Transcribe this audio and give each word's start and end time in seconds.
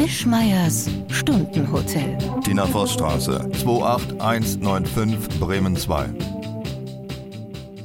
Wischmeiers 0.00 0.88
Stundenhotel. 1.10 2.16
Tina 2.42 2.64
Vossstraße, 2.64 3.50
28195 3.52 5.38
Bremen 5.38 5.76
2. 5.76 6.08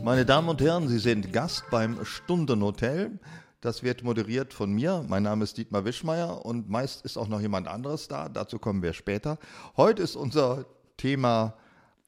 Meine 0.02 0.26
Damen 0.26 0.48
und 0.48 0.62
Herren, 0.62 0.88
Sie 0.88 1.00
sind 1.00 1.34
Gast 1.34 1.66
beim 1.72 2.06
Stundenhotel. 2.06 3.20
Das 3.60 3.84
wird 3.84 4.06
moderiert 4.06 4.54
von 4.54 4.72
mir. 4.72 5.04
Mein 5.10 5.24
Name 5.24 5.44
ist 5.44 5.58
Dietmar 5.58 5.84
Wischmeier 5.84 6.46
und 6.46 6.70
meist 6.70 7.04
ist 7.04 7.18
auch 7.18 7.28
noch 7.28 7.42
jemand 7.42 7.68
anderes 7.68 8.08
da. 8.08 8.30
Dazu 8.30 8.60
kommen 8.60 8.82
wir 8.82 8.94
später. 8.94 9.38
Heute 9.76 10.02
ist 10.02 10.16
unser 10.16 10.64
Thema 10.96 11.56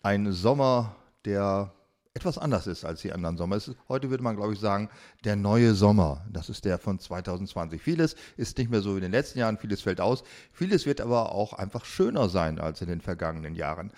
ein 0.04 0.32
Sommer, 0.32 0.96
der 1.25 1.74
etwas 2.18 2.38
anders 2.38 2.68
ist 2.68 2.84
als 2.84 3.02
die 3.02 3.13
anderen 3.13 3.38
Sommer. 3.38 3.55
Ist, 3.55 3.75
heute 3.88 4.09
würde 4.09 4.23
man, 4.23 4.36
glaube 4.36 4.54
ich, 4.54 4.59
sagen, 4.59 4.89
der 5.23 5.36
neue 5.36 5.73
Sommer. 5.73 6.25
Das 6.32 6.50
ist 6.50 6.65
der 6.65 6.79
von 6.79 7.00
2020. 7.00 7.82
Vieles 7.82 8.15
ist 8.36 8.57
nicht 8.57 8.71
mehr 8.71 8.82
so 8.82 8.93
wie 8.93 8.97
in 8.97 9.04
den 9.04 9.11
letzten 9.11 9.39
Jahren, 9.39 9.57
vieles 9.57 9.82
fällt 9.82 10.01
aus. 10.01 10.23
Vieles 10.51 10.86
wird 10.86 11.00
aber 11.00 11.32
auch 11.32 11.54
einfach 11.54 11.86
schöner 11.86 12.28
sein 12.28 12.59
als 12.59 12.82
in 12.82 12.87
den 12.87 13.01
vergangenen 13.01 13.56
Jahren. 13.56 13.92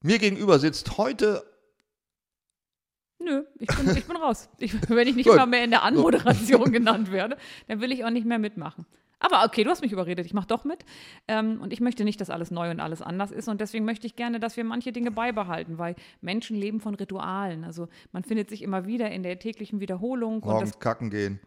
Mir 0.00 0.18
gegenüber 0.18 0.58
sitzt 0.58 0.96
heute 0.96 1.44
Nö, 3.18 3.44
ich 3.58 3.68
bin, 3.68 3.96
ich 3.96 4.06
bin 4.06 4.16
raus. 4.16 4.48
Ich, 4.58 4.74
wenn 4.88 5.08
ich 5.08 5.16
nicht 5.16 5.26
immer 5.26 5.46
mehr 5.46 5.64
in 5.64 5.70
der 5.70 5.82
Anmoderation 5.82 6.72
genannt 6.72 7.10
werde, 7.10 7.36
dann 7.68 7.80
will 7.80 7.90
ich 7.90 8.04
auch 8.04 8.10
nicht 8.10 8.26
mehr 8.26 8.38
mitmachen. 8.38 8.86
Aber 9.24 9.42
okay, 9.46 9.64
du 9.64 9.70
hast 9.70 9.80
mich 9.80 9.92
überredet, 9.92 10.26
ich 10.26 10.34
mache 10.34 10.48
doch 10.48 10.64
mit. 10.64 10.84
Ähm, 11.28 11.58
und 11.62 11.72
ich 11.72 11.80
möchte 11.80 12.04
nicht, 12.04 12.20
dass 12.20 12.28
alles 12.28 12.50
neu 12.50 12.70
und 12.70 12.78
alles 12.78 13.00
anders 13.00 13.30
ist. 13.30 13.48
Und 13.48 13.58
deswegen 13.58 13.86
möchte 13.86 14.06
ich 14.06 14.16
gerne, 14.16 14.38
dass 14.38 14.58
wir 14.58 14.64
manche 14.64 14.92
Dinge 14.92 15.10
beibehalten, 15.10 15.78
weil 15.78 15.96
Menschen 16.20 16.56
leben 16.56 16.78
von 16.78 16.94
Ritualen. 16.94 17.64
Also 17.64 17.88
man 18.12 18.22
findet 18.22 18.50
sich 18.50 18.60
immer 18.60 18.84
wieder 18.86 19.10
in 19.10 19.22
der 19.22 19.38
täglichen 19.38 19.80
Wiederholung. 19.80 20.40
Morgens 20.40 20.78
kacken 20.78 21.08
gehen. 21.08 21.40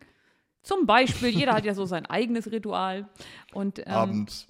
Zum 0.64 0.88
Beispiel, 0.88 1.30
jeder 1.30 1.54
hat 1.54 1.66
ja 1.66 1.76
so 1.76 1.86
sein 1.86 2.08
eigenes 2.08 2.52
Ritual. 2.52 3.08
Und, 3.54 3.78
ähm, 3.80 3.86
Abends. 3.94 4.48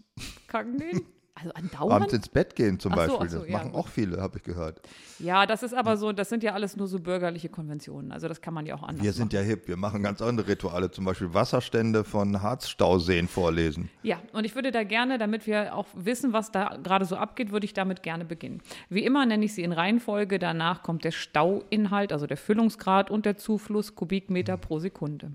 Kacken 0.47 0.77
gehen? 0.77 1.01
Also 1.39 1.51
andauernd? 1.53 1.93
Abends 1.93 2.13
ins 2.13 2.29
Bett 2.29 2.55
gehen 2.55 2.79
zum 2.79 2.93
ach 2.93 2.97
Beispiel. 2.97 3.17
Ach 3.19 3.29
so, 3.29 3.39
das 3.39 3.47
ja, 3.47 3.57
machen 3.57 3.75
auch 3.75 3.87
viele, 3.87 4.19
habe 4.21 4.37
ich 4.37 4.43
gehört. 4.43 4.81
Ja, 5.19 5.45
das 5.45 5.61
ist 5.61 5.73
aber 5.73 5.97
so, 5.97 6.11
das 6.11 6.29
sind 6.29 6.43
ja 6.43 6.53
alles 6.53 6.75
nur 6.77 6.87
so 6.87 6.99
bürgerliche 6.99 7.49
Konventionen. 7.49 8.11
Also 8.11 8.27
das 8.27 8.41
kann 8.41 8.53
man 8.53 8.65
ja 8.65 8.75
auch 8.75 8.83
anders 8.83 9.03
Wir 9.03 9.13
sind 9.13 9.33
machen. 9.33 9.43
ja 9.43 9.49
hip, 9.49 9.67
wir 9.67 9.77
machen 9.77 10.01
ganz 10.01 10.21
andere 10.21 10.47
Rituale, 10.47 10.89
zum 10.89 11.05
Beispiel 11.05 11.33
Wasserstände 11.33 12.03
von 12.03 12.41
Harzstauseen 12.41 13.27
vorlesen. 13.27 13.89
Ja, 14.01 14.19
und 14.33 14.45
ich 14.45 14.55
würde 14.55 14.71
da 14.71 14.83
gerne, 14.83 15.17
damit 15.17 15.45
wir 15.45 15.75
auch 15.75 15.87
wissen, 15.93 16.33
was 16.33 16.51
da 16.51 16.77
gerade 16.81 17.05
so 17.05 17.15
abgeht, 17.15 17.51
würde 17.51 17.65
ich 17.65 17.73
damit 17.73 18.01
gerne 18.01 18.25
beginnen. 18.25 18.61
Wie 18.89 19.03
immer 19.03 19.25
nenne 19.25 19.45
ich 19.45 19.53
sie 19.53 19.63
in 19.63 19.73
Reihenfolge. 19.73 20.39
Danach 20.39 20.81
kommt 20.81 21.03
der 21.03 21.11
Stauinhalt, 21.11 22.11
also 22.11 22.25
der 22.25 22.37
Füllungsgrad 22.37 23.11
und 23.11 23.25
der 23.25 23.37
Zufluss 23.37 23.95
Kubikmeter 23.95 24.57
pro 24.57 24.79
Sekunde. 24.79 25.31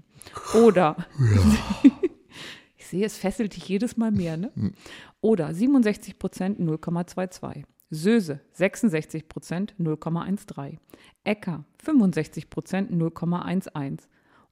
Oder 0.55 0.97
ja. 1.19 1.91
Ich 2.83 2.89
sehe, 2.89 3.07
es 3.07 3.17
fesselt 3.17 3.57
dich 3.57 3.69
jedes 3.69 3.97
Mal 3.97 4.11
mehr, 4.11 4.37
ne? 4.37 4.51
Oder 5.23 5.55
67 5.55 6.19
Prozent 6.19 6.59
0,22. 6.61 7.63
Söse 7.91 8.41
66 8.53 9.29
Prozent 9.29 9.75
0,13. 9.79 10.79
Äcker 11.25 11.65
65 11.79 12.51
Prozent 12.51 12.91
0,11. 12.91 14.01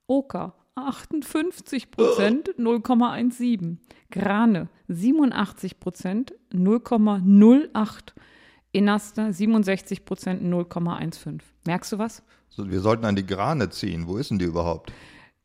Oker 0.07 0.55
58 0.77 1.91
Prozent 1.91 2.51
0,17. 2.57 3.79
Grane 4.11 4.69
87 4.89 5.81
Prozent 5.81 6.35
0,08. 6.53 8.13
Inaster 8.73 9.33
67 9.33 10.05
Prozent 10.05 10.43
0,15. 10.43 11.41
Merkst 11.67 11.93
du 11.93 11.99
was? 11.99 12.23
Wir 12.57 12.81
sollten 12.81 13.05
an 13.07 13.17
die 13.17 13.27
Grane 13.27 13.71
ziehen. 13.71 14.07
Wo 14.07 14.19
ist 14.19 14.31
denn 14.31 14.39
die 14.39 14.45
überhaupt? 14.45 14.93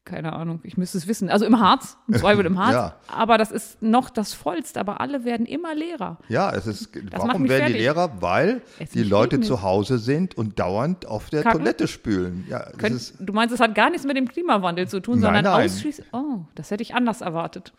Keine 0.05 0.33
Ahnung, 0.33 0.59
ich 0.63 0.77
müsste 0.77 0.97
es 0.99 1.07
wissen. 1.07 1.29
Also 1.29 1.45
im 1.45 1.59
Harz, 1.59 1.97
im 2.07 2.13
Zweifel 2.19 2.45
im 2.45 2.59
Harz. 2.59 2.73
ja. 2.73 2.95
Aber 3.07 3.37
das 3.37 3.51
ist 3.51 3.81
noch 3.81 4.09
das 4.09 4.33
Vollste. 4.33 4.79
Aber 4.79 5.01
alle 5.01 5.25
werden 5.25 5.45
immer 5.45 5.73
leerer. 5.73 6.19
Ja, 6.29 6.53
es 6.53 6.67
ist. 6.67 6.95
Das 6.95 7.21
warum 7.21 7.49
werden 7.49 7.59
fertig. 7.59 7.75
die 7.75 7.81
Leerer? 7.81 8.21
Weil 8.21 8.61
es 8.79 8.91
die 8.91 9.03
Leute 9.03 9.41
zu 9.41 9.63
Hause 9.63 9.97
sind 9.97 10.37
und 10.37 10.59
dauernd 10.59 11.07
auf 11.07 11.29
der 11.29 11.43
Kacken? 11.43 11.59
Toilette 11.59 11.87
spülen. 11.87 12.45
Ja, 12.49 12.69
Könnt, 12.77 12.95
ist, 12.95 13.15
du 13.19 13.33
meinst, 13.33 13.53
es 13.53 13.59
hat 13.59 13.73
gar 13.75 13.89
nichts 13.89 14.05
mit 14.05 14.15
dem 14.15 14.27
Klimawandel 14.27 14.87
zu 14.87 14.99
tun, 14.99 15.19
nein, 15.19 15.43
sondern 15.43 15.65
ausschließlich. 15.65 16.07
Oh, 16.13 16.45
das 16.53 16.71
hätte 16.71 16.83
ich 16.83 16.93
anders 16.93 17.21
erwartet. 17.21 17.73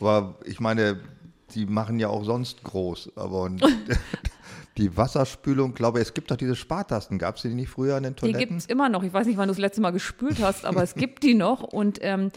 Aber 0.00 0.36
ich 0.44 0.60
meine, 0.60 1.00
die 1.54 1.66
machen 1.66 1.98
ja 1.98 2.08
auch 2.08 2.24
sonst 2.24 2.64
groß. 2.64 3.12
Aber 3.16 3.50
die 4.78 4.96
Wasserspülung, 4.96 5.74
glaube 5.74 5.98
ich, 5.98 6.08
es 6.08 6.14
gibt 6.14 6.30
doch 6.30 6.36
diese 6.36 6.54
Spartasten. 6.54 7.18
Gab 7.18 7.36
es 7.36 7.42
die 7.42 7.48
nicht 7.48 7.70
früher 7.70 7.96
an 7.96 8.02
den 8.02 8.16
Toiletten? 8.16 8.40
Die 8.40 8.46
gibt 8.46 8.58
es 8.60 8.66
immer 8.66 8.88
noch. 8.88 9.02
Ich 9.02 9.12
weiß 9.12 9.26
nicht, 9.26 9.36
wann 9.38 9.48
du 9.48 9.52
das 9.52 9.60
letzte 9.60 9.80
Mal 9.80 9.90
gespült 9.90 10.40
hast, 10.40 10.64
aber 10.64 10.82
es 10.82 10.94
gibt 10.94 11.22
die 11.22 11.34
noch. 11.34 11.62
Und 11.62 11.98
ähm, 12.02 12.30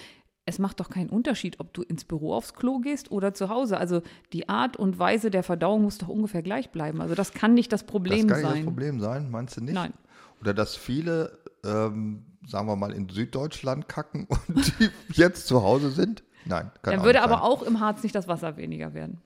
es 0.45 0.57
macht 0.57 0.79
doch 0.79 0.89
keinen 0.89 1.09
Unterschied, 1.09 1.59
ob 1.59 1.73
du 1.73 1.81
ins 1.81 2.05
Büro 2.05 2.33
aufs 2.33 2.53
Klo 2.53 2.79
gehst 2.79 3.11
oder 3.11 3.33
zu 3.33 3.49
Hause. 3.49 3.77
Also 3.77 4.01
die 4.33 4.49
Art 4.49 4.77
und 4.77 4.99
Weise 4.99 5.31
der 5.31 5.43
Verdauung 5.43 5.83
muss 5.83 5.97
doch 5.97 6.07
ungefähr 6.07 6.41
gleich 6.41 6.71
bleiben. 6.71 7.01
Also 7.01 7.13
das 7.13 7.33
kann 7.33 7.53
nicht 7.53 7.71
das 7.71 7.83
Problem 7.83 8.21
sein. 8.21 8.27
Das 8.27 8.37
kann 8.37 8.43
sein. 8.43 8.53
nicht 8.53 8.65
das 8.65 8.73
Problem 8.73 8.99
sein, 8.99 9.29
meinst 9.29 9.57
du 9.57 9.61
nicht? 9.61 9.75
Nein. 9.75 9.93
Oder 10.41 10.53
dass 10.53 10.75
viele, 10.75 11.39
ähm, 11.65 12.25
sagen 12.47 12.67
wir 12.67 12.75
mal, 12.77 12.93
in 12.93 13.09
Süddeutschland 13.09 13.89
kacken 13.89 14.27
und 14.47 14.79
die 14.79 14.89
jetzt 15.13 15.47
zu 15.47 15.61
Hause 15.61 15.91
sind? 15.91 16.23
Nein, 16.45 16.71
kann 16.81 16.95
Dann 16.95 17.03
würde 17.03 17.21
aber 17.21 17.43
auch 17.43 17.61
im 17.61 17.81
Harz 17.81 18.01
nicht 18.01 18.15
das 18.15 18.27
Wasser 18.27 18.55
weniger 18.55 18.93
werden. 18.93 19.21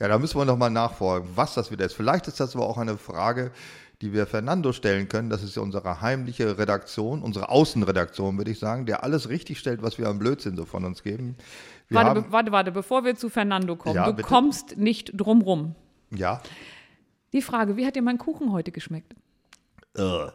Ja, 0.00 0.08
da 0.08 0.18
müssen 0.18 0.38
wir 0.38 0.44
nochmal 0.44 0.70
nachfragen, 0.70 1.28
was 1.34 1.54
das 1.54 1.70
wieder 1.70 1.84
ist. 1.84 1.94
Vielleicht 1.94 2.26
ist 2.26 2.40
das 2.40 2.56
aber 2.56 2.68
auch 2.68 2.78
eine 2.78 2.98
Frage, 2.98 3.52
die 4.00 4.12
wir 4.12 4.26
Fernando 4.26 4.72
stellen 4.72 5.08
können. 5.08 5.30
Das 5.30 5.42
ist 5.42 5.56
ja 5.56 5.62
unsere 5.62 6.00
heimliche 6.00 6.58
Redaktion, 6.58 7.22
unsere 7.22 7.48
Außenredaktion, 7.48 8.36
würde 8.36 8.50
ich 8.50 8.58
sagen, 8.58 8.86
der 8.86 9.04
alles 9.04 9.28
richtig 9.28 9.58
stellt, 9.58 9.82
was 9.82 9.98
wir 9.98 10.08
am 10.08 10.18
Blödsinn 10.18 10.56
so 10.56 10.64
von 10.64 10.84
uns 10.84 11.02
geben. 11.02 11.36
warte, 11.90 12.22
be 12.22 12.32
warte, 12.32 12.52
warte, 12.52 12.72
bevor 12.72 13.04
wir 13.04 13.14
zu 13.14 13.30
Fernando 13.30 13.76
kommen. 13.76 13.94
Ja, 13.94 14.06
du 14.06 14.14
bitte? 14.14 14.28
kommst 14.28 14.76
nicht 14.76 15.12
drumrum. 15.14 15.74
Ja. 16.10 16.42
Die 17.32 17.42
Frage, 17.42 17.76
wie 17.76 17.86
hat 17.86 17.96
dir 17.96 18.02
mein 18.02 18.18
Kuchen 18.18 18.52
heute 18.52 18.72
geschmeckt? 18.72 19.14
Uh. 19.96 20.28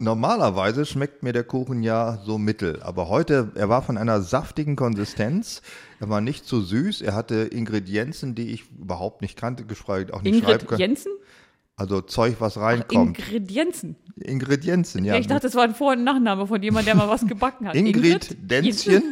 Normalerweise 0.00 0.86
schmeckt 0.86 1.24
mir 1.24 1.32
der 1.32 1.42
Kuchen 1.42 1.82
ja 1.82 2.18
so 2.24 2.38
mittel, 2.38 2.80
aber 2.82 3.08
heute, 3.08 3.50
er 3.56 3.68
war 3.68 3.82
von 3.82 3.98
einer 3.98 4.22
saftigen 4.22 4.76
Konsistenz, 4.76 5.60
er 5.98 6.08
war 6.08 6.20
nicht 6.20 6.46
zu 6.46 6.60
süß, 6.60 7.02
er 7.02 7.16
hatte 7.16 7.34
Ingredienzen, 7.34 8.36
die 8.36 8.52
ich 8.52 8.70
überhaupt 8.78 9.22
nicht 9.22 9.36
kannte, 9.36 9.64
geschweige 9.64 10.14
auch 10.14 10.22
nicht 10.22 10.36
Ingrid 10.36 10.50
schreiben 10.50 10.66
kann. 10.68 10.78
Jensen? 10.78 11.12
Also 11.74 12.00
Zeug, 12.00 12.36
was 12.38 12.58
reinkommt. 12.58 13.18
Ach, 13.20 13.26
Ingredienzen? 13.26 13.96
Ingredienzen, 14.16 15.04
ja. 15.04 15.16
Ich 15.16 15.26
dachte, 15.26 15.46
das 15.46 15.54
war 15.56 15.64
ein 15.64 15.74
Vor- 15.74 15.92
und 15.92 16.04
Nachname 16.04 16.46
von 16.46 16.62
jemandem, 16.62 16.96
der 16.96 17.06
mal 17.06 17.08
was 17.08 17.26
gebacken 17.26 17.66
hat. 17.66 17.74
Ingrid, 17.74 18.36
Ingrid. 18.50 19.02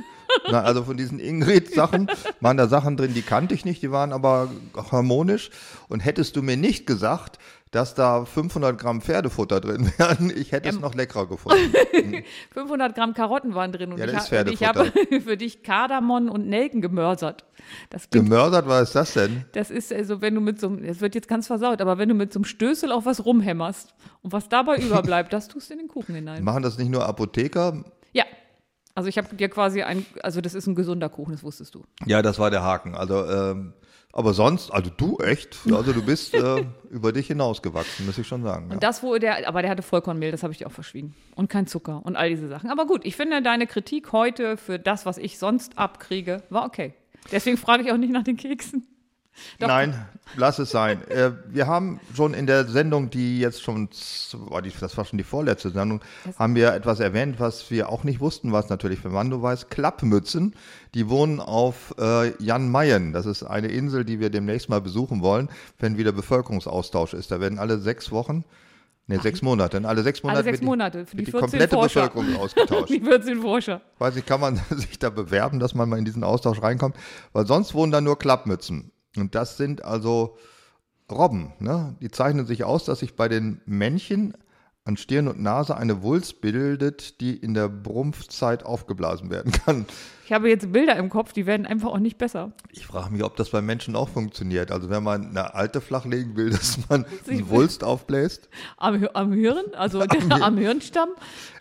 Na, 0.50 0.62
also 0.62 0.84
von 0.84 0.96
diesen 0.96 1.18
Ingrid-Sachen 1.18 2.08
waren 2.40 2.56
da 2.56 2.66
Sachen 2.68 2.96
drin, 2.96 3.14
die 3.14 3.22
kannte 3.22 3.54
ich 3.54 3.64
nicht, 3.64 3.82
die 3.82 3.90
waren 3.90 4.12
aber 4.12 4.50
harmonisch. 4.90 5.50
Und 5.88 6.00
hättest 6.00 6.36
du 6.36 6.42
mir 6.42 6.56
nicht 6.56 6.86
gesagt, 6.86 7.38
dass 7.70 7.94
da 7.94 8.24
500 8.24 8.78
Gramm 8.78 9.00
Pferdefutter 9.00 9.60
drin 9.60 9.92
wären. 9.98 10.32
Ich 10.34 10.52
hätte 10.52 10.68
ähm. 10.68 10.76
es 10.76 10.80
noch 10.80 10.94
leckerer 10.94 11.26
gefunden. 11.26 11.74
500 12.52 12.94
Gramm 12.94 13.14
Karotten 13.14 13.54
waren 13.54 13.72
drin 13.72 13.92
und 13.92 13.98
ja, 13.98 14.06
ich, 14.06 14.32
ha 14.32 14.42
ich 14.46 14.64
habe 14.64 14.92
für 15.24 15.36
dich 15.36 15.62
Kardamom 15.62 16.30
und 16.30 16.46
Nelken 16.48 16.80
gemörsert. 16.80 17.44
Das 17.90 18.08
gemörsert, 18.10 18.68
was 18.68 18.88
ist 18.88 18.94
das 18.94 19.12
denn? 19.14 19.44
Das 19.52 19.70
ist 19.70 19.92
also, 19.92 20.20
wenn 20.20 20.34
du 20.34 20.40
mit 20.40 20.60
so 20.60 20.68
einem, 20.68 20.84
es 20.84 21.00
wird 21.00 21.14
jetzt 21.14 21.28
ganz 21.28 21.48
versaut, 21.48 21.80
aber 21.80 21.98
wenn 21.98 22.08
du 22.08 22.14
mit 22.14 22.32
so 22.32 22.38
einem 22.38 22.44
Stößel 22.44 22.92
auf 22.92 23.06
was 23.06 23.24
rumhämmerst 23.24 23.94
und 24.22 24.32
was 24.32 24.48
dabei 24.48 24.76
überbleibt, 24.76 25.32
das 25.32 25.48
tust 25.48 25.70
du 25.70 25.74
in 25.74 25.80
den 25.80 25.88
Kuchen 25.88 26.14
hinein. 26.14 26.44
Machen 26.44 26.62
das 26.62 26.78
nicht 26.78 26.90
nur 26.90 27.04
Apotheker? 27.06 27.84
Ja. 28.12 28.24
Also 28.94 29.08
ich 29.08 29.18
habe 29.18 29.34
dir 29.34 29.48
quasi 29.48 29.82
ein, 29.82 30.06
also 30.22 30.40
das 30.40 30.54
ist 30.54 30.66
ein 30.66 30.74
gesunder 30.74 31.08
Kuchen, 31.08 31.32
das 31.32 31.42
wusstest 31.42 31.74
du. 31.74 31.84
Ja, 32.06 32.22
das 32.22 32.38
war 32.38 32.50
der 32.50 32.62
Haken. 32.62 32.94
Also 32.94 33.26
ähm, 33.26 33.74
aber 34.16 34.32
sonst, 34.32 34.70
also 34.70 34.90
du 34.96 35.18
echt, 35.18 35.58
also 35.70 35.92
du 35.92 36.02
bist 36.02 36.32
äh, 36.32 36.64
über 36.88 37.12
dich 37.12 37.26
hinausgewachsen, 37.26 38.06
muss 38.06 38.16
ich 38.16 38.26
schon 38.26 38.42
sagen. 38.42 38.64
Und 38.64 38.72
ja. 38.72 38.78
das, 38.78 39.02
wo 39.02 39.18
der, 39.18 39.46
aber 39.46 39.60
der 39.60 39.70
hatte 39.70 39.82
Vollkornmehl, 39.82 40.30
das 40.30 40.42
habe 40.42 40.52
ich 40.54 40.58
dir 40.58 40.66
auch 40.66 40.72
verschwiegen. 40.72 41.14
Und 41.34 41.50
kein 41.50 41.66
Zucker 41.66 42.00
und 42.02 42.16
all 42.16 42.30
diese 42.30 42.48
Sachen. 42.48 42.70
Aber 42.70 42.86
gut, 42.86 43.04
ich 43.04 43.14
finde 43.14 43.42
deine 43.42 43.66
Kritik 43.66 44.12
heute 44.12 44.56
für 44.56 44.78
das, 44.78 45.04
was 45.04 45.18
ich 45.18 45.38
sonst 45.38 45.76
abkriege, 45.76 46.42
war 46.48 46.64
okay. 46.64 46.94
Deswegen 47.30 47.58
frage 47.58 47.82
ich 47.82 47.92
auch 47.92 47.98
nicht 47.98 48.10
nach 48.10 48.22
den 48.22 48.38
Keksen. 48.38 48.86
Doch. 49.58 49.68
Nein, 49.68 50.06
lass 50.36 50.58
es 50.58 50.70
sein. 50.70 51.06
Äh, 51.08 51.32
wir 51.48 51.66
haben 51.66 52.00
schon 52.14 52.34
in 52.34 52.46
der 52.46 52.66
Sendung, 52.66 53.10
die 53.10 53.40
jetzt 53.40 53.62
schon, 53.62 53.88
das 53.90 54.96
war 54.96 55.04
schon 55.04 55.18
die 55.18 55.24
vorletzte 55.24 55.70
Sendung, 55.70 56.00
das 56.24 56.38
haben 56.38 56.54
wir 56.54 56.72
etwas 56.72 57.00
erwähnt, 57.00 57.38
was 57.38 57.70
wir 57.70 57.88
auch 57.88 58.04
nicht 58.04 58.20
wussten, 58.20 58.52
was 58.52 58.68
natürlich 58.68 59.00
für 59.00 59.10
Mando 59.10 59.42
weiß. 59.42 59.68
Klappmützen, 59.68 60.54
die 60.94 61.08
wohnen 61.08 61.40
auf 61.40 61.94
äh, 61.98 62.32
Jan 62.42 62.70
Mayen. 62.70 63.12
Das 63.12 63.26
ist 63.26 63.42
eine 63.42 63.68
Insel, 63.68 64.04
die 64.04 64.20
wir 64.20 64.30
demnächst 64.30 64.68
mal 64.68 64.80
besuchen 64.80 65.22
wollen, 65.22 65.48
wenn 65.78 65.98
wieder 65.98 66.12
Bevölkerungsaustausch 66.12 67.14
ist. 67.14 67.30
Da 67.30 67.40
werden 67.40 67.58
alle 67.58 67.78
sechs 67.78 68.10
Wochen 68.10 68.44
Nee, 69.08 69.18
sechs 69.18 69.40
Monate. 69.40 69.80
Alle 69.84 70.02
sechs 70.02 70.22
Monate, 70.22 70.38
alle 70.38 70.44
sechs 70.44 70.60
Monate 70.62 70.98
wird 70.98 71.12
die, 71.12 71.24
die 71.24 71.30
komplette 71.30 71.76
Forscher. 71.76 72.08
Bevölkerung 72.08 72.40
ausgetauscht. 72.40 72.88
die 72.90 73.00
14 73.00 73.40
Forscher. 73.40 73.80
Weiß 73.98 74.16
ich, 74.16 74.26
kann 74.26 74.40
man 74.40 74.56
sich 74.70 74.98
da 74.98 75.10
bewerben, 75.10 75.60
dass 75.60 75.74
man 75.74 75.88
mal 75.88 75.98
in 75.98 76.04
diesen 76.04 76.24
Austausch 76.24 76.60
reinkommt? 76.60 76.96
Weil 77.32 77.46
sonst 77.46 77.74
wohnen 77.74 77.92
da 77.92 78.00
nur 78.00 78.18
Klappmützen. 78.18 78.90
Und 79.18 79.34
das 79.34 79.56
sind 79.56 79.84
also 79.84 80.36
Robben. 81.10 81.52
Ne? 81.60 81.96
Die 82.00 82.10
zeichnen 82.10 82.46
sich 82.46 82.64
aus, 82.64 82.84
dass 82.84 83.00
sich 83.00 83.14
bei 83.16 83.28
den 83.28 83.60
Männchen 83.66 84.34
an 84.86 84.96
Stirn 84.96 85.26
und 85.26 85.42
Nase 85.42 85.76
eine 85.76 86.02
Wulst 86.02 86.40
bildet, 86.40 87.20
die 87.20 87.36
in 87.36 87.54
der 87.54 87.68
Brumpfzeit 87.68 88.64
aufgeblasen 88.64 89.30
werden 89.30 89.50
kann. 89.50 89.86
Ich 90.24 90.32
habe 90.32 90.48
jetzt 90.48 90.72
Bilder 90.72 90.96
im 90.96 91.08
Kopf, 91.08 91.32
die 91.32 91.44
werden 91.44 91.66
einfach 91.66 91.88
auch 91.88 91.98
nicht 91.98 92.18
besser. 92.18 92.52
Ich 92.70 92.86
frage 92.86 93.12
mich, 93.12 93.24
ob 93.24 93.36
das 93.36 93.50
bei 93.50 93.62
Menschen 93.62 93.96
auch 93.96 94.08
funktioniert. 94.08 94.70
Also 94.70 94.88
wenn 94.88 95.02
man 95.02 95.26
eine 95.30 95.54
alte 95.54 95.80
flachlegen 95.80 96.36
will, 96.36 96.50
dass 96.50 96.78
man 96.88 97.04
eine 97.28 97.48
Wulst 97.48 97.82
aufbläst. 97.82 98.48
Am, 98.76 99.06
am 99.14 99.32
Hirn, 99.32 99.74
also 99.74 100.00
am, 100.30 100.32
am 100.32 100.56
Hirnstamm. 100.56 101.08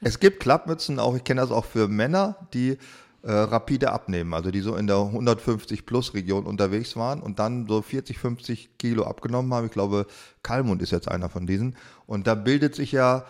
Es 0.02 0.20
gibt 0.20 0.40
Klappmützen 0.40 1.00
auch, 1.00 1.16
ich 1.16 1.24
kenne 1.24 1.42
das 1.42 1.52
auch 1.52 1.66
für 1.66 1.88
Männer, 1.88 2.48
die 2.54 2.78
äh, 3.26 3.32
rapide 3.32 3.92
abnehmen, 3.92 4.34
also 4.36 4.52
die 4.52 4.60
so 4.62 4.76
in 4.76 4.86
der 4.86 4.98
150 4.98 5.86
plus 5.88 6.14
Region 6.14 6.46
unterwegs 6.46 6.96
waren 6.96 7.22
und 7.22 7.40
dann 7.40 7.68
so 7.68 7.82
40, 7.82 8.20
50 8.20 8.78
Kilo 8.78 9.04
abgenommen 9.04 9.52
haben. 9.54 9.66
Ich 9.66 9.72
glaube, 9.72 10.06
Kalmund 10.44 10.82
ist 10.84 10.92
jetzt 10.92 11.08
einer 11.10 11.28
von 11.30 11.48
diesen. 11.48 11.76
Und 12.06 12.28
da 12.28 12.36
bildet 12.36 12.76
sich 12.76 12.92
ja 12.92 13.26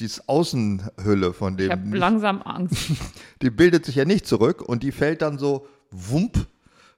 die 0.00 0.10
Außenhülle 0.26 1.32
von 1.32 1.56
dem. 1.56 1.66
Ich 1.66 1.72
habe 1.72 1.96
langsam 1.96 2.42
Angst. 2.42 2.90
Die 3.42 3.50
bildet 3.50 3.86
sich 3.86 3.94
ja 3.94 4.04
nicht 4.04 4.26
zurück 4.26 4.60
und 4.62 4.82
die 4.82 4.92
fällt 4.92 5.22
dann 5.22 5.38
so 5.38 5.66
wump, 5.90 6.36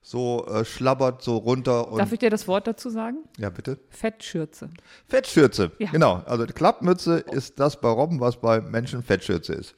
so 0.00 0.46
äh, 0.46 0.64
schlabbert 0.64 1.22
so 1.22 1.36
runter. 1.36 1.86
Darf 1.96 2.12
ich 2.12 2.18
dir 2.18 2.30
das 2.30 2.48
Wort 2.48 2.66
dazu 2.66 2.88
sagen? 2.90 3.18
ja, 3.36 3.50
bitte. 3.50 3.78
Fettschürze. 3.90 4.70
Fettschürze, 5.06 5.70
Ja. 5.78 5.90
genau. 5.90 6.22
Also 6.26 6.46
Klappmütze 6.46 7.18
ist 7.18 7.60
das 7.60 7.80
bei 7.80 7.88
Robben, 7.88 8.18
was 8.20 8.40
bei 8.40 8.60
Menschen 8.60 9.02
Fettschürze 9.02 9.52
ist. 9.52 9.74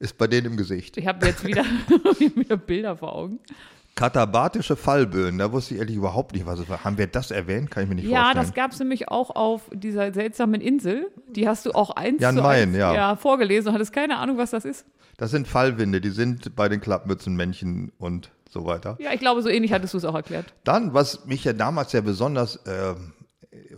Ist 0.00 0.16
bei 0.16 0.26
denen 0.28 0.46
im 0.52 0.56
Gesicht. 0.56 0.96
Ich 0.96 1.06
habe 1.06 1.26
jetzt 1.26 1.44
wieder, 1.44 1.64
wieder 2.36 2.56
Bilder 2.56 2.96
vor 2.96 3.14
Augen. 3.14 3.40
Katabatische 3.96 4.76
Fallböen, 4.76 5.38
da 5.38 5.50
wusste 5.50 5.74
ich 5.74 5.80
ehrlich 5.80 5.96
überhaupt 5.96 6.32
nicht, 6.32 6.46
was 6.46 6.60
es 6.60 6.68
war. 6.68 6.84
Haben 6.84 6.98
wir 6.98 7.08
das 7.08 7.32
erwähnt? 7.32 7.68
Kann 7.72 7.82
ich 7.82 7.88
mir 7.88 7.96
nicht 7.96 8.04
Ja, 8.08 8.22
vorstellen. 8.26 8.46
das 8.46 8.54
gab 8.54 8.70
es 8.70 8.78
nämlich 8.78 9.08
auch 9.08 9.30
auf 9.34 9.62
dieser 9.72 10.12
seltsamen 10.14 10.60
Insel. 10.60 11.10
Die 11.34 11.48
hast 11.48 11.66
du 11.66 11.72
auch 11.72 11.90
eins 11.90 12.22
Jan 12.22 12.36
zu 12.36 12.42
Mayen, 12.42 12.68
eins, 12.68 12.78
ja. 12.78 13.16
vorgelesen 13.16 13.68
und 13.70 13.74
hattest 13.74 13.92
keine 13.92 14.18
Ahnung, 14.18 14.38
was 14.38 14.50
das 14.50 14.64
ist. 14.64 14.86
Das 15.16 15.32
sind 15.32 15.48
Fallwinde, 15.48 16.00
die 16.00 16.10
sind 16.10 16.54
bei 16.54 16.68
den 16.68 16.80
Klappmützenmännchen 16.80 17.90
und 17.98 18.30
so 18.48 18.64
weiter. 18.66 18.96
Ja, 19.00 19.12
ich 19.12 19.18
glaube, 19.18 19.42
so 19.42 19.48
ähnlich 19.48 19.72
hattest 19.72 19.94
du 19.94 19.98
es 19.98 20.04
auch 20.04 20.14
erklärt. 20.14 20.46
Dann, 20.62 20.94
was 20.94 21.26
mich 21.26 21.42
ja 21.42 21.52
damals 21.52 21.90
ja 21.92 22.00
besonders, 22.00 22.60
ähm, 22.68 23.14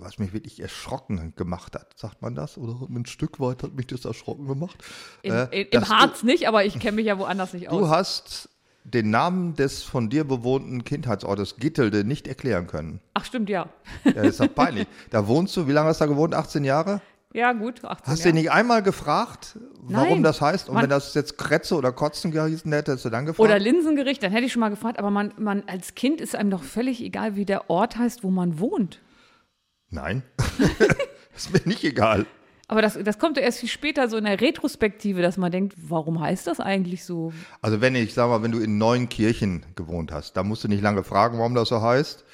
was 0.00 0.18
mich 0.18 0.32
wirklich 0.32 0.60
erschrocken 0.60 1.34
gemacht 1.36 1.74
hat, 1.74 1.98
sagt 1.98 2.22
man 2.22 2.34
das? 2.34 2.56
Oder 2.58 2.76
ein 2.88 3.06
Stück 3.06 3.40
weit 3.40 3.62
hat 3.62 3.74
mich 3.74 3.86
das 3.86 4.04
erschrocken 4.04 4.46
gemacht. 4.46 4.76
In, 5.22 5.32
Äh, 5.32 5.44
in, 5.62 5.66
Im 5.68 5.80
dass 5.80 5.88
du- 5.88 5.94
Harz 5.94 6.22
nicht, 6.22 6.48
aber 6.48 6.64
ich 6.64 6.78
kenne 6.78 6.96
mich 6.96 7.06
ja 7.06 7.18
woanders 7.18 7.52
nicht 7.52 7.66
Du 7.66 7.80
aus. 7.80 7.88
hast 7.90 8.48
den 8.84 9.10
Namen 9.10 9.54
des 9.56 9.82
von 9.82 10.08
dir 10.08 10.24
bewohnten 10.24 10.84
Kindheitsortes 10.84 11.56
Gittelde 11.56 12.02
nicht 12.04 12.26
erklären 12.26 12.66
können. 12.66 13.00
Ach, 13.14 13.24
stimmt, 13.24 13.50
ja. 13.50 13.68
Ja, 14.04 14.12
das 14.12 14.26
ist 14.28 14.40
doch 14.40 14.54
peinlich. 14.54 14.86
da 15.10 15.26
wohnst 15.28 15.56
du, 15.56 15.68
wie 15.68 15.72
lange 15.72 15.88
hast 15.90 16.00
du 16.00 16.04
da 16.06 16.10
gewohnt? 16.10 16.34
18 16.34 16.64
Jahre? 16.64 17.00
Ja, 17.32 17.52
gut. 17.52 17.84
18 17.84 18.06
Hast 18.10 18.24
du 18.24 18.28
Jahre. 18.28 18.32
dich 18.32 18.42
nicht 18.44 18.50
einmal 18.50 18.82
gefragt, 18.82 19.56
warum 19.82 20.08
Nein. 20.14 20.22
das 20.24 20.40
heißt? 20.40 20.68
Und 20.68 20.74
Man- 20.76 20.84
wenn 20.84 20.90
das 20.90 21.14
jetzt 21.14 21.38
Kretze 21.38 21.76
oder 21.76 21.92
Kotzen 21.92 22.32
gehießen 22.32 22.72
hätte, 22.72 22.90
hättest 22.92 23.04
du 23.04 23.10
dann 23.10 23.26
gefragt? 23.26 23.48
Oder 23.48 23.58
Linsengericht, 23.60 24.20
dann 24.22 24.32
hätte 24.32 24.46
ich 24.46 24.52
schon 24.52 24.60
mal 24.60 24.70
gefragt, 24.70 24.98
aber 24.98 25.10
man, 25.10 25.32
man 25.38 25.62
als 25.68 25.94
Kind 25.94 26.20
ist 26.20 26.34
einem 26.34 26.50
doch 26.50 26.62
völlig 26.64 27.00
egal, 27.02 27.36
wie 27.36 27.44
der 27.44 27.70
Ort 27.70 27.98
heißt, 27.98 28.24
wo 28.24 28.30
man 28.30 28.58
wohnt. 28.58 28.98
Nein. 29.90 30.22
ist 31.36 31.52
mir 31.52 31.60
nicht 31.64 31.84
egal. 31.84 32.26
Aber 32.68 32.82
das, 32.82 32.96
das 33.02 33.18
kommt 33.18 33.36
ja 33.36 33.42
erst 33.42 33.58
viel 33.58 33.68
später 33.68 34.08
so 34.08 34.16
in 34.16 34.24
der 34.24 34.40
Retrospektive, 34.40 35.22
dass 35.22 35.36
man 35.36 35.50
denkt, 35.50 35.74
warum 35.76 36.20
heißt 36.20 36.46
das 36.46 36.60
eigentlich 36.60 37.04
so? 37.04 37.32
Also 37.62 37.80
wenn 37.80 37.96
ich, 37.96 38.14
sag 38.14 38.28
mal, 38.28 38.44
wenn 38.44 38.52
du 38.52 38.60
in 38.60 38.78
Neunkirchen 38.78 39.66
gewohnt 39.74 40.12
hast, 40.12 40.36
da 40.36 40.44
musst 40.44 40.62
du 40.62 40.68
nicht 40.68 40.80
lange 40.80 41.02
fragen, 41.02 41.38
warum 41.38 41.56
das 41.56 41.68
so 41.68 41.82
heißt. 41.82 42.24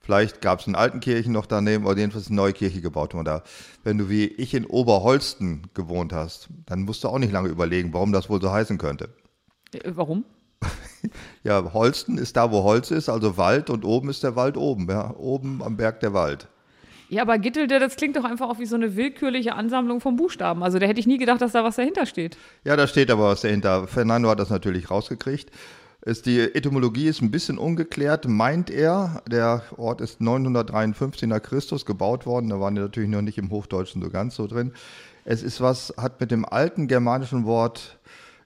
Vielleicht 0.00 0.42
gab 0.42 0.60
es 0.60 0.66
in 0.66 0.74
Altenkirchen 0.74 1.32
noch 1.32 1.46
daneben, 1.46 1.86
oder 1.86 1.96
jedenfalls 1.96 2.26
eine 2.26 2.36
neue 2.36 2.52
Kirche 2.52 2.82
gebaut 2.82 3.14
worden. 3.14 3.40
Wenn 3.84 3.96
du 3.96 4.10
wie 4.10 4.26
ich 4.26 4.52
in 4.52 4.66
Oberholsten 4.66 5.62
gewohnt 5.72 6.12
hast, 6.12 6.50
dann 6.66 6.82
musst 6.82 7.02
du 7.02 7.08
auch 7.08 7.18
nicht 7.18 7.32
lange 7.32 7.48
überlegen, 7.48 7.94
warum 7.94 8.12
das 8.12 8.28
wohl 8.28 8.42
so 8.42 8.52
heißen 8.52 8.76
könnte. 8.76 9.08
Äh, 9.72 9.92
Warum? 9.94 10.24
Ja, 11.42 11.72
Holsten 11.74 12.16
ist 12.16 12.36
da, 12.36 12.50
wo 12.50 12.62
Holz 12.62 12.90
ist, 12.90 13.10
also 13.10 13.36
Wald, 13.36 13.68
und 13.68 13.84
oben 13.84 14.08
ist 14.08 14.22
der 14.22 14.36
Wald 14.36 14.56
oben, 14.56 14.88
ja, 14.88 15.14
oben 15.16 15.62
am 15.62 15.76
Berg 15.76 16.00
der 16.00 16.14
Wald. 16.14 16.48
Ja, 17.14 17.22
aber 17.22 17.38
Gittelde, 17.38 17.78
das 17.78 17.94
klingt 17.94 18.16
doch 18.16 18.24
einfach 18.24 18.48
auch 18.48 18.58
wie 18.58 18.66
so 18.66 18.74
eine 18.74 18.96
willkürliche 18.96 19.54
Ansammlung 19.54 20.00
von 20.00 20.16
Buchstaben. 20.16 20.64
Also 20.64 20.80
da 20.80 20.86
hätte 20.86 20.98
ich 20.98 21.06
nie 21.06 21.16
gedacht, 21.16 21.40
dass 21.40 21.52
da 21.52 21.62
was 21.62 21.76
dahinter 21.76 22.06
steht. 22.06 22.36
Ja, 22.64 22.74
da 22.74 22.88
steht 22.88 23.08
aber 23.08 23.28
was 23.28 23.42
dahinter. 23.42 23.86
Fernando 23.86 24.28
hat 24.28 24.40
das 24.40 24.50
natürlich 24.50 24.90
rausgekriegt. 24.90 25.52
Ist 26.04 26.26
die 26.26 26.40
Etymologie 26.40 27.06
ist 27.06 27.22
ein 27.22 27.30
bisschen 27.30 27.56
ungeklärt, 27.56 28.26
meint 28.26 28.68
er. 28.68 29.22
Der 29.30 29.62
Ort 29.76 30.00
ist 30.00 30.20
953 30.20 31.28
nach 31.28 31.40
Christus 31.40 31.86
gebaut 31.86 32.26
worden. 32.26 32.48
Da 32.48 32.58
waren 32.58 32.74
die 32.74 32.80
natürlich 32.80 33.08
noch 33.08 33.22
nicht 33.22 33.38
im 33.38 33.48
Hochdeutschen 33.50 34.02
so 34.02 34.10
ganz 34.10 34.34
so 34.34 34.48
drin. 34.48 34.72
Es 35.24 35.44
ist 35.44 35.60
was, 35.60 35.94
hat 35.96 36.20
mit 36.20 36.32
dem 36.32 36.44
alten 36.44 36.88
germanischen 36.88 37.44
Wort 37.44 37.96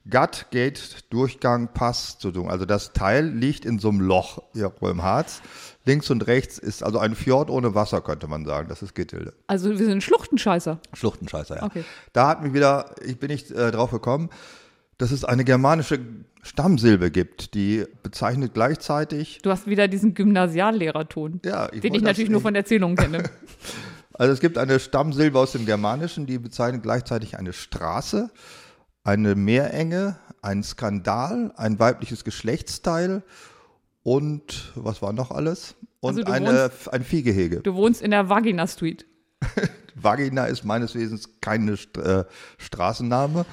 Gatt, 0.07 0.47
Gate, 0.51 1.05
Durchgang, 1.09 1.69
Pass 1.73 2.19
zu 2.19 2.31
tun. 2.31 2.49
Also 2.49 2.65
das 2.65 2.93
Teil 2.93 3.25
liegt 3.25 3.65
in 3.65 3.79
so 3.79 3.89
einem 3.89 4.01
Loch 4.01 4.43
irgendwo 4.53 4.89
im 4.89 5.01
Harz. 5.01 5.41
Links 5.89 6.11
und 6.11 6.27
rechts 6.27 6.59
ist 6.59 6.83
also 6.83 6.99
ein 6.99 7.15
Fjord 7.15 7.49
ohne 7.49 7.73
Wasser, 7.73 8.01
könnte 8.01 8.27
man 8.27 8.45
sagen. 8.45 8.69
Das 8.69 8.83
ist 8.83 8.93
Gittilde. 8.93 9.33
Also 9.47 9.71
wir 9.71 9.85
sind 9.85 10.03
Schluchtenscheißer. 10.03 10.79
Schluchtenscheißer, 10.93 11.57
ja. 11.57 11.63
Okay. 11.63 11.83
Da 12.13 12.27
hat 12.27 12.43
mich 12.43 12.53
wieder, 12.53 12.93
ich 13.03 13.17
bin 13.17 13.29
nicht 13.31 13.49
äh, 13.49 13.71
drauf 13.71 13.89
gekommen, 13.89 14.29
dass 14.99 15.09
es 15.09 15.25
eine 15.25 15.43
germanische 15.43 15.99
Stammsilbe 16.43 17.09
gibt, 17.09 17.55
die 17.55 17.85
bezeichnet 18.03 18.53
gleichzeitig, 18.53 19.39
Du 19.41 19.49
hast 19.49 19.65
wieder 19.65 19.87
diesen 19.87 20.13
Gymnasiallehrerton, 20.13 21.41
ja, 21.43 21.67
den 21.67 21.77
ich 21.77 21.83
wollte 21.83 21.97
das 21.97 22.03
natürlich 22.03 22.29
nur 22.29 22.41
von 22.41 22.53
Erzählungen 22.53 22.95
kenne. 22.95 23.23
Also 24.13 24.33
es 24.33 24.41
gibt 24.41 24.57
eine 24.57 24.81
Stammsilbe 24.81 25.39
aus 25.39 25.53
dem 25.53 25.65
Germanischen, 25.65 26.25
die 26.25 26.39
bezeichnet 26.39 26.83
gleichzeitig 26.83 27.37
eine 27.37 27.53
Straße, 27.53 28.29
eine 29.05 29.33
Meerenge, 29.33 30.19
einen 30.41 30.61
Skandal, 30.61 31.53
ein 31.55 31.79
weibliches 31.79 32.25
Geschlechtsteil 32.25 33.23
und 34.03 34.71
was 34.75 35.01
war 35.01 35.13
noch 35.13 35.31
alles? 35.31 35.75
Und 35.99 36.17
Also 36.17 36.31
eine, 36.31 36.71
ein 36.91 37.03
Viehgehege. 37.03 37.61
Du 37.61 37.75
wohnst 37.75 38.01
in 38.01 38.11
der 38.11 38.29
Vagina 38.29 38.67
Street. 38.67 39.05
Vagina 39.95 40.45
ist 40.45 40.63
meines 40.63 40.95
Wesens 40.95 41.41
keine 41.41 41.73
äh, 41.73 42.23
Straßenname 42.57 43.45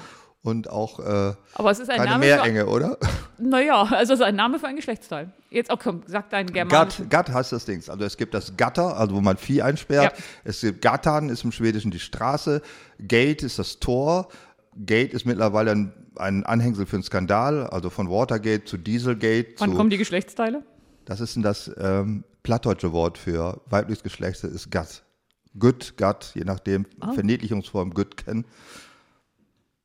und 0.47 0.69
auch 0.69 0.99
äh, 0.99 1.33
Aber 1.55 1.71
es 1.71 1.79
ist 1.79 1.89
ein 1.89 1.97
keine 1.97 2.11
Name 2.11 2.25
Meerenge, 2.25 2.67
oder? 2.67 2.97
für, 3.37 3.43
naja, 3.43 3.83
also 3.83 4.13
es 4.13 4.19
ist 4.19 4.25
ein 4.25 4.35
Name 4.35 4.59
für 4.59 4.67
ein 4.67 4.77
Geschlechtsteil. 4.77 5.33
Jetzt, 5.49 5.69
oh 5.71 5.77
komm, 5.77 6.03
sag 6.05 6.29
deinen 6.29 6.53
germanischen. 6.53 7.09
Gatt, 7.09 7.27
Gatt 7.27 7.35
heißt 7.35 7.51
das 7.51 7.65
Ding. 7.65 7.83
Also 7.87 8.05
es 8.05 8.15
gibt 8.15 8.33
das 8.33 8.55
Gatter, 8.55 8.97
also 8.97 9.15
wo 9.15 9.21
man 9.21 9.35
Vieh 9.35 9.61
einsperrt. 9.61 10.17
Ja. 10.17 10.23
Es 10.45 10.61
gibt 10.61 10.81
Gattern, 10.81 11.29
ist 11.29 11.43
im 11.43 11.51
Schwedischen 11.51 11.91
die 11.91 11.99
Straße. 11.99 12.61
Gate 12.99 13.43
ist 13.43 13.59
das 13.59 13.79
Tor. 13.79 14.29
Gate 14.85 15.13
ist 15.13 15.25
mittlerweile 15.25 15.71
ein, 15.71 15.93
ein 16.17 16.43
Anhängsel 16.45 16.85
für 16.85 16.97
einen 16.97 17.03
Skandal, 17.03 17.67
also 17.67 17.89
von 17.89 18.09
Watergate 18.09 18.65
zu 18.65 18.77
Dieselgate. 18.77 19.55
Wann 19.57 19.71
zu, 19.71 19.77
kommen 19.77 19.89
die 19.89 19.97
Geschlechtsteile? 19.97 20.63
das 21.05 21.19
ist 21.21 21.35
denn 21.35 21.43
das 21.43 21.71
ähm, 21.79 22.23
plattdeutsche 22.43 22.91
Wort 22.91 23.17
für 23.17 23.61
weibliches 23.69 24.03
Geschlecht, 24.03 24.43
das 24.43 24.51
ist 24.51 24.69
Gatt. 24.71 25.03
Gut, 25.57 25.93
Gatt, 25.97 26.31
je 26.35 26.43
nachdem, 26.43 26.85
Ah. 26.99 27.13
Verniedlichungsform 27.13 27.93
Gütken. 27.93 28.45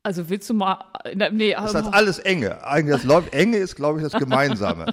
Also 0.02 0.28
willst 0.28 0.50
du 0.50 0.54
mal. 0.54 0.84
na, 1.14 1.30
Nee, 1.30 1.52
Das 1.54 1.74
aber, 1.74 1.84
heißt 1.86 1.94
alles 1.94 2.18
enge. 2.18 2.64
Eigentlich 2.66 2.96
das 2.96 3.04
läuft, 3.04 3.32
enge 3.32 3.56
ist, 3.58 3.76
glaube 3.76 4.00
ich, 4.00 4.04
das 4.10 4.20
Gemeinsame. 4.20 4.86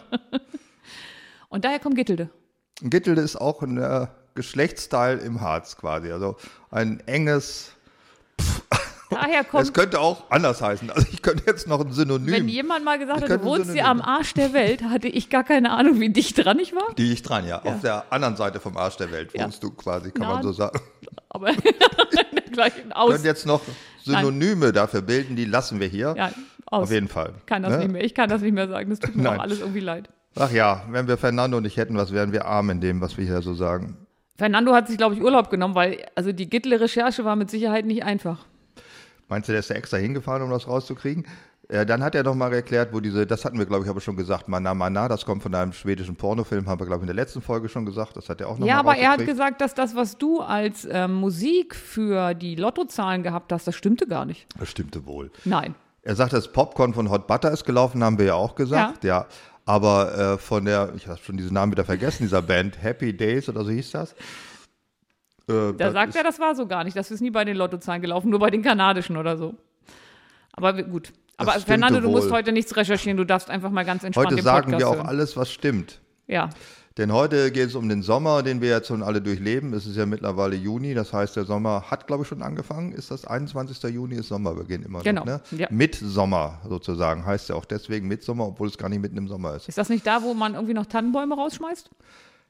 und 1.50 1.66
daher 1.66 1.80
kommt 1.80 1.96
Gittelde. 1.96 2.30
Gittelde 2.82 3.22
ist 3.22 3.36
auch 3.36 3.62
ein 3.64 3.78
äh, 3.78 4.08
Geschlechtsteil 4.36 5.18
im 5.18 5.42
Harz 5.42 5.76
quasi. 5.78 6.12
Also 6.12 6.38
ein 6.70 7.02
enges. 7.08 7.72
Daher 9.22 9.42
Es 9.42 9.48
kommt. 9.50 9.74
könnte 9.74 10.00
auch 10.00 10.24
anders 10.30 10.62
heißen. 10.62 10.90
Also 10.92 11.08
ich 11.12 11.22
könnte 11.22 11.44
jetzt 11.46 11.68
noch 11.68 11.80
ein 11.82 11.92
Synonym, 11.92 12.34
Wenn 12.34 12.48
jemand 12.48 12.86
mal 12.86 12.98
gesagt 13.00 13.22
hat, 13.24 13.30
du 13.30 13.44
wohnst 13.44 13.72
hier 13.72 13.86
am 13.88 14.02
Arsch 14.02 14.34
der 14.34 14.54
Welt, 14.54 14.84
hatte 14.84 15.08
ich 15.08 15.30
gar 15.30 15.44
keine 15.44 15.72
Ahnung, 15.72 16.00
wie 16.00 16.10
dicht 16.10 16.44
dran 16.44 16.60
ich 16.60 16.74
war. 16.74 16.94
die 16.98 17.12
ich 17.12 17.22
dran, 17.24 17.48
ja. 17.48 17.62
Auf 17.64 17.82
der 17.82 18.06
anderen 18.12 18.36
Seite 18.36 18.60
vom 18.60 18.78
Arsch 18.78 18.98
der 18.98 19.12
Welt 19.12 19.32
Ja. 19.34 19.46
wohnst 19.46 19.62
du 19.64 19.72
quasi, 19.72 20.12
kann 20.12 20.28
Na, 20.28 20.34
man 20.36 20.44
so 20.44 20.52
sagen. 20.54 20.80
Aber 21.30 21.52
gleich 22.52 22.74
aus. 22.92 23.12
Können 23.14 23.26
jetzt 23.26 23.46
noch 23.46 23.62
Synonyme 24.04 24.72
dafür 24.72 25.02
bilden, 25.02 25.36
die 25.36 25.46
lassen 25.46 25.80
wir 25.80 25.88
hier. 25.88 26.14
Ja, 26.18 26.32
aus. 26.66 26.84
Auf 26.84 26.92
jeden 26.92 27.08
Fall. 27.08 27.34
kann 27.46 27.64
das 27.64 27.74
ne? 27.74 27.78
nicht 27.80 27.92
mehr. 27.92 28.04
Ich 28.04 28.14
kann 28.16 28.30
das 28.30 28.42
nicht 28.42 28.54
mehr 28.54 28.68
sagen. 28.68 28.90
Das 28.90 29.00
tut 29.00 29.16
mir 29.16 29.24
Nein. 29.24 29.40
auch 29.40 29.44
alles 29.44 29.60
irgendwie 29.60 29.80
leid. 29.80 30.10
Ach 30.36 30.52
ja, 30.52 30.84
wenn 30.90 31.08
wir 31.08 31.18
Fernando 31.18 31.60
nicht 31.60 31.78
hätten, 31.78 31.98
was 31.98 32.12
wären 32.14 32.32
wir 32.32 32.46
arm 32.46 32.70
in 32.70 32.80
dem, 32.82 33.02
was 33.02 33.18
wir 33.18 33.26
hier 33.26 33.42
so 33.42 33.54
sagen. 33.54 33.98
Fernando 34.38 34.74
hat 34.74 34.88
sich, 34.88 34.98
glaube 34.98 35.16
ich, 35.16 35.22
Urlaub 35.22 35.50
genommen, 35.50 35.76
weil 35.76 36.06
also 36.16 36.32
die 36.32 36.50
Gittle-Recherche 36.50 37.26
war 37.26 37.36
mit 37.36 37.50
Sicherheit 37.52 37.86
nicht 37.86 38.04
einfach. 38.04 38.46
Meinst 39.30 39.48
du, 39.48 39.54
der 39.54 39.60
ist 39.60 39.70
da 39.70 39.76
extra 39.76 39.98
hingefahren, 39.98 40.42
um 40.42 40.50
das 40.50 40.68
rauszukriegen? 40.68 41.26
Äh, 41.70 41.86
dann 41.86 42.04
hat 42.04 42.16
er 42.16 42.24
noch 42.24 42.34
mal 42.34 42.52
erklärt, 42.52 42.92
wo 42.94 43.00
diese, 43.00 43.28
das 43.28 43.46
hatten 43.46 43.60
wir, 43.60 43.68
glaube 43.68 43.84
ich, 43.86 43.90
aber 43.90 44.02
schon 44.02 44.16
gesagt, 44.16 44.48
Mana 44.48 44.74
Mana, 44.74 45.08
das 45.08 45.24
kommt 45.24 45.44
von 45.44 45.54
einem 45.54 45.72
schwedischen 45.72 46.16
Pornofilm, 46.16 46.68
haben 46.68 46.80
wir, 46.80 46.88
glaube 46.88 47.02
ich, 47.02 47.10
in 47.10 47.16
der 47.16 47.24
letzten 47.24 47.44
Folge 47.44 47.70
schon 47.70 47.86
gesagt, 47.86 48.18
das 48.18 48.28
hat 48.28 48.42
er 48.42 48.48
auch 48.50 48.58
noch 48.58 48.66
Ja, 48.66 48.80
aber 48.80 48.98
er 48.98 49.12
hat 49.12 49.24
gesagt, 49.24 49.62
dass 49.62 49.76
das, 49.76 49.96
was 49.96 50.18
du 50.18 50.42
als 50.42 50.88
ähm, 50.90 51.14
Musik 51.14 51.76
für 51.76 52.34
die 52.34 52.56
Lottozahlen 52.56 53.22
gehabt 53.22 53.54
hast, 53.54 53.68
das 53.68 53.76
stimmte 53.76 54.08
gar 54.08 54.26
nicht. 54.26 54.48
Das 54.58 54.70
stimmte 54.70 55.06
wohl. 55.06 55.30
Nein. 55.46 55.76
Er 56.02 56.16
sagt, 56.16 56.34
das 56.34 56.52
Popcorn 56.52 56.96
von 56.96 57.12
Hot 57.12 57.28
Butter 57.28 57.52
ist 57.52 57.66
gelaufen, 57.66 58.04
haben 58.04 58.18
wir 58.18 58.26
ja 58.26 58.34
auch 58.34 58.56
gesagt, 58.56 59.04
ja. 59.04 59.28
Aber 59.66 60.18
äh, 60.18 60.38
von 60.40 60.66
der, 60.66 60.94
ich 60.96 61.08
habe 61.08 61.20
schon 61.24 61.38
diesen 61.38 61.54
Namen 61.54 61.72
wieder 61.72 61.86
vergessen, 61.86 62.24
dieser 62.24 62.42
Band 62.42 62.82
Happy 62.82 63.16
Days 63.16 63.48
oder 63.48 63.64
so 63.64 63.70
hieß 63.70 63.92
das. 63.92 64.16
Äh, 65.50 65.74
Da 65.78 65.92
sagt 65.92 66.16
er, 66.16 66.24
das 66.24 66.40
war 66.40 66.56
so 66.56 66.68
gar 66.68 66.84
nicht. 66.84 66.96
Das 66.96 67.12
ist 67.12 67.22
nie 67.22 67.32
bei 67.32 67.44
den 67.46 67.58
Lottozahlen 67.58 68.02
gelaufen, 68.02 68.30
nur 68.30 68.40
bei 68.40 68.50
den 68.52 68.62
kanadischen 68.62 69.18
oder 69.18 69.38
so. 69.38 69.56
Aber 70.54 70.74
gut. 70.84 71.12
Aber 71.38 71.54
Fernando, 71.54 72.02
du 72.02 72.10
musst 72.10 72.32
heute 72.32 72.52
nichts 72.52 72.76
recherchieren. 72.76 73.18
Du 73.18 73.24
darfst 73.26 73.50
einfach 73.50 73.70
mal 73.72 73.86
ganz 73.86 74.04
entspannt 74.04 74.32
Heute 74.32 74.42
sagen 74.44 74.72
Podcast 74.72 74.80
wir 74.82 74.88
auch 74.90 74.96
hören. 74.98 75.08
alles, 75.08 75.38
was 75.38 75.52
stimmt. 75.52 76.00
Ja, 76.28 76.50
Denn 76.98 77.14
heute 77.14 77.50
geht 77.52 77.70
es 77.70 77.76
um 77.76 77.88
den 77.88 78.02
Sommer, 78.04 78.44
den 78.44 78.60
wir 78.62 78.70
jetzt 78.70 78.88
schon 78.90 79.02
alle 79.04 79.22
durchleben. 79.22 79.74
Es 79.74 79.86
ist 79.88 79.96
ja 79.96 80.06
mittlerweile 80.06 80.56
Juni, 80.58 80.94
das 80.94 81.14
heißt, 81.14 81.38
der 81.38 81.46
Sommer 81.46 81.86
hat, 81.90 82.08
glaube 82.08 82.24
ich, 82.24 82.28
schon 82.28 82.42
angefangen. 82.42 82.92
Ist 82.92 83.10
das 83.10 83.26
21. 83.26 83.82
Juni, 83.94 84.16
ist 84.16 84.28
Sommerbeginn 84.28 84.84
immer 84.84 85.02
Genau, 85.02 85.22
noch, 85.22 85.26
ne? 85.28 85.42
ja. 85.58 85.68
Mitsommer 85.72 86.60
sozusagen, 86.68 87.26
heißt 87.26 87.48
ja 87.50 87.56
auch 87.56 87.64
deswegen 87.66 88.08
Mitsommer, 88.10 88.48
obwohl 88.48 88.68
es 88.68 88.78
gar 88.78 88.90
nicht 88.90 89.02
mitten 89.02 89.16
im 89.18 89.30
Sommer 89.30 89.56
ist. 89.56 89.70
ist 89.70 89.78
das 89.78 89.88
nicht 89.88 90.06
da, 90.06 90.22
wo 90.24 90.34
man 90.34 90.56
irgendwie 90.56 90.74
noch 90.74 90.88
Tannenbäume 90.88 91.36
rausschmeißt? 91.36 91.90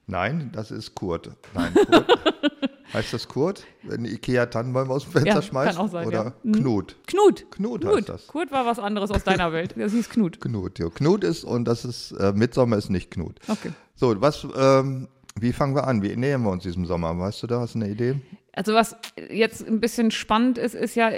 Nein, 0.08 0.50
das 0.54 0.72
ist 0.72 0.96
Kurt. 0.96 1.30
Nein, 1.54 1.72
Kurt. 1.76 2.08
heißt 2.94 3.14
das 3.14 3.28
Kurt, 3.28 3.64
wenn 3.84 4.06
Ikea 4.06 4.48
Tannenbäume 4.48 4.92
aus 4.92 5.04
dem 5.04 5.12
Fenster 5.14 5.36
Ja, 5.36 5.42
schmeißt? 5.42 5.78
kann 5.78 5.86
auch 5.86 5.92
sein, 5.92 6.08
Oder 6.08 6.24
ja. 6.24 6.34
Mhm. 6.44 6.54
Knut? 6.54 6.96
Knut. 7.08 7.52
Knut 7.52 7.86
heißt 7.86 8.10
das. 8.10 8.28
Kurt 8.28 8.52
war 8.52 8.66
was 8.66 8.80
anderes 8.80 9.12
aus 9.12 9.24
deiner 9.24 9.52
Welt. 9.54 9.76
Das 9.78 9.92
hieß 9.92 10.10
Knut. 10.10 10.42
Knut, 10.42 10.80
ja. 10.80 10.90
Knut 10.90 11.24
ist, 11.24 11.44
und 11.44 11.66
das 11.66 11.86
ist, 11.86 12.12
äh, 12.14 12.34
Mitsommer 12.34 12.78
ist 12.78 12.90
nicht 12.90 13.12
Knut. 13.12 13.40
Okay. 13.48 13.72
So, 13.96 14.20
was, 14.22 14.48
ähm, 14.58 15.08
wie 15.40 15.54
fangen 15.54 15.76
wir 15.76 15.86
an? 15.88 16.02
Wie 16.02 16.16
nähern 16.16 16.42
wir 16.44 16.52
uns 16.52 16.64
diesem 16.64 16.86
Sommer? 16.86 17.18
Weißt 17.18 17.44
du 17.44 17.48
da, 17.48 17.60
hast 17.62 17.76
du 17.76 17.80
eine 17.80 17.90
Idee? 17.90 18.16
Also 18.54 18.74
was 18.74 18.96
jetzt 19.30 19.66
ein 19.66 19.80
bisschen 19.80 20.12
spannend 20.12 20.58
ist, 20.58 20.74
ist 20.76 20.96
ja, 20.96 21.12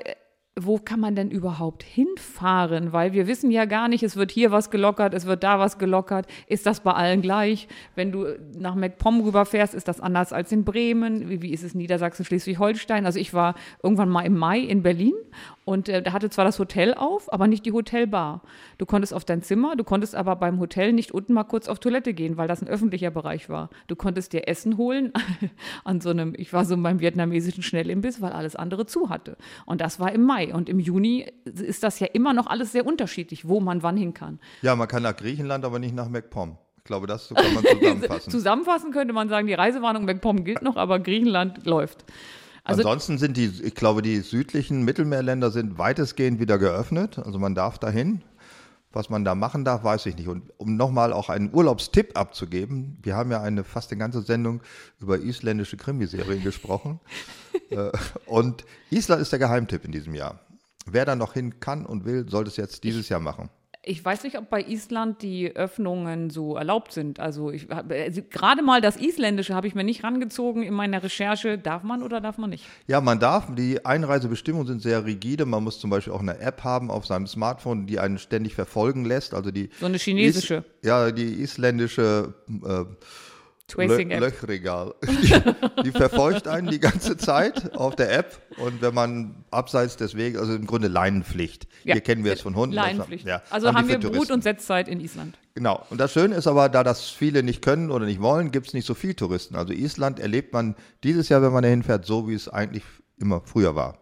wo 0.60 0.78
kann 0.78 1.00
man 1.00 1.16
denn 1.16 1.32
überhaupt 1.32 1.82
hinfahren? 1.82 2.92
Weil 2.92 3.14
wir 3.14 3.26
wissen 3.26 3.52
ja 3.52 3.64
gar 3.64 3.88
nicht, 3.88 4.04
es 4.04 4.18
wird 4.18 4.32
hier 4.32 4.52
was 4.52 4.70
gelockert, 4.70 5.14
es 5.14 5.26
wird 5.26 5.44
da 5.44 5.60
was 5.60 5.78
gelockert. 5.78 6.28
Ist 6.48 6.66
das 6.66 6.82
bei 6.82 6.92
allen 6.92 7.22
gleich? 7.22 7.70
Wenn 7.96 8.12
du 8.12 8.38
nach 8.58 8.76
MacPom 8.76 9.22
rüberfährst, 9.22 9.74
ist 9.74 9.88
das 9.88 10.02
anders 10.02 10.34
als 10.34 10.52
in 10.52 10.66
Bremen? 10.66 11.30
Wie, 11.30 11.42
wie 11.42 11.54
ist 11.54 11.64
es 11.64 11.74
in 11.74 11.78
Niedersachsen, 11.78 12.26
Schleswig-Holstein? 12.26 13.06
Also 13.06 13.18
ich 13.18 13.34
war 13.34 13.56
irgendwann 13.82 14.10
mal 14.10 14.26
im 14.26 14.38
Mai 14.38 14.60
in 14.60 14.84
Berlin 14.84 15.14
und 15.64 15.90
äh, 15.90 16.02
da 16.02 16.14
hatte 16.14 16.30
zwar 16.30 16.46
das 16.46 16.58
Hotel 16.58 16.94
auf, 16.94 17.32
aber 17.32 17.48
nicht 17.48 17.66
die 17.66 17.72
Hotelbar. 17.72 18.42
Du 18.78 18.86
konntest 18.86 19.14
auf 19.14 19.26
dein 19.26 19.44
Zimmer, 19.44 19.76
du 19.76 19.84
konntest 19.84 20.16
aber 20.16 20.36
beim 20.36 20.60
Hotel 20.60 20.92
nicht 20.92 21.12
unten 21.12 21.34
mal 21.34 21.44
kurz 21.44 21.68
auf 21.68 21.80
Toilette 21.80 22.14
gehen, 22.14 22.38
weil 22.38 22.48
das 22.48 22.62
ein 22.62 22.68
öffentlicher 22.68 23.12
Bereich 23.12 23.48
war. 23.48 23.70
Du 23.88 23.96
konntest 23.96 24.34
dir 24.34 24.48
Essen 24.48 24.78
holen 24.78 25.14
an 25.84 26.02
so 26.02 26.10
einem, 26.10 26.34
ich 26.36 26.52
war 26.52 26.66
so 26.66 26.76
beim 26.78 27.00
vietnamesischen 27.00 27.62
Schnellimbiss, 27.62 28.22
weil 28.22 28.32
alles 28.32 28.56
andere 28.56 28.86
zu 28.86 29.10
hatte. 29.10 29.38
Und 29.66 29.82
das 29.82 30.00
war 30.00 30.12
im 30.12 30.24
Mai. 30.24 30.54
Und 30.54 30.68
im 30.68 30.80
Juni 30.80 31.32
ist 31.46 31.84
das 31.84 32.00
ja 32.00 32.08
immer 32.08 32.34
noch 32.34 32.48
alles 32.48 32.72
sehr 32.72 32.86
unterschiedlich, 32.86 33.48
wo 33.48 33.60
man 33.60 33.84
wann 33.84 33.98
hin 33.98 34.14
kann. 34.14 34.40
Ja, 34.64 34.76
man 34.76 34.88
kann 34.88 35.04
nach 35.04 35.16
Griechenland, 35.16 35.64
aber 35.64 35.78
nicht 35.78 35.94
nach 35.94 36.10
MacPom. 36.10 36.58
Ich 36.78 36.86
glaube, 36.86 37.06
das 37.06 37.28
so 37.28 37.36
kann 37.36 37.54
man 37.54 37.64
zusammenfassen. 37.80 38.32
Zusammenfassen 38.32 38.92
könnte 38.92 39.14
man 39.14 39.30
sagen, 39.30 39.46
die 39.46 39.54
Reisewarnung 39.54 40.06
MacPom 40.06 40.44
gilt 40.44 40.64
noch, 40.64 40.78
aber 40.78 41.00
Griechenland 41.00 41.68
läuft. 41.68 42.06
Also 42.64 42.82
Ansonsten 42.82 43.18
sind 43.18 43.38
die, 43.38 43.48
ich 43.64 43.76
glaube, 43.76 44.02
die 44.02 44.20
südlichen 44.20 44.84
Mittelmeerländer 44.84 45.50
sind 45.52 45.78
weitestgehend 45.78 46.40
wieder 46.40 46.60
geöffnet. 46.60 47.18
Also 47.18 47.40
man 47.40 47.56
darf 47.56 47.80
dahin. 47.80 48.22
Was 48.94 49.10
man 49.10 49.24
da 49.24 49.36
machen 49.36 49.64
darf, 49.64 49.86
weiß 49.86 50.06
ich 50.08 50.18
nicht. 50.18 50.28
Und 50.28 50.52
um 50.58 50.76
nochmal 50.76 51.14
auch 51.14 51.30
einen 51.30 51.54
Urlaubstipp 51.54 52.18
abzugeben, 52.18 52.98
wir 53.02 53.16
haben 53.16 53.32
ja 53.32 53.42
eine 53.42 53.64
fast 53.64 53.90
eine 53.92 54.00
ganze 54.00 54.22
Sendung 54.22 54.62
über 55.00 55.18
isländische 55.18 55.78
Krimiserien 55.78 56.44
gesprochen. 56.44 57.00
Äh, 57.70 57.92
und 58.26 58.66
Island 58.92 59.22
ist 59.22 59.32
der 59.32 59.40
Geheimtipp 59.40 59.84
in 59.84 59.92
diesem 59.92 60.14
Jahr. 60.14 60.40
Wer 60.86 61.06
da 61.06 61.16
noch 61.16 61.34
hin 61.34 61.60
kann 61.60 61.86
und 61.86 62.06
will, 62.06 62.30
sollte 62.30 62.50
es 62.50 62.58
jetzt 62.58 62.84
dieses 62.84 63.08
Jahr 63.10 63.20
machen. 63.20 63.50
Ich 63.84 64.06
weiß 64.06 64.24
nicht, 64.24 64.38
ob 64.38 64.48
bei 64.50 64.62
Island 64.62 65.24
die 65.24 65.56
Öffnungen 65.56 66.30
so 66.30 66.56
erlaubt 66.56 66.92
sind. 66.94 67.20
Also, 67.20 67.50
ich, 67.50 67.68
also 67.72 68.22
gerade 68.30 68.62
mal 68.62 68.80
das 68.80 68.96
Isländische 68.96 69.56
habe 69.56 69.66
ich 69.66 69.74
mir 69.74 69.84
nicht 69.84 70.04
rangezogen 70.04 70.62
in 70.62 70.76
meiner 70.76 71.02
Recherche. 71.02 71.58
Darf 71.58 71.82
man 71.82 72.04
oder 72.04 72.22
darf 72.22 72.38
man 72.38 72.52
nicht? 72.52 72.64
Ja, 72.86 73.02
man 73.02 73.20
darf. 73.20 73.48
Die 73.56 73.84
Einreisebestimmungen 73.84 74.68
sind 74.68 74.84
sehr 74.84 75.06
rigide. 75.06 75.48
Man 75.48 75.64
muss 75.64 75.80
zum 75.80 75.90
Beispiel 75.90 76.14
auch 76.14 76.20
eine 76.20 76.38
App 76.40 76.64
haben 76.64 76.92
auf 76.92 77.08
seinem 77.08 77.26
Smartphone, 77.26 77.88
die 77.88 78.00
einen 78.00 78.20
ständig 78.20 78.54
verfolgen 78.54 79.04
lässt. 79.04 79.34
Also 79.34 79.50
die 79.50 79.70
So 79.80 79.88
eine 79.88 79.98
chinesische 79.98 80.64
Is 80.82 80.88
ja, 80.88 81.12
die 81.12 81.42
isländische 81.42 82.36
äh, 82.64 82.86
Lö 83.76 83.88
Tracing-App. 83.88 84.20
Löchregal. 84.20 84.94
Die, 85.04 85.84
die 85.84 85.92
verfolgt 85.92 86.48
einen 86.48 86.68
die 86.68 86.80
ganze 86.80 87.18
Zeit 87.18 87.76
auf 87.76 87.96
der 87.96 88.12
App. 88.18 88.40
Und 88.58 88.82
wenn 88.82 88.94
man 88.94 89.44
abseits 89.52 89.98
des 89.98 90.16
Weges, 90.16 90.40
also 90.42 90.54
im 90.56 90.66
Grunde 90.68 90.88
Leinenpflicht. 90.88 91.68
Hier 91.84 92.02
kennen 92.02 92.24
wir 92.24 92.34
es 92.34 92.42
von 92.42 92.56
Hunden. 92.56 92.76
das- 92.76 92.86
Leinenpflicht. 92.86 93.26
Ja, 93.26 93.42
also 93.50 93.74
haben 93.74 93.88
für 93.88 94.02
wir 94.02 94.12
Brut- 94.12 94.32
und 94.32 94.44
Setzzeit 94.44 94.88
in 94.88 95.00
Island. 95.00 95.38
Genau. 95.56 95.86
Und 95.90 96.00
das 96.00 96.14
Schöne 96.14 96.36
ist 96.36 96.48
aber, 96.48 96.70
da 96.70 96.84
das 96.84 97.10
viele 97.10 97.44
nicht 97.44 97.62
können 97.62 97.92
oder 97.92 98.06
nicht 98.06 98.22
wollen, 98.22 98.52
gibt 98.52 98.68
es 98.68 98.74
nicht 98.74 98.86
so 98.86 98.94
viel 98.94 99.14
Touristen. 99.14 99.56
Also 99.56 99.74
Island 99.74 100.20
erlebt 100.20 100.54
man 100.54 100.76
dieses 101.04 101.30
Jahr, 101.30 101.42
wenn 101.42 101.52
man 101.52 101.64
da 101.64 101.70
hinfährt, 101.70 102.06
so 102.06 102.28
wie 102.30 102.34
es 102.34 102.48
eigentlich 102.50 102.84
immer 103.20 103.42
früher 103.44 103.76
war. 103.76 103.98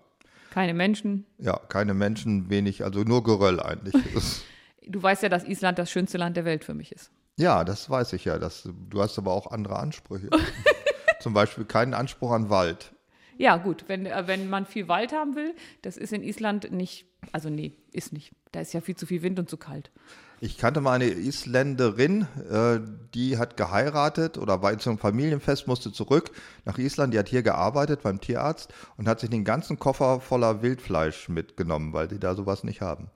Keine 0.51 0.73
Menschen. 0.73 1.25
Ja, 1.37 1.57
keine 1.69 1.93
Menschen, 1.93 2.49
wenig, 2.49 2.83
also 2.83 3.01
nur 3.03 3.23
Geröll 3.23 3.59
eigentlich. 3.59 3.95
Das- 4.13 4.41
Du 4.91 5.03
weißt 5.03 5.21
ja, 5.21 5.29
dass 5.29 5.43
Island 5.43 5.77
das 5.77 5.91
schönste 5.91 6.17
Land 6.17 6.35
der 6.35 6.45
Welt 6.45 6.63
für 6.63 6.73
mich 6.73 6.91
ist. 6.91 7.11
Ja, 7.39 7.63
das 7.63 7.89
weiß 7.89 8.13
ich 8.13 8.25
ja. 8.25 8.37
Das, 8.37 8.67
du 8.89 9.01
hast 9.01 9.17
aber 9.17 9.31
auch 9.31 9.51
andere 9.51 9.79
Ansprüche. 9.79 10.29
Zum 11.21 11.33
Beispiel 11.33 11.65
keinen 11.65 11.93
Anspruch 11.93 12.31
an 12.31 12.49
Wald. 12.49 12.93
Ja, 13.37 13.55
gut, 13.55 13.85
wenn, 13.87 14.05
äh, 14.05 14.23
wenn 14.27 14.49
man 14.49 14.65
viel 14.65 14.89
Wald 14.89 15.13
haben 15.13 15.35
will, 15.35 15.55
das 15.81 15.95
ist 15.95 16.11
in 16.11 16.23
Island 16.23 16.71
nicht, 16.71 17.05
also 17.31 17.49
nee, 17.49 17.73
ist 17.93 18.11
nicht. 18.11 18.33
Da 18.51 18.59
ist 18.59 18.73
ja 18.73 18.81
viel 18.81 18.97
zu 18.97 19.05
viel 19.05 19.21
Wind 19.21 19.39
und 19.39 19.49
zu 19.49 19.55
kalt. 19.55 19.91
Ich 20.41 20.57
kannte 20.57 20.81
mal 20.81 20.93
eine 20.93 21.05
Isländerin, 21.05 22.27
äh, 22.49 22.79
die 23.13 23.37
hat 23.37 23.55
geheiratet 23.55 24.37
oder 24.37 24.57
bei 24.57 24.75
zum 24.75 24.97
Familienfest 24.97 25.67
musste 25.67 25.93
zurück 25.93 26.31
nach 26.65 26.77
Island. 26.77 27.13
Die 27.13 27.19
hat 27.19 27.29
hier 27.29 27.43
gearbeitet 27.43 28.01
beim 28.03 28.19
Tierarzt 28.19 28.73
und 28.97 29.07
hat 29.07 29.21
sich 29.21 29.29
den 29.29 29.45
ganzen 29.45 29.79
Koffer 29.79 30.19
voller 30.19 30.61
Wildfleisch 30.61 31.29
mitgenommen, 31.29 31.93
weil 31.93 32.09
die 32.09 32.19
da 32.19 32.35
sowas 32.35 32.65
nicht 32.65 32.81
haben. 32.81 33.09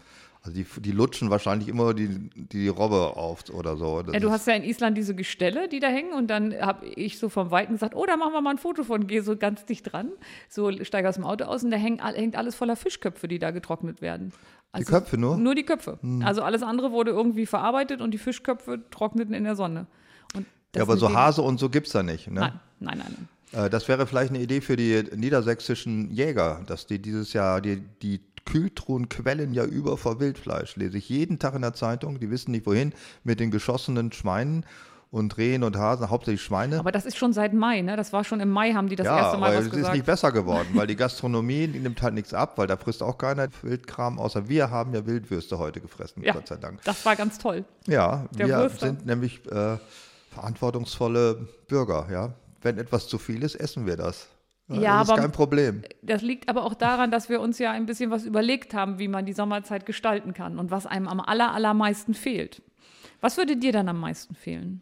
Also 0.46 0.58
die, 0.58 0.66
die 0.82 0.92
lutschen 0.92 1.30
wahrscheinlich 1.30 1.70
immer 1.70 1.94
die, 1.94 2.10
die 2.36 2.68
Robbe 2.68 3.16
auf 3.16 3.46
oder 3.50 3.78
so. 3.78 4.02
Das 4.04 4.14
Ja, 4.14 4.20
du 4.20 4.28
ist- 4.28 4.34
hast 4.34 4.48
ja 4.48 4.54
in 4.56 4.64
Island 4.64 4.98
diese 4.98 5.16
Gestelle, 5.16 5.70
die 5.70 5.80
da 5.80 5.88
hängen 5.88 6.12
und 6.14 6.28
dann 6.28 6.54
habe 6.60 6.86
ich 6.86 7.18
so 7.18 7.30
vom 7.30 7.50
Weiten 7.50 7.72
gesagt, 7.74 7.96
oh, 7.96 8.06
da 8.06 8.18
machen 8.18 8.34
wir 8.34 8.42
mal 8.42 8.50
ein 8.52 8.58
Foto 8.58 8.84
von, 8.84 9.08
gehe 9.08 9.24
so 9.24 9.38
ganz 9.38 9.64
dicht 9.66 9.94
dran, 9.94 10.10
so 10.50 10.70
steige 10.84 11.08
aus 11.08 11.16
dem 11.16 11.24
Auto 11.24 11.46
aus 11.46 11.64
und 11.64 11.72
da 11.72 11.78
all- 11.78 12.16
hängt 12.16 12.36
alles 12.36 12.56
voller 12.56 12.76
Fischköpfe, 12.76 13.30
die 13.30 13.40
da 13.40 13.52
getrocknet 13.52 14.02
werden. 14.02 14.34
Also 14.74 14.92
Köpfe 14.92 15.18
nur? 15.18 15.36
Hm. 15.36 15.44
Nur 15.44 15.56
die 15.56 15.64
Köpfe. 15.64 15.98
Also 16.24 16.42
alles 16.42 16.62
andere 16.64 16.92
wurde 16.92 17.12
irgendwie 17.12 17.46
verarbeitet 17.46 18.02
und 18.02 18.12
die 18.12 18.18
Fischköpfe 18.18 18.82
trockneten 18.92 19.34
in 19.34 19.46
der 19.46 19.56
Sonne. 19.56 19.88
Ja, 20.76 20.82
aber 20.82 20.98
so 20.98 21.14
Hase 21.14 21.44
und 21.44 21.60
so 21.60 21.70
gibt 21.70 21.86
es 21.88 21.94
da 21.94 22.02
nicht. 22.04 22.28
Ne? 22.28 22.40
Nein, 22.42 22.60
nein, 22.80 22.98
nein. 22.98 23.28
nein. 23.52 23.66
Äh, 23.66 23.70
Das 23.70 23.88
wäre 23.88 24.08
vielleicht 24.08 24.32
eine 24.32 24.42
Idee 24.42 24.60
für 24.60 24.76
die 24.76 25.04
niedersächsischen 25.16 26.10
Jäger, 26.12 26.64
dass 26.66 26.88
die 26.88 27.00
dieses 27.00 27.34
Jahr 27.34 27.62
die, 27.62 27.78
die 28.02 28.20
Kühltruhen 28.46 29.10
quellen 29.10 29.54
ja 29.54 29.66
über 29.66 29.98
vor 29.98 30.20
Wildfleisch. 30.20 30.76
Lese 30.76 30.98
ich 30.98 31.10
jeden 31.10 31.40
Tag 31.40 31.56
in 31.56 31.62
der 31.62 31.74
Zeitung. 31.74 32.20
Die 32.20 32.30
wissen 32.30 32.52
nicht 32.52 32.66
wohin 32.66 32.94
mit 33.24 33.40
den 33.40 33.52
geschossenen 33.52 34.12
Schweinen 34.12 34.66
und 35.14 35.38
Rehen 35.38 35.64
und 35.64 35.78
Hasen, 35.78 36.10
hauptsächlich 36.10 36.42
Schweine. 36.42 36.80
Aber 36.80 36.92
das 36.92 37.06
ist 37.06 37.18
schon 37.18 37.34
seit 37.34 37.54
Mai, 37.54 37.82
ne? 37.82 37.96
Das 37.96 38.14
war 38.14 38.24
schon 38.24 38.40
im 38.40 38.50
Mai, 38.50 38.74
haben 38.74 38.90
die 38.90 38.96
das 38.96 39.06
ja, 39.06 39.16
erste 39.20 39.38
Mal 39.38 39.50
aber 39.50 39.58
was 39.58 39.66
es 39.66 39.68
ist 39.68 39.76
gesagt. 39.78 39.94
nicht 39.94 40.06
besser 40.08 40.32
geworden, 40.32 40.70
weil 40.74 40.88
die 40.88 40.96
Gastronomie 40.96 41.68
die 41.68 41.78
nimmt 41.78 42.02
halt 42.02 42.16
nichts 42.16 42.34
ab, 42.34 42.58
weil 42.58 42.66
da 42.66 42.78
frisst 42.78 43.04
auch 43.04 43.20
keiner 43.20 43.48
Wildkram, 43.62 44.18
außer 44.18 44.50
wir 44.50 44.72
haben 44.72 44.92
ja 44.96 45.06
Wildwürste 45.06 45.60
heute 45.60 45.82
gefressen, 45.82 46.24
ja, 46.24 46.34
Gott 46.34 46.48
sei 46.48 46.56
Dank. 46.56 46.82
das 46.84 47.06
war 47.06 47.16
ganz 47.16 47.38
toll. 47.38 47.64
Ja, 47.86 48.26
Der 48.32 48.48
wir 48.48 48.58
Würster. 48.58 48.88
sind 48.88 49.06
nämlich 49.06 49.46
äh, 49.52 49.78
verantwortungsvolle 50.32 51.48
Bürger, 51.68 52.08
ja. 52.12 52.34
Wenn 52.64 52.80
etwas 52.80 53.08
zu 53.08 53.20
viel 53.20 53.44
ist, 53.44 53.54
essen 53.54 53.86
wir 53.86 53.98
das. 53.98 54.30
Ja, 54.70 55.00
das 55.00 55.08
ist 55.08 55.12
aber- 55.12 55.22
kein 55.22 55.32
Problem. 55.32 55.82
Das 56.02 56.22
liegt 56.22 56.48
aber 56.50 56.64
auch 56.64 56.74
daran, 56.74 57.12
dass 57.12 57.30
wir 57.30 57.42
uns 57.42 57.60
ja 57.60 57.72
ein 57.72 57.86
bisschen 57.86 58.12
was 58.12 58.24
überlegt 58.26 58.74
haben, 58.74 58.98
wie 59.00 59.08
man 59.08 59.26
die 59.26 59.34
Sommerzeit 59.34 59.86
gestalten 59.86 60.34
kann 60.34 60.58
und 60.58 60.72
was 60.72 60.86
einem 60.86 61.08
am 61.08 61.20
aller, 61.20 61.54
allermeisten 61.54 62.14
fehlt. 62.14 62.62
Was 63.22 63.38
würde 63.38 63.58
dir 63.58 63.72
dann 63.72 63.90
am 63.90 64.00
meisten 64.00 64.36
fehlen? 64.36 64.82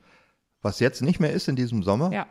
Was 0.61 0.79
jetzt 0.79 1.01
nicht 1.01 1.19
mehr 1.19 1.31
ist 1.33 1.47
in 1.47 1.55
diesem 1.55 1.81
Sommer, 1.83 2.11
ja, 2.11 2.27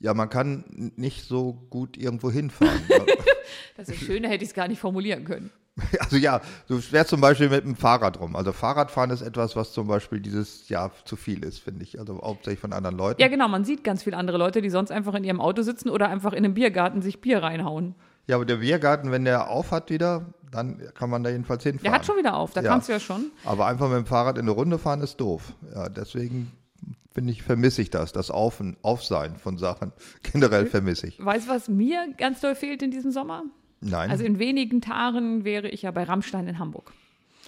Ja, 0.00 0.14
man 0.14 0.28
kann 0.30 0.92
nicht 0.96 1.24
so 1.24 1.52
gut 1.70 1.96
irgendwo 1.96 2.30
hinfahren. 2.30 2.80
das 3.76 3.88
ist 3.88 4.00
schöner, 4.00 4.28
hätte 4.28 4.42
ich 4.44 4.50
es 4.50 4.54
gar 4.54 4.66
nicht 4.66 4.80
formulieren 4.80 5.24
können. 5.24 5.50
also 6.00 6.16
ja, 6.16 6.40
du 6.68 6.78
fährst 6.78 7.10
zum 7.10 7.20
Beispiel 7.20 7.48
mit 7.48 7.64
dem 7.64 7.76
Fahrrad 7.76 8.20
rum. 8.20 8.36
Also 8.36 8.52
Fahrradfahren 8.52 9.10
ist 9.10 9.22
etwas, 9.22 9.56
was 9.56 9.72
zum 9.72 9.86
Beispiel 9.86 10.20
dieses 10.20 10.68
Jahr 10.68 10.90
zu 11.04 11.16
viel 11.16 11.44
ist, 11.44 11.58
finde 11.60 11.82
ich. 11.84 11.98
Also 11.98 12.20
hauptsächlich 12.22 12.60
von 12.60 12.72
anderen 12.72 12.96
Leuten. 12.96 13.20
Ja, 13.20 13.28
genau, 13.28 13.48
man 13.48 13.64
sieht 13.64 13.84
ganz 13.84 14.02
viele 14.02 14.16
andere 14.16 14.38
Leute, 14.38 14.62
die 14.62 14.70
sonst 14.70 14.90
einfach 14.90 15.14
in 15.14 15.24
ihrem 15.24 15.40
Auto 15.40 15.62
sitzen 15.62 15.88
oder 15.90 16.08
einfach 16.08 16.32
in 16.32 16.44
einem 16.44 16.54
Biergarten 16.54 17.02
sich 17.02 17.20
Bier 17.20 17.42
reinhauen. 17.42 17.94
Ja, 18.26 18.36
aber 18.36 18.44
der 18.44 18.56
Biergarten, 18.56 19.10
wenn 19.10 19.24
der 19.24 19.48
auf 19.50 19.70
hat 19.72 19.90
wieder, 19.90 20.26
dann 20.52 20.80
kann 20.94 21.10
man 21.10 21.22
da 21.24 21.30
jedenfalls 21.30 21.62
hinfahren. 21.62 21.84
Der 21.84 21.92
hat 21.92 22.06
schon 22.06 22.16
wieder 22.16 22.36
auf, 22.36 22.52
da 22.52 22.60
Ja. 22.60 22.70
kannst 22.70 22.88
du 22.88 22.92
ja 22.92 23.00
schon. 23.00 23.30
Aber 23.44 23.66
einfach 23.66 23.88
mit 23.88 23.96
dem 23.98 24.06
Fahrrad 24.06 24.36
in 24.36 24.42
eine 24.42 24.50
Runde 24.52 24.78
fahren 24.78 25.00
ist 25.00 25.20
doof. 25.20 25.52
Ja, 25.74 25.88
deswegen 25.88 26.52
finde 27.12 27.32
ich, 27.32 27.42
vermisse 27.42 27.82
ich 27.82 27.90
das, 27.90 28.12
das 28.12 28.30
Auf- 28.30 28.62
Aufsein 28.82 29.36
von 29.36 29.58
Sachen. 29.58 29.92
Generell 30.32 30.66
vermisse 30.66 31.08
ich. 31.08 31.24
Weißt 31.24 31.48
du, 31.48 31.50
was 31.52 31.68
mir 31.68 32.06
ganz 32.18 32.40
doll 32.40 32.54
fehlt 32.54 32.82
in 32.82 32.90
diesem 32.92 33.10
Sommer? 33.10 33.42
Nein. 33.80 34.10
Also 34.10 34.24
in 34.24 34.38
wenigen 34.38 34.80
Tagen 34.80 35.44
wäre 35.44 35.68
ich 35.68 35.82
ja 35.82 35.90
bei 35.90 36.02
Rammstein 36.04 36.46
in 36.48 36.58
Hamburg. 36.58 36.92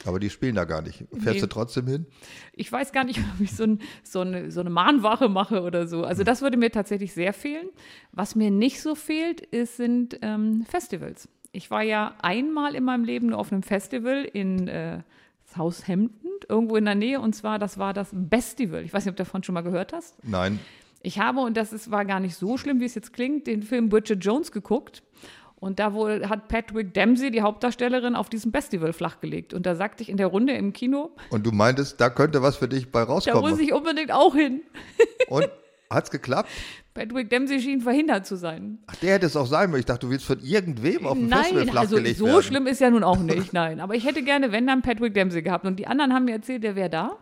Aber 0.04 0.18
die 0.18 0.30
spielen 0.30 0.54
da 0.56 0.64
gar 0.64 0.82
nicht. 0.82 1.04
Fährst 1.12 1.26
Nee. 1.36 1.40
du 1.40 1.46
trotzdem 1.46 1.86
hin? 1.86 2.06
Ich 2.54 2.72
weiß 2.72 2.92
gar 2.92 3.04
nicht, 3.04 3.18
ob 3.34 3.40
ich 3.40 3.52
so, 3.54 3.64
ein, 3.64 3.80
so, 4.02 4.20
eine, 4.20 4.50
so 4.50 4.60
eine 4.60 4.70
Mahnwache 4.70 5.28
mache 5.28 5.62
oder 5.62 5.86
so. 5.86 6.04
Also 6.04 6.24
das 6.24 6.42
würde 6.42 6.56
mir 6.56 6.70
tatsächlich 6.70 7.12
sehr 7.12 7.32
fehlen. 7.32 7.68
Was 8.10 8.34
mir 8.34 8.50
nicht 8.50 8.80
so 8.82 8.94
fehlt, 8.94 9.40
ist, 9.40 9.76
sind 9.76 10.18
ähm, 10.22 10.64
Festivals. 10.68 11.28
Ich 11.52 11.70
war 11.70 11.82
ja 11.82 12.14
einmal 12.22 12.74
in 12.74 12.82
meinem 12.84 13.04
Leben 13.04 13.28
nur 13.28 13.38
auf 13.38 13.52
einem 13.52 13.62
Festival 13.62 14.24
in 14.24 14.66
äh, 14.68 15.02
Southampton, 15.54 16.30
irgendwo 16.48 16.76
in 16.76 16.84
der 16.86 16.94
Nähe. 16.94 17.20
Und 17.20 17.34
zwar, 17.34 17.58
das 17.58 17.78
war 17.78 17.92
das 17.92 18.08
Bestival. 18.12 18.82
Ich 18.84 18.92
weiß 18.92 19.04
nicht, 19.04 19.10
ob 19.12 19.16
du 19.16 19.22
davon 19.24 19.42
schon 19.42 19.52
mal 19.54 19.60
gehört 19.60 19.92
hast. 19.92 20.16
Nein. 20.24 20.58
Ich 21.02 21.18
habe, 21.18 21.40
und 21.40 21.56
das 21.56 21.72
ist, 21.72 21.90
war 21.90 22.04
gar 22.04 22.20
nicht 22.20 22.36
so 22.36 22.56
schlimm, 22.56 22.80
wie 22.80 22.84
es 22.86 22.94
jetzt 22.94 23.12
klingt, 23.12 23.46
den 23.46 23.62
Film 23.62 23.88
Bridget 23.88 24.24
Jones 24.24 24.50
geguckt. 24.52 25.02
Und 25.62 25.78
da 25.78 25.94
wohl 25.94 26.28
hat 26.28 26.48
Patrick 26.48 26.92
Dempsey, 26.92 27.30
die 27.30 27.40
Hauptdarstellerin, 27.40 28.16
auf 28.16 28.28
diesem 28.28 28.50
Festival 28.50 28.92
flachgelegt. 28.92 29.54
Und 29.54 29.64
da 29.64 29.76
sagte 29.76 30.02
ich 30.02 30.08
in 30.08 30.16
der 30.16 30.26
Runde 30.26 30.54
im 30.54 30.72
Kino, 30.72 31.12
Und 31.30 31.46
du 31.46 31.52
meintest, 31.52 32.00
da 32.00 32.10
könnte 32.10 32.42
was 32.42 32.56
für 32.56 32.66
dich 32.66 32.90
bei 32.90 33.02
da 33.02 33.06
muss 33.06 33.26
rauskommen. 33.28 33.60
ich 33.60 33.72
unbedingt 33.72 34.10
auch 34.10 34.34
hin. 34.34 34.62
Und 35.28 35.48
hat's 35.88 36.10
geklappt? 36.10 36.48
Patrick 36.94 37.30
Dempsey 37.30 37.60
schien 37.60 37.80
verhindert 37.80 38.26
zu 38.26 38.34
sein. 38.34 38.78
Ach, 38.88 38.96
der 38.96 39.14
hätte 39.14 39.26
es 39.26 39.36
auch 39.36 39.46
sein 39.46 39.70
mögen. 39.70 39.78
Ich 39.78 39.86
dachte, 39.86 40.06
du 40.06 40.10
willst 40.10 40.24
von 40.26 40.40
irgendwem 40.40 41.06
auf 41.06 41.16
dem 41.16 41.28
Festival 41.28 41.64
Nein, 41.64 41.76
also 41.76 41.86
flachgelegt 41.90 42.18
so 42.18 42.26
werden. 42.26 42.42
schlimm 42.42 42.66
ist 42.66 42.80
ja 42.80 42.90
nun 42.90 43.04
auch 43.04 43.18
nicht, 43.20 43.52
nein. 43.52 43.78
Aber 43.78 43.94
ich 43.94 44.04
hätte 44.04 44.24
gerne, 44.24 44.50
wenn 44.50 44.66
dann 44.66 44.82
Patrick 44.82 45.14
Dempsey 45.14 45.42
gehabt. 45.42 45.64
Und 45.64 45.78
die 45.78 45.86
anderen 45.86 46.12
haben 46.12 46.24
mir 46.24 46.32
erzählt, 46.32 46.64
der 46.64 46.74
wäre 46.74 46.90
da. 46.90 47.18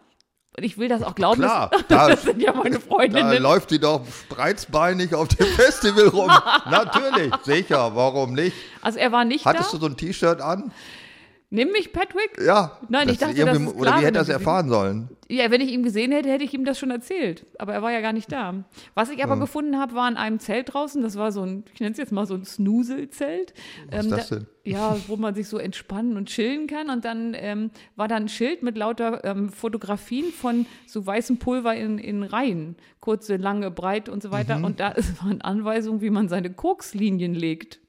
Und 0.56 0.64
ich 0.64 0.78
will 0.78 0.88
das 0.88 1.02
auch 1.02 1.14
glauben. 1.14 1.40
Klar, 1.40 1.70
das, 1.70 1.82
da- 1.88 2.08
das 2.08 2.22
sind 2.22 2.42
ja 2.42 2.52
meine 2.52 2.78
Da 2.78 2.80
Freundinnen. 2.80 3.40
läuft 3.42 3.70
die 3.70 3.78
doch 3.78 4.02
spreizbeinig 4.24 5.14
auf 5.14 5.28
dem 5.28 5.46
Festival 5.56 6.08
rum. 6.08 6.30
Natürlich, 6.70 7.32
sicher, 7.44 7.94
warum 7.94 8.32
nicht? 8.34 8.56
Also 8.82 8.98
er 8.98 9.12
war 9.12 9.24
nicht 9.24 9.44
Hattest 9.44 9.72
da. 9.72 9.76
du 9.76 9.80
so 9.82 9.86
ein 9.86 9.96
T-Shirt 9.96 10.40
an? 10.40 10.72
Nimm 11.52 11.72
mich, 11.72 11.92
Patrick. 11.92 12.40
Ja. 12.40 12.78
Nein, 12.88 13.08
ich 13.08 13.18
Das 13.18 13.30
dachte, 13.30 13.44
das 13.44 13.58
ist 13.58 13.74
Oder 13.74 13.98
wie 13.98 14.04
hätte 14.04 14.18
er 14.18 14.24
du 14.24 14.32
erfahren 14.32 14.68
sollen? 14.68 15.08
Ja, 15.28 15.50
wenn 15.50 15.60
ich 15.60 15.72
ihn 15.72 15.82
gesehen 15.82 16.12
hätte, 16.12 16.28
hätte 16.28 16.44
ich 16.44 16.54
ihm 16.54 16.64
das 16.64 16.78
schon 16.78 16.92
erzählt. 16.92 17.44
Aber 17.58 17.74
er 17.74 17.82
war 17.82 17.90
ja 17.90 18.00
gar 18.00 18.12
nicht 18.12 18.30
da. 18.30 18.54
Was 18.94 19.10
ich 19.10 19.22
aber 19.24 19.36
gefunden 19.36 19.76
habe, 19.76 19.94
war 19.94 20.08
in 20.08 20.16
einem 20.16 20.38
Zelt 20.38 20.72
draußen. 20.72 21.02
Das 21.02 21.16
war 21.16 21.32
so 21.32 21.42
ein, 21.42 21.64
ich 21.74 21.80
nenne 21.80 21.90
es 21.90 21.98
jetzt 21.98 22.12
mal 22.12 22.24
so 22.24 22.34
ein 22.34 22.44
Snoozel-Zelt. 22.44 23.52
Was 23.90 24.04
ist 24.04 24.12
das 24.12 24.28
da, 24.28 24.36
denn? 24.36 24.46
Ja, 24.64 24.96
wo 25.08 25.16
man 25.16 25.34
sich 25.34 25.48
so 25.48 25.58
entspannen 25.58 26.16
und 26.16 26.28
chillen 26.28 26.68
kann. 26.68 26.88
Und 26.88 27.04
dann 27.04 27.34
ähm, 27.36 27.72
war 27.96 28.06
da 28.06 28.14
ein 28.14 28.28
Schild 28.28 28.62
mit 28.62 28.78
lauter 28.78 29.24
ähm, 29.24 29.48
Fotografien 29.48 30.26
von 30.32 30.66
so 30.86 31.04
weißem 31.04 31.38
Pulver 31.38 31.74
in, 31.74 31.98
in 31.98 32.22
Reihen. 32.22 32.76
Kurze, 33.00 33.36
lange, 33.36 33.72
breit 33.72 34.08
und 34.08 34.22
so 34.22 34.30
weiter. 34.30 34.58
Mhm. 34.58 34.64
Und 34.64 34.80
da 34.80 34.94
waren 35.20 35.40
Anweisungen, 35.42 36.00
wie 36.00 36.10
man 36.10 36.28
seine 36.28 36.52
Kokslinien 36.52 37.34
legt. 37.34 37.79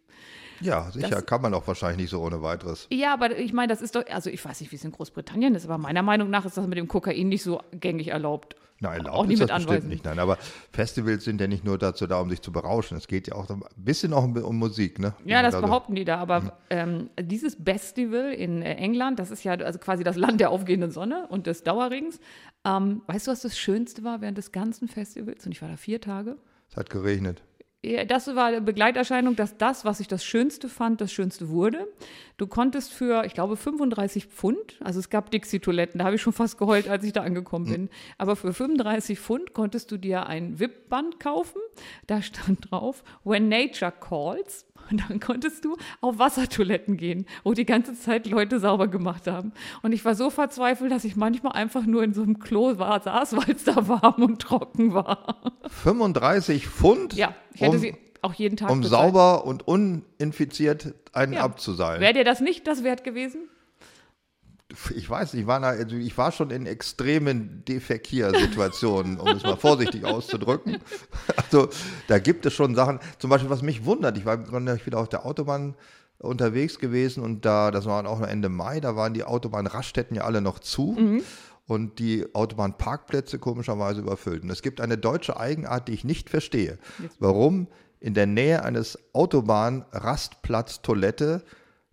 Ja, 0.62 0.90
sicher, 0.92 1.10
Das- 1.10 1.26
kann 1.26 1.42
man 1.42 1.54
auch 1.54 1.68
wahrscheinlich 1.68 1.98
nicht 2.02 2.10
so 2.12 2.22
ohne 2.22 2.42
weiteres. 2.42 2.88
Ja, 2.92 3.14
aber 3.14 3.38
ich 3.38 3.54
meine, 3.54 3.68
das 3.74 3.82
ist 3.82 3.96
doch, 3.96 4.04
also 4.10 4.30
ich 4.30 4.44
weiß 4.44 4.62
nicht, 4.62 4.72
wie 4.72 4.76
es 4.76 4.84
in 4.84 4.92
Großbritannien 4.92 5.56
ist, 5.56 5.66
aber 5.66 5.78
meiner 5.78 6.04
Meinung 6.04 6.30
nach 6.30 6.46
ist 6.46 6.58
das 6.58 6.68
mit 6.68 6.78
dem 6.78 6.88
Kokain 6.88 7.30
nicht 7.30 7.44
so 7.44 7.62
gängig 7.72 8.10
erlaubt. 8.10 8.56
Nein, 8.84 9.02
Auch 9.02 9.06
erlaubt 9.06 9.28
nie 9.28 9.34
ist 9.36 9.40
mit 9.42 9.50
das 9.52 9.56
bestimmt 9.58 9.72
Anweisen. 9.76 9.90
nicht. 9.90 10.06
Nein, 10.06 10.18
aber 10.18 10.38
Festivals 10.72 11.24
sind 11.24 11.40
ja 11.40 11.46
nicht 11.48 11.64
nur 11.64 11.78
dazu 11.78 12.08
da, 12.08 12.20
um 12.20 12.32
sich 12.32 12.42
zu 12.42 12.52
berauschen. 12.52 12.98
Es 12.98 13.08
geht 13.08 13.28
ja 13.28 13.36
auch 13.36 13.48
ein 13.50 13.62
bisschen 13.76 14.12
auch 14.12 14.24
um, 14.24 14.36
um 14.38 14.58
Musik, 14.58 14.98
ne? 14.98 15.14
Ja, 15.24 15.44
das 15.44 15.54
Also, 15.54 15.68
behaupten 15.68 15.94
die 15.94 16.04
da, 16.04 16.18
aber 16.18 16.58
ähm, 16.72 17.12
dieses 17.22 17.58
Festival 17.64 18.34
in 18.34 18.64
äh, 18.64 18.74
England, 18.76 19.20
das 19.20 19.30
ist 19.30 19.44
ja 19.44 19.54
also 19.54 19.78
quasi 19.78 20.04
das 20.04 20.16
Land 20.16 20.40
der 20.42 20.50
aufgehenden 20.50 20.90
Sonne 20.90 21.28
und 21.30 21.46
des 21.46 21.64
Dauerregens. 21.64 22.20
Ähm, 22.66 23.04
weißt 23.06 23.28
du, 23.28 23.32
was 23.32 23.42
das 23.42 23.56
Schönste 23.56 24.04
war 24.04 24.22
während 24.22 24.40
des 24.40 24.52
ganzen 24.52 24.88
Festivals? 24.88 25.46
Und 25.46 25.52
ich 25.52 25.62
war 25.62 25.70
da 25.70 25.78
vier 25.78 26.02
Tage. 26.02 26.38
Es 26.70 26.76
hat 26.78 26.90
geregnet. 26.90 27.44
Ja, 27.84 28.06
Das 28.06 28.28
war 28.28 28.46
eine 28.46 28.62
Begleiterscheinung, 28.62 29.36
dass 29.36 29.58
das, 29.58 29.86
was 29.86 30.00
ich 30.00 30.08
das 30.08 30.24
Schönste 30.24 30.70
fand, 30.70 31.02
das 31.02 31.12
Schönste 31.12 31.50
wurde. 31.50 31.88
Du 32.38 32.46
konntest 32.46 32.94
für, 32.94 33.26
ich 33.26 33.34
glaube, 33.34 33.58
35 33.58 34.28
Pfund, 34.28 34.78
also 34.82 35.00
es 35.00 35.10
gab 35.10 35.32
Dixie-Toiletten, 35.32 35.98
da 35.98 36.06
habe 36.06 36.16
ich 36.16 36.22
schon 36.22 36.34
fast 36.34 36.60
geheult, 36.60 36.88
als 36.88 37.04
ich 37.04 37.14
da 37.14 37.24
angekommen 37.24 37.66
bin. 37.66 37.90
Aber 38.20 38.36
für 38.36 38.54
35 38.54 39.20
Pfund 39.20 39.54
konntest 39.54 39.92
du 39.92 39.98
dir 39.98 40.28
ein 40.28 40.60
VIP-Band 40.60 41.20
kaufen. 41.20 41.60
Da 42.06 42.22
stand 42.22 42.70
drauf, 42.70 43.04
When 43.24 43.50
Nature 43.50 43.92
Calls. 44.00 44.68
Und 44.90 45.04
dann 45.10 45.20
konntest 45.20 45.64
du 45.66 45.78
auf 46.02 46.18
Wassertoiletten 46.20 46.98
gehen, 46.98 47.26
wo 47.44 47.54
die 47.54 47.66
ganze 47.66 47.94
Zeit 47.94 48.28
Leute 48.28 48.60
sauber 48.60 48.88
gemacht 48.88 49.28
haben. 49.28 49.52
Und 49.84 49.92
ich 49.94 50.04
war 50.04 50.16
so 50.16 50.30
verzweifelt, 50.30 50.92
dass 50.92 51.04
ich 51.04 51.16
manchmal 51.16 51.54
einfach 51.54 51.86
nur 51.86 52.04
in 52.04 52.14
so 52.14 52.24
einem 52.24 52.40
Klo 52.40 52.78
war, 52.80 53.02
saß, 53.02 53.36
weil 53.38 53.56
es 53.56 53.64
da 53.64 53.88
warm 53.88 54.24
und 54.24 54.42
trocken 54.42 54.94
war. 54.94 55.54
35 55.84 56.68
Pfund, 56.68 57.14
Ja, 57.14 57.34
ich 57.54 57.62
hätte 57.62 57.72
um, 57.72 57.78
sie 57.78 57.96
auch 58.22 58.34
jeden 58.34 58.58
Tag 58.58 58.70
um 58.70 58.82
bezahlt. 58.82 59.14
sauber 59.14 59.46
und 59.46 59.68
uninfiziert 59.68 60.94
einen 61.14 61.34
Ja. 61.34 61.42
abzuseilen. 61.44 62.02
Wäre 62.02 62.14
dir 62.14 62.24
das 62.24 62.40
nicht 62.42 62.68
das 62.68 62.84
wert 62.84 63.04
gewesen? 63.04 63.42
Ich 64.96 65.10
weiß, 65.10 65.34
ich 65.34 65.48
war, 65.48 65.62
also 65.64 65.96
ich 65.96 66.18
war 66.18 66.32
schon 66.32 66.50
in 66.50 66.66
extremen 66.66 67.64
Defekiersituationen, 67.66 69.20
um 69.20 69.28
es 69.30 69.44
mal 69.44 69.58
vorsichtig 69.58 70.06
auszudrücken. 70.06 70.78
Also 71.36 71.70
da 72.08 72.20
gibt 72.20 72.46
es 72.46 72.54
schon 72.54 72.76
Sachen, 72.76 73.00
zum 73.20 73.30
Beispiel, 73.30 73.50
was 73.50 73.62
mich 73.62 73.84
wundert, 73.86 74.18
ich 74.18 74.26
war 74.26 74.48
wieder 74.50 75.00
auf 75.00 75.10
der 75.10 75.26
Autobahn 75.26 75.76
unterwegs 76.20 76.80
gewesen 76.80 77.24
und 77.24 77.46
da, 77.46 77.72
das 77.72 77.86
war 77.86 78.00
auch 78.08 78.20
noch 78.20 78.28
Ende 78.28 78.48
Mai, 78.48 78.80
da 78.80 78.96
waren 78.96 79.14
die 79.14 79.24
Autobahnraststätten 79.24 80.16
ja 80.16 80.24
alle 80.24 80.42
noch 80.42 80.60
zu. 80.60 80.96
Und 81.68 82.00
die 82.00 82.26
Autobahnparkplätze 82.34 83.40
komischerweise 83.40 84.02
überfüllt. 84.02 84.44
Und 84.44 84.50
es 84.50 84.62
gibt 84.62 84.82
eine 84.82 84.98
deutsche 84.98 85.40
Eigenart, 85.40 85.88
die 85.88 85.94
ich 85.94 86.04
nicht 86.04 86.30
verstehe. 86.30 86.78
Warum 87.20 87.68
in 88.02 88.14
der 88.14 88.26
Nähe 88.26 88.64
eines 88.64 88.98
Autobahnrastplatz 89.14 90.82
Toilette 90.82 91.44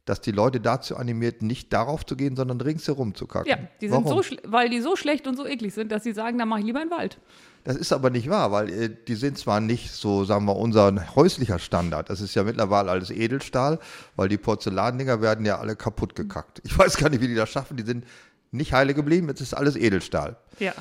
dass 0.08 0.20
die 0.20 0.32
Leute 0.32 0.60
dazu 0.60 0.96
animiert, 0.96 1.42
nicht 1.42 1.72
darauf 1.72 2.06
zu 2.06 2.16
gehen, 2.16 2.36
sondern 2.36 2.60
ringsherum 2.60 3.14
zu 3.14 3.26
kacken. 3.26 3.50
Ja, 3.50 3.58
die 3.80 3.88
sind 3.88 4.04
Warum? 4.04 4.22
so 4.22 4.36
weil 4.44 4.70
die 4.70 4.80
so 4.80 4.96
schlecht 4.96 5.26
und 5.26 5.36
so 5.36 5.46
eklig 5.46 5.74
sind, 5.74 5.92
dass 5.92 6.04
sie 6.04 6.12
sagen, 6.12 6.38
dann 6.38 6.48
mache 6.48 6.60
ich 6.60 6.66
lieber 6.66 6.80
einen 6.80 6.90
Wald. 6.90 7.18
Das 7.64 7.76
ist 7.76 7.92
aber 7.92 8.08
nicht 8.08 8.30
wahr, 8.30 8.50
weil 8.50 8.70
äh, 8.70 8.90
die 9.06 9.14
sind 9.14 9.36
zwar 9.36 9.60
nicht 9.60 9.90
so, 9.90 10.24
sagen 10.24 10.46
wir, 10.46 10.56
unser 10.56 11.14
häuslicher 11.14 11.58
Standard. 11.58 12.08
Das 12.08 12.20
ist 12.20 12.34
ja 12.34 12.42
mittlerweile 12.42 12.90
alles 12.90 13.10
Edelstahl, 13.10 13.78
weil 14.16 14.28
die 14.28 14.38
Porzellandinger 14.38 15.20
werden 15.20 15.44
ja 15.44 15.58
alle 15.58 15.76
kaputt 15.76 16.14
gekackt. 16.14 16.62
Ich 16.64 16.78
weiß 16.78 16.96
gar 16.96 17.10
nicht, 17.10 17.20
wie 17.20 17.28
die 17.28 17.34
das 17.34 17.50
schaffen. 17.50 17.76
Die 17.76 17.82
sind 17.82 18.04
nicht 18.50 18.72
heile 18.72 18.94
geblieben, 18.94 19.28
jetzt 19.28 19.40
ist 19.42 19.54
alles 19.54 19.76
Edelstahl. 19.76 20.36
Ja. 20.58 20.72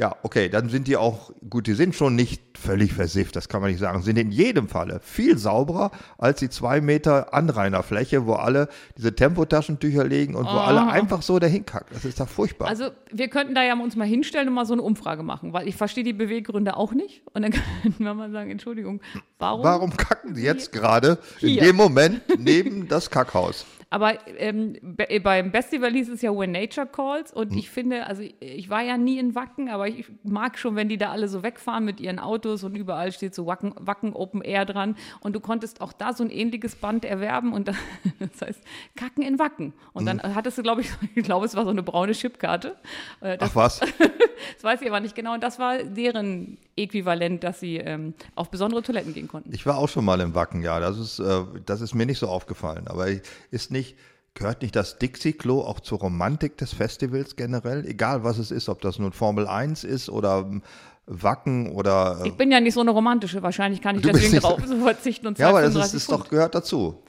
Ja, 0.00 0.16
okay, 0.22 0.48
dann 0.48 0.70
sind 0.70 0.88
die 0.88 0.96
auch, 0.96 1.30
gut, 1.50 1.66
die 1.66 1.74
sind 1.74 1.94
schon 1.94 2.16
nicht 2.16 2.40
völlig 2.58 2.94
versifft, 2.94 3.36
das 3.36 3.50
kann 3.50 3.60
man 3.60 3.70
nicht 3.70 3.80
sagen, 3.80 4.00
sind 4.00 4.16
in 4.16 4.30
jedem 4.30 4.66
Falle 4.66 4.98
viel 5.02 5.36
sauberer 5.36 5.90
als 6.16 6.38
die 6.38 6.48
zwei 6.48 6.80
Meter 6.80 7.34
Anrainerfläche, 7.34 8.24
wo 8.24 8.32
alle 8.32 8.70
diese 8.96 9.14
Tempotaschentücher 9.14 10.04
legen 10.04 10.36
und 10.36 10.46
wo 10.46 10.56
alle 10.56 10.86
einfach 10.86 11.20
so 11.20 11.38
dahin 11.38 11.66
kacken. 11.66 11.88
Das 11.92 12.06
ist 12.06 12.18
doch 12.18 12.30
furchtbar. 12.30 12.68
Also 12.68 12.88
wir 13.12 13.28
könnten 13.28 13.54
da 13.54 13.62
ja 13.62 13.74
uns 13.78 13.94
mal 13.94 14.06
hinstellen 14.06 14.48
und 14.48 14.54
mal 14.54 14.64
so 14.64 14.72
eine 14.72 14.80
Umfrage 14.80 15.22
machen, 15.22 15.52
weil 15.52 15.68
ich 15.68 15.76
verstehe 15.76 16.02
die 16.02 16.14
Beweggründe 16.14 16.78
auch 16.78 16.92
nicht. 16.92 17.20
Und 17.34 17.42
dann 17.42 17.52
könnten 17.82 18.02
wir 18.02 18.14
mal 18.14 18.30
sagen, 18.30 18.50
Entschuldigung, 18.50 19.02
warum? 19.38 19.64
Warum 19.64 19.94
kacken 19.94 20.34
sie 20.34 20.44
jetzt 20.44 20.72
gerade 20.72 21.18
in 21.42 21.58
dem 21.58 21.76
Moment 21.76 22.22
neben 22.38 22.88
das 22.88 23.10
Kackhaus? 23.10 23.66
Aber 23.92 24.18
ähm, 24.38 24.76
be- 24.82 25.20
beim 25.20 25.50
Festival 25.50 25.90
hieß 25.92 26.10
es 26.10 26.22
ja 26.22 26.30
When 26.30 26.52
Nature 26.52 26.86
Calls 26.86 27.32
und 27.32 27.56
ich 27.56 27.70
finde, 27.70 28.06
also 28.06 28.22
ich, 28.22 28.70
war 28.70 28.82
ja 28.82 28.96
nie 28.96 29.18
in 29.18 29.34
Wacken, 29.34 29.68
aber 29.68 29.88
ich 29.88 30.06
mag 30.22 30.58
schon, 30.58 30.76
wenn 30.76 30.88
die 30.88 30.96
da 30.96 31.10
alle 31.10 31.26
so 31.26 31.42
wegfahren 31.42 31.84
mit 31.84 31.98
ihren 32.00 32.20
Autos 32.20 32.62
und 32.62 32.76
überall 32.76 33.10
steht 33.10 33.34
so 33.34 33.46
Wacken, 33.46 33.74
Wacken 33.80 34.12
Open 34.12 34.42
Air 34.42 34.64
dran 34.64 34.96
und 35.20 35.34
du 35.34 35.40
konntest 35.40 35.80
auch 35.80 35.92
da 35.92 36.12
so 36.12 36.22
ein 36.22 36.30
ähnliches 36.30 36.76
Band 36.76 37.04
erwerben 37.04 37.52
und 37.52 37.66
da, 37.66 37.72
das 38.20 38.40
heißt 38.48 38.62
Kacken 38.94 39.24
in 39.24 39.40
Wacken. 39.40 39.72
Und 39.92 40.06
dann 40.06 40.22
hattest 40.36 40.56
du, 40.58 40.62
glaube 40.62 40.82
ich, 40.82 40.90
ich 41.16 41.24
glaube, 41.24 41.44
es 41.46 41.56
war 41.56 41.64
so 41.64 41.70
eine 41.70 41.82
braune 41.82 42.12
Chipkarte. 42.12 42.76
Äh, 43.20 43.38
das, 43.38 43.50
Ach 43.50 43.56
was? 43.56 43.80
das 44.54 44.62
weiß 44.62 44.82
ich 44.82 44.88
aber 44.88 45.00
nicht 45.00 45.16
genau 45.16 45.34
und 45.34 45.42
das 45.42 45.58
war 45.58 45.78
deren 45.82 46.58
Äquivalent, 46.82 47.44
dass 47.44 47.60
sie 47.60 47.76
ähm, 47.76 48.14
auf 48.34 48.50
besondere 48.50 48.82
Toiletten 48.82 49.14
gehen 49.14 49.28
konnten. 49.28 49.52
Ich 49.54 49.66
war 49.66 49.78
auch 49.78 49.88
schon 49.88 50.04
mal 50.04 50.20
im 50.20 50.34
Wacken, 50.34 50.62
ja. 50.62 50.80
Das 50.80 50.98
ist, 50.98 51.18
äh, 51.18 51.44
das 51.66 51.80
ist 51.80 51.94
mir 51.94 52.06
nicht 52.06 52.18
so 52.18 52.28
aufgefallen. 52.28 52.88
Aber 52.88 53.06
ist 53.50 53.70
nicht, 53.70 53.96
gehört 54.34 54.62
nicht 54.62 54.74
das 54.76 54.98
Dixie-Klo 54.98 55.60
auch 55.60 55.80
zur 55.80 55.98
Romantik 55.98 56.56
des 56.56 56.72
Festivals 56.72 57.36
generell? 57.36 57.84
Egal 57.86 58.24
was 58.24 58.38
es 58.38 58.50
ist, 58.50 58.68
ob 58.68 58.80
das 58.80 58.98
nun 58.98 59.12
Formel 59.12 59.46
1 59.46 59.84
ist 59.84 60.08
oder 60.08 60.46
ähm, 60.48 60.62
Wacken 61.06 61.72
oder. 61.72 62.20
Äh, 62.22 62.28
Ich 62.28 62.34
bin 62.34 62.50
ja 62.50 62.60
nicht 62.60 62.74
so 62.74 62.80
eine 62.80 62.90
romantische, 62.90 63.42
wahrscheinlich 63.42 63.80
kann 63.80 63.96
ich 63.96 64.02
deswegen 64.02 64.32
nicht 64.32 64.42
drauf 64.42 64.60
so 64.66 64.76
verzichten 64.78 65.26
und 65.26 65.38
ja, 65.38 65.48
aber 65.48 65.62
das 65.62 65.72
235 65.72 65.96
ist, 65.96 66.02
ist 66.02 66.10
doch 66.12 66.28
gehört 66.28 66.54
dazu. 66.54 67.02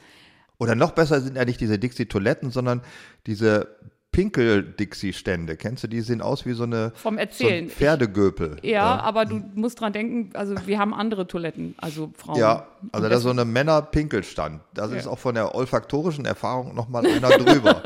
Oder 0.58 0.76
noch 0.76 0.92
besser 0.92 1.22
sind 1.22 1.38
ja 1.38 1.46
nicht 1.46 1.60
diese 1.60 1.80
Dixie-Toiletten, 1.80 2.52
sondern 2.52 2.82
diese 3.26 3.76
Pinkel-Dixie-Stände. 4.12 5.58
Kennst 5.58 5.84
du 5.84 5.88
die? 5.88 6.02
Sehen 6.02 6.21
aus 6.21 6.45
wie 6.45 6.54
so 6.54 6.63
eine 6.63 6.91
Vom 6.95 7.15
so 7.15 7.19
Erzählen. 7.19 7.65
ein 7.65 7.69
Pferdegöpel. 7.69 8.58
Ja, 8.62 9.00
aber 9.00 9.26
du 9.26 9.41
musst 9.56 9.80
dran 9.80 9.93
denken, 9.93 10.36
also 10.36 10.56
wir 10.65 10.80
haben 10.80 10.93
andere 10.93 11.28
Toiletten, 11.28 11.76
also 11.78 12.12
Frauen. 12.17 12.38
Ja, 12.39 12.67
also 12.91 13.08
da 13.10 13.15
ist 13.15 13.24
so 13.24 13.30
eine 13.30 13.45
Männer-Pinkelstand. 13.45 14.62
Das 14.74 14.91
ist 14.91 15.06
Ja. 15.06 15.12
auch 15.12 15.19
von 15.19 15.36
der 15.36 15.56
olfaktorischen 15.56 16.26
Erfahrung 16.26 16.76
nochmal 16.76 17.06
einer 17.06 17.30
drüber, 17.30 17.82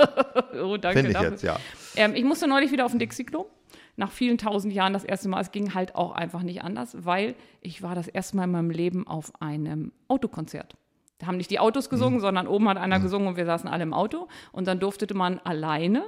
oh, 0.64 0.78
danke 0.78 0.98
finde 1.00 1.12
ich 1.12 1.14
dafür. 1.18 1.32
jetzt, 1.32 1.44
ja. 1.44 1.58
Ähm, 1.96 2.14
ich 2.16 2.24
musste 2.24 2.48
neulich 2.48 2.72
wieder 2.72 2.86
auf 2.86 2.92
den 2.92 3.00
Dixie-Klo. 3.00 3.46
Nach 3.98 4.12
vielen 4.12 4.38
tausend 4.38 4.74
Jahren 4.74 4.92
das 4.92 5.06
erste 5.06 5.30
Mal. 5.30 5.40
Es 5.42 5.52
ging 5.54 5.74
halt 5.74 5.96
auch 5.96 6.12
einfach 6.12 6.42
nicht 6.42 6.62
anders, 6.64 6.98
weil 7.06 7.34
ich 7.62 7.82
war 7.82 7.96
das 7.96 8.10
erste 8.10 8.36
Mal 8.36 8.44
in 8.44 8.52
meinem 8.52 8.70
Leben 8.70 9.08
auf 9.08 9.32
einem 9.42 9.94
Autokonzert. 10.10 10.76
Da 11.18 11.28
haben 11.28 11.38
nicht 11.38 11.50
die 11.50 11.60
Autos 11.60 11.90
gesungen, 11.90 12.20
sondern 12.20 12.46
oben 12.48 12.68
hat 12.68 12.78
einer 12.78 13.00
gesungen 13.00 13.30
und 13.30 13.38
wir 13.38 13.46
saßen 13.46 13.70
alle 13.70 13.84
im 13.84 13.94
Auto. 13.94 14.28
Und 14.52 14.68
dann 14.68 14.80
durfte 14.80 15.14
man 15.14 15.40
alleine 15.40 16.04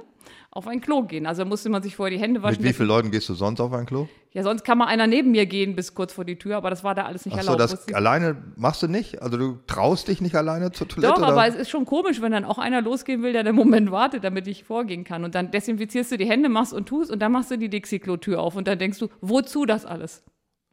auf 0.50 0.66
ein 0.66 0.80
Klo 0.82 1.02
gehen. 1.02 1.26
Also 1.26 1.46
musste 1.46 1.70
man 1.70 1.82
sich 1.82 1.96
vorher 1.96 2.14
die 2.14 2.22
Hände 2.22 2.42
waschen. 2.42 2.62
Mit 2.62 2.70
wie 2.70 2.74
vielen 2.74 2.88
Leuten 2.88 3.10
gehst 3.10 3.28
du 3.28 3.34
sonst 3.34 3.60
auf 3.60 3.72
ein 3.72 3.86
Klo? 3.86 4.08
Ja, 4.32 4.42
sonst 4.42 4.64
kann 4.64 4.76
mal 4.76 4.86
einer 4.86 5.06
neben 5.06 5.30
mir 5.30 5.46
gehen 5.46 5.74
bis 5.74 5.94
kurz 5.94 6.12
vor 6.12 6.26
die 6.26 6.36
Tür, 6.36 6.58
aber 6.58 6.68
das 6.68 6.84
war 6.84 6.94
da 6.94 7.04
alles 7.04 7.24
nicht 7.24 7.36
Ach 7.38 7.42
so, 7.42 7.52
erlaubt. 7.52 7.72
das 7.72 7.94
alleine 7.94 8.36
machst 8.56 8.82
du 8.82 8.88
nicht? 8.88 9.22
Also 9.22 9.38
du 9.38 9.58
traust 9.66 10.08
dich 10.08 10.20
nicht 10.20 10.34
alleine 10.34 10.72
zur 10.72 10.88
Toilette? 10.88 11.14
Doch, 11.14 11.18
oder? 11.22 11.28
aber 11.28 11.46
es 11.46 11.54
ist 11.54 11.70
schon 11.70 11.86
komisch, 11.86 12.20
wenn 12.20 12.32
dann 12.32 12.44
auch 12.44 12.58
einer 12.58 12.82
losgehen 12.82 13.22
will, 13.22 13.32
der 13.32 13.44
den 13.44 13.54
Moment 13.54 13.90
wartet, 13.90 14.24
damit 14.24 14.46
ich 14.46 14.64
vorgehen 14.64 15.04
kann. 15.04 15.24
Und 15.24 15.34
dann 15.34 15.50
desinfizierst 15.50 16.12
du 16.12 16.18
die 16.18 16.28
Hände, 16.28 16.50
machst 16.50 16.74
und 16.74 16.86
tust 16.86 17.10
und 17.10 17.20
dann 17.20 17.32
machst 17.32 17.50
du 17.50 17.56
die 17.56 17.70
Dixie-Klo-Tür 17.70 18.40
auf 18.40 18.56
und 18.56 18.68
dann 18.68 18.78
denkst 18.78 18.98
du, 18.98 19.08
wozu 19.22 19.64
das 19.64 19.86
alles? 19.86 20.22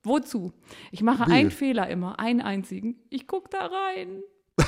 Wozu? 0.05 0.53
Ich 0.91 1.01
mache 1.01 1.27
Wie? 1.27 1.33
einen 1.33 1.51
Fehler 1.51 1.87
immer, 1.89 2.19
einen 2.19 2.41
einzigen. 2.41 2.95
Ich 3.09 3.27
gucke 3.27 3.49
da 3.49 3.65
rein. 3.65 4.21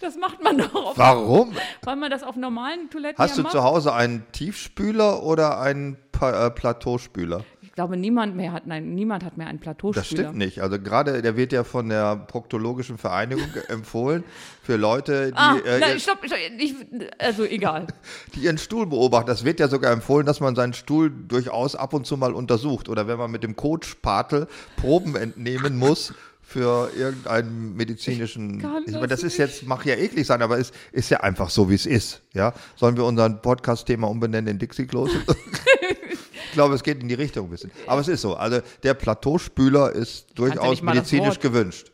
das 0.00 0.16
macht 0.16 0.42
man 0.42 0.58
doch, 0.58 0.74
auf, 0.74 0.98
Warum? 0.98 1.54
weil 1.82 1.96
man 1.96 2.10
das 2.10 2.22
auf 2.22 2.36
normalen 2.36 2.90
Toiletten 2.90 3.18
Hast 3.18 3.32
ja 3.32 3.36
du 3.36 3.42
macht. 3.44 3.52
zu 3.52 3.62
Hause 3.62 3.94
einen 3.94 4.26
Tiefspüler 4.32 5.22
oder 5.22 5.60
einen 5.60 5.96
pa 6.12 6.46
äh, 6.46 6.50
Plateauspüler? 6.50 7.44
Ich 7.72 7.76
glaube, 7.76 7.96
niemand 7.96 8.36
mehr 8.36 8.52
hat, 8.52 8.66
nein, 8.66 8.94
niemand 8.94 9.24
hat 9.24 9.38
mehr 9.38 9.46
einen 9.46 9.58
Plateauspüler. 9.58 10.02
Das 10.02 10.06
stimmt 10.06 10.36
nicht. 10.36 10.60
Also 10.60 10.78
gerade, 10.78 11.22
der 11.22 11.38
wird 11.38 11.54
ja 11.54 11.64
von 11.64 11.88
der 11.88 12.16
Proktologischen 12.16 12.98
Vereinigung 12.98 13.48
empfohlen 13.68 14.24
für 14.62 14.76
Leute, 14.76 15.28
die, 15.28 15.38
Ah, 15.38 15.56
äh, 15.56 15.78
nein, 15.80 15.98
stopp, 15.98 16.18
stopp 16.22 16.38
ich, 16.58 16.74
also 17.18 17.44
egal. 17.44 17.86
die 18.34 18.40
ihren 18.40 18.58
Stuhl 18.58 18.84
beobachten. 18.84 19.26
Das 19.28 19.46
wird 19.46 19.58
ja 19.58 19.68
sogar 19.68 19.90
empfohlen, 19.90 20.26
dass 20.26 20.40
man 20.40 20.54
seinen 20.54 20.74
Stuhl 20.74 21.10
durchaus 21.10 21.74
ab 21.74 21.94
und 21.94 22.06
zu 22.06 22.18
mal 22.18 22.34
untersucht. 22.34 22.90
Oder 22.90 23.08
wenn 23.08 23.16
man 23.16 23.30
mit 23.30 23.42
dem 23.42 23.56
Coachpatel 23.56 24.48
Proben 24.76 25.16
entnehmen 25.16 25.78
muss 25.78 26.12
für 26.42 26.90
irgendeinen 26.94 27.74
medizinischen. 27.74 28.56
Ich 28.56 28.60
kann 28.60 28.82
Ich 28.84 28.92
meine, 28.92 29.06
das 29.06 29.22
das 29.22 29.32
ist 29.32 29.38
jetzt, 29.38 29.66
mag 29.66 29.86
ja 29.86 29.94
eklig 29.94 30.26
sein, 30.26 30.42
aber 30.42 30.58
es 30.58 30.72
ist 30.92 31.08
ja 31.08 31.20
einfach 31.20 31.48
so, 31.48 31.70
wie 31.70 31.74
es 31.74 31.86
ist. 31.86 32.20
Ja? 32.34 32.52
Sollen 32.76 32.98
wir 32.98 33.06
unseren 33.06 33.40
Podcast-Thema 33.40 34.10
umbenennen 34.10 34.48
in 34.48 34.58
Dixie-Klos? 34.58 35.08
ich 36.52 36.54
glaube, 36.54 36.74
es 36.74 36.82
geht 36.82 37.00
in 37.00 37.08
die 37.08 37.14
Richtung 37.14 37.46
ein 37.46 37.50
bisschen. 37.50 37.70
Aber 37.86 38.02
es 38.02 38.08
ist 38.08 38.20
so. 38.20 38.34
Also 38.36 38.60
der 38.82 38.92
Plateauspüler 38.92 39.90
ist 39.92 40.26
durchaus 40.34 40.68
nicht 40.68 40.82
das 40.86 40.94
medizinisch 40.94 41.40
gewünscht. 41.40 41.90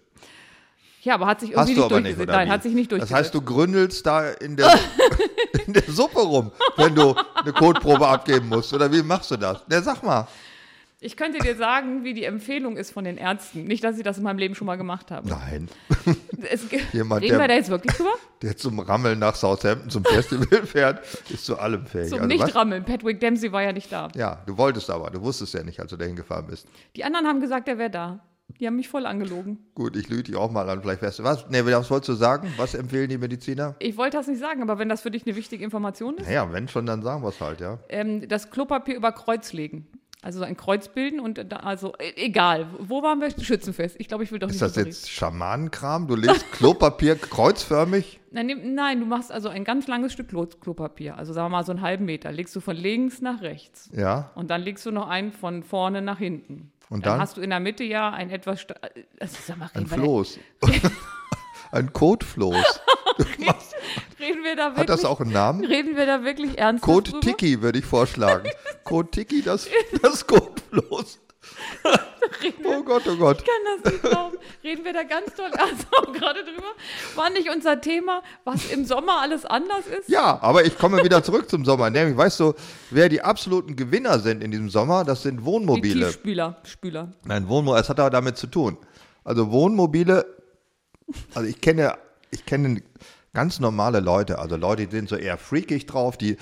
Ja, 1.02 1.14
aber 1.14 1.26
hat 1.26 1.38
sich 1.38 1.54
Hast 1.56 1.68
irgendwie 1.70 1.74
du 1.76 1.80
nicht 1.80 1.92
aber 1.92 2.00
nicht, 2.00 2.18
durchgesetzt. 2.18 2.28
oder 2.28 2.36
Nein, 2.38 2.48
wie? 2.48 2.52
hat 2.52 2.62
sich 2.64 2.74
nicht 2.74 2.90
Das 2.92 2.98
durchgesetzt. 2.98 3.18
heißt, 3.26 3.34
du 3.34 3.40
gründelst 3.40 4.04
da 4.04 4.30
in 4.30 4.56
der, 4.56 4.74
in 5.66 5.72
der 5.74 5.84
Suppe 5.86 6.18
rum, 6.20 6.50
wenn 6.76 6.92
du 6.96 7.14
eine 7.36 7.52
Kotprobe 7.52 8.06
abgeben 8.08 8.48
musst. 8.48 8.72
Oder 8.74 8.90
wie 8.92 9.00
machst 9.04 9.30
du 9.30 9.36
das? 9.36 9.62
Ja, 9.70 9.80
sag 9.80 10.02
mal. 10.02 10.26
Ich 11.00 11.16
könnte 11.16 11.38
dir 11.38 11.54
sagen, 11.54 12.02
wie 12.02 12.12
die 12.12 12.24
Empfehlung 12.24 12.76
ist 12.76 12.90
von 12.90 13.04
den 13.04 13.18
Ärzten. 13.18 13.64
Nicht, 13.64 13.84
dass 13.84 13.96
ich 13.98 14.02
das 14.04 14.18
in 14.18 14.24
meinem 14.24 14.38
Leben 14.38 14.56
schon 14.56 14.66
mal 14.66 14.74
gemacht 14.76 15.10
habe. 15.10 15.28
Nein. 15.28 15.68
Es, 16.50 16.66
Jemand, 16.92 17.22
reden 17.22 17.32
der- 17.32 17.40
wir 17.40 17.48
da 17.48 17.54
jetzt 17.54 17.68
wirklich 17.68 17.94
drüber? 17.96 18.12
Der 18.42 18.56
zum 18.56 18.78
Rammeln 18.78 19.18
nach 19.18 19.34
Southampton 19.34 19.90
zum 19.90 20.04
Festival 20.04 20.46
fährt, 20.66 21.04
ist 21.30 21.44
zu 21.44 21.58
allem 21.58 21.84
fähig. 21.84 22.10
Zum 22.10 22.18
Also? 22.20 22.28
Nicht-Rammeln. 22.28 22.84
Patrick 22.84 23.18
Dempsey 23.18 23.50
war 23.50 23.62
ja 23.64 23.72
nicht 23.72 23.90
da. 23.90 24.06
Ja, 24.14 24.42
du 24.46 24.56
wolltest 24.56 24.88
aber. 24.88 25.10
Du 25.10 25.20
wusstest 25.20 25.54
ja 25.54 25.64
nicht, 25.64 25.80
als 25.80 25.90
du 25.90 25.96
dahin 25.96 26.14
gefahren 26.14 26.46
bist. 26.48 26.68
Die 26.94 27.02
anderen 27.02 27.26
haben 27.26 27.40
gesagt, 27.40 27.66
er 27.68 27.78
wäre 27.78 27.90
da. 27.90 28.20
Die 28.60 28.66
haben 28.68 28.76
mich 28.76 28.88
voll 28.88 29.04
angelogen. 29.04 29.58
Gut, 29.74 29.96
ich 29.96 30.08
lüge 30.08 30.22
dich 30.22 30.36
auch 30.36 30.50
mal 30.52 30.70
an. 30.70 30.80
Vielleicht 30.80 31.02
wärst 31.02 31.18
du. 31.18 31.24
Was? 31.24 31.44
Nee, 31.50 31.64
was 31.64 31.90
wolltest 31.90 32.08
du 32.10 32.14
sagen? 32.14 32.52
Was 32.56 32.74
empfehlen 32.74 33.08
die 33.10 33.18
Mediziner? 33.18 33.74
Ich 33.80 33.96
wollte 33.96 34.16
das 34.16 34.28
nicht 34.28 34.38
sagen, 34.40 34.62
aber 34.62 34.78
wenn 34.78 34.88
das 34.88 35.02
für 35.02 35.10
dich 35.10 35.26
eine 35.26 35.34
wichtige 35.34 35.64
Information 35.64 36.16
ist, 36.18 36.26
Naja, 36.26 36.50
wenn 36.52 36.68
schon, 36.68 36.86
dann 36.86 37.02
sagen 37.02 37.22
wir 37.24 37.28
es 37.30 37.40
halt, 37.40 37.60
ja. 37.60 37.78
ähm, 37.88 38.28
das 38.28 38.50
Klopapier 38.50 38.94
über 38.96 39.10
Kreuz 39.12 39.52
legen. 39.52 39.88
Also 40.20 40.40
so 40.40 40.44
ein 40.44 40.56
Kreuz 40.56 40.88
bilden 40.88 41.20
und 41.20 41.52
da, 41.52 41.58
also 41.58 41.94
e- 42.00 42.12
egal. 42.16 42.66
Wo 42.78 43.02
waren 43.04 43.20
wir? 43.20 43.30
Schützenfest. 43.30 43.94
Ich 44.00 44.08
glaube, 44.08 44.24
ich 44.24 44.32
will 44.32 44.40
doch 44.40 44.48
Ist 44.48 44.54
nicht 44.54 44.62
das 44.62 44.72
drüber 44.74 44.86
jetzt 44.88 45.08
Schamanenkram? 45.10 46.08
Du 46.08 46.16
legst 46.16 46.50
Klopapier 46.50 47.14
kreuzförmig? 47.20 48.18
Nein, 48.32 48.74
nein, 48.74 48.98
du 49.00 49.06
machst 49.06 49.30
also 49.30 49.48
ein 49.48 49.62
ganz 49.62 49.86
langes 49.86 50.12
Stück 50.12 50.28
Klo 50.28 50.46
Klopapier, 50.46 51.16
also 51.16 51.32
sagen 51.32 51.46
wir 51.46 51.50
mal 51.58 51.64
so 51.64 51.70
einen 51.72 51.82
halben 51.82 52.04
Meter, 52.04 52.32
legst 52.32 52.54
du 52.56 52.60
von 52.60 52.76
links 52.76 53.20
nach 53.22 53.42
rechts. 53.42 53.90
Ja. 53.92 54.32
Und 54.34 54.50
dann 54.50 54.62
legst 54.62 54.84
du 54.86 54.90
noch 54.90 55.08
einen 55.08 55.30
von 55.32 55.62
vorne 55.62 56.02
nach 56.02 56.18
hinten. 56.18 56.72
Und 56.90 57.06
dann? 57.06 57.12
dann? 57.12 57.20
hast 57.20 57.36
du 57.36 57.40
in 57.40 57.50
der 57.50 57.60
Mitte 57.60 57.84
ja 57.84 58.10
ein 58.10 58.30
etwas. 58.30 58.60
sta- 58.62 58.74
Also, 59.20 59.36
sag 59.46 59.56
mal, 59.58 59.70
Ein 59.74 59.86
Floß. 59.86 60.38
Ein 61.70 61.92
Kotfloß. 61.92 62.80
reden 63.18 64.44
wir 64.44 64.56
da 64.56 64.70
wirklich? 64.70 64.78
Hat 64.78 64.88
das 64.88 65.04
auch 65.04 65.20
einen 65.20 65.32
Namen? 65.32 65.64
Reden 65.64 65.96
wir 65.96 66.06
da 66.06 66.24
wirklich 66.24 66.58
ernsthaft 66.58 66.84
Code 66.92 67.10
drüber? 67.10 67.26
Tiki 67.26 67.62
würde 67.62 67.78
ich 67.78 67.84
vorschlagen. 67.84 68.48
Code 68.84 69.10
Tiki, 69.10 69.42
das, 69.42 69.68
das 70.02 70.26
Kotfloß. 70.26 71.20
Oh 72.64 72.82
Gott, 72.82 73.02
oh 73.08 73.16
Gott. 73.16 73.38
Ich 73.38 73.46
kann 73.46 73.82
das 73.82 73.92
nicht 73.92 74.02
glauben. 74.02 74.36
Reden 74.62 74.84
wir 74.84 74.92
da 74.92 75.02
ganz 75.02 75.34
doll 75.34 75.50
ernsthaft 75.50 76.12
gerade 76.12 76.44
drüber? 76.44 76.68
War 77.14 77.30
nicht 77.30 77.48
unser 77.50 77.80
Thema, 77.80 78.22
was 78.44 78.70
im 78.70 78.84
Sommer 78.84 79.20
alles 79.20 79.44
anders 79.44 79.86
ist? 79.86 80.08
Ja, 80.08 80.38
aber 80.42 80.64
ich 80.64 80.76
komme 80.78 81.02
wieder 81.02 81.22
zurück 81.22 81.48
zum 81.48 81.64
Sommer. 81.64 81.90
Nämlich, 81.90 82.16
weißt 82.16 82.40
du, 82.40 82.54
wer 82.90 83.08
die 83.08 83.22
absoluten 83.22 83.76
Gewinner 83.76 84.18
sind 84.18 84.42
in 84.44 84.50
diesem 84.50 84.68
Sommer? 84.68 85.04
Das 85.04 85.22
sind 85.22 85.38
Die 85.40 85.44
Wohnmobile. 85.44 86.06
Tiefspüler. 86.06 86.56
Spüler. 86.64 87.12
Nein, 87.24 87.48
Wohnmobile, 87.48 87.80
es 87.80 87.88
hat 87.88 87.98
aber 88.00 88.10
damit 88.10 88.36
zu 88.36 88.46
tun. 88.46 88.76
Also 89.24 89.50
Wohnmobile, 89.50 90.26
also 91.34 91.48
ich 91.48 91.60
kenne, 91.60 91.96
ich 92.30 92.46
kenne 92.46 92.82
ganz 93.34 93.60
normale 93.60 94.00
Leute, 94.00 94.38
also 94.38 94.56
Leute, 94.56 94.86
die 94.86 94.96
sind 94.96 95.08
so 95.08 95.16
eher 95.16 95.38
freakig 95.38 95.86
drauf, 95.86 96.16
die 96.16 96.36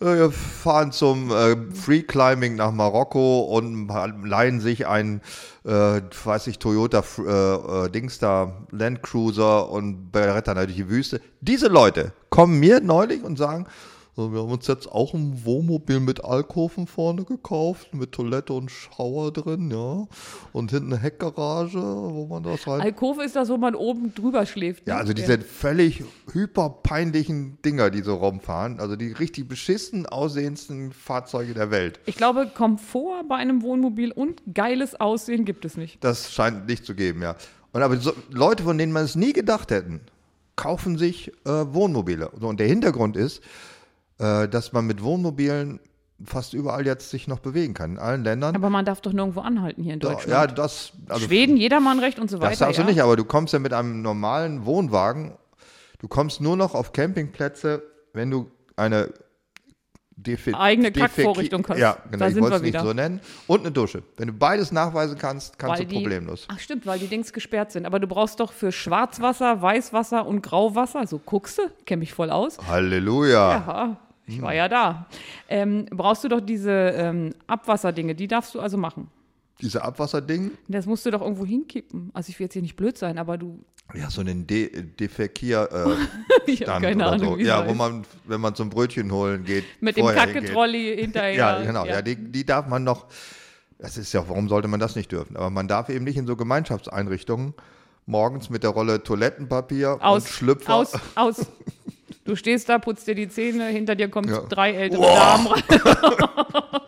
äh, 0.00 0.30
fahren 0.30 0.92
zum 0.92 1.30
äh, 1.30 1.56
Free 1.72 2.02
Climbing 2.02 2.56
nach 2.56 2.72
Marokko 2.72 3.42
und 3.42 3.88
leihen 4.24 4.60
sich 4.60 4.86
ein, 4.86 5.20
äh, 5.64 6.00
weiß 6.24 6.48
ich, 6.48 6.58
Toyota 6.58 7.04
äh, 7.18 7.86
äh, 7.86 7.90
Dings 7.90 8.18
da, 8.18 8.66
Land 8.70 9.02
Cruiser 9.02 9.70
und 9.70 10.10
brettern 10.10 10.56
durch 10.56 10.74
die 10.74 10.88
Wüste. 10.88 11.20
Diese 11.40 11.68
Leute 11.68 12.12
kommen 12.30 12.58
mir 12.58 12.80
neulich 12.80 13.22
und 13.22 13.38
sagen, 13.38 13.66
so, 14.14 14.30
wir 14.30 14.42
haben 14.42 14.52
uns 14.52 14.66
jetzt 14.66 14.92
auch 14.92 15.14
ein 15.14 15.46
Wohnmobil 15.46 15.98
mit 15.98 16.22
Alkoven 16.22 16.86
vorne 16.86 17.24
gekauft, 17.24 17.94
mit 17.94 18.12
Toilette 18.12 18.52
und 18.52 18.70
Schauer 18.70 19.32
drin, 19.32 19.70
ja. 19.70 20.06
Und 20.52 20.70
hinten 20.70 20.92
eine 20.92 21.00
Heckgarage, 21.00 21.78
wo 21.80 22.26
man 22.26 22.42
das 22.42 22.66
rein. 22.66 22.82
Alkove 22.82 23.24
ist 23.24 23.36
das, 23.36 23.48
wo 23.48 23.56
man 23.56 23.74
oben 23.74 24.14
drüber 24.14 24.44
schläft. 24.44 24.86
ja, 24.86 24.94
ne? 24.94 25.00
also 25.00 25.14
diese 25.14 25.38
völlig 25.38 26.04
hyperpeinlichen 26.30 27.56
Dinger, 27.64 27.88
die 27.88 28.02
so 28.02 28.16
rumfahren. 28.16 28.80
Also 28.80 28.96
die 28.96 29.12
richtig 29.12 29.48
beschissen 29.48 30.04
aussehendsten 30.04 30.92
Fahrzeuge 30.92 31.54
der 31.54 31.70
Welt. 31.70 31.98
Ich 32.04 32.16
glaube, 32.16 32.50
Komfort 32.54 33.24
bei 33.30 33.36
einem 33.36 33.62
Wohnmobil 33.62 34.12
und 34.12 34.42
geiles 34.52 34.94
Aussehen 35.00 35.46
gibt 35.46 35.64
es 35.64 35.78
nicht. 35.78 36.04
Das 36.04 36.30
scheint 36.30 36.66
nicht 36.66 36.84
zu 36.84 36.94
geben, 36.94 37.22
ja. 37.22 37.34
Und 37.72 37.80
aber 37.80 37.96
so, 37.96 38.12
Leute, 38.28 38.64
von 38.64 38.76
denen 38.76 38.92
man 38.92 39.04
es 39.04 39.14
nie 39.14 39.32
gedacht 39.32 39.70
hätten, 39.70 40.02
kaufen 40.56 40.98
sich 40.98 41.32
äh, 41.46 41.50
Wohnmobile. 41.50 42.30
So, 42.38 42.48
und 42.48 42.60
der 42.60 42.66
Hintergrund 42.66 43.16
ist, 43.16 43.40
äh, 44.22 44.48
dass 44.48 44.72
man 44.72 44.86
mit 44.86 45.02
Wohnmobilen 45.02 45.80
fast 46.24 46.54
überall 46.54 46.86
jetzt 46.86 47.10
sich 47.10 47.26
noch 47.26 47.40
bewegen 47.40 47.74
kann. 47.74 47.92
In 47.92 47.98
allen 47.98 48.22
Ländern. 48.22 48.54
Aber 48.54 48.70
man 48.70 48.84
darf 48.84 49.00
doch 49.00 49.12
nirgendwo 49.12 49.40
anhalten 49.40 49.82
hier 49.82 49.94
in 49.94 50.00
Deutschland. 50.00 50.28
ja, 50.28 50.46
das. 50.46 50.92
Also 51.08 51.26
Schweden, 51.26 51.56
Jedermannrecht 51.56 52.18
und 52.20 52.30
so 52.30 52.38
weiter. 52.38 52.50
Das 52.50 52.60
darfst 52.60 52.78
ja. 52.78 52.84
du 52.84 52.90
nicht, 52.90 53.02
aber 53.02 53.16
du 53.16 53.24
kommst 53.24 53.52
ja 53.52 53.58
mit 53.58 53.72
einem 53.72 54.02
normalen 54.02 54.64
Wohnwagen, 54.64 55.32
du 55.98 56.06
kommst 56.08 56.40
nur 56.40 56.56
noch 56.56 56.74
auf 56.74 56.92
Campingplätze, 56.92 57.82
wenn 58.12 58.30
du 58.30 58.50
eine 58.76 59.12
Defi 60.14 60.54
Eigene 60.54 60.92
Kackvorrichtung 60.92 61.66
hast. 61.68 61.78
Ja, 61.78 61.96
genau, 62.10 62.18
Da 62.18 62.28
ich 62.28 62.40
wollte 62.40 62.56
es 62.56 62.62
nicht 62.62 62.74
wieder. 62.74 62.84
so 62.84 62.92
nennen. 62.92 63.20
Und 63.48 63.60
eine 63.62 63.72
Dusche. 63.72 64.04
Wenn 64.16 64.28
du 64.28 64.32
beides 64.34 64.70
nachweisen 64.70 65.18
kannst, 65.18 65.58
kannst 65.58 65.78
Weil 65.80 65.86
du 65.86 65.94
die- 65.94 66.02
problemlos. 66.02 66.46
Ach 66.52 66.58
stimmt, 66.60 66.86
weil 66.86 67.00
die 67.00 67.08
Dings 67.08 67.32
gesperrt 67.32 67.72
sind. 67.72 67.86
Aber 67.86 67.98
du 67.98 68.06
brauchst 68.06 68.38
doch 68.38 68.52
für 68.52 68.70
Schwarzwasser, 68.70 69.60
Weißwasser 69.62 70.24
und 70.26 70.42
Grauwasser, 70.42 71.06
so 71.08 71.18
guckst 71.18 71.58
du, 71.58 71.62
kenn 71.86 71.98
mich 71.98 72.12
voll 72.12 72.30
aus. 72.30 72.58
Halleluja. 72.68 73.50
Aha, 73.56 73.96
ich 74.32 74.38
Hm. 74.38 74.44
war 74.44 74.54
ja 74.54 74.68
da. 74.68 75.06
Ähm, 75.48 75.86
brauchst 75.90 76.24
du 76.24 76.28
doch 76.28 76.40
diese 76.40 76.70
ähm, 76.70 77.34
Abwasserdinge, 77.46 78.14
die 78.14 78.26
darfst 78.28 78.54
du 78.54 78.60
also 78.60 78.76
machen. 78.76 79.08
Diese 79.60 79.82
Abwasserding, 79.84 80.50
Das 80.68 80.86
musst 80.86 81.06
du 81.06 81.10
doch 81.10 81.20
irgendwo 81.20 81.46
hinkippen. 81.46 82.10
Also 82.14 82.30
ich 82.30 82.38
will 82.38 82.46
jetzt 82.46 82.54
hier 82.54 82.62
nicht 82.62 82.74
blöd 82.76 82.98
sein, 82.98 83.16
aber 83.18 83.38
du. 83.38 83.60
ja, 83.94 84.10
so 84.10 84.20
einen 84.20 84.44
De 84.46 84.82
Defekier 84.82 85.68
äh, 85.70 86.50
Ich 86.50 86.62
Stand 86.62 86.82
keine 86.84 86.96
oder 86.96 87.12
Ahnung, 87.12 87.34
so. 87.34 87.38
Ja, 87.38 87.66
wo 87.68 87.74
man, 87.74 88.04
wenn 88.24 88.40
man 88.40 88.54
zum 88.56 88.70
Brötchen 88.70 89.12
holen 89.12 89.44
geht, 89.44 89.64
Mit 89.80 89.96
dem. 89.96 90.06
Kacketrolli 90.06 90.96
hinterher. 90.98 91.34
Ja, 91.34 91.62
genau. 91.62 91.84
Ja, 91.86 92.02
die, 92.02 92.16
die 92.16 92.44
darf 92.44 92.66
man 92.66 92.82
noch. 92.82 93.06
Das 93.78 93.96
ist 93.96 94.12
ja, 94.12 94.28
warum 94.28 94.48
sollte 94.48 94.66
man 94.68 94.80
das 94.80 94.96
nicht 94.96 95.12
dürfen? 95.12 95.36
Aber 95.36 95.50
man 95.50 95.68
darf 95.68 95.88
eben 95.88 96.04
nicht 96.04 96.16
in 96.16 96.26
so 96.26 96.34
Gemeinschaftseinrichtungen 96.36 97.54
morgens 98.06 98.50
mit 98.50 98.64
der 98.64 98.70
Rolle 98.70 99.02
Toilettenpapier 99.04 99.98
aus, 100.00 100.24
und 100.24 100.28
Schlüpfer. 100.30 100.74
aus, 100.74 100.92
aus. 101.14 101.46
Du 102.24 102.36
stehst 102.36 102.68
da, 102.68 102.78
putzt 102.78 103.06
dir 103.06 103.14
die 103.14 103.28
Zähne, 103.28 103.66
hinter 103.66 103.94
dir 103.94 104.08
kommen 104.08 104.28
Ja. 104.28 104.40
drei 104.48 104.72
ältere 104.72 105.00
Boah. 105.02 105.14
Damen 105.16 105.46
rein. 105.48 105.62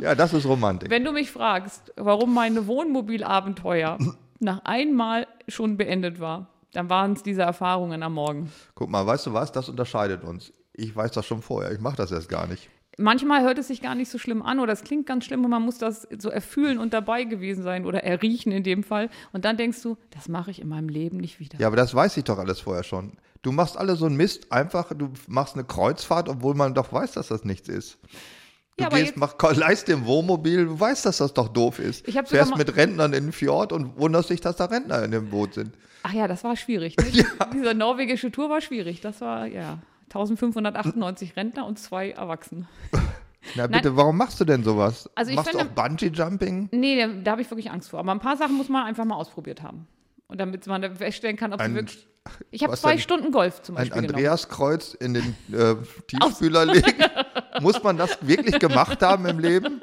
Ja, 0.00 0.14
das 0.14 0.32
ist 0.32 0.46
Romantik. 0.46 0.88
Wenn 0.90 1.04
du 1.04 1.12
mich 1.12 1.30
fragst, 1.30 1.92
warum 1.96 2.32
meine 2.32 2.66
Wohnmobilabenteuer 2.66 3.98
nach 4.40 4.64
einmal 4.64 5.26
schon 5.46 5.76
beendet 5.76 6.20
war, 6.20 6.48
dann 6.72 6.88
waren 6.88 7.12
es 7.12 7.22
diese 7.22 7.42
Erfahrungen 7.42 8.02
am 8.02 8.14
Morgen. 8.14 8.50
Guck 8.74 8.88
mal, 8.88 9.06
weißt 9.06 9.26
du 9.26 9.32
was? 9.34 9.52
Das 9.52 9.68
unterscheidet 9.68 10.24
uns. 10.24 10.52
Ich 10.72 10.94
weiß 10.96 11.12
das 11.12 11.26
schon 11.26 11.42
vorher. 11.42 11.70
Ich 11.72 11.80
mache 11.80 11.96
das 11.96 12.12
erst 12.12 12.28
gar 12.30 12.46
nicht. 12.46 12.70
manchmal 12.96 13.42
hört 13.42 13.58
es 13.58 13.68
sich 13.68 13.82
gar 13.82 13.94
nicht 13.94 14.10
so 14.10 14.16
schlimm 14.18 14.42
an 14.42 14.58
oder 14.58 14.72
es 14.72 14.82
klingt 14.84 15.06
ganz 15.06 15.26
schlimm 15.26 15.44
und 15.44 15.50
man 15.50 15.62
muss 15.62 15.76
das 15.78 16.08
so 16.18 16.30
erfühlen 16.30 16.78
und 16.78 16.94
dabei 16.94 17.24
gewesen 17.24 17.62
sein 17.62 17.84
oder 17.84 18.02
erriechen 18.02 18.52
in 18.52 18.62
dem 18.62 18.82
Fall. 18.82 19.10
Und 19.32 19.44
dann 19.44 19.58
denkst 19.58 19.82
du, 19.82 19.98
das 20.10 20.28
mache 20.28 20.50
ich 20.50 20.60
in 20.62 20.68
meinem 20.68 20.88
Leben 20.88 21.18
nicht 21.18 21.40
wieder. 21.40 21.58
Ja, 21.58 21.66
aber 21.66 21.76
das 21.76 21.94
weiß 21.94 22.16
ich 22.16 22.24
doch 22.24 22.38
alles 22.38 22.60
vorher 22.60 22.84
schon. 22.84 23.12
Du 23.42 23.52
machst 23.52 23.76
alle 23.78 23.96
so 23.96 24.06
einen 24.06 24.16
Mist, 24.16 24.52
einfach, 24.52 24.92
du 24.94 25.10
machst 25.26 25.54
eine 25.54 25.64
Kreuzfahrt, 25.64 26.28
obwohl 26.28 26.54
man 26.54 26.74
doch 26.74 26.92
weiß, 26.92 27.12
dass 27.12 27.28
das 27.28 27.44
nichts 27.44 27.68
ist. 27.68 27.98
Du 28.76 28.84
Ja, 28.84 28.88
gehst, 28.90 29.16
mach, 29.16 29.34
leist 29.54 29.88
ein 29.90 30.04
Wohnmobil, 30.04 30.66
du 30.66 30.78
weißt, 30.78 31.06
dass 31.06 31.18
das 31.18 31.32
doch 31.32 31.48
doof 31.48 31.78
ist. 31.78 32.06
Ich 32.06 32.18
Fährst 32.26 32.56
mit 32.56 32.76
Rentnern 32.76 33.12
in 33.14 33.24
den 33.26 33.32
Fjord 33.32 33.72
und 33.72 33.98
wunderst 33.98 34.28
dich, 34.30 34.40
dass 34.40 34.56
da 34.56 34.66
Rentner 34.66 35.02
in 35.04 35.10
dem 35.10 35.30
Boot 35.30 35.54
sind. 35.54 35.74
Ach 36.02 36.12
ja, 36.12 36.28
das 36.28 36.44
war 36.44 36.56
schwierig. 36.56 36.96
Ne? 37.14 37.24
Diese 37.54 37.74
norwegische 37.74 38.30
Tour 38.30 38.50
war 38.50 38.60
schwierig. 38.60 39.00
Das 39.00 39.20
war, 39.20 39.46
ja, 39.46 39.78
1598 40.04 41.36
Rentner 41.36 41.66
und 41.66 41.78
zwei 41.78 42.10
Erwachsene. 42.10 42.66
Na 43.54 43.66
bitte, 43.66 43.96
warum 43.96 44.16
machst 44.18 44.38
du 44.40 44.44
denn 44.44 44.62
sowas? 44.62 45.08
Also 45.14 45.30
ich 45.30 45.36
machst 45.36 45.54
du 45.54 45.58
finde- 45.58 45.72
auch 45.72 45.74
Bungee-Jumping? 45.74 46.68
Nee, 46.72 46.98
da, 47.00 47.06
da 47.08 47.30
habe 47.32 47.42
ich 47.42 47.50
wirklich 47.50 47.70
Angst 47.70 47.88
vor. 47.90 47.98
Aber 48.00 48.12
ein 48.12 48.18
paar 48.20 48.36
Sachen 48.36 48.56
muss 48.56 48.68
man 48.68 48.84
einfach 48.86 49.04
mal 49.06 49.14
ausprobiert 49.16 49.62
haben. 49.62 49.86
Und 50.28 50.38
damit 50.40 50.66
man 50.66 50.94
feststellen 50.96 51.36
kann, 51.36 51.52
ob 51.54 51.60
sie 51.60 51.64
Ein- 51.64 51.74
wirklich. 51.74 52.06
Ich 52.50 52.62
habe 52.62 52.76
zwei? 52.76 52.98
Stunden 52.98 53.32
Golf 53.32 53.62
zum 53.62 53.76
Ein 53.76 53.84
Beispiel 53.84 54.02
genommen. 54.02 54.16
Andreaskreuz 54.16 54.94
in 54.94 55.14
den 55.14 55.36
äh, 55.52 55.76
Tiefspüler 56.06 56.66
legen? 56.66 57.04
Muss 57.60 57.82
man 57.82 57.96
das 57.96 58.18
wirklich 58.20 58.58
gemacht 58.58 59.00
haben 59.02 59.26
im 59.26 59.38
Leben? 59.38 59.80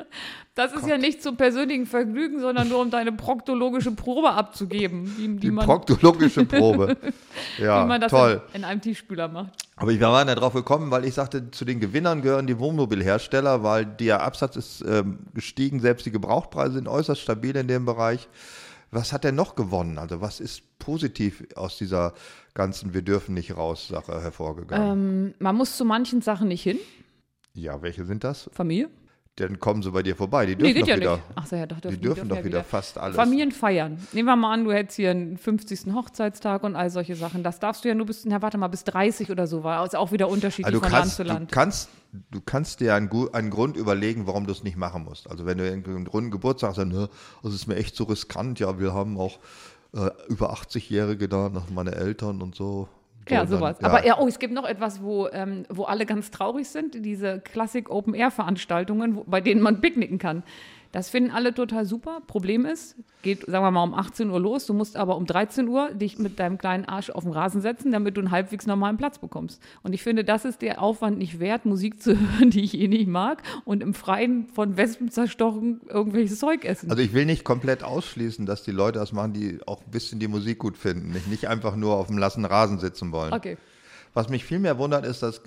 Das 0.53 0.73
ist 0.73 0.87
ja 0.87 0.97
nicht 0.97 1.21
zum 1.21 1.35
persönlichen 1.35 1.85
Vergnügen, 1.85 2.39
sondern 2.39 2.69
nur 2.69 2.79
um 2.81 2.89
deine 2.89 3.11
proktologische 3.11 3.91
Probe 3.91 4.31
abzugeben, 4.31 5.15
wie, 5.17 5.27
die 5.27 5.39
Die 5.39 5.51
man, 5.51 5.65
proktologische 5.65 6.45
Probe. 6.45 6.95
wie 7.57 7.63
Ja, 7.63 7.85
man 7.85 8.01
das 8.01 8.11
toll. 8.11 8.41
In, 8.53 8.61
in 8.61 8.65
einem 8.65 8.81
Tiefspüler 8.81 9.27
macht. 9.27 9.51
Aber 9.75 9.91
wir 9.91 9.99
waren 10.01 10.27
ja 10.27 10.35
drauf 10.35 10.53
gekommen, 10.53 10.89
weil 10.91 11.05
ich 11.05 11.13
sagte, 11.15 11.51
zu 11.51 11.65
den 11.65 11.79
Gewinnern 11.79 12.21
gehören 12.21 12.47
die 12.47 12.57
Wohnmobilhersteller, 12.59 13.63
weil 13.63 13.85
der 13.85 14.21
Absatz 14.21 14.55
ist 14.55 14.81
ähm, 14.87 15.19
gestiegen, 15.33 15.79
selbst 15.79 16.05
die 16.05 16.11
Gebrauchtpreise 16.11 16.73
sind 16.73 16.87
äußerst 16.87 17.21
stabil 17.21 17.55
in 17.55 17.67
dem 17.67 17.85
Bereich. 17.85 18.27
Was 18.91 19.11
hat 19.11 19.25
er 19.25 19.31
noch 19.31 19.55
gewonnen? 19.55 19.97
Also 19.97 20.21
was 20.21 20.39
ist 20.39 20.79
positiv 20.79 21.43
aus 21.55 21.77
dieser 21.77 22.13
ganzen 22.53 22.93
Wir 22.93 23.01
dürfen 23.01 23.33
nicht 23.33 23.55
raus 23.57 23.87
Sache 23.87 24.21
hervorgegangen? 24.21 24.91
Ähm, 24.91 25.33
man 25.39 25.55
muss 25.55 25.75
zu 25.77 25.85
manchen 25.85 26.21
Sachen 26.21 26.47
nicht 26.47 26.63
hin. 26.63 26.79
Ja, 27.53 27.81
welche 27.81 28.05
sind 28.05 28.23
das? 28.23 28.49
Familie? 28.53 28.89
Dann 29.37 29.59
kommen 29.59 29.83
sie 29.83 29.91
bei 29.91 30.01
dir 30.01 30.15
vorbei. 30.15 30.47
Die 30.47 30.55
Nee, 30.55 30.73
dürfen 30.73 30.73
geht 30.73 30.81
doch 30.83 30.87
ja 30.87 30.95
wieder. 30.97 31.15
nicht. 31.17 31.23
Ach 31.35 31.45
so, 31.45 31.55
ja, 31.55 31.65
doch, 31.67 31.79
Die 31.79 31.97
dürfen 31.97 32.27
doch 32.27 32.43
wieder 32.43 32.63
fast 32.63 32.97
alles. 32.97 33.15
Familien 33.15 33.51
feiern. 33.51 33.99
Nehmen 34.11 34.27
wir 34.27 34.35
mal 34.35 34.53
an, 34.53 34.63
du 34.63 34.71
hättest 34.71 34.95
hier 34.95 35.11
einen 35.11 35.37
50. 35.37 35.93
Hochzeitstag 35.93 36.63
und 36.63 36.75
all 36.75 36.89
solche 36.89 37.15
Sachen. 37.15 37.43
Das 37.43 37.59
darfst 37.59 37.83
du 37.85 37.87
ja 37.89 37.93
nur 37.95 38.07
bis, 38.07 38.25
na 38.25 38.41
warte 38.41 38.57
mal, 38.57 38.67
bis 38.67 38.83
30 38.83 39.29
oder 39.29 39.45
so 39.45 39.63
war. 39.63 39.85
Ist 39.85 39.95
auch 39.95 40.11
wieder 40.11 40.27
unterschiedlich 40.27 40.65
Also 40.65 40.79
du 40.79 40.83
von 40.83 40.91
kannst, 40.91 41.05
Land 41.05 41.15
zu 41.17 41.23
du 41.23 41.29
Land. 41.29 41.51
kannst, 41.51 41.89
du 42.31 42.41
kannst 42.41 42.79
dir 42.79 42.95
einen, 42.95 43.11
einen 43.33 43.49
Grund 43.51 43.77
überlegen, 43.77 44.25
warum 44.25 44.47
du 44.47 44.51
es 44.51 44.63
nicht 44.63 44.75
machen 44.77 45.03
musst. 45.03 45.29
Also 45.29 45.45
wenn 45.45 45.59
du 45.59 45.71
einen 45.71 46.07
runden 46.07 46.31
Geburtstag 46.31 46.73
sagst, 46.73 46.91
ne, 46.91 47.07
das 47.43 47.53
ist 47.53 47.67
mir 47.67 47.75
echt 47.75 47.95
so 47.95 48.05
riskant, 48.05 48.59
ja, 48.59 48.79
wir 48.79 48.95
haben 48.95 49.19
auch 49.19 49.37
äh, 49.93 50.09
über 50.29 50.51
80-Jährige 50.51 51.29
da, 51.29 51.49
noch 51.49 51.69
meine 51.69 51.93
Eltern 51.93 52.41
und 52.41 52.55
so. 52.55 52.89
So, 53.29 53.35
Ja, 53.35 53.41
dann- 53.41 53.47
sowas. 53.49 53.83
Aber 53.83 54.05
ja, 54.05 54.17
oh, 54.19 54.27
es 54.27 54.39
gibt 54.39 54.53
noch 54.53 54.65
etwas, 54.67 55.01
wo, 55.01 55.27
ähm, 55.27 55.63
wo 55.69 55.83
alle 55.83 56.05
ganz 56.05 56.31
traurig 56.31 56.67
sind, 56.69 57.03
diese 57.05 57.39
Klassik 57.39 57.89
Open 57.89 58.13
Air 58.13 58.31
Veranstaltungen, 58.31 59.15
wo, 59.17 59.23
bei 59.25 59.41
denen 59.41 59.61
man 59.61 59.81
picknicken 59.81 60.17
kann. 60.17 60.43
Das 60.91 61.09
finden 61.09 61.31
alle 61.31 61.53
total 61.53 61.85
super. 61.85 62.21
Problem 62.27 62.65
ist, 62.65 62.95
geht, 63.21 63.45
sagen 63.45 63.63
wir 63.63 63.71
mal, 63.71 63.83
um 63.83 63.93
18 63.93 64.29
Uhr 64.29 64.39
los. 64.39 64.65
Du 64.65 64.73
musst 64.73 64.95
aber 64.97 65.17
um 65.17 65.25
13 65.25 65.67
Uhr 65.67 65.91
dich 65.91 66.17
mit 66.17 66.39
deinem 66.39 66.57
kleinen 66.57 66.85
Arsch 66.85 67.09
auf 67.09 67.23
den 67.23 67.33
Rasen 67.33 67.61
setzen, 67.61 67.91
damit 67.91 68.17
du 68.17 68.21
einen 68.21 68.31
halbwegs 68.31 68.65
normalen 68.65 68.97
Platz 68.97 69.19
bekommst. 69.19 69.61
Und 69.83 69.93
ich 69.93 70.03
finde, 70.03 70.23
das 70.23 70.45
ist 70.45 70.61
der 70.61 70.81
Aufwand 70.81 71.17
nicht 71.17 71.39
wert, 71.39 71.65
Musik 71.65 72.01
zu 72.01 72.11
hören, 72.19 72.49
die 72.49 72.63
ich 72.63 72.77
eh 72.79 72.87
nicht 72.87 73.07
mag 73.07 73.43
und 73.65 73.81
im 73.83 73.93
Freien 73.93 74.47
von 74.47 74.77
Wespen 74.77 75.09
zerstochen 75.11 75.81
irgendwelches 75.89 76.39
Zeug 76.39 76.65
essen. 76.65 76.89
Also 76.89 77.01
ich 77.01 77.13
will 77.13 77.25
nicht 77.25 77.43
komplett 77.43 77.83
ausschließen, 77.83 78.45
dass 78.45 78.63
die 78.63 78.71
Leute 78.71 78.99
das 78.99 79.11
machen, 79.11 79.33
die 79.33 79.59
auch 79.65 79.81
ein 79.81 79.91
bisschen 79.91 80.19
die 80.19 80.27
Musik 80.27 80.59
gut 80.59 80.77
finden, 80.77 81.11
nicht, 81.11 81.27
nicht 81.27 81.47
einfach 81.47 81.75
nur 81.75 81.95
auf 81.95 82.07
dem 82.07 82.17
lassen 82.17 82.45
Rasen 82.45 82.79
sitzen 82.79 83.11
wollen. 83.11 83.33
okay. 83.33 83.57
Was 84.17 84.29
mich 84.29 84.45
viel 84.45 84.57
mehr 84.57 84.79
wundert, 84.79 85.05
ist, 85.05 85.21
dass 85.21 85.41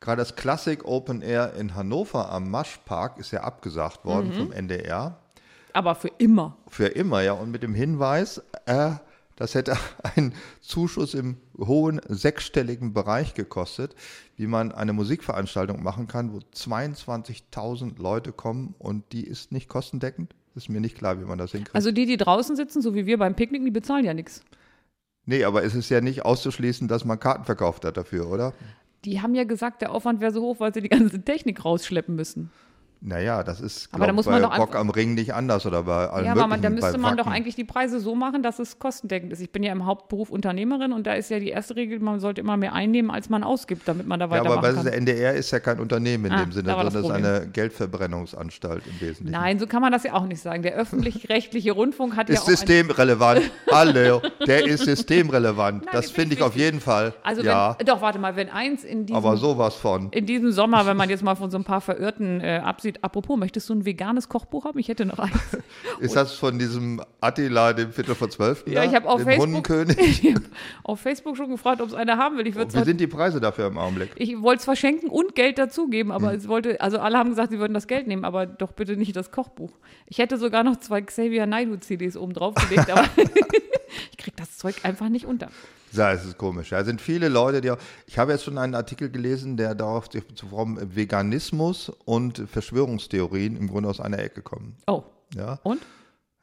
gerade 0.00 0.18
das 0.20 0.34
Classic 0.34 0.84
Open 0.84 1.22
Air 1.22 1.52
in 1.54 1.76
Hannover 1.76 2.28
am 2.32 2.50
Maschpark 2.50 3.18
ist 3.18 3.30
ja 3.30 3.42
abgesagt 3.44 4.04
worden 4.04 4.30
Mhm. 4.30 4.32
vom 4.32 4.50
NDR. 4.52 5.16
Aber 5.72 5.94
für 5.94 6.10
immer. 6.18 6.56
Für 6.66 6.86
immer, 6.88 7.20
ja. 7.22 7.34
Und 7.34 7.52
mit 7.52 7.62
dem 7.62 7.72
Hinweis, 7.72 8.42
äh, 8.64 8.94
das 9.36 9.54
hätte 9.54 9.76
einen 10.16 10.34
Zuschuss 10.60 11.14
im 11.14 11.36
hohen 11.56 12.00
sechsstelligen 12.08 12.92
Bereich 12.92 13.34
gekostet, 13.34 13.94
wie 14.36 14.48
man 14.48 14.72
eine 14.72 14.92
Musikveranstaltung 14.92 15.80
machen 15.84 16.08
kann, 16.08 16.32
wo 16.32 16.38
22.000 16.38 18.02
Leute 18.02 18.32
kommen 18.32 18.74
und 18.80 19.04
die 19.12 19.24
ist 19.24 19.52
nicht 19.52 19.68
kostendeckend. 19.68 20.34
Ist 20.56 20.68
mir 20.68 20.80
nicht 20.80 20.98
klar, 20.98 21.20
wie 21.20 21.24
man 21.26 21.38
das 21.38 21.52
hinkriegt. 21.52 21.76
Also 21.76 21.92
die, 21.92 22.06
die 22.06 22.16
draußen 22.16 22.56
sitzen, 22.56 22.82
so 22.82 22.92
wie 22.96 23.06
wir 23.06 23.18
beim 23.18 23.36
Picknick, 23.36 23.62
die 23.64 23.70
bezahlen 23.70 24.04
ja 24.04 24.14
nichts. 24.14 24.42
Nee, 25.26 25.44
aber 25.44 25.64
es 25.64 25.74
ist 25.74 25.90
ja 25.90 26.00
nicht 26.00 26.24
auszuschließen, 26.24 26.88
dass 26.88 27.04
man 27.04 27.20
Karten 27.20 27.44
verkauft 27.44 27.84
hat 27.84 27.96
dafür, 27.96 28.28
oder? 28.30 28.54
Die 29.04 29.20
haben 29.20 29.34
ja 29.34 29.44
gesagt, 29.44 29.82
der 29.82 29.92
Aufwand 29.92 30.20
wäre 30.20 30.32
so 30.32 30.42
hoch, 30.42 30.58
weil 30.58 30.72
sie 30.72 30.80
die 30.80 30.88
ganze 30.88 31.22
Technik 31.22 31.64
rausschleppen 31.64 32.14
müssen. 32.16 32.50
Naja, 33.00 33.42
das 33.42 33.60
ist 33.60 33.88
Aber 33.92 34.06
da 34.06 34.12
muss 34.12 34.26
man 34.26 34.42
bei 34.42 34.48
doch 34.48 34.58
Rock 34.58 34.74
am 34.74 34.90
Ring 34.90 35.14
nicht 35.14 35.34
anders 35.34 35.64
oder 35.66 35.82
bei 35.84 36.08
allen 36.08 36.24
ja, 36.24 36.32
aber 36.32 36.46
man, 36.46 36.62
da 36.62 36.70
müsste 36.70 36.98
man 36.98 37.16
doch 37.16 37.26
eigentlich 37.26 37.54
die 37.54 37.64
Preise 37.64 38.00
so 38.00 38.14
machen, 38.14 38.42
dass 38.42 38.58
es 38.58 38.78
kostendeckend 38.78 39.32
ist. 39.32 39.40
Ich 39.40 39.52
bin 39.52 39.62
ja 39.62 39.72
im 39.72 39.86
Hauptberuf 39.86 40.30
Unternehmerin 40.30 40.92
und 40.92 41.06
da 41.06 41.14
ist 41.14 41.30
ja 41.30 41.38
die 41.38 41.50
erste 41.50 41.76
Regel, 41.76 42.00
man 42.00 42.20
sollte 42.20 42.40
immer 42.40 42.56
mehr 42.56 42.72
einnehmen, 42.72 43.10
als 43.10 43.28
man 43.28 43.44
ausgibt, 43.44 43.86
damit 43.86 44.06
man 44.06 44.18
da 44.18 44.26
Ja, 44.26 44.30
weitermachen 44.30 44.58
aber 44.58 44.66
weil 44.68 44.74
kann. 44.74 44.84
der 44.84 44.94
NDR 44.94 45.34
ist 45.34 45.50
ja 45.50 45.60
kein 45.60 45.78
Unternehmen 45.78 46.24
in 46.26 46.32
Ah, 46.32 46.42
dem 46.42 46.52
Sinne, 46.52 46.68
da 46.68 46.74
sondern 46.90 46.96
es 46.96 47.08
ist 47.08 47.10
eine 47.10 47.46
Geldverbrennungsanstalt 47.48 48.82
im 48.86 49.00
Wesentlichen. 49.00 49.30
Nein, 49.30 49.58
so 49.58 49.66
kann 49.66 49.82
man 49.82 49.92
das 49.92 50.02
ja 50.04 50.14
auch 50.14 50.26
nicht 50.26 50.40
sagen. 50.40 50.62
Der 50.62 50.74
öffentlich-rechtliche 50.74 51.72
Rundfunk 51.72 52.16
hat 52.16 52.28
ja 52.28 52.34
Ist 52.34 52.42
auch 52.42 52.48
ein, 52.48 52.56
systemrelevant. 52.56 53.42
Hallo, 53.70 54.22
der 54.46 54.66
ist 54.66 54.84
systemrelevant. 54.84 55.84
Nein, 55.84 55.94
das 55.94 56.10
finde 56.10 56.34
ich 56.34 56.40
ist 56.40 56.46
auf 56.46 56.56
jeden 56.56 56.80
Fall. 56.80 57.14
Also 57.22 57.42
ja, 57.42 57.76
wenn, 57.78 57.86
doch, 57.86 58.00
warte 58.00 58.18
mal, 58.18 58.36
wenn 58.36 58.48
eins 58.48 58.84
in 58.84 59.06
diesem, 59.06 59.16
aber 59.16 59.36
sowas 59.36 59.74
von. 59.74 60.08
in 60.10 60.26
diesem 60.26 60.52
Sommer, 60.52 60.86
wenn 60.86 60.96
man 60.96 61.08
jetzt 61.10 61.22
mal 61.22 61.34
von 61.34 61.50
so 61.50 61.58
ein 61.58 61.64
paar 61.64 61.80
Verirrten 61.80 62.40
äh, 62.40 62.60
absieht, 62.86 63.04
apropos, 63.04 63.36
möchtest 63.38 63.68
du 63.68 63.74
ein 63.74 63.84
veganes 63.84 64.28
Kochbuch 64.28 64.64
haben? 64.64 64.78
Ich 64.78 64.88
hätte 64.88 65.04
noch 65.04 65.18
eins. 65.18 65.32
Ist 66.00 66.16
das 66.16 66.32
von 66.32 66.58
diesem 66.58 67.02
Attila, 67.20 67.72
dem 67.72 67.92
Viertel 67.92 68.14
vor 68.14 68.30
Zwölf? 68.30 68.64
Ja, 68.66 68.84
ich 68.84 68.94
habe 68.94 69.08
auf 69.08 69.22
dem 69.22 69.26
Facebook, 69.26 69.70
ich 69.98 70.34
hab 70.34 70.42
auf 70.84 71.00
Facebook 71.00 71.36
schon 71.36 71.50
gefragt, 71.50 71.80
ob 71.80 71.88
es 71.88 71.94
eine 71.94 72.16
haben 72.16 72.36
will. 72.38 72.46
Ich 72.46 72.54
Wie 72.56 72.84
sind 72.84 73.00
die 73.00 73.06
Preise 73.06 73.40
dafür 73.40 73.66
im 73.66 73.78
Augenblick? 73.78 74.10
Ich 74.16 74.40
wollte 74.40 74.60
es 74.60 74.64
verschenken 74.64 75.08
und 75.08 75.34
Geld 75.34 75.58
dazugeben, 75.58 76.12
aber 76.12 76.30
Hm. 76.30 76.36
es 76.36 76.48
wollte, 76.48 76.80
also 76.80 76.98
alle 76.98 77.18
haben 77.18 77.30
gesagt, 77.30 77.50
sie 77.50 77.58
würden 77.58 77.74
das 77.74 77.86
Geld 77.86 78.06
nehmen, 78.06 78.24
aber 78.24 78.46
doch 78.46 78.72
bitte 78.72 78.96
nicht 78.96 79.14
das 79.16 79.30
Kochbuch. 79.30 79.72
Ich 80.06 80.18
hätte 80.18 80.38
sogar 80.38 80.64
noch 80.64 80.76
zwei 80.76 81.02
Xavier 81.02 81.46
Naidoo 81.46 81.76
CDs 81.76 82.16
oben 82.16 82.32
drauf 82.32 82.54
gelegt, 82.54 82.90
aber 82.90 83.04
ich 84.10 84.16
krieg 84.16 84.36
das 84.36 84.56
Zeug 84.56 84.76
einfach 84.84 85.08
nicht 85.08 85.26
unter. 85.26 85.48
Ja, 85.92 86.12
es 86.12 86.24
ist 86.24 86.36
komisch. 86.38 86.70
Da 86.70 86.84
sind 86.84 87.00
viele 87.00 87.28
Leute, 87.28 87.60
die 87.60 87.70
auch, 87.70 87.78
ich 88.06 88.18
habe 88.18 88.32
jetzt 88.32 88.44
schon 88.44 88.58
einen 88.58 88.74
Artikel 88.74 89.10
gelesen, 89.10 89.56
der 89.56 89.74
darauf 89.74 90.08
zu 90.08 90.20
vom 90.50 90.78
Veganismus 90.94 91.90
und 92.04 92.42
Verschwörungstheorien 92.50 93.56
im 93.56 93.68
Grunde 93.68 93.88
aus 93.88 94.00
einer 94.00 94.18
Ecke 94.18 94.42
kommen. 94.42 94.76
Oh, 94.86 95.04
Ja, 95.34 95.58
und? 95.62 95.80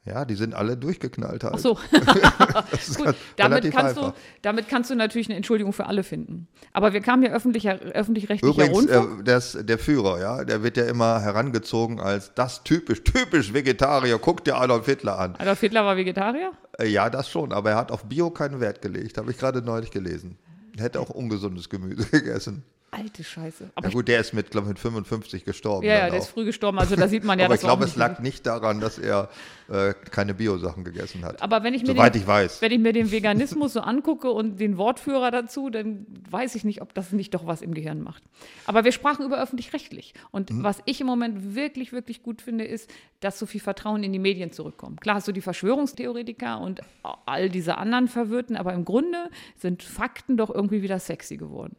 ja 0.05 0.25
die 0.25 0.35
sind 0.35 0.53
alle 0.55 0.75
durchgeknallt 0.77 1.43
halt. 1.43 1.53
Ach 1.55 1.59
so. 1.59 1.77
Das 2.71 2.87
ist 2.87 2.97
Gut, 2.97 3.15
damit 3.37 3.69
kannst, 3.71 3.97
du, 3.97 4.13
damit 4.41 4.67
kannst 4.69 4.89
du 4.89 4.95
natürlich 4.95 5.27
eine 5.27 5.35
Entschuldigung 5.37 5.73
für 5.73 5.85
alle 5.87 6.03
finden. 6.03 6.47
Aber 6.71 6.93
wir 6.93 7.01
kamen 7.01 7.23
ja 7.23 7.31
öffentlicher, 7.31 7.79
öffentlich-rechtlicher 7.79 8.53
Übrigens, 8.53 8.77
Rundfunk. 8.77 9.21
äh, 9.21 9.23
das, 9.23 9.57
der 9.59 9.77
Führer, 9.79 10.19
ja, 10.19 10.43
der 10.43 10.61
wird 10.63 10.77
ja 10.77 10.85
immer 10.85 11.19
herangezogen 11.21 11.99
als 11.99 12.33
das 12.35 12.63
typisch, 12.63 13.03
typisch 13.03 13.53
Vegetarier. 13.53 14.17
Guck 14.19 14.43
dir 14.43 14.55
Adolf 14.57 14.85
Hitler 14.85 15.19
an. 15.19 15.35
Adolf 15.37 15.59
Hitler 15.59 15.83
war 15.85 15.97
Vegetarier? 15.97 16.51
Äh, 16.79 16.87
ja, 16.87 17.09
das 17.09 17.29
schon, 17.29 17.51
aber 17.51 17.71
er 17.71 17.77
hat 17.77 17.91
auf 17.91 18.05
Bio 18.05 18.29
keinen 18.29 18.59
Wert 18.59 18.81
gelegt. 18.81 19.17
Habe 19.17 19.31
ich 19.31 19.37
gerade 19.37 19.61
neulich 19.61 19.91
gelesen. 19.91 20.37
Hätte 20.77 20.99
auch 20.99 21.09
ungesundes 21.09 21.69
Gemüse 21.69 22.05
gegessen. 22.11 22.63
Alte 22.93 23.23
Scheiße. 23.23 23.63
Na 23.65 23.71
Aber 23.75 23.87
ich, 23.87 23.93
gut, 23.93 24.07
der 24.07 24.19
ist 24.19 24.33
mit, 24.33 24.51
glaube 24.51 24.65
ich, 24.67 24.69
mit 24.69 24.79
55 24.79 25.45
gestorben. 25.45 25.85
ja, 25.87 25.93
ja, 25.93 26.05
der 26.09 26.13
auch. 26.19 26.23
ist 26.23 26.29
früh 26.29 26.45
gestorben. 26.45 26.79
Also 26.79 26.95
da 26.95 27.07
sieht 27.07 27.23
man 27.23 27.39
ja, 27.39 27.45
aber 27.45 27.55
ich 27.55 27.61
glaube, 27.61 27.85
es 27.85 27.95
lag 27.95 28.19
nicht 28.19 28.45
daran, 28.45 28.79
dass 28.79 28.97
er 28.99 29.29
äh, 29.69 29.93
keine 30.11 30.33
Bio-Sachen 30.33 30.83
gegessen 30.83 31.23
hat. 31.25 31.41
Aber 31.41 31.63
wenn 31.63 31.73
ich 31.73 31.81
mir 31.83 31.87
Soweit 31.93 32.13
den, 32.15 32.21
ich 32.21 32.27
weiß. 32.27 32.61
Wenn 32.61 32.71
ich 32.71 32.79
mir 32.79 32.93
den 32.93 33.11
Veganismus 33.11 33.73
so 33.73 33.81
angucke 33.81 34.29
und 34.31 34.59
den 34.59 34.77
Wortführer 34.77 35.31
dazu, 35.31 35.69
dann 35.69 36.05
weiß 36.29 36.55
ich 36.55 36.63
nicht, 36.63 36.81
ob 36.81 36.93
das 36.93 37.11
nicht 37.11 37.33
doch 37.33 37.47
was 37.47 37.61
im 37.61 37.73
Gehirn 37.73 38.01
macht. 38.01 38.23
Aber 38.65 38.83
wir 38.83 38.91
sprachen 38.91 39.25
über 39.25 39.41
öffentlich-rechtlich. 39.41 40.13
Und 40.31 40.51
Mhm. 40.51 40.63
was 40.63 40.79
ich 40.85 41.01
im 41.01 41.07
Moment 41.07 41.55
wirklich, 41.55 41.91
wirklich 41.93 42.21
gut 42.23 42.41
finde, 42.41 42.65
ist, 42.65 42.89
dass 43.21 43.39
so 43.39 43.45
viel 43.45 43.61
Vertrauen 43.61 44.03
in 44.03 44.11
die 44.13 44.19
Medien 44.19 44.51
zurückkommt. 44.51 45.01
Klar 45.01 45.15
hast 45.15 45.27
du 45.27 45.31
die 45.31 45.41
Verschwörungstheoretiker 45.41 46.59
und 46.59 46.81
all 47.25 47.49
diese 47.49 47.77
anderen 47.77 48.07
Verwirrten, 48.07 48.55
aber 48.55 48.73
im 48.73 48.85
Grunde 48.85 49.29
sind 49.57 49.81
Fakten 49.83 50.37
doch 50.37 50.49
irgendwie 50.49 50.81
wieder 50.81 50.99
sexy 50.99 51.37
geworden. 51.37 51.75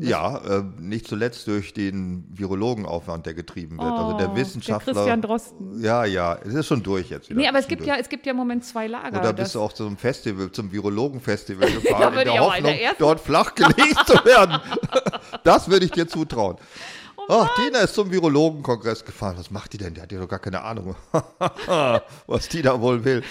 Ja, 0.00 0.38
äh, 0.38 0.62
nicht 0.78 1.06
zuletzt 1.06 1.46
durch 1.46 1.74
den 1.74 2.24
Virologenaufwand, 2.32 3.26
der 3.26 3.34
getrieben 3.34 3.78
wird. 3.78 3.92
also 3.92 4.14
Oh, 4.14 4.18
der 4.18 4.28
der 4.28 4.36
Wissenschaftler. 4.36 4.94
Christian 4.94 5.22
Drosten. 5.22 5.82
Ja, 5.82 6.04
ja, 6.04 6.38
es 6.44 6.54
ist 6.54 6.66
schon 6.66 6.82
durch 6.82 7.10
jetzt 7.10 7.28
wieder. 7.28 7.40
Nee, 7.40 7.48
aber 7.48 7.58
es 7.58 7.68
gibt 7.68 7.84
ja, 7.84 7.96
es 7.96 8.08
gibt 8.08 8.24
ja 8.26 8.30
im 8.30 8.36
Moment 8.36 8.64
zwei 8.64 8.86
Lager. 8.86 9.20
Oder 9.20 9.32
bist 9.32 9.54
du 9.54 9.60
auch 9.60 9.72
zu 9.72 9.86
einem 9.86 9.96
Festival, 9.96 10.50
zum 10.50 10.72
Virologenfestival 10.72 11.70
Da 11.72 11.78
gefahren, 11.80 12.08
in 12.08 12.14
würde 12.14 12.24
der 12.24 12.34
ich 12.34 12.40
auch 12.40 12.54
in 12.56 12.64
Hoffnung, 12.64 12.78
der 12.80 12.94
dort 12.98 13.20
flachgelegt 13.20 14.06
zu 14.06 14.14
werden? 14.24 14.58
Das 15.44 15.68
würde 15.68 15.86
ich 15.86 15.90
dir 15.90 16.06
zutrauen. 16.06 16.56
Oh 17.28 17.44
Ach, 17.46 17.54
Tina 17.56 17.80
ist 17.80 17.94
zum 17.94 18.10
Virologenkongress 18.10 19.04
gefahren. 19.04 19.36
Was 19.38 19.50
macht 19.50 19.72
die 19.72 19.78
denn? 19.78 19.94
Der 19.94 20.04
hat 20.04 20.12
ja 20.12 20.20
doch 20.20 20.28
gar 20.28 20.38
keine 20.38 20.62
Ahnung, 20.62 20.94
was 22.26 22.48
die 22.48 22.62
da 22.62 22.80
wohl 22.80 23.04
will. 23.04 23.22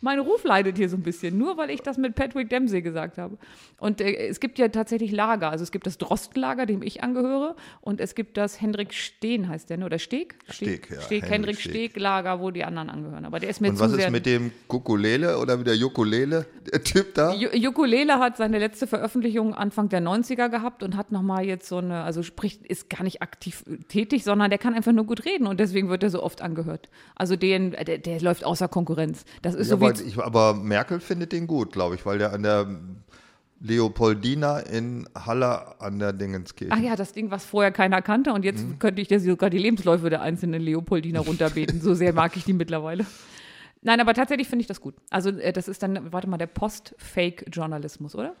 Mein 0.00 0.18
Ruf 0.18 0.44
leidet 0.44 0.76
hier 0.76 0.88
so 0.88 0.96
ein 0.96 1.02
bisschen, 1.02 1.38
nur 1.38 1.56
weil 1.56 1.70
ich 1.70 1.80
das 1.82 1.96
mit 1.96 2.14
Patrick 2.14 2.50
Dempsey 2.50 2.82
gesagt 2.82 3.18
habe. 3.18 3.38
Und 3.78 4.00
äh, 4.00 4.28
es 4.28 4.40
gibt 4.40 4.58
ja 4.58 4.68
tatsächlich 4.68 5.10
Lager. 5.12 5.50
Also 5.50 5.62
es 5.64 5.70
gibt 5.72 5.86
das 5.86 5.98
Drostenlager, 5.98 6.66
dem 6.66 6.82
ich 6.82 7.02
angehöre, 7.02 7.56
und 7.80 8.00
es 8.00 8.14
gibt 8.14 8.36
das 8.36 8.60
Hendrik 8.60 8.92
Steen, 8.94 9.48
heißt 9.48 9.70
der, 9.70 9.78
ne? 9.78 9.86
oder 9.86 9.98
Steg? 9.98 10.36
Steg, 10.50 10.90
ja, 10.90 11.00
Steg, 11.00 11.22
Hendrik 11.22 11.32
Hendrik 11.32 11.60
Steg. 11.60 11.72
Steg-Lager, 11.72 12.40
wo 12.40 12.50
die 12.50 12.64
anderen 12.64 12.90
angehören. 12.90 13.24
Aber 13.24 13.40
der 13.40 13.48
ist 13.50 13.60
mir 13.60 13.68
Und 13.70 13.76
zu 13.76 13.84
was 13.84 13.92
ist 13.92 14.10
mit 14.10 14.26
dem 14.26 14.52
Kukulele 14.68 15.38
oder 15.38 15.56
mit 15.56 15.66
der 15.66 15.76
Ukulele, 15.76 16.46
der 16.72 16.82
Typ 16.84 17.14
da? 17.14 17.32
Ju- 17.32 17.68
Ukulele 17.68 18.18
hat 18.18 18.36
seine 18.36 18.58
letzte 18.58 18.86
Veröffentlichung 18.86 19.54
Anfang 19.54 19.88
der 19.88 20.00
90er 20.02 20.48
gehabt 20.48 20.82
und 20.82 20.96
hat 20.96 21.12
nochmal 21.12 21.44
jetzt 21.44 21.68
so 21.68 21.78
eine, 21.78 22.02
also 22.02 22.22
spricht, 22.22 22.64
ist 22.66 22.90
gar 22.90 23.02
nicht 23.02 23.22
aktiv 23.22 23.64
äh, 23.66 23.76
tätig, 23.88 24.24
sondern 24.24 24.50
der 24.50 24.58
kann 24.58 24.74
einfach 24.74 24.92
nur 24.92 25.04
gut 25.04 25.24
reden 25.24 25.46
und 25.46 25.58
deswegen 25.60 25.88
wird 25.88 26.02
er 26.02 26.10
so 26.10 26.22
oft 26.22 26.42
angehört. 26.42 26.88
Also 27.14 27.36
den, 27.36 27.72
äh, 27.74 27.84
der, 27.84 27.98
der 27.98 28.20
läuft 28.20 28.44
außer 28.44 28.68
Konkurrenz. 28.68 29.24
Das 29.42 29.54
ist 29.54 29.68
Ja, 29.68 29.76
so 29.76 29.80
wie. 29.80 29.85
Aber, 29.90 30.00
ich, 30.00 30.18
aber 30.18 30.54
Merkel 30.54 31.00
findet 31.00 31.32
den 31.32 31.46
gut, 31.46 31.72
glaube 31.72 31.94
ich, 31.94 32.04
weil 32.06 32.18
der 32.18 32.32
an 32.32 32.42
der 32.42 32.66
Leopoldina 33.60 34.58
in 34.60 35.08
Halle 35.14 35.80
an 35.80 35.98
der 35.98 36.12
Dingenskirche. 36.12 36.72
Ach 36.74 36.78
ja, 36.78 36.94
das 36.94 37.12
Ding, 37.12 37.30
was 37.30 37.44
vorher 37.46 37.72
keiner 37.72 38.02
kannte 38.02 38.32
und 38.32 38.44
jetzt 38.44 38.62
Mhm. 38.64 38.78
könnte 38.78 39.00
ich 39.00 39.08
dir 39.08 39.18
sogar 39.18 39.48
die 39.50 39.58
Lebensläufe 39.58 40.10
der 40.10 40.20
einzelnen 40.20 40.60
Leopoldiner 40.60 41.20
runterbeten. 41.20 41.80
so 41.80 41.94
sehr 41.94 42.12
mag 42.12 42.36
ich 42.36 42.44
die 42.44 42.52
mittlerweile. 42.52 43.06
Nein, 43.82 44.00
aber 44.00 44.14
tatsächlich 44.14 44.48
finde 44.48 44.60
ich 44.62 44.66
das 44.66 44.80
gut. 44.80 44.94
Also 45.10 45.30
äh, 45.30 45.52
das 45.52 45.68
ist 45.68 45.82
dann, 45.82 46.12
warte 46.12 46.28
mal, 46.28 46.36
der 46.38 46.48
Post-Fake-Journalismus, 46.48 48.14
oder? 48.14 48.34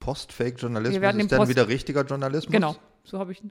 Post-Fake-Journalismus 0.00 0.96
ist 0.96 1.32
dann 1.32 1.38
Post- 1.38 1.48
wieder 1.50 1.68
richtiger 1.68 2.04
Journalismus? 2.04 2.52
Genau, 2.52 2.76
so 3.04 3.18
habe 3.18 3.32
ich. 3.32 3.42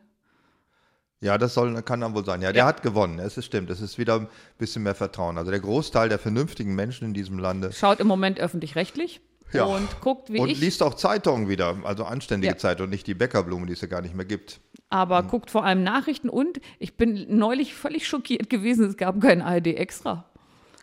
Ja, 1.22 1.38
das 1.40 1.54
soll, 1.56 1.82
kann 1.82 2.02
dann 2.02 2.14
wohl 2.14 2.24
sein. 2.26 2.42
Ja, 2.44 2.52
der 2.54 2.66
hat 2.66 2.84
gewonnen. 2.84 3.18
Es 3.20 3.38
ist 3.38 3.46
stimmt. 3.46 3.70
Es 3.72 3.82
ist 3.82 3.98
wieder 3.98 4.16
ein 4.20 4.28
bisschen 4.60 4.84
mehr 4.84 4.94
Vertrauen. 4.94 5.38
Also 5.40 5.50
der 5.50 5.60
Großteil 5.60 6.10
der 6.10 6.20
vernünftigen 6.20 6.76
Menschen 6.76 7.06
in 7.08 7.14
diesem 7.16 7.40
Lande 7.40 7.72
Schaut 7.74 8.00
im 8.00 8.06
Moment 8.08 8.40
öffentlich-rechtlich 8.40 9.20
Ja. 9.52 9.64
und 9.64 10.00
guckt, 10.02 10.32
wie 10.32 10.40
und 10.40 10.50
ich. 10.50 10.60
liest 10.60 10.84
auch 10.84 10.94
Zeitungen 10.94 11.50
wieder, 11.50 11.76
also 11.84 12.04
anständige 12.04 12.54
Ja. 12.54 12.58
Zeitungen, 12.58 12.92
nicht 12.92 13.08
die 13.08 13.16
Bäckerblumen, 13.16 13.66
die 13.66 13.74
es 13.74 13.82
ja 13.82 13.88
gar 13.88 14.02
nicht 14.02 14.14
mehr 14.16 14.26
gibt. 14.26 14.60
aber 14.90 15.20
Hm. 15.20 15.28
guckt 15.30 15.50
vor 15.52 15.66
allem 15.66 15.84
Nachrichten 15.84 16.30
und 16.30 16.62
ich 16.80 16.96
bin 16.98 17.26
neulich 17.30 17.74
völlig 17.74 18.08
schockiert 18.08 18.50
gewesen, 18.50 18.86
es 18.86 18.96
gab 18.96 19.20
kein 19.20 19.42
ARD 19.42 19.76
extra. 19.76 20.26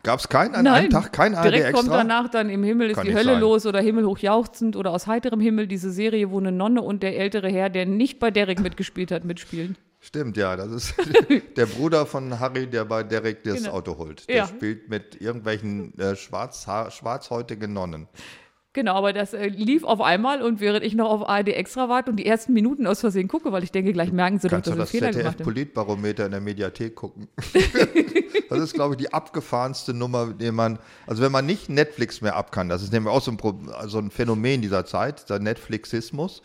Gab 0.03 0.19
es 0.19 0.27
keinen 0.29 0.53
an 0.53 0.67
einem 0.67 0.89
Tag, 0.91 1.11
kein 1.13 1.33
ARD 1.33 1.45
Direkt 1.45 1.73
kommt 1.73 1.85
extra? 1.87 1.97
danach 1.97 2.29
dann 2.29 2.49
im 2.49 2.63
Himmel 2.63 2.89
ist 2.91 2.97
Kann 2.97 3.07
die 3.07 3.15
Hölle 3.15 3.31
sein. 3.31 3.39
los 3.39 3.65
oder 3.65 3.79
Himmel 3.81 4.05
hoch 4.05 4.19
jauchzend 4.19 4.75
oder 4.75 4.91
aus 4.91 5.07
heiterem 5.07 5.39
Himmel 5.39 5.65
diese 5.65 5.89
Serie, 5.91 6.29
wo 6.29 6.37
eine 6.39 6.51
Nonne 6.51 6.81
und 6.83 7.01
der 7.01 7.17
ältere 7.17 7.49
Herr, 7.49 7.69
der 7.71 7.85
nicht 7.87 8.19
bei 8.19 8.29
Derek 8.31 8.59
mitgespielt 8.59 9.11
hat, 9.11 9.23
mitspielen. 9.25 9.75
Stimmt, 10.05 10.37
ja, 10.37 10.55
das 10.55 10.69
ist 10.71 10.93
der 11.57 11.65
Bruder 11.65 12.05
von 12.05 12.39
Harry, 12.39 12.67
der 12.67 12.85
bei 12.85 13.01
Derek 13.01 13.43
das 13.43 13.63
Genau. 13.63 13.71
Auto 13.71 13.97
holt. 13.97 14.29
Der 14.29 14.35
Ja. 14.35 14.47
spielt 14.47 14.87
mit 14.87 15.19
irgendwelchen 15.19 15.97
äh, 15.97 16.15
schwarzhäutigen 16.15 17.73
Nonnen. 17.73 18.07
Genau, 18.73 18.93
aber 18.93 19.13
das 19.13 19.33
äh, 19.33 19.47
lief 19.47 19.83
auf 19.83 20.01
einmal 20.01 20.43
und 20.43 20.59
während 20.59 20.83
ich 20.85 20.93
noch 20.93 21.09
auf 21.09 21.27
ARD 21.27 21.47
extra 21.47 21.89
warte 21.89 22.11
und 22.11 22.17
die 22.17 22.25
ersten 22.25 22.53
Minuten 22.53 22.85
aus 22.85 22.99
Versehen 22.99 23.27
gucke, 23.27 23.51
weil 23.51 23.63
ich 23.63 23.71
denke, 23.71 23.93
gleich 23.93 24.11
merken 24.11 24.37
sie 24.37 24.47
doch, 24.47 24.61
dass 24.61 24.73
sie 24.73 24.77
das 24.77 24.91
Fehler 24.91 25.11
gemacht 25.11 25.25
haben. 25.25 25.31
ZDF-Politbarometer 25.37 26.25
in 26.25 26.31
der 26.31 26.41
Mediathek 26.41 26.93
gucken? 26.93 27.27
das 28.49 28.59
ist, 28.59 28.73
glaube 28.73 28.93
ich, 28.93 28.97
die 28.99 29.11
abgefahrenste 29.11 29.93
Nummer, 29.93 30.33
die 30.33 30.51
man, 30.51 30.77
also 31.07 31.23
wenn 31.23 31.31
man 31.31 31.45
nicht 31.47 31.67
Netflix 31.69 32.21
mehr 32.21 32.35
ab 32.35 32.51
kann, 32.51 32.69
das 32.69 32.83
ist 32.83 32.91
nämlich 32.93 33.11
auch 33.11 33.21
so 33.21 33.31
ein, 33.31 33.39
so 33.87 33.97
ein 33.97 34.11
Phänomen 34.11 34.61
dieser 34.61 34.85
Zeit, 34.85 35.29
der 35.29 35.39
Netflixismus, 35.39 36.41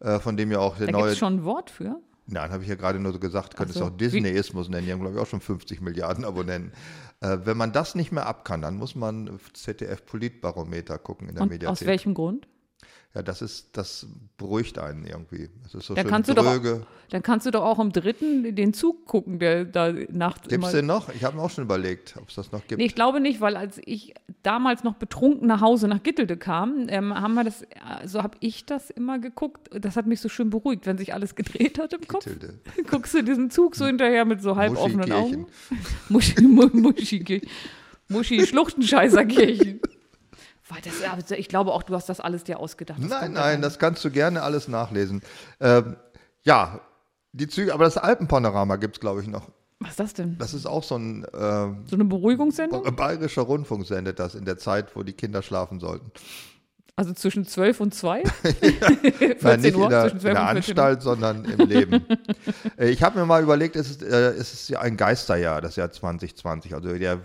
äh, 0.00 0.18
von 0.18 0.36
dem 0.36 0.50
ja 0.50 0.58
auch 0.58 0.76
der 0.76 0.88
Da 0.88 0.92
gibt 0.92 0.98
neue, 1.00 1.12
es 1.12 1.18
schon 1.18 1.36
ein 1.36 1.44
Wort 1.44 1.70
für. 1.70 1.96
Nein, 2.26 2.50
habe 2.50 2.62
ich 2.62 2.68
ja 2.68 2.74
gerade 2.74 2.98
nur 2.98 3.12
so 3.12 3.18
gesagt, 3.18 3.56
könnte 3.56 3.72
so. 3.72 3.80
es 3.80 3.86
auch 3.86 3.96
Disneyismus 3.96 4.68
nennen, 4.68 4.86
die 4.86 4.92
haben, 4.92 5.00
glaube 5.00 5.16
ich, 5.16 5.22
auch 5.22 5.26
schon 5.26 5.40
50 5.40 5.80
Milliarden 5.80 6.24
Abonnenten. 6.24 6.72
Äh, 7.20 7.38
wenn 7.44 7.56
man 7.56 7.72
das 7.72 7.94
nicht 7.94 8.12
mehr 8.12 8.26
ab 8.26 8.44
kann, 8.44 8.62
dann 8.62 8.76
muss 8.76 8.94
man 8.94 9.38
ZDF-Politbarometer 9.52 10.98
gucken 10.98 11.28
in 11.28 11.34
der 11.34 11.42
Und 11.42 11.50
Mediathek. 11.50 11.72
aus 11.82 11.86
welchem 11.86 12.14
Grund? 12.14 12.48
Ja, 13.14 13.20
das 13.20 13.42
ist, 13.42 13.76
das 13.76 14.06
beruhigt 14.38 14.78
einen 14.78 15.04
irgendwie. 15.04 15.50
Das 15.64 15.74
ist 15.74 15.86
so 15.86 15.94
Da 15.94 16.00
schön 16.00 16.10
kannst 16.10 16.30
du 16.30 16.34
doch, 16.34 16.44
dröge. 16.44 16.86
dann 17.10 17.22
kannst 17.22 17.44
du 17.44 17.50
doch 17.50 17.62
auch 17.62 17.78
im 17.78 17.92
dritten 17.92 18.54
den 18.54 18.72
Zug 18.72 19.04
gucken, 19.04 19.38
der 19.38 19.66
da 19.66 19.92
nachts 20.10 20.48
Gibt 20.48 20.64
es 20.64 20.72
den 20.72 20.86
noch? 20.86 21.10
Ich 21.14 21.22
habe 21.22 21.36
mir 21.36 21.42
auch 21.42 21.50
schon 21.50 21.64
überlegt, 21.64 22.14
ob 22.16 22.30
es 22.30 22.36
das 22.36 22.52
noch 22.52 22.66
gibt. 22.66 22.78
Nee, 22.78 22.86
ich 22.86 22.94
glaube 22.94 23.20
nicht, 23.20 23.42
weil 23.42 23.56
als 23.58 23.78
ich 23.84 24.14
damals 24.42 24.82
noch 24.82 24.94
betrunken 24.94 25.46
nach 25.46 25.60
Hause 25.60 25.88
nach 25.88 26.02
Gittelde 26.02 26.38
kam, 26.38 26.86
ähm, 26.88 27.12
haben 27.12 27.34
wir 27.34 27.44
das, 27.44 27.66
so 28.06 28.22
habe 28.22 28.38
ich 28.40 28.64
das 28.64 28.88
immer 28.88 29.18
geguckt. 29.18 29.68
Das 29.78 29.96
hat 29.96 30.06
mich 30.06 30.20
so 30.22 30.30
schön 30.30 30.48
beruhigt, 30.48 30.86
wenn 30.86 30.96
sich 30.96 31.12
alles 31.12 31.34
gedreht 31.34 31.78
hat 31.78 31.92
im 31.92 32.08
Kopf. 32.08 32.26
Guckst 32.90 33.12
du 33.12 33.22
diesen 33.22 33.50
Zug 33.50 33.76
so 33.76 33.84
hinterher 33.84 34.24
mit 34.24 34.40
so 34.40 34.56
halb 34.56 34.74
offenen 34.78 35.12
Augen. 35.12 35.46
Muschi, 36.08 36.40
Mu- 36.40 36.70
Muschi, 36.72 37.42
Muschi 38.08 38.46
Schluchtenscheißerkirchen. 38.46 39.80
Das, 40.84 41.02
also 41.10 41.34
ich 41.34 41.48
glaube 41.48 41.72
auch, 41.72 41.82
du 41.82 41.94
hast 41.94 42.08
das 42.08 42.20
alles 42.20 42.44
dir 42.44 42.58
ausgedacht. 42.58 42.98
Das 43.00 43.08
Nein, 43.08 43.32
nein, 43.32 43.42
rein. 43.42 43.62
das 43.62 43.78
kannst 43.78 44.04
du 44.04 44.10
gerne 44.10 44.42
alles 44.42 44.68
nachlesen. 44.68 45.22
Ähm, 45.60 45.96
ja, 46.42 46.80
die 47.32 47.48
Züge, 47.48 47.72
aber 47.74 47.84
das 47.84 47.96
Alpenpanorama 47.96 48.76
gibt 48.76 48.96
es, 48.96 49.00
glaube 49.00 49.22
ich, 49.22 49.28
noch. 49.28 49.48
Was 49.80 49.90
ist 49.90 50.00
das 50.00 50.14
denn? 50.14 50.38
Das 50.38 50.54
ist 50.54 50.66
auch 50.66 50.84
so 50.84 50.96
ein 50.96 51.24
äh, 51.24 51.28
So 51.86 51.94
eine 51.96 52.04
Beruhigungssendung? 52.04 52.82
bayerischer 52.94 53.42
Rundfunk 53.42 53.86
sendet 53.86 54.18
das 54.18 54.34
in 54.34 54.44
der 54.44 54.58
Zeit, 54.58 54.94
wo 54.94 55.02
die 55.02 55.12
Kinder 55.12 55.42
schlafen 55.42 55.80
sollten. 55.80 56.12
Also 56.94 57.14
zwischen 57.14 57.46
12 57.46 57.80
und 57.80 57.94
2? 57.94 58.22
Nein, 58.42 59.38
14 59.38 59.60
nicht 59.60 59.76
Uhr, 59.76 59.84
in 59.84 59.90
der, 59.90 60.04
in 60.04 60.20
12 60.20 60.20
der 60.20 60.20
und 60.20 60.20
14 60.20 60.36
Uhr. 60.36 60.38
Anstalt, 60.38 61.02
sondern 61.02 61.44
im 61.44 61.68
Leben. 61.68 62.04
Äh, 62.78 62.90
ich 62.90 63.02
habe 63.02 63.18
mir 63.18 63.26
mal 63.26 63.42
überlegt, 63.42 63.76
es 63.76 63.90
ist, 63.90 64.02
äh, 64.02 64.30
es 64.30 64.52
ist 64.52 64.68
ja 64.68 64.80
ein 64.80 64.96
Geisterjahr, 64.96 65.60
das 65.60 65.76
Jahr 65.76 65.90
2020. 65.90 66.74
Also 66.74 66.96
der 66.96 67.20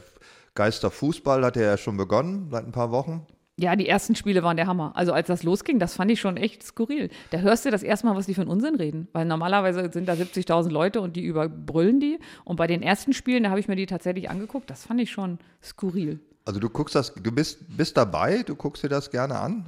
Geisterfußball 0.56 1.46
hat 1.46 1.56
ja 1.56 1.78
schon 1.78 1.96
begonnen, 1.98 2.48
seit 2.52 2.66
ein 2.66 2.72
paar 2.72 2.92
Wochen. 2.92 3.26
Ja, 3.60 3.76
die 3.76 3.88
ersten 3.88 4.16
Spiele 4.16 4.44
waren 4.44 4.56
der 4.56 4.68
Hammer. 4.68 4.92
Also 4.94 5.14
als 5.14 5.28
das 5.28 5.42
losging, 5.42 5.80
das 5.80 5.96
fand 5.96 6.12
ich 6.12 6.20
schon 6.20 6.38
echt 6.38 6.62
skurril. 6.62 7.10
Da 7.32 7.40
hörst 7.40 7.66
du 7.66 7.72
das 7.72 7.82
erste 7.82 8.06
Mal, 8.06 8.16
was 8.16 8.28
die 8.28 8.36
für 8.36 8.42
einen 8.42 8.52
Unsinn 8.52 8.76
reden. 8.76 9.08
Weil 9.14 9.26
normalerweise 9.26 9.90
sind 9.92 10.08
da 10.08 10.14
70.000 10.14 10.70
Leute 10.70 11.02
und 11.02 11.16
die 11.16 11.24
überbrüllen 11.24 12.00
die. 12.00 12.20
Und 12.44 12.58
bei 12.58 12.68
den 12.68 12.84
ersten 12.84 13.14
Spielen, 13.14 13.44
da 13.44 13.50
habe 13.50 13.60
ich 13.60 13.68
mir 13.68 13.76
die 13.76 13.88
tatsächlich 13.88 14.30
angeguckt. 14.30 14.70
Das 14.70 14.86
fand 14.86 15.02
ich 15.02 15.10
schon 15.10 15.40
skurril. 15.64 16.20
Also 16.46 16.60
du 16.60 16.70
guckst 16.70 16.94
das, 16.94 17.14
du 17.16 17.32
bist, 17.32 17.76
bist 17.76 17.98
dabei, 17.98 18.44
du 18.44 18.56
guckst 18.56 18.84
dir 18.84 18.90
das 18.90 19.10
gerne 19.10 19.40
an. 19.40 19.66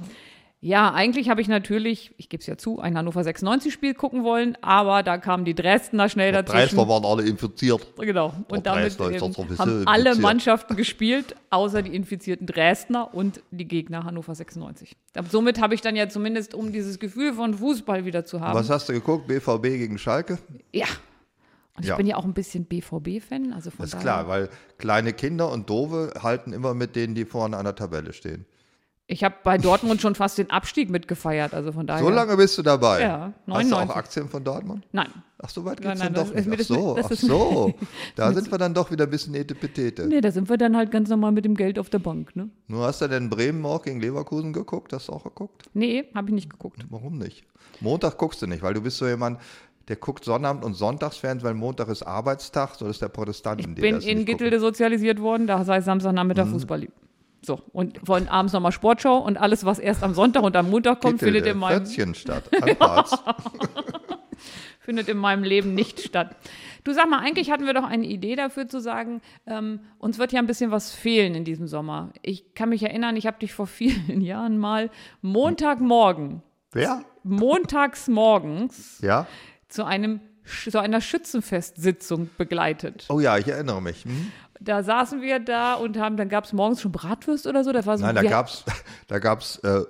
Ja, 0.62 0.92
eigentlich 0.92 1.30
habe 1.30 1.40
ich 1.40 1.48
natürlich, 1.48 2.12
ich 2.18 2.28
gebe 2.28 2.42
es 2.42 2.46
ja 2.46 2.58
zu, 2.58 2.80
ein 2.80 2.96
Hannover 2.96 3.22
96-Spiel 3.22 3.94
gucken 3.94 4.24
wollen, 4.24 4.58
aber 4.60 5.02
da 5.02 5.16
kamen 5.16 5.46
die 5.46 5.54
Dresdner 5.54 6.10
schnell 6.10 6.32
dazwischen. 6.32 6.58
Dresdner 6.76 6.86
waren 6.86 7.04
alle 7.06 7.22
infiziert. 7.22 7.86
Genau. 7.96 8.34
Und 8.48 8.66
Der 8.66 8.74
damit 8.74 9.00
ähm, 9.00 9.58
haben 9.58 9.88
alle. 9.88 10.14
Mannschaften 10.16 10.76
gespielt, 10.76 11.34
außer 11.48 11.80
die 11.80 11.94
infizierten 11.96 12.46
Dresdner 12.46 13.14
und 13.14 13.40
die 13.50 13.66
Gegner 13.66 14.04
Hannover 14.04 14.34
96. 14.34 14.96
Aber 15.14 15.28
somit 15.30 15.62
habe 15.62 15.74
ich 15.74 15.80
dann 15.80 15.96
ja 15.96 16.10
zumindest, 16.10 16.52
um 16.54 16.72
dieses 16.72 16.98
Gefühl 16.98 17.32
von 17.32 17.54
Fußball 17.54 18.04
wieder 18.04 18.26
zu 18.26 18.42
haben. 18.42 18.58
Was 18.58 18.68
hast 18.68 18.90
du 18.90 18.92
geguckt? 18.92 19.28
BVB 19.28 19.62
gegen 19.62 19.96
Schalke? 19.96 20.38
Ja. 20.72 20.86
Und 21.74 21.84
ich 21.84 21.88
Ja. 21.88 21.96
bin 21.96 22.06
ja 22.06 22.16
auch 22.16 22.24
ein 22.24 22.34
bisschen 22.34 22.66
BVB-Fan. 22.66 23.54
Also 23.54 23.70
von 23.70 23.84
Das 23.86 23.94
ist 23.94 24.00
klar, 24.00 24.28
weil 24.28 24.50
kleine 24.76 25.14
Kinder 25.14 25.50
und 25.50 25.70
Dove 25.70 26.12
halten 26.22 26.52
immer 26.52 26.74
mit 26.74 26.96
denen, 26.96 27.14
die 27.14 27.24
vorne 27.24 27.56
an 27.56 27.64
der 27.64 27.76
Tabelle 27.76 28.12
stehen. 28.12 28.44
Ich 29.12 29.24
habe 29.24 29.34
bei 29.42 29.58
Dortmund 29.58 30.00
schon 30.00 30.14
fast 30.14 30.38
den 30.38 30.50
Abstieg 30.50 30.88
mitgefeiert. 30.88 31.52
Also 31.52 31.72
von 31.72 31.84
daher. 31.84 32.00
So 32.04 32.10
lange 32.10 32.36
bist 32.36 32.56
du 32.56 32.62
dabei? 32.62 33.00
Ja, 33.02 33.32
Hast 33.48 33.66
du 33.66 33.70
99. 33.74 33.90
auch 33.90 33.96
Aktien 33.96 34.28
von 34.28 34.44
Dortmund? 34.44 34.86
Nein. 34.92 35.08
Ach, 35.42 35.48
so 35.48 35.64
weit 35.64 35.80
geht's 35.80 35.98
nein, 35.98 36.14
dann 36.14 36.26
doch 36.28 36.32
nicht. 36.32 36.48
Ach 36.48 36.64
so, 36.64 36.96
ach 37.02 37.10
so. 37.10 37.74
Da 38.14 38.32
sind 38.32 38.48
wir 38.52 38.58
dann 38.58 38.72
doch 38.72 38.92
wieder 38.92 39.04
ein 39.04 39.10
bisschen 39.10 39.34
Etepetete. 39.34 40.06
Nee, 40.06 40.20
da 40.20 40.30
sind 40.30 40.48
wir 40.48 40.56
dann 40.56 40.76
halt 40.76 40.92
ganz 40.92 41.08
normal 41.08 41.32
mit 41.32 41.44
dem 41.44 41.56
Geld 41.56 41.80
auf 41.80 41.90
der 41.90 41.98
Bank, 41.98 42.36
ne? 42.36 42.50
Nur 42.68 42.86
hast 42.86 43.00
du 43.00 43.08
denn 43.08 43.28
Bremen 43.30 43.66
auch 43.66 43.82
gegen 43.82 44.00
Leverkusen 44.00 44.52
geguckt? 44.52 44.92
Hast 44.92 45.08
du 45.08 45.12
auch 45.12 45.24
geguckt? 45.24 45.64
Nee, 45.74 46.04
habe 46.14 46.28
ich 46.28 46.34
nicht 46.34 46.50
geguckt. 46.50 46.86
Warum 46.88 47.18
nicht? 47.18 47.42
Montag 47.80 48.16
guckst 48.16 48.40
du 48.42 48.46
nicht, 48.46 48.62
weil 48.62 48.74
du 48.74 48.80
bist 48.80 48.98
so 48.98 49.08
jemand, 49.08 49.40
der 49.88 49.96
guckt 49.96 50.24
Sonnabend 50.24 50.64
und 50.64 50.74
Sonntagsfernsehen, 50.74 51.44
weil 51.48 51.54
Montag 51.54 51.88
ist 51.88 52.04
Arbeitstag, 52.04 52.76
so 52.76 52.86
ist 52.86 53.02
der 53.02 53.08
Protestanten, 53.08 53.74
die 53.74 53.80
bin 53.80 54.00
in 54.00 54.24
Gittelde 54.24 54.60
sozialisiert 54.60 55.20
worden, 55.20 55.48
da 55.48 55.64
sei 55.64 55.80
Samstagnachmittag 55.80 56.46
Mhm. 56.46 56.50
Fußball 56.52 56.78
lieb. 56.80 56.92
So, 57.42 57.62
und 57.72 58.06
wollen 58.06 58.28
abends 58.28 58.52
nochmal 58.52 58.72
Sportschau 58.72 59.18
und 59.18 59.38
alles, 59.38 59.64
was 59.64 59.78
erst 59.78 60.02
am 60.02 60.14
Sonntag 60.14 60.42
und 60.42 60.56
am 60.56 60.68
Montag 60.70 61.00
kommt, 61.00 61.20
Gittelde, 61.20 61.38
findet 61.38 61.52
in, 61.52 61.58
meinem, 61.58 62.62
Alparz. 62.62 63.16
findet 64.80 65.08
in 65.08 65.16
meinem 65.16 65.42
Leben 65.44 65.74
nicht 65.74 66.00
statt. 66.00 66.36
Du 66.84 66.92
sag 66.92 67.08
mal, 67.08 67.18
eigentlich 67.20 67.50
hatten 67.50 67.66
wir 67.66 67.74
doch 67.74 67.84
eine 67.84 68.06
Idee 68.06 68.36
dafür 68.36 68.68
zu 68.68 68.80
sagen, 68.80 69.20
ähm, 69.46 69.80
uns 69.98 70.18
wird 70.18 70.32
ja 70.32 70.38
ein 70.40 70.46
bisschen 70.46 70.70
was 70.70 70.92
fehlen 70.92 71.34
in 71.34 71.44
diesem 71.44 71.66
Sommer. 71.66 72.12
Ich 72.22 72.54
kann 72.54 72.68
mich 72.70 72.82
erinnern, 72.82 73.16
ich 73.16 73.26
habe 73.26 73.38
dich 73.38 73.52
vor 73.52 73.66
vielen 73.68 74.20
Jahren 74.20 74.58
mal 74.58 74.90
Montagmorgen, 75.22 76.42
Wer? 76.72 77.04
montags 77.22 78.08
morgens 78.08 79.00
Ja? 79.02 79.26
zu 79.68 79.84
einem 79.84 80.20
zu 80.70 80.80
einer 80.80 81.00
Schützenfestsitzung 81.00 82.28
begleitet. 82.36 83.06
Oh 83.08 83.20
ja, 83.20 83.38
ich 83.38 83.46
erinnere 83.46 83.80
mich. 83.80 84.04
Hm? 84.04 84.32
Da 84.62 84.82
saßen 84.82 85.22
wir 85.22 85.38
da 85.40 85.74
und 85.74 85.96
haben, 85.98 86.16
dann 86.16 86.28
gab 86.28 86.44
es 86.44 86.52
morgens 86.52 86.80
schon 86.82 86.92
Bratwurst 86.92 87.46
oder 87.46 87.64
so. 87.64 87.72
Da 87.72 87.84
war 87.86 87.96
so, 87.98 88.04
Nein, 88.04 88.14
da 88.14 88.22
wir- 88.22 88.30
gab's, 88.30 88.64
da 89.08 89.18
gab's 89.18 89.56
äh, 89.60 89.82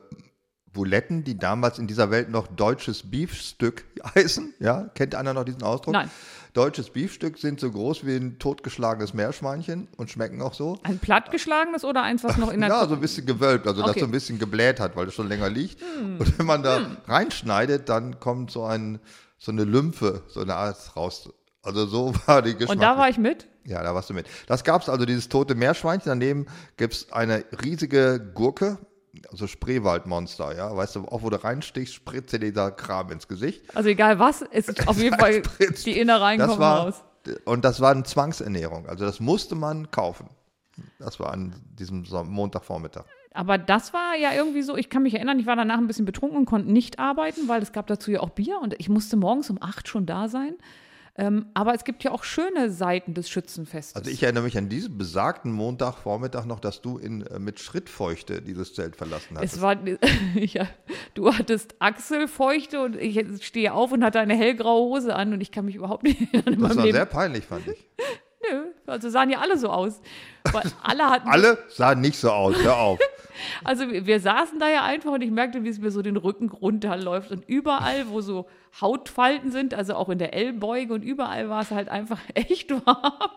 Buletten, 0.73 1.25
die 1.25 1.37
damals 1.37 1.79
in 1.81 1.89
dieser 1.89 2.11
Welt 2.12 2.31
noch 2.31 2.47
deutsches 2.47 3.11
Beefstück 3.11 3.85
heißen. 4.14 4.55
Ja, 4.61 4.85
kennt 4.95 5.14
einer 5.16 5.35
noch 5.35 5.45
diesen 5.45 5.62
Ausdruck? 5.64 5.95
Nein. 5.95 6.11
Deutsches 6.53 6.91
Beefstück 6.91 7.39
sind 7.39 7.61
so 7.61 7.71
groß 7.71 8.05
wie 8.07 8.16
ein 8.16 8.39
totgeschlagenes 8.41 9.14
Meerschweinchen 9.14 9.87
und 9.97 10.11
schmecken 10.11 10.43
auch 10.43 10.53
so. 10.55 10.79
Ein 10.83 10.99
plattgeschlagenes 10.99 11.85
oder 11.85 12.03
eins, 12.03 12.25
was 12.25 12.39
noch 12.39 12.53
in 12.53 12.61
der 12.61 12.71
Ja, 12.71 12.87
so 12.89 12.95
ein 12.95 13.01
bisschen 13.01 13.25
gewölbt, 13.27 13.66
also 13.68 13.83
das 13.83 13.91
Okay. 13.91 14.01
so 14.01 14.07
ein 14.07 14.11
bisschen 14.12 14.39
gebläht 14.41 14.81
hat, 14.81 14.97
weil 14.97 15.07
es 15.07 15.14
schon 15.14 15.29
länger 15.29 15.49
liegt. 15.49 15.81
Und 16.01 16.39
wenn 16.39 16.47
man 16.47 16.62
da 16.64 16.81
reinschneidet, 17.07 17.89
dann 17.89 18.18
kommt 18.18 18.51
so, 18.51 18.64
ein, 18.64 18.99
so 19.39 19.53
eine 19.53 19.62
Lymphe, 19.64 20.23
so 20.29 20.41
eine 20.41 20.55
Art 20.57 20.97
raus. 20.97 21.29
Also 21.62 21.87
so 21.87 22.14
war 22.27 22.43
die 22.43 22.55
Geschmack. 22.55 22.71
Und 22.77 22.83
da 22.83 22.97
war 22.97 23.09
ich 23.09 23.18
mit. 23.18 23.47
Ja, 23.65 23.83
da 23.83 23.95
warst 23.95 24.11
du 24.11 24.15
mit. 24.15 24.27
Das 24.47 24.65
gab 24.65 24.83
es 24.83 24.89
also, 24.89 25.05
dieses 25.05 25.29
tote 25.29 25.55
Meerschweinchen. 25.55 26.09
Daneben 26.09 26.47
gibt 26.77 26.95
es 26.95 27.13
eine 27.13 27.45
riesige 27.63 28.33
Gurke, 28.35 28.79
also 29.31 29.47
Spreewaldmonster, 29.47 30.57
ja. 30.57 30.75
Weißt 30.75 30.97
du, 30.97 31.05
auch 31.07 31.23
wo 31.23 31.31
du 31.31 31.43
reinstichst, 31.43 31.95
spritzt 31.95 32.33
dir 32.33 32.39
dieser 32.39 32.71
Kram 32.71 33.11
ins 33.11 33.29
Gesicht. 33.29 33.63
Also 33.75 33.89
egal 33.89 34.19
was, 34.19 34.43
es 34.51 34.69
ist 34.69 34.89
auf 34.89 34.99
jeden 34.99 35.19
Fall 35.19 35.45
Spritzt. 35.45 35.87
die 35.87 35.99
Innereien 35.99 36.39
Das 36.39 36.49
kommen 36.49 36.61
war, 36.61 36.87
raus. 36.87 37.05
und 37.45 37.65
das 37.65 37.81
war 37.81 37.91
eine 37.91 38.05
Zwangsernährung. 38.05 38.87
Also 38.87 39.05
das 39.05 39.21
musste 39.21 39.55
man 39.55 39.91
kaufen. 39.91 40.29
Das 40.99 41.21
war 41.21 41.33
an 41.33 41.55
diesem 41.79 42.05
Montagvormittag. 42.27 43.05
Aber 43.33 43.59
das 43.59 43.93
war 43.93 44.17
ja 44.17 44.33
irgendwie 44.33 44.63
so, 44.63 44.77
ich 44.77 44.91
kann 44.91 45.03
mich 45.03 45.15
erinnern, 45.15 45.39
ich 45.39 45.47
war 45.47 45.55
danach 45.55 45.79
ein 45.79 45.87
bisschen 45.87 46.05
betrunken 46.05 46.37
und 46.39 46.47
konnte 46.47 46.73
nicht 46.73 46.99
arbeiten, 46.99 47.47
weil 47.49 47.63
es 47.63 47.73
gab 47.73 47.87
dazu 47.87 48.11
ja 48.11 48.21
auch 48.21 48.31
Bier 48.31 48.59
und 48.61 48.75
ich 48.79 48.89
musste 48.89 49.17
morgens 49.17 49.51
um 49.51 49.59
acht 49.63 49.87
schon 49.89 50.07
da 50.07 50.29
sein. 50.29 50.55
Ähm, 51.21 51.47
aber 51.53 51.75
es 51.75 51.85
gibt 51.85 52.03
ja 52.03 52.12
auch 52.12 52.25
schöne 52.25 52.71
Seiten 52.71 53.12
des 53.12 53.29
Schützenfestes. 53.29 53.95
Also 53.95 54.11
ich 54.11 54.23
erinnere 54.23 54.45
mich 54.45 54.57
an 54.57 54.71
diesen 54.71 54.97
besagten 54.97 55.53
Montagvormittag 55.53 56.47
noch, 56.47 56.61
dass 56.61 56.81
du 56.81 56.97
in, 56.97 57.27
äh, 57.27 57.39
mit 57.39 57.61
Schrittfeuchte 57.61 58.41
dieses 58.41 58.73
Zelt 58.73 58.97
verlassen 58.97 59.37
hattest. 59.37 59.57
es 59.57 59.61
war, 59.61 59.77
ja, 60.35 60.66
du 61.12 61.35
hattest 61.35 61.75
Achselfeuchte 61.79 62.81
und 62.83 62.97
ich 62.97 63.45
stehe 63.45 63.75
auf 63.75 63.93
und 63.93 64.03
hatte 64.03 64.18
eine 64.18 64.35
hellgraue 64.35 64.81
Hose 64.89 65.14
an 65.14 65.35
und 65.35 65.43
ich 65.43 65.53
kann 65.53 65.66
mich 65.66 65.75
überhaupt 65.75 66.05
nicht 66.05 66.21
das 66.33 66.59
war 66.59 66.75
Leben. 66.75 66.93
sehr 66.93 67.05
peinlich, 67.05 67.45
fand 67.45 67.68
ich. 67.68 67.87
Nö, 68.51 68.62
also 68.87 69.11
sahen 69.11 69.29
ja 69.29 69.41
alle 69.41 69.59
so 69.59 69.68
aus. 69.68 70.01
Weil 70.53 70.62
alle 70.82 71.11
hatten 71.11 71.28
Alle 71.28 71.59
sahen 71.68 72.01
nicht 72.01 72.18
so 72.18 72.30
aus, 72.30 72.57
hör 72.62 72.76
auf. 72.78 72.99
Also 73.64 73.84
wir, 73.91 74.20
saßen 74.20 74.59
da 74.59 74.68
ja 74.68 74.84
einfach 74.84 75.12
und 75.12 75.22
ich 75.22 75.30
merkte, 75.30 75.64
wie 75.64 75.68
es 75.68 75.78
mir 75.80 75.91
so 75.91 76.03
den 76.03 76.16
Rücken 76.16 76.51
runterläuft 76.51 77.30
und 77.30 77.49
überall, 77.49 78.09
wo 78.09 78.20
so 78.20 78.47
Hautfalten 78.80 79.51
sind, 79.51 79.74
also 79.74 79.95
auch 79.95 80.09
in 80.09 80.18
der 80.18 80.34
Ellbeuge 80.34 80.95
und 80.95 81.03
überall 81.03 81.49
war 81.49 81.62
es 81.62 81.70
halt 81.70 81.88
einfach 81.88 82.20
echt 82.34 82.70
warm. 82.70 83.30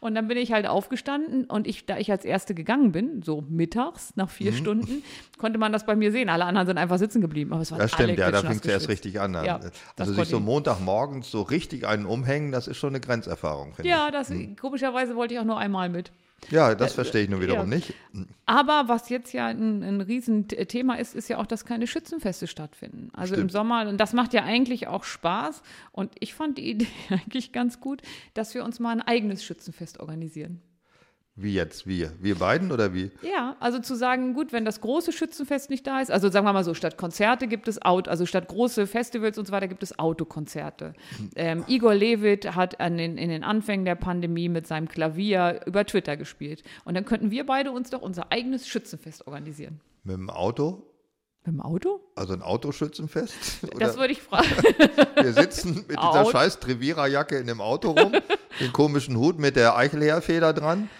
Und 0.00 0.14
dann 0.14 0.28
bin 0.28 0.36
ich 0.38 0.52
halt 0.52 0.66
aufgestanden 0.66 1.44
und 1.44 1.66
ich, 1.66 1.86
da 1.86 1.98
ich 1.98 2.10
als 2.10 2.24
Erste 2.24 2.54
gegangen 2.54 2.92
bin, 2.92 3.22
so 3.22 3.42
mittags 3.48 4.12
nach 4.16 4.26
Mhm. 4.28 4.32
vier 4.32 4.52
Stunden, 4.52 5.02
konnte 5.38 5.58
man 5.58 5.72
das 5.72 5.84
bei 5.84 5.96
mir 5.96 6.12
sehen. 6.12 6.28
Alle 6.28 6.44
anderen 6.44 6.66
sind 6.66 6.78
einfach 6.78 6.98
sitzen 6.98 7.20
geblieben. 7.20 7.52
Aber 7.52 7.62
es 7.62 7.72
waren 7.72 7.80
Ja, 7.80 7.88
stimmt, 7.88 8.18
ja, 8.18 8.30
da 8.30 8.42
fing 8.42 8.58
es 8.62 8.66
erst 8.66 8.88
richtig 8.88 9.20
an. 9.20 9.34
Ja, 9.34 9.58
das 9.96 10.08
also 10.08 10.12
sich 10.12 10.28
so. 10.28 10.40
Montagmorgens 10.40 11.30
so 11.30 11.42
richtig 11.42 11.86
einen 11.86 12.06
umhängen, 12.06 12.52
das 12.52 12.68
ist 12.68 12.76
schon 12.76 12.90
eine 12.90 13.00
Grenzerfahrung, 13.00 13.72
Ja, 13.82 14.10
das 14.10 14.32
komischerweise 14.60 15.16
wollte 15.16 15.34
ich 15.34 15.40
auch 15.40 15.44
nur 15.44 15.58
einmal 15.58 15.88
mit. 15.88 16.12
Ja, 16.50 16.74
das 16.74 16.94
verstehe 16.94 17.24
ich 17.24 17.28
nun 17.28 17.40
wiederum 17.40 17.70
ja. 17.70 17.76
nicht. 17.76 17.94
Aber 18.46 18.84
was 18.86 19.08
jetzt 19.08 19.32
ja 19.32 19.46
ein, 19.46 19.82
ein 19.82 20.00
Riesenthema 20.00 20.94
ist, 20.94 21.14
ist 21.14 21.28
ja 21.28 21.38
auch, 21.38 21.46
dass 21.46 21.64
keine 21.64 21.86
Schützenfeste 21.86 22.46
stattfinden. 22.46 23.10
Also 23.12 23.34
im 23.34 23.40
Stimmt. 23.40 23.52
Sommer, 23.52 23.88
und 23.88 23.98
das 23.98 24.12
macht 24.12 24.32
ja 24.32 24.44
eigentlich 24.44 24.86
auch 24.86 25.04
Spaß. 25.04 25.62
Und 25.92 26.12
ich 26.20 26.34
fand 26.34 26.58
die 26.58 26.70
Idee 26.70 26.86
eigentlich 27.10 27.52
ganz 27.52 27.80
gut, 27.80 28.02
dass 28.34 28.54
wir 28.54 28.64
uns 28.64 28.80
mal 28.80 28.92
ein 28.92 29.02
eigenes 29.02 29.44
Schützenfest 29.44 30.00
organisieren. 30.00 30.62
Wie 31.40 31.54
jetzt? 31.54 31.86
Wir? 31.86 32.12
Wir 32.18 32.34
beiden 32.34 32.72
oder 32.72 32.94
wie? 32.94 33.12
Ja, 33.22 33.54
also 33.60 33.78
zu 33.78 33.94
sagen, 33.94 34.34
gut, 34.34 34.52
wenn 34.52 34.64
das 34.64 34.80
große 34.80 35.12
Schützenfest 35.12 35.70
nicht 35.70 35.86
da 35.86 36.00
ist, 36.00 36.10
also 36.10 36.28
sagen 36.30 36.44
wir 36.44 36.52
mal 36.52 36.64
so, 36.64 36.74
statt 36.74 36.98
Konzerte 36.98 37.46
gibt 37.46 37.68
es 37.68 37.80
Auto, 37.80 38.10
also 38.10 38.26
statt 38.26 38.48
große 38.48 38.88
Festivals 38.88 39.38
und 39.38 39.46
so 39.46 39.52
weiter 39.52 39.68
gibt 39.68 39.84
es 39.84 40.00
Autokonzerte. 40.00 40.94
Ähm, 41.36 41.62
Igor 41.68 41.94
Levit 41.94 42.56
hat 42.56 42.80
an 42.80 42.96
den, 42.96 43.16
in 43.16 43.28
den 43.28 43.44
Anfängen 43.44 43.84
der 43.84 43.94
Pandemie 43.94 44.48
mit 44.48 44.66
seinem 44.66 44.88
Klavier 44.88 45.60
über 45.64 45.86
Twitter 45.86 46.16
gespielt. 46.16 46.64
Und 46.84 46.94
dann 46.94 47.04
könnten 47.04 47.30
wir 47.30 47.46
beide 47.46 47.70
uns 47.70 47.90
doch 47.90 48.02
unser 48.02 48.32
eigenes 48.32 48.66
Schützenfest 48.66 49.28
organisieren. 49.28 49.80
Mit 50.02 50.16
dem 50.16 50.30
Auto? 50.30 50.82
Mit 51.44 51.54
dem 51.54 51.60
Auto? 51.60 52.00
Also 52.16 52.32
ein 52.32 52.42
Autoschützenfest? 52.42 53.62
Das 53.62 53.74
Oder 53.76 53.96
würde 53.96 54.12
ich 54.12 54.22
fragen. 54.22 54.48
wir 55.14 55.32
sitzen 55.32 55.84
mit 55.86 55.90
dieser 55.90 56.22
Auto. 56.22 56.32
scheiß 56.32 56.58
Trevira-Jacke 56.58 57.38
in 57.38 57.46
dem 57.46 57.60
Auto 57.60 57.92
rum, 57.92 58.10
den 58.58 58.72
komischen 58.72 59.16
Hut 59.16 59.38
mit 59.38 59.54
der 59.54 59.76
Eichelheerfeder 59.76 60.52
dran 60.52 60.90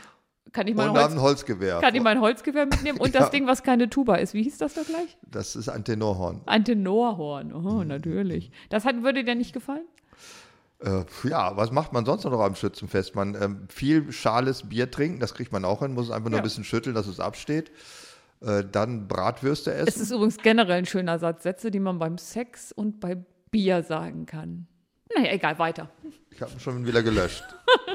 Kann 0.52 0.66
ich 0.66 0.72
und 0.72 0.78
mein, 0.78 0.94
dann 0.94 1.02
Holz, 1.04 1.12
ein 1.12 1.20
Holzgewehr. 1.20 1.80
kann 1.80 1.94
ich 1.94 2.02
mein 2.02 2.20
Holzgewehr 2.20 2.66
mitnehmen 2.66 2.98
und 2.98 3.12
Ja. 3.14 3.20
das 3.20 3.30
Ding, 3.30 3.46
was 3.46 3.62
keine 3.62 3.90
Tuba 3.90 4.16
ist. 4.16 4.32
Wie 4.34 4.42
hieß 4.42 4.58
das 4.58 4.74
da 4.74 4.82
gleich? 4.82 5.16
das 5.30 5.56
ist 5.56 5.68
ein 5.68 5.84
Tenorhorn. 5.84 6.40
Ein 6.46 6.64
Tenorhorn. 6.64 7.52
Oh, 7.52 7.84
natürlich. 7.84 8.50
Das 8.70 8.84
hat, 8.84 9.02
würde 9.02 9.24
dir 9.24 9.34
nicht 9.34 9.52
gefallen? 9.52 9.84
Äh, 10.80 11.04
ja, 11.28 11.56
was 11.56 11.72
macht 11.72 11.92
man 11.92 12.04
sonst 12.06 12.24
noch 12.24 12.40
am 12.40 12.54
Schützenfest? 12.54 13.14
Man 13.16 13.34
ähm, 13.34 13.66
viel 13.68 14.12
schales 14.12 14.68
Bier 14.68 14.90
trinken, 14.90 15.18
das 15.20 15.34
kriegt 15.34 15.52
man 15.52 15.64
auch 15.64 15.80
hin, 15.80 15.92
muss 15.92 16.06
es 16.06 16.10
einfach 16.12 16.30
nur 16.30 16.38
Ja. 16.38 16.42
ein 16.42 16.44
bisschen 16.44 16.64
schütteln, 16.64 16.94
dass 16.94 17.06
es 17.08 17.18
absteht. 17.20 17.70
Äh, 18.40 18.62
dann 18.70 19.08
Bratwürste 19.08 19.72
Es 19.72 19.88
essen. 19.88 20.02
ist 20.02 20.10
übrigens 20.12 20.36
generell 20.38 20.78
ein 20.78 20.86
schöner 20.86 21.18
Satz. 21.18 21.42
Sätze, 21.42 21.70
die 21.72 21.80
man 21.80 21.98
beim 21.98 22.16
Sex 22.16 22.70
und 22.70 23.00
bei 23.00 23.16
Bier 23.50 23.82
sagen 23.82 24.24
kann. 24.26 24.68
Naja, 25.16 25.32
egal, 25.32 25.58
weiter. 25.58 25.90
Ich 26.38 26.42
habe 26.42 26.52
ihn 26.52 26.60
schon 26.60 26.86
wieder 26.86 27.02
gelöscht. 27.02 27.42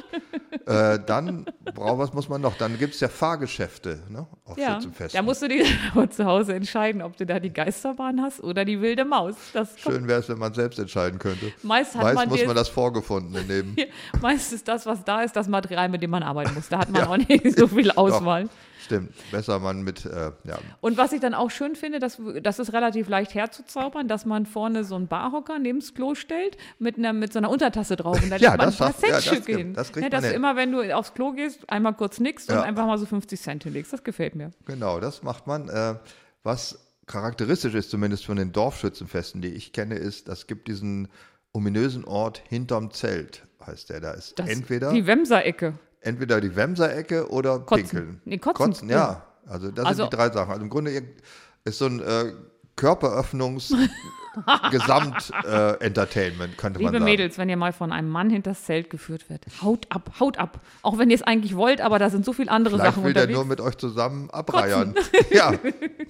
äh, 0.66 1.00
dann, 1.06 1.46
brauch, 1.74 1.98
was 1.98 2.12
muss 2.12 2.28
man 2.28 2.42
noch? 2.42 2.58
Dann 2.58 2.78
gibt 2.78 2.94
es 2.94 3.00
ja 3.00 3.08
Fahrgeschäfte 3.08 4.04
ne, 4.10 4.28
auf 4.44 4.58
Ja, 4.58 4.74
Schützenfesten. 4.74 5.18
da 5.18 5.22
musst 5.24 5.44
du 5.44 5.48
dir 5.48 5.64
zu 6.10 6.26
Hause 6.26 6.54
entscheiden, 6.54 7.02
ob 7.02 7.16
du 7.16 7.26
da 7.26 7.40
die 7.40 7.54
Geisterbahn 7.54 8.22
hast 8.22 8.44
oder 8.44 8.66
die 8.66 8.82
wilde 8.82 9.06
Maus. 9.06 9.36
Das 9.54 9.80
Schön 9.80 10.10
wäre 10.10 10.20
es, 10.20 10.28
wenn 10.28 10.40
man 10.40 10.54
selbst 10.54 10.78
entscheiden 10.78 11.20
könnte. 11.20 11.54
meist 11.62 11.96
hat 11.96 12.04
Meist 12.04 12.16
man, 12.16 12.28
muss 12.28 12.46
man 12.46 12.56
das 12.58 12.68
vorgefunden 12.68 13.48
nehmen. 13.48 13.78
meist 14.22 14.52
ist 14.52 14.68
das, 14.68 14.86
was 14.86 15.06
da 15.06 15.22
ist, 15.22 15.38
das 15.38 15.48
Material, 15.48 15.88
mit 15.88 16.04
dem 16.04 16.10
man 16.10 16.24
arbeiten 16.24 16.54
muss. 16.54 16.68
Da 16.68 16.80
hat 16.80 16.90
man 16.90 17.04
auch 17.04 17.16
nicht 17.16 17.58
so 17.58 17.70
viel 17.70 17.92
Auswahl. 17.92 18.50
Stimmt, 18.84 19.14
besser 19.32 19.60
man 19.60 19.82
mit, 19.84 20.06
äh, 20.06 20.32
ja, 20.44 20.60
Und 20.82 20.98
was 20.98 21.14
ich 21.14 21.22
dann 21.22 21.34
auch 21.34 21.50
schön 21.52 21.76
finde, 21.76 22.00
das, 22.00 22.20
das 22.42 22.60
ist 22.60 22.74
relativ 22.74 23.08
leicht 23.08 23.34
herzuzaubern, 23.34 24.08
dass 24.08 24.26
man 24.26 24.46
vorne 24.46 24.84
so 24.84 24.96
einen 24.96 25.08
Barhocker 25.08 25.58
neben 25.60 25.80
das 25.80 25.94
Klo 25.94 26.16
stellt 26.16 26.58
mit, 26.80 26.98
einer, 26.98 27.14
mit 27.14 27.32
so 27.34 27.40
einer 27.40 27.50
Untertasse 27.50 27.96
drauf. 27.96 28.22
Und 28.22 28.30
da 28.30 28.36
Ja, 28.44 28.52
legt 28.52 28.58
man 28.58 28.68
das 28.68 28.82
ein 28.82 28.94
paar 28.94 29.10
ja, 29.10 29.16
das 29.22 29.46
hin. 29.46 29.74
das 29.74 29.92
kriegt 29.92 30.04
ja, 30.04 30.10
dass 30.10 30.22
man 30.24 30.30
du 30.32 30.36
immer, 30.36 30.56
wenn 30.56 30.72
du 30.72 30.96
aufs 30.96 31.14
Klo 31.14 31.32
gehst, 31.32 31.70
einmal 31.70 31.94
kurz 31.94 32.20
nickst 32.20 32.50
und 32.50 32.56
Ja. 32.56 32.62
einfach 32.64 32.86
mal 32.86 32.98
so 32.98 33.06
50 33.06 33.40
Cent 33.42 33.64
hinlegst. 33.64 33.94
Das 33.94 34.04
gefällt 34.04 34.36
mir. 34.36 34.52
genau, 34.66 35.00
das 35.00 35.24
macht 35.24 35.48
man. 35.48 35.70
Äh, 35.70 35.96
was 36.44 36.80
charakteristisch 37.08 37.74
ist, 37.74 37.90
zumindest 37.90 38.26
von 38.26 38.38
den 38.38 38.52
Dorfschützenfesten, 38.52 39.42
die 39.42 39.50
ich 39.50 39.72
kenne, 39.74 39.96
ist, 39.96 40.28
das 40.28 40.48
gibt 40.48 40.68
diesen 40.68 41.08
ominösen 41.54 42.06
Ort 42.06 42.42
hinterm 42.48 42.92
Zelt, 42.92 43.44
heißt 43.66 43.90
der. 43.90 44.02
Da 44.02 44.12
ist 44.12 44.40
Das, 44.40 44.50
entweder, 44.50 44.92
Die 44.92 45.06
Wemser-Ecke. 45.06 45.74
Entweder 46.04 46.40
die 46.42 46.56
Wemser-Ecke 46.56 47.30
oder 47.30 47.60
Kotzen. 47.60 47.88
Pinkeln. 47.88 48.22
Nee, 48.26 48.38
kotzen. 48.38 48.90
ja. 48.90 49.24
Also 49.48 49.72
das 49.72 49.86
Also- 49.86 50.04
sind 50.04 50.14
die 50.14 50.18
drei 50.18 50.30
Sachen. 50.32 50.52
Also 50.52 50.64
im 50.64 50.70
Grunde 50.70 51.04
ist 51.66 51.78
so 51.78 51.86
ein 51.86 52.00
äh, 52.02 52.34
Körperöffnungs- 52.78 53.74
Gesamt-Entertainment, 54.72 56.58
könnte 56.58 56.80
man 56.80 56.88
Liebe 56.94 57.00
sagen. 57.00 57.04
Mädels, 57.06 57.38
wenn 57.38 57.50
ihr 57.50 57.58
mal 57.58 57.74
von 57.74 57.92
einem 57.92 58.10
Mann 58.10 58.30
hinters 58.30 58.64
Zelt 58.64 58.90
geführt 58.90 59.30
wird, 59.30 59.46
haut 59.62 59.86
ab, 59.90 60.12
haut 60.20 60.38
ab. 60.38 60.62
Auch 60.82 60.98
wenn 60.98 61.10
ihr 61.10 61.16
es 61.16 61.24
eigentlich 61.24 61.56
wollt, 61.56 61.82
aber 61.82 62.00
da 62.00 62.10
sind 62.10 62.26
so 62.26 62.34
viele 62.34 62.52
andere 62.52 62.76
Vielleicht 62.76 62.96
Sachen 62.96 63.04
will 63.04 63.14
der 63.14 63.24
unterwegs. 63.24 63.38
nur 63.38 63.46
mit 63.46 63.62
euch 63.62 63.78
zusammen 63.78 64.30
abreiern. 64.30 64.96
Ja. 65.30 65.54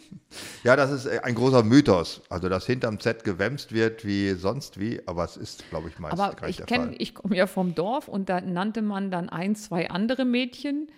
ja, 0.63 0.75
das 0.75 0.91
ist 0.91 1.05
äh, 1.05 1.19
ein 1.23 1.35
großer 1.35 1.63
Mythos. 1.63 2.21
Also, 2.29 2.49
dass 2.49 2.65
hinterm 2.65 2.99
Z 2.99 3.23
gewämst 3.23 3.73
wird 3.73 4.05
wie 4.05 4.33
sonst 4.33 4.79
wie, 4.79 5.01
aber 5.05 5.23
es 5.23 5.37
ist, 5.37 5.69
glaube 5.69 5.89
ich, 5.89 5.99
meist 5.99 6.19
Aber 6.19 6.47
ich 6.47 6.57
der 6.57 6.67
Fall. 6.67 6.95
ich 6.97 7.13
komme 7.13 7.35
ja 7.35 7.47
vom 7.47 7.75
Dorf 7.75 8.07
und 8.07 8.29
da 8.29 8.41
nannte 8.41 8.81
man 8.81 9.11
dann 9.11 9.29
ein, 9.29 9.55
zwei 9.55 9.89
andere 9.89 10.25
Mädchen, 10.25 10.89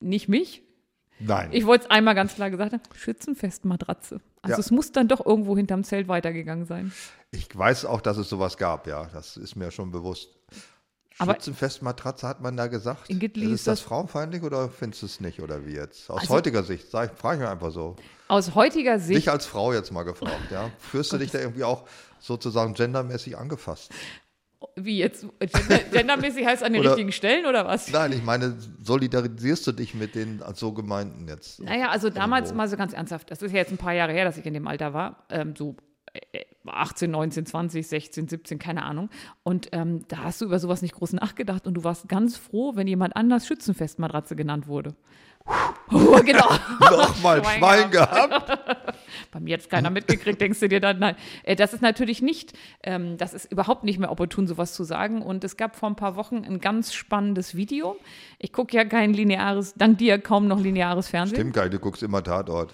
nicht 0.00 0.28
mich. 0.28 0.62
Nein. 1.20 1.50
Ich 1.52 1.64
wollte 1.66 1.84
es 1.84 1.90
einmal 1.90 2.14
ganz 2.14 2.34
klar 2.34 2.50
gesagt 2.50 2.72
haben, 2.72 2.82
Schützenfestmatratze. 2.94 4.20
Also 4.42 4.54
Ja. 4.54 4.58
es 4.58 4.70
muss 4.70 4.92
dann 4.92 5.08
doch 5.08 5.24
irgendwo 5.24 5.56
hinterm 5.56 5.84
Zelt 5.84 6.08
weitergegangen 6.08 6.66
sein. 6.66 6.92
Ich 7.30 7.48
weiß 7.56 7.84
auch, 7.84 8.00
dass 8.00 8.16
es 8.16 8.28
sowas 8.28 8.56
gab, 8.56 8.86
ja. 8.86 9.08
Das 9.12 9.36
ist 9.36 9.56
mir 9.56 9.70
schon 9.70 9.90
bewusst. 9.90 10.28
Aber- 11.18 11.34
Schützenfestmatratze 11.34 12.26
hat 12.26 12.40
man 12.40 12.56
da 12.56 12.66
gesagt. 12.66 13.08
Ist 13.08 13.22
ist 13.22 13.36
das 13.36 13.62
das- 13.64 13.80
frauenfeindlich 13.80 14.42
oder 14.42 14.68
findest 14.68 15.02
du 15.02 15.06
es 15.06 15.20
nicht 15.20 15.40
oder 15.40 15.64
wie 15.64 15.74
jetzt? 15.74 16.10
Aus 16.10 16.22
Also- 16.22 16.34
heutiger 16.34 16.64
Sicht, 16.64 16.88
frage 16.90 17.12
ich 17.34 17.38
mich 17.40 17.48
einfach 17.48 17.70
so. 17.70 17.94
Aus 18.26 18.54
heutiger 18.56 18.98
Sicht, 18.98 19.18
Dich 19.18 19.30
als 19.30 19.46
Frau 19.46 19.72
jetzt 19.72 19.92
mal 19.92 20.02
gefragt, 20.02 20.50
ja. 20.50 20.70
Fühlst 20.80 21.12
du 21.12 21.18
dich 21.18 21.30
da 21.30 21.38
irgendwie 21.38 21.62
auch 21.64 21.84
sozusagen 22.18 22.74
gendermäßig 22.74 23.38
angefasst? 23.38 23.92
Wie 24.76 24.98
jetzt, 24.98 25.26
gender, 25.40 25.78
gendermäßig 25.92 26.46
heißt 26.46 26.62
an 26.62 26.72
den 26.72 26.80
Oder- 26.80 26.90
richtigen 26.90 27.12
Stellen 27.12 27.46
oder 27.46 27.66
was? 27.66 27.90
Nein, 27.90 28.12
ich 28.12 28.22
meine, 28.22 28.56
solidarisierst 28.82 29.66
du 29.66 29.72
dich 29.72 29.94
mit 29.94 30.14
den 30.14 30.42
so 30.54 30.72
gemeinten 30.72 31.28
jetzt? 31.28 31.62
Naja, 31.62 31.88
also 31.90 32.10
damals 32.10 32.50
wo? 32.50 32.56
mal 32.56 32.68
so 32.68 32.76
ganz 32.76 32.92
ernsthaft, 32.92 33.30
das 33.30 33.42
ist 33.42 33.52
ja 33.52 33.58
jetzt 33.58 33.72
ein 33.72 33.78
paar 33.78 33.94
Jahre 33.94 34.12
her, 34.12 34.24
dass 34.24 34.36
ich 34.36 34.46
in 34.46 34.54
dem 34.54 34.66
Alter 34.66 34.92
war, 34.94 35.24
ähm, 35.30 35.54
so 35.56 35.76
äh, 36.32 36.44
18, 36.66 37.10
19, 37.10 37.46
20, 37.46 37.86
16, 37.86 38.28
17, 38.28 38.58
keine 38.58 38.84
Ahnung. 38.84 39.10
Und 39.42 39.68
ähm, 39.72 40.04
da 40.08 40.18
hast 40.24 40.40
du 40.40 40.46
über 40.46 40.58
sowas 40.58 40.82
nicht 40.82 40.94
groß 40.94 41.12
nachgedacht 41.14 41.66
und 41.66 41.74
du 41.74 41.84
warst 41.84 42.08
ganz 42.08 42.36
froh, 42.36 42.74
wenn 42.74 42.86
jemand 42.86 43.16
anders 43.16 43.46
Schützenfestmatratze 43.46 44.36
genannt 44.36 44.66
wurde. 44.66 44.94
Oh, 45.46 46.20
genau. 46.24 46.48
Nochmal 46.80 47.44
Schwein, 47.44 47.58
Schwein 47.58 47.90
gehabt. 47.90 48.46
gehabt. 48.46 48.96
Bei 49.32 49.40
mir 49.40 49.50
jetzt 49.50 49.68
keiner 49.70 49.90
mitgekriegt, 49.90 50.40
denkst 50.40 50.60
du 50.60 50.68
dir 50.68 50.80
dann, 50.80 50.98
nein. 50.98 51.16
Äh, 51.42 51.56
das 51.56 51.74
ist 51.74 51.82
natürlich 51.82 52.22
nicht, 52.22 52.54
ähm, 52.82 53.16
das 53.16 53.34
ist 53.34 53.50
überhaupt 53.50 53.84
nicht 53.84 53.98
mehr 53.98 54.10
opportun, 54.10 54.46
sowas 54.46 54.74
zu 54.74 54.84
sagen. 54.84 55.22
Und 55.22 55.44
es 55.44 55.56
gab 55.56 55.76
vor 55.76 55.90
ein 55.90 55.96
paar 55.96 56.16
Wochen 56.16 56.44
ein 56.44 56.60
ganz 56.60 56.94
spannendes 56.94 57.54
Video. 57.54 57.96
Ich 58.38 58.52
gucke 58.52 58.76
ja 58.76 58.84
kein 58.84 59.12
lineares, 59.12 59.74
dank 59.74 59.98
dir 59.98 60.18
kaum 60.18 60.48
noch 60.48 60.60
lineares 60.60 61.08
Fernsehen. 61.08 61.36
Stimmt 61.36 61.54
gar 61.54 61.62
nicht, 61.64 61.74
du 61.74 61.78
guckst 61.78 62.02
immer 62.02 62.22
Tatort. 62.22 62.72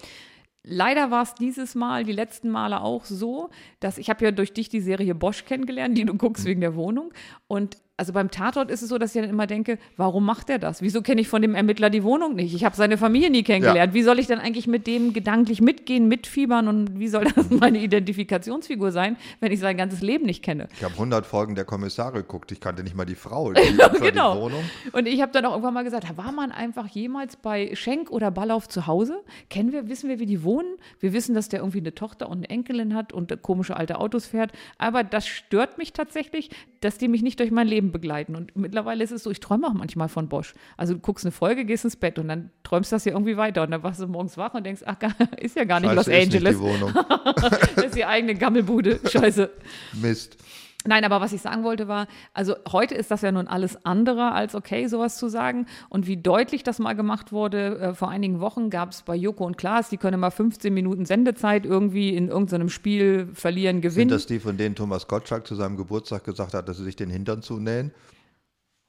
Leider 0.63 1.09
war 1.09 1.23
es 1.23 1.33
dieses 1.33 1.73
Mal, 1.73 2.03
die 2.03 2.11
letzten 2.11 2.49
Male 2.51 2.81
auch 2.81 3.05
so, 3.05 3.49
dass 3.79 3.97
ich 3.97 4.11
habe 4.11 4.23
ja 4.23 4.31
durch 4.31 4.53
dich 4.53 4.69
die 4.69 4.79
Serie 4.79 5.15
Bosch 5.15 5.45
kennengelernt, 5.45 5.97
die 5.97 6.05
du 6.05 6.13
guckst 6.13 6.45
wegen 6.45 6.61
der 6.61 6.75
Wohnung. 6.75 7.11
Und 7.47 7.77
also 8.01 8.13
beim 8.13 8.31
Tatort 8.31 8.71
ist 8.71 8.81
es 8.81 8.89
so, 8.89 8.97
dass 8.97 9.13
ich 9.13 9.21
dann 9.21 9.29
immer 9.29 9.45
denke, 9.45 9.77
warum 9.95 10.25
macht 10.25 10.49
er 10.49 10.57
das? 10.57 10.81
Wieso 10.81 11.03
kenne 11.03 11.21
ich 11.21 11.27
von 11.27 11.43
dem 11.43 11.53
Ermittler 11.53 11.91
die 11.91 12.03
Wohnung 12.03 12.33
nicht? 12.33 12.55
Ich 12.55 12.65
habe 12.65 12.75
seine 12.75 12.97
Familie 12.97 13.29
nie 13.29 13.43
kennengelernt. 13.43 13.91
Ja. 13.91 13.93
Wie 13.93 14.01
soll 14.01 14.17
ich 14.17 14.25
dann 14.25 14.39
eigentlich 14.39 14.65
mit 14.65 14.87
dem 14.87 15.13
gedanklich 15.13 15.61
mitgehen, 15.61 16.07
mitfiebern 16.07 16.67
und 16.67 16.97
wie 16.97 17.07
soll 17.07 17.25
das 17.25 17.49
meine 17.51 17.77
Identifikationsfigur 17.77 18.91
sein, 18.91 19.17
wenn 19.39 19.51
ich 19.51 19.59
sein 19.59 19.77
ganzes 19.77 20.01
Leben 20.01 20.25
nicht 20.25 20.41
kenne? 20.41 20.67
Ich 20.73 20.83
habe 20.83 20.95
100 20.95 21.27
Folgen 21.27 21.53
der 21.53 21.63
Kommissare 21.63 22.13
geguckt. 22.13 22.51
Ich 22.51 22.59
kannte 22.59 22.81
nicht 22.81 22.95
mal 22.95 23.05
die 23.05 23.13
Frau. 23.13 23.53
Die 23.61 23.99
genau. 23.99 24.33
Die 24.33 24.41
Wohnung. 24.41 24.63
Und 24.93 25.07
ich 25.07 25.21
habe 25.21 25.31
dann 25.31 25.45
auch 25.45 25.51
irgendwann 25.51 25.75
mal 25.75 25.83
gesagt, 25.83 26.17
war 26.17 26.31
man 26.31 26.51
einfach 26.51 26.87
jemals 26.87 27.35
bei 27.35 27.75
Schenk 27.75 28.09
oder 28.09 28.31
Ballauf 28.31 28.67
zu 28.67 28.87
Hause? 28.87 29.21
Kennen 29.51 29.71
wir, 29.71 29.89
wissen 29.89 30.09
wir, 30.09 30.17
wie 30.17 30.25
die 30.25 30.43
wohnen? 30.43 30.77
Wir 30.99 31.13
wissen, 31.13 31.35
dass 31.35 31.49
der 31.49 31.59
irgendwie 31.59 31.81
eine 31.81 31.93
Tochter 31.93 32.29
und 32.29 32.39
eine 32.39 32.49
Enkelin 32.49 32.95
hat 32.95 33.13
und 33.13 33.43
komische 33.43 33.77
alte 33.77 33.99
Autos 33.99 34.25
fährt. 34.25 34.53
Aber 34.79 35.03
das 35.03 35.27
stört 35.27 35.77
mich 35.77 35.93
tatsächlich, 35.93 36.49
dass 36.79 36.97
die 36.97 37.07
mich 37.07 37.21
nicht 37.21 37.39
durch 37.39 37.51
mein 37.51 37.67
Leben 37.67 37.90
begleiten. 37.91 38.35
Und 38.35 38.55
mittlerweile 38.55 39.03
ist 39.03 39.11
es 39.11 39.23
so, 39.23 39.31
ich 39.31 39.39
träume 39.39 39.67
auch 39.67 39.73
manchmal 39.73 40.09
von 40.09 40.27
Bosch. 40.29 40.53
Also 40.77 40.93
du 40.93 40.99
guckst 40.99 41.25
eine 41.25 41.31
Folge, 41.31 41.65
gehst 41.65 41.83
ins 41.83 41.95
Bett 41.95 42.17
und 42.19 42.27
dann 42.27 42.49
träumst 42.63 42.91
du 42.91 42.95
das 42.95 43.05
ja 43.05 43.11
irgendwie 43.11 43.37
weiter. 43.37 43.63
Und 43.63 43.71
dann 43.71 43.83
wachst 43.83 43.99
du 43.99 44.07
morgens 44.07 44.37
wach 44.37 44.53
und 44.53 44.65
denkst, 44.65 44.81
ach, 44.85 44.97
ist 45.39 45.55
ja 45.55 45.65
gar 45.65 45.79
nicht 45.79 45.89
Scheiße, 45.91 46.11
Los 46.11 46.21
Angeles. 46.21 46.55
Ist 46.55 46.61
nicht 46.61 46.77
die 46.77 46.81
Wohnung. 46.81 46.93
das 47.75 47.85
ist 47.85 47.95
die 47.95 48.05
eigene 48.05 48.35
Gammelbude. 48.35 48.99
Scheiße. 49.09 49.49
Mist. 49.93 50.37
Nein, 50.85 51.03
aber 51.03 51.21
was 51.21 51.31
ich 51.31 51.41
sagen 51.41 51.63
wollte 51.63 51.87
war, 51.87 52.07
also 52.33 52.55
heute 52.71 52.95
ist 52.95 53.11
das 53.11 53.21
ja 53.21 53.31
nun 53.31 53.47
alles 53.47 53.85
andere 53.85 54.31
als 54.31 54.55
okay, 54.55 54.87
sowas 54.87 55.17
zu 55.17 55.29
sagen. 55.29 55.67
Und 55.89 56.07
wie 56.07 56.17
deutlich 56.17 56.63
das 56.63 56.79
mal 56.79 56.93
gemacht 56.93 57.31
wurde, 57.31 57.79
äh, 57.79 57.93
vor 57.93 58.09
einigen 58.09 58.39
Wochen 58.39 58.69
gab 58.69 58.91
es 58.91 59.03
bei 59.03 59.15
Joko 59.15 59.45
und 59.45 59.57
Klaas, 59.57 59.89
die 59.89 59.97
können 59.97 60.19
mal 60.19 60.31
15 60.31 60.73
Minuten 60.73 61.05
Sendezeit 61.05 61.65
irgendwie 61.65 62.15
in 62.15 62.29
irgendeinem 62.29 62.69
Spiel 62.69 63.29
verlieren, 63.33 63.81
gewinnen. 63.81 64.09
Sind 64.09 64.11
das 64.11 64.25
die, 64.25 64.39
von 64.39 64.57
denen 64.57 64.75
Thomas 64.75 65.07
Gottschalk 65.07 65.45
zu 65.45 65.55
seinem 65.55 65.77
Geburtstag 65.77 66.23
gesagt 66.23 66.53
hat, 66.53 66.67
dass 66.67 66.77
sie 66.77 66.83
sich 66.83 66.95
den 66.95 67.09
Hintern 67.09 67.41
zunähen? 67.41 67.91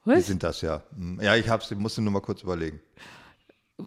Was? 0.05 0.16
Die 0.16 0.22
sind 0.22 0.43
das 0.43 0.62
ja. 0.62 0.82
Hm. 0.97 1.20
Ja, 1.22 1.36
ich 1.36 1.49
hab's, 1.49 1.70
ich 1.70 1.78
musste 1.78 2.03
nur 2.03 2.12
mal 2.12 2.20
kurz 2.20 2.43
überlegen. 2.43 2.80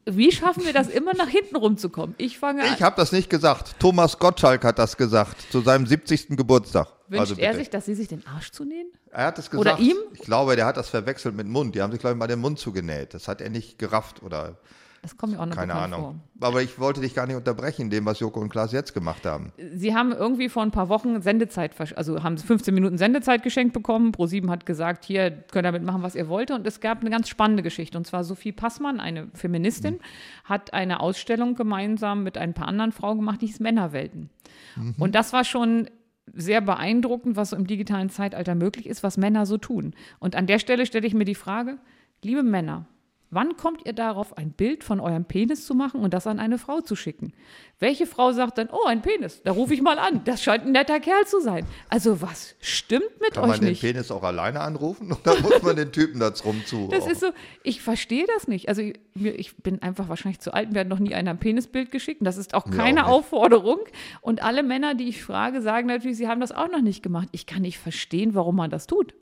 Wie 0.05 0.31
schaffen 0.31 0.65
wir 0.65 0.73
das 0.73 0.89
immer 0.89 1.13
nach 1.13 1.29
hinten 1.29 1.55
rumzukommen? 1.55 2.15
Ich 2.17 2.37
fange 2.37 2.63
an. 2.63 2.73
Ich 2.75 2.81
habe 2.81 2.95
das 2.95 3.11
nicht 3.11 3.29
gesagt. 3.29 3.75
Thomas 3.79 4.19
Gottschalk 4.19 4.63
hat 4.63 4.79
das 4.79 4.97
gesagt 4.97 5.51
zu 5.51 5.61
seinem 5.61 5.85
70. 5.85 6.29
Geburtstag. 6.29 6.87
Wünscht 7.07 7.19
also 7.19 7.35
er 7.35 7.55
sich, 7.55 7.69
dass 7.69 7.85
Sie 7.85 7.93
sich 7.93 8.07
den 8.07 8.25
Arsch 8.25 8.51
zunähen? 8.51 8.87
Er 9.11 9.27
hat 9.27 9.39
es 9.39 9.49
gesagt. 9.49 9.67
Oder 9.67 9.79
ihm? 9.79 9.97
Ich 10.13 10.21
glaube, 10.21 10.55
der 10.55 10.65
hat 10.65 10.77
das 10.77 10.89
verwechselt 10.89 11.35
mit 11.35 11.47
Mund. 11.47 11.75
Die 11.75 11.81
haben 11.81 11.91
sich, 11.91 11.99
glaube 11.99 12.15
ich, 12.15 12.19
mal 12.19 12.27
den 12.27 12.39
Mund 12.39 12.59
zugenäht. 12.59 13.13
Das 13.13 13.27
hat 13.27 13.41
er 13.41 13.49
nicht 13.49 13.77
gerafft 13.77 14.23
oder 14.23 14.57
das 15.05 15.17
kommt 15.17 15.33
mir 15.33 15.39
auch 15.39 15.45
noch 15.45 15.55
Keine 15.55 15.75
Ahnung. 15.75 16.01
Vor. 16.01 16.15
Aber 16.39 16.63
ich 16.63 16.79
wollte 16.79 16.99
dich 16.99 17.13
gar 17.13 17.27
nicht 17.27 17.35
unterbrechen, 17.35 17.91
dem, 17.91 18.07
was 18.07 18.19
Joko 18.19 18.39
und 18.39 18.49
Klaas 18.49 18.71
jetzt 18.71 18.95
gemacht 18.95 19.23
haben. 19.23 19.53
Sie 19.75 19.93
haben 19.93 20.11
irgendwie 20.11 20.49
vor 20.49 20.63
ein 20.63 20.71
paar 20.71 20.89
Wochen 20.89 21.21
Sendezeit, 21.21 21.79
also 21.95 22.23
haben 22.23 22.39
15 22.39 22.73
Minuten 22.73 22.97
Sendezeit 22.97 23.43
geschenkt 23.43 23.73
bekommen. 23.73 24.13
ProSieben 24.13 24.49
hat 24.49 24.65
gesagt, 24.65 25.05
hier 25.05 25.29
könnt 25.29 25.57
ihr 25.67 25.71
damit 25.71 25.83
machen, 25.83 26.01
was 26.01 26.15
ihr 26.15 26.27
wollt. 26.27 26.49
Und 26.49 26.65
es 26.65 26.79
gab 26.79 27.01
eine 27.01 27.11
ganz 27.11 27.29
spannende 27.29 27.61
Geschichte. 27.61 27.99
Und 27.99 28.07
zwar 28.07 28.23
Sophie 28.23 28.51
Passmann, 28.51 28.99
eine 28.99 29.27
Feministin, 29.35 29.93
mhm. 29.93 29.99
hat 30.45 30.73
eine 30.73 31.01
Ausstellung 31.01 31.53
gemeinsam 31.53 32.23
mit 32.23 32.39
ein 32.39 32.55
paar 32.55 32.67
anderen 32.67 32.91
Frauen 32.91 33.17
gemacht, 33.17 33.43
die 33.43 33.45
hieß 33.45 33.59
Männerwelten. 33.59 34.31
Mhm. 34.75 34.95
Und 34.97 35.13
das 35.13 35.33
war 35.33 35.43
schon 35.43 35.87
sehr 36.33 36.61
beeindruckend, 36.61 37.35
was 37.35 37.51
so 37.51 37.55
im 37.55 37.67
digitalen 37.67 38.09
Zeitalter 38.09 38.55
möglich 38.55 38.87
ist, 38.87 39.03
was 39.03 39.17
Männer 39.17 39.45
so 39.45 39.59
tun. 39.59 39.93
Und 40.17 40.35
an 40.35 40.47
der 40.47 40.57
Stelle 40.57 40.87
stelle 40.87 41.05
ich 41.05 41.13
mir 41.13 41.25
die 41.25 41.35
Frage, 41.35 41.77
liebe 42.23 42.41
Männer, 42.41 42.87
Wann 43.31 43.57
kommt 43.57 43.85
ihr 43.85 43.93
darauf, 43.93 44.37
ein 44.37 44.51
Bild 44.51 44.83
von 44.83 44.99
eurem 44.99 45.25
Penis 45.25 45.65
zu 45.65 45.73
machen 45.73 46.01
und 46.01 46.13
das 46.13 46.27
an 46.27 46.39
eine 46.39 46.57
Frau 46.57 46.81
zu 46.81 46.95
schicken? 46.95 47.33
Welche 47.79 48.05
Frau 48.05 48.31
sagt 48.31 48.57
dann, 48.57 48.69
oh, 48.71 48.85
ein 48.85 49.01
Penis, 49.01 49.41
da 49.43 49.51
rufe 49.51 49.73
ich 49.73 49.81
mal 49.81 49.99
an, 49.99 50.23
das 50.23 50.43
scheint 50.43 50.65
ein 50.65 50.71
netter 50.71 50.99
Kerl 50.99 51.25
zu 51.25 51.41
sein. 51.41 51.65
Also 51.89 52.21
was 52.21 52.55
stimmt 52.59 53.19
mit 53.19 53.33
Kann 53.33 53.43
euch 53.43 53.49
nicht? 53.49 53.59
Kann 53.59 53.65
man 53.65 53.73
den 53.73 53.79
Penis 53.79 54.11
auch 54.11 54.23
alleine 54.23 54.61
anrufen 54.61 55.11
oder 55.11 55.39
muss 55.41 55.61
man 55.63 55.75
den 55.75 55.91
Typen 55.91 56.19
da 56.19 56.29
drum 56.29 56.63
zu? 56.65 56.87
Das 56.91 57.07
ist 57.07 57.19
so, 57.19 57.31
ich 57.63 57.81
verstehe 57.81 58.25
das 58.35 58.47
nicht. 58.47 58.69
Also 58.69 58.81
ich, 58.81 58.95
ich 59.15 59.57
bin 59.57 59.81
einfach 59.81 60.07
wahrscheinlich 60.07 60.39
zu 60.39 60.53
alt, 60.53 60.71
mir 60.71 60.81
hat 60.81 60.87
noch 60.87 60.99
nie 60.99 61.15
einer 61.15 61.31
ein 61.31 61.39
Penisbild 61.39 61.91
geschickt 61.91 62.21
und 62.21 62.25
das 62.25 62.37
ist 62.37 62.53
auch 62.53 62.69
keine 62.69 63.07
auch 63.07 63.11
Aufforderung. 63.11 63.79
Und 64.21 64.43
alle 64.43 64.63
Männer, 64.63 64.93
die 64.93 65.09
ich 65.09 65.23
frage, 65.23 65.61
sagen 65.61 65.87
natürlich, 65.87 66.17
sie 66.17 66.27
haben 66.27 66.41
das 66.41 66.51
auch 66.51 66.69
noch 66.69 66.81
nicht 66.81 67.01
gemacht. 67.01 67.27
Ich 67.31 67.45
kann 67.45 67.63
nicht 67.63 67.79
verstehen, 67.79 68.35
warum 68.35 68.55
man 68.55 68.69
das 68.69 68.87
tut. 68.87 69.13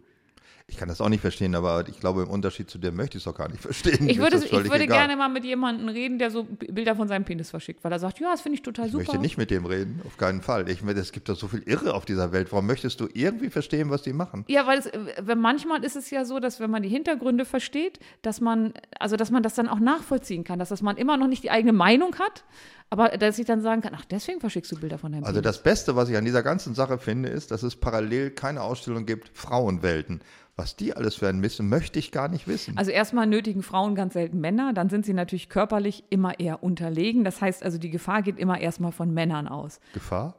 Ich 0.67 0.77
kann 0.77 0.87
das 0.87 1.01
auch 1.01 1.09
nicht 1.09 1.19
verstehen, 1.19 1.55
aber 1.55 1.85
ich 1.89 1.99
glaube, 1.99 2.23
im 2.23 2.29
Unterschied 2.29 2.69
zu 2.69 2.77
dir 2.77 2.93
möchte 2.93 3.17
ich 3.17 3.23
es 3.23 3.27
auch 3.27 3.37
gar 3.37 3.49
nicht 3.49 3.61
verstehen. 3.61 4.07
Ich 4.07 4.17
würde, 4.17 4.37
ich 4.37 4.51
würde 4.51 4.87
gerne 4.87 5.17
mal 5.17 5.27
mit 5.27 5.43
jemandem 5.43 5.89
reden, 5.89 6.19
der 6.19 6.31
so 6.31 6.45
Bilder 6.45 6.95
von 6.95 7.09
seinem 7.09 7.25
Penis 7.25 7.49
verschickt, 7.49 7.83
weil 7.83 7.91
er 7.91 7.99
sagt, 7.99 8.19
ja, 8.19 8.31
das 8.31 8.41
finde 8.41 8.55
ich 8.55 8.61
total 8.61 8.87
super. 8.87 9.01
Ich 9.01 9.07
möchte 9.09 9.21
nicht 9.21 9.37
mit 9.37 9.51
dem 9.51 9.65
reden, 9.65 10.01
auf 10.05 10.15
keinen 10.15 10.41
Fall. 10.41 10.69
Ich, 10.69 10.81
es 10.81 11.11
gibt 11.11 11.27
doch 11.27 11.35
so 11.35 11.49
viel 11.49 11.63
Irre 11.63 11.93
auf 11.93 12.05
dieser 12.05 12.31
Welt. 12.31 12.51
Warum 12.51 12.65
möchtest 12.65 13.01
du 13.01 13.09
irgendwie 13.13 13.49
verstehen, 13.49 13.89
was 13.89 14.03
die 14.03 14.13
machen? 14.13 14.45
Ja, 14.47 14.65
weil 14.65 14.79
es, 14.79 14.89
manchmal 15.35 15.83
ist 15.83 15.97
es 15.97 16.09
ja 16.09 16.23
so, 16.23 16.39
dass 16.39 16.61
wenn 16.61 16.71
man 16.71 16.81
die 16.81 16.89
Hintergründe 16.89 17.43
versteht, 17.43 17.99
dass 18.21 18.39
man, 18.39 18.73
also 18.99 19.17
dass 19.17 19.31
man 19.31 19.43
das 19.43 19.55
dann 19.55 19.67
auch 19.67 19.79
nachvollziehen 19.79 20.45
kann, 20.45 20.59
dass 20.59 20.69
das 20.69 20.81
man 20.81 20.95
immer 20.95 21.17
noch 21.17 21.27
nicht 21.27 21.43
die 21.43 21.51
eigene 21.51 21.73
Meinung 21.73 22.15
hat, 22.19 22.45
aber 22.93 23.09
dass 23.17 23.39
ich 23.39 23.47
dann 23.47 23.59
sagen 23.59 23.81
kann, 23.81 23.93
ach, 23.95 24.05
deswegen 24.05 24.39
verschickst 24.39 24.71
du 24.71 24.79
Bilder 24.79 24.99
von 24.99 25.11
deinem 25.11 25.23
Also 25.23 25.41
Penis. 25.41 25.55
das 25.55 25.63
Beste, 25.63 25.95
was 25.95 26.09
ich 26.09 26.15
an 26.15 26.25
dieser 26.25 26.43
ganzen 26.43 26.75
Sache 26.75 26.99
finde, 26.99 27.27
ist, 27.27 27.49
dass 27.49 27.63
es 27.63 27.75
parallel 27.75 28.29
keine 28.29 28.61
Ausstellung 28.61 29.07
gibt, 29.07 29.35
Frauenwelten. 29.35 30.21
Was 30.55 30.75
die 30.75 30.95
alles 30.95 31.19
werden 31.19 31.41
müssen, 31.41 31.69
möchte 31.69 31.97
ich 31.97 32.11
gar 32.11 32.27
nicht 32.27 32.47
wissen. 32.47 32.77
Also 32.77 32.91
erstmal 32.91 33.25
nötigen 33.25 33.63
Frauen 33.63 33.95
ganz 33.95 34.13
selten 34.13 34.39
Männer, 34.39 34.73
dann 34.73 34.89
sind 34.89 35.07
sie 35.07 35.13
natürlich 35.13 35.49
körperlich 35.49 36.03
immer 36.11 36.39
eher 36.39 36.61
unterlegen. 36.61 37.23
Das 37.23 37.41
heißt 37.41 37.63
also, 37.63 37.79
die 37.79 37.89
Gefahr 37.89 38.21
geht 38.21 38.37
immer 38.37 38.59
erstmal 38.61 38.91
von 38.91 39.11
Männern 39.11 39.47
aus. 39.47 39.79
Gefahr? 39.95 40.35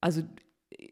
Also 0.00 0.22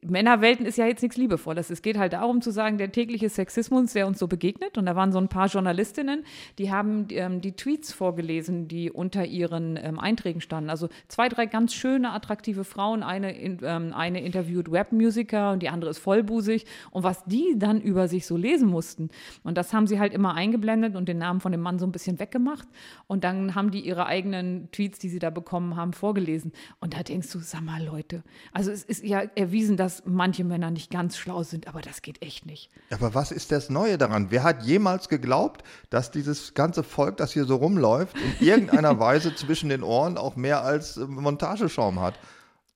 Männerwelten 0.05 0.66
ist 0.66 0.78
ja 0.78 0.87
jetzt 0.87 1.03
nichts 1.03 1.16
Liebevolles. 1.16 1.70
Es 1.70 1.80
geht 1.80 1.97
halt 1.97 2.12
darum 2.12 2.41
zu 2.41 2.51
sagen, 2.51 2.76
der 2.76 2.91
tägliche 2.91 3.28
Sexismus, 3.28 3.93
der 3.93 4.07
uns 4.07 4.18
so 4.18 4.26
begegnet. 4.26 4.76
Und 4.76 4.87
da 4.87 4.97
waren 4.97 5.12
so 5.12 5.18
ein 5.18 5.28
paar 5.28 5.47
Journalistinnen, 5.47 6.24
die 6.59 6.72
haben 6.72 7.07
ähm, 7.11 7.41
die 7.41 7.53
Tweets 7.53 7.93
vorgelesen, 7.93 8.66
die 8.66 8.91
unter 8.91 9.24
ihren 9.24 9.78
ähm, 9.80 10.01
Einträgen 10.01 10.41
standen. 10.41 10.70
Also 10.70 10.89
zwei, 11.07 11.28
drei 11.28 11.47
ganz 11.47 11.72
schöne, 11.74 12.12
attraktive 12.12 12.64
Frauen. 12.64 13.03
Eine, 13.03 13.39
in, 13.39 13.59
ähm, 13.62 13.93
eine 13.95 14.22
interviewt 14.22 14.72
Webmusiker 14.72 15.53
und 15.53 15.62
die 15.62 15.68
andere 15.68 15.91
ist 15.91 15.99
vollbusig. 15.99 16.66
Und 16.91 17.05
was 17.05 17.24
die 17.24 17.55
dann 17.57 17.80
über 17.80 18.09
sich 18.09 18.26
so 18.26 18.37
lesen 18.37 18.68
mussten. 18.68 19.11
Und 19.45 19.57
das 19.57 19.72
haben 19.72 19.87
sie 19.87 20.01
halt 20.01 20.12
immer 20.12 20.35
eingeblendet 20.35 20.97
und 20.97 21.09
den 21.09 21.18
Namen 21.18 21.41
von 21.41 21.53
dem 21.53 21.61
Mann 21.61 21.78
so 21.78 21.87
ein 21.87 21.93
bisschen 21.93 22.18
weggemacht. 22.18 22.66
Und 23.07 23.22
dann 23.24 23.55
haben 23.55 23.70
die 23.70 23.80
ihre 23.80 24.07
eigenen 24.07 24.68
Tweets, 24.72 24.99
die 24.99 25.09
sie 25.09 25.18
da 25.20 25.30
bekommen 25.30 25.76
haben, 25.76 25.93
vorgelesen. 25.93 26.53
Und 26.80 26.95
da 26.95 27.03
denkst 27.03 27.30
du, 27.33 27.39
sag 27.39 27.62
mal, 27.62 27.85
Leute, 27.85 28.24
also 28.53 28.70
es 28.70 28.83
ist 28.83 29.05
ja 29.05 29.20
erwiesen, 29.35 29.72
dass 29.77 29.93
dass 29.93 30.03
manche 30.07 30.45
Männer 30.45 30.70
nicht 30.70 30.91
ganz 30.91 31.16
schlau 31.16 31.43
sind, 31.43 31.66
aber 31.66 31.81
das 31.81 32.03
geht 32.03 32.23
echt 32.23 32.47
nicht. 32.47 32.70
Aber 32.91 33.14
was 33.14 33.33
ist 33.33 33.53
das 33.53 33.68
Neue 33.68 33.99
daran? 33.99 34.29
Wer 34.31 34.43
hat 34.43 34.62
jemals 34.62 35.09
geglaubt, 35.09 35.64
dass 35.91 36.11
dieses 36.11 36.55
ganze 36.55 36.83
Volk, 36.83 37.16
das 37.16 37.33
hier 37.33 37.45
so 37.45 37.57
rumläuft, 37.57 38.16
in 38.16 38.47
irgendeiner 38.47 38.99
Weise 39.01 39.35
zwischen 39.35 39.68
den 39.68 39.83
Ohren 39.83 40.16
auch 40.16 40.37
mehr 40.37 40.62
als 40.62 40.97
äh, 40.97 41.05
Montageschaum 41.05 42.01
hat? 42.01 42.14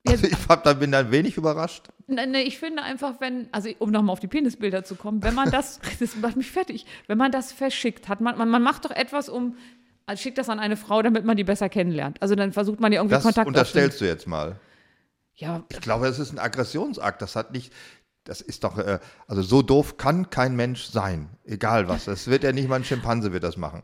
Also 0.07 0.27
ich 0.27 0.37
hab, 0.49 0.63
da 0.63 0.75
bin 0.75 0.93
da 0.93 1.11
wenig 1.11 1.37
überrascht. 1.37 1.89
Nee, 2.07 2.27
nee, 2.27 2.43
ich 2.43 2.59
finde 2.59 2.83
einfach, 2.83 3.15
wenn, 3.21 3.49
also 3.51 3.71
um 3.79 3.91
nochmal 3.91 4.13
auf 4.13 4.21
die 4.21 4.29
Penisbilder 4.29 4.85
zu 4.85 4.95
kommen, 4.95 5.23
wenn 5.23 5.35
man 5.35 5.51
das, 5.51 5.81
das 6.01 6.17
macht 6.17 6.37
mich 6.37 6.51
fertig, 6.51 6.87
wenn 7.07 7.19
man 7.19 7.33
das 7.33 7.51
verschickt 7.51 8.09
hat, 8.09 8.21
man, 8.21 8.37
man, 8.37 8.49
man 8.49 8.63
macht 8.63 8.85
doch 8.85 8.93
etwas, 8.93 9.29
um, 9.29 9.57
also 10.05 10.23
schickt 10.23 10.39
das 10.39 10.49
an 10.49 10.61
eine 10.61 10.77
Frau, 10.77 11.03
damit 11.03 11.25
man 11.25 11.37
die 11.37 11.45
besser 11.45 11.69
kennenlernt. 11.69 12.21
Also 12.21 12.35
dann 12.35 12.53
versucht 12.53 12.79
man 12.79 12.93
ja 12.93 13.01
irgendwie 13.01 13.15
das 13.15 13.25
Kontakt 13.25 13.47
unterstellst 13.47 14.01
du 14.01 14.05
jetzt 14.05 14.27
mal. 14.29 14.61
Ja. 15.37 15.65
Ich 15.69 15.81
glaube, 15.81 16.07
es 16.09 16.19
ist 16.19 16.33
ein 16.33 16.39
Aggressionsakt. 16.39 17.23
Das 17.23 17.37
hat 17.37 17.53
nicht, 17.53 17.73
das 18.25 18.41
ist 18.41 18.65
doch, 18.65 18.79
äh, 18.79 18.99
also 19.27 19.43
so 19.43 19.63
doof 19.63 19.97
kann 19.97 20.31
kein 20.31 20.57
Mensch 20.57 20.87
sein. 20.87 21.29
Egal 21.45 21.89
was. 21.89 22.07
Das 22.07 22.27
wird 22.27 22.43
ja 22.43 22.53
nicht 22.53 22.69
mal 22.69 22.77
ein 22.77 22.85
Schimpanse 22.85 23.33
wird 23.33 23.45
das 23.45 23.57
machen. 23.57 23.83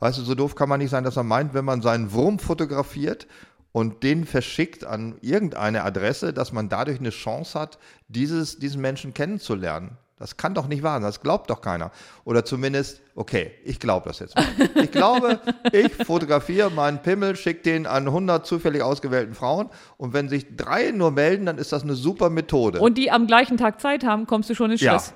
Weißt 0.00 0.18
du, 0.18 0.22
so 0.22 0.34
doof 0.34 0.54
kann 0.54 0.68
man 0.68 0.80
nicht 0.80 0.90
sein, 0.90 1.04
dass 1.04 1.16
er 1.16 1.22
meint, 1.22 1.54
wenn 1.54 1.64
man 1.64 1.82
seinen 1.82 2.12
Wurm 2.12 2.38
fotografiert 2.38 3.26
und 3.72 4.02
den 4.02 4.24
verschickt 4.24 4.84
an 4.84 5.18
irgendeine 5.20 5.82
Adresse, 5.84 6.32
dass 6.32 6.52
man 6.52 6.68
dadurch 6.68 6.98
eine 6.98 7.10
Chance 7.10 7.58
hat, 7.58 7.78
dieses, 8.08 8.58
diesen 8.58 8.80
Menschen 8.80 9.14
kennenzulernen. 9.14 9.98
Das 10.16 10.36
kann 10.36 10.54
doch 10.54 10.68
nicht 10.68 10.84
wahr 10.84 10.94
sein, 10.94 11.02
das 11.02 11.20
glaubt 11.20 11.50
doch 11.50 11.60
keiner. 11.60 11.90
Oder 12.24 12.44
zumindest, 12.44 13.02
okay, 13.16 13.50
ich 13.64 13.80
glaube 13.80 14.08
das 14.08 14.20
jetzt 14.20 14.36
mal. 14.36 14.46
Ich 14.76 14.92
glaube, 14.92 15.40
ich 15.72 15.92
fotografiere 15.92 16.70
meinen 16.70 17.02
Pimmel, 17.02 17.34
schicke 17.34 17.62
den 17.62 17.86
an 17.86 18.06
100 18.06 18.46
zufällig 18.46 18.82
ausgewählten 18.82 19.34
Frauen 19.34 19.70
und 19.96 20.12
wenn 20.12 20.28
sich 20.28 20.56
drei 20.56 20.92
nur 20.92 21.10
melden, 21.10 21.46
dann 21.46 21.58
ist 21.58 21.72
das 21.72 21.82
eine 21.82 21.94
super 21.94 22.30
Methode. 22.30 22.80
Und 22.80 22.96
die 22.96 23.10
am 23.10 23.26
gleichen 23.26 23.56
Tag 23.56 23.80
Zeit 23.80 24.04
haben, 24.04 24.26
kommst 24.26 24.48
du 24.50 24.54
schon 24.54 24.70
in 24.70 24.78
Stress. 24.78 25.08
Ja. 25.08 25.14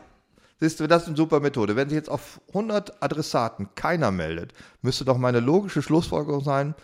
Siehst 0.61 0.81
du, 0.81 0.89
das 0.89 1.03
ist 1.03 1.09
eine 1.09 1.17
super 1.17 1.39
Methode. 1.39 1.77
Wenn 1.77 1.89
sich 1.89 1.97
jetzt 1.97 2.11
auf 2.11 2.41
100 2.49 3.01
Adressaten 3.01 3.69
keiner 3.77 4.11
meldet, 4.11 4.53
müsste 4.83 5.05
doch 5.05 5.17
meine 5.17 5.39
logische 5.39 5.83
Schlussfolgerung 5.83 6.43
sein, 6.43 6.75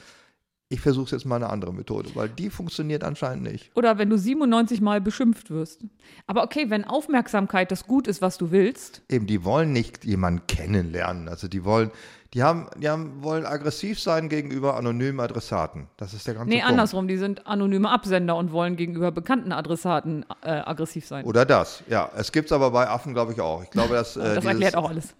ich 0.70 0.80
versuche 0.80 1.10
jetzt 1.14 1.24
mal 1.24 1.36
eine 1.36 1.50
andere 1.50 1.72
Methode, 1.72 2.10
weil 2.14 2.28
die 2.28 2.50
funktioniert 2.50 3.04
anscheinend 3.04 3.44
nicht. 3.44 3.70
Oder 3.76 3.98
wenn 3.98 4.10
du 4.10 4.18
97 4.18 4.80
Mal 4.80 5.00
beschimpft 5.00 5.50
wirst. 5.50 5.84
Aber 6.26 6.42
okay, 6.42 6.70
wenn 6.70 6.84
Aufmerksamkeit 6.84 7.70
das 7.70 7.86
Gut 7.86 8.08
ist, 8.08 8.22
was 8.22 8.38
du 8.38 8.50
willst. 8.50 9.02
Eben, 9.10 9.26
die 9.26 9.44
wollen 9.44 9.72
nicht 9.72 10.04
jemanden 10.04 10.46
kennenlernen. 10.46 11.28
Also 11.28 11.48
die 11.48 11.64
wollen, 11.64 11.90
die 12.32 12.42
haben, 12.42 12.66
die 12.78 12.88
haben, 12.88 13.22
wollen 13.22 13.44
aggressiv 13.44 14.00
sein 14.00 14.28
gegenüber 14.28 14.76
anonymen 14.76 15.20
Adressaten. 15.20 15.86
Das 15.98 16.14
ist 16.14 16.26
der 16.26 16.34
ganze 16.34 16.48
Nee, 16.48 16.56
Punkt. 16.56 16.70
andersrum, 16.70 17.08
die 17.08 17.18
sind 17.18 17.46
anonyme 17.46 17.90
Absender 17.90 18.34
und 18.36 18.50
wollen 18.50 18.76
gegenüber 18.76 19.12
bekannten 19.12 19.52
Adressaten 19.52 20.24
äh, 20.42 20.50
aggressiv 20.50 21.06
sein. 21.06 21.24
Oder 21.26 21.44
das, 21.44 21.84
ja. 21.88 22.10
Es 22.16 22.32
gibt 22.32 22.46
es 22.46 22.52
aber 22.52 22.70
bei 22.70 22.88
Affen, 22.88 23.12
glaube 23.12 23.32
ich, 23.32 23.40
auch. 23.40 23.62
Ich 23.62 23.70
glaube, 23.70 23.94
dass, 23.94 24.16
äh, 24.16 24.20
das 24.20 24.34
dieses, 24.36 24.44
erklärt 24.46 24.76
auch 24.76 24.88
alles. 24.88 25.14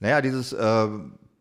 Naja, 0.00 0.20
dieses 0.20 0.52
äh, 0.52 0.88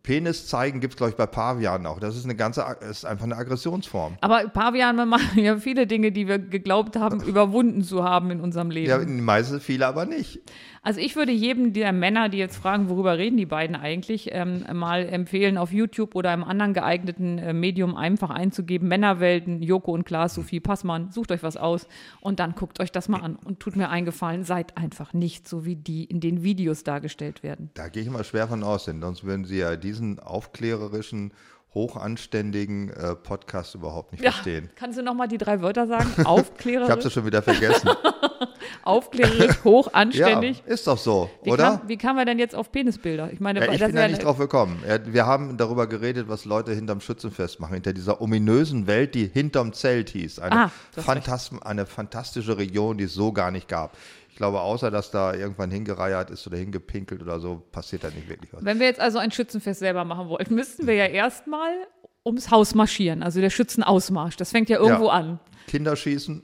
Penis 0.03 0.47
zeigen 0.47 0.79
gibt 0.79 0.93
es, 0.93 0.97
glaube 0.97 1.11
ich, 1.11 1.17
bei 1.17 1.25
Pavianen 1.25 1.85
auch. 1.85 1.99
Das 1.99 2.15
ist 2.15 2.23
eine 2.25 2.35
ganze, 2.35 2.65
ist 2.89 3.05
einfach 3.05 3.25
eine 3.25 3.35
Aggressionsform. 3.35 4.17
Aber 4.21 4.47
Pavian, 4.47 4.95
wir 4.95 5.05
machen 5.05 5.39
ja 5.39 5.57
viele 5.57 5.87
Dinge, 5.87 6.11
die 6.11 6.27
wir 6.27 6.39
geglaubt 6.39 6.95
haben, 6.95 7.21
überwunden 7.21 7.83
zu 7.83 8.03
haben 8.03 8.31
in 8.31 8.39
unserem 8.39 8.71
Leben. 8.71 8.89
Ja, 8.89 8.97
meistens 9.23 9.63
viele 9.63 9.87
aber 9.87 10.05
nicht. 10.05 10.41
Also 10.81 10.99
ich 10.99 11.15
würde 11.15 11.31
jedem 11.31 11.73
der 11.73 11.91
Männer, 11.91 12.29
die 12.29 12.37
jetzt 12.37 12.57
fragen, 12.57 12.89
worüber 12.89 13.17
reden 13.17 13.37
die 13.37 13.45
beiden 13.45 13.75
eigentlich, 13.75 14.29
ähm, 14.31 14.65
mal 14.73 15.05
empfehlen, 15.07 15.57
auf 15.57 15.71
YouTube 15.71 16.15
oder 16.15 16.31
einem 16.31 16.43
anderen 16.43 16.73
geeigneten 16.73 17.37
äh, 17.37 17.53
Medium 17.53 17.95
einfach 17.95 18.29
einzugeben, 18.29 18.87
Männerwelten, 18.87 19.61
Joko 19.61 19.91
und 19.93 20.05
Klaas, 20.05 20.35
Sophie 20.35 20.59
Passmann, 20.59 21.11
sucht 21.11 21.31
euch 21.31 21.43
was 21.43 21.57
aus 21.57 21.87
und 22.21 22.39
dann 22.39 22.55
guckt 22.55 22.79
euch 22.79 22.91
das 22.91 23.09
mal 23.09 23.21
an 23.21 23.35
und 23.35 23.59
tut 23.59 23.75
mir 23.75 23.89
eingefallen, 23.89 24.43
seid 24.43 24.77
einfach 24.77 25.13
nicht 25.13 25.47
so 25.47 25.65
wie 25.65 25.75
die 25.75 26.05
in 26.05 26.19
den 26.19 26.43
Videos 26.43 26.83
dargestellt 26.83 27.43
werden. 27.43 27.69
Da 27.73 27.89
gehe 27.89 28.03
ich 28.03 28.09
mal 28.09 28.23
schwer 28.23 28.47
von 28.47 28.63
aus, 28.63 28.85
denn 28.85 29.01
sonst 29.01 29.23
würden 29.23 29.45
Sie 29.45 29.57
ja 29.57 29.75
diesen 29.75 30.19
aufklärerischen, 30.19 31.33
hochanständigen 31.73 32.89
äh, 32.89 33.15
Podcast 33.15 33.75
überhaupt 33.75 34.11
nicht 34.11 34.21
verstehen. 34.21 34.69
Kannst 34.75 34.97
du 34.97 35.03
noch 35.03 35.13
mal 35.13 35.27
die 35.27 35.37
drei 35.37 35.61
Wörter 35.61 35.87
sagen? 35.87 36.09
Ich 36.17 36.25
habe 36.25 36.29
Aufklärerisch, 36.29 37.05
es 37.05 37.13
schon 37.13 37.25
wieder 37.25 37.41
vergessen. 37.41 37.89
aufklärerisch, 38.83 39.63
hoch, 39.63 39.89
ja, 40.11 40.41
ist 40.65 40.87
doch 40.87 40.97
so, 40.97 41.29
Wie, 41.43 41.51
oder? 41.51 41.77
Kam, 41.77 41.87
wie 41.89 41.97
kamen 41.97 42.17
wir 42.19 42.25
denn 42.25 42.39
jetzt 42.39 42.55
auf 42.55 42.71
Penisbilder? 42.71 43.31
Ich 43.31 43.39
meine, 43.39 43.65
Ja, 43.65 43.71
ich 43.71 43.79
bin 43.79 43.93
wäre- 43.93 44.09
nicht 44.09 44.23
drauf 44.23 44.37
gekommen. 44.37 44.83
Ja, 44.87 44.99
Wir 45.05 45.25
haben 45.25 45.57
darüber 45.57 45.87
geredet, 45.87 46.27
was 46.27 46.45
Leute 46.45 46.73
hinterm 46.73 47.01
Schützenfest 47.01 47.59
machen, 47.59 47.75
hinter 47.75 47.93
dieser 47.93 48.21
ominösen 48.21 48.87
Welt, 48.87 49.15
die 49.15 49.27
hinterm 49.27 49.73
Zelt 49.73 50.09
hieß. 50.09 50.39
Eine, 50.39 50.55
Ah, 50.65 50.71
eine 51.63 51.85
fantastische 51.85 52.57
Region, 52.57 52.97
die 52.97 53.05
es 53.05 53.13
so 53.13 53.31
gar 53.31 53.51
nicht 53.51 53.67
gab. 53.67 53.95
Ich 54.39 54.41
glaube, 54.41 54.61
außer 54.61 54.89
dass 54.89 55.11
da 55.11 55.33
irgendwann 55.33 55.69
hingereiert 55.69 56.29
ist 56.29 56.47
oder 56.47 56.55
hingepinkelt 56.55 57.21
oder 57.21 57.41
so, 57.41 57.57
passiert 57.73 58.05
da 58.05 58.09
nicht 58.09 58.29
wirklich 58.29 58.53
was. 58.53 58.63
Wenn 58.63 58.79
wir 58.79 58.85
jetzt 58.87 59.01
also 59.01 59.17
ein 59.17 59.31
Schützenfest 59.31 59.81
selber 59.81 60.05
machen 60.05 60.29
wollten, 60.29 60.55
müssten 60.55 60.87
wir 60.87 60.93
ja 60.95 61.05
erstmal 61.07 61.71
ums 62.25 62.49
Haus 62.49 62.73
marschieren, 62.73 63.21
also 63.21 63.41
der 63.41 63.49
Schützenausmarsch. 63.49 64.37
Das 64.37 64.51
fängt 64.51 64.69
ja 64.69 64.77
irgendwo 64.79 65.07
Ja. 65.07 65.11
an. 65.11 65.39
Kinderschießen, 65.67 66.41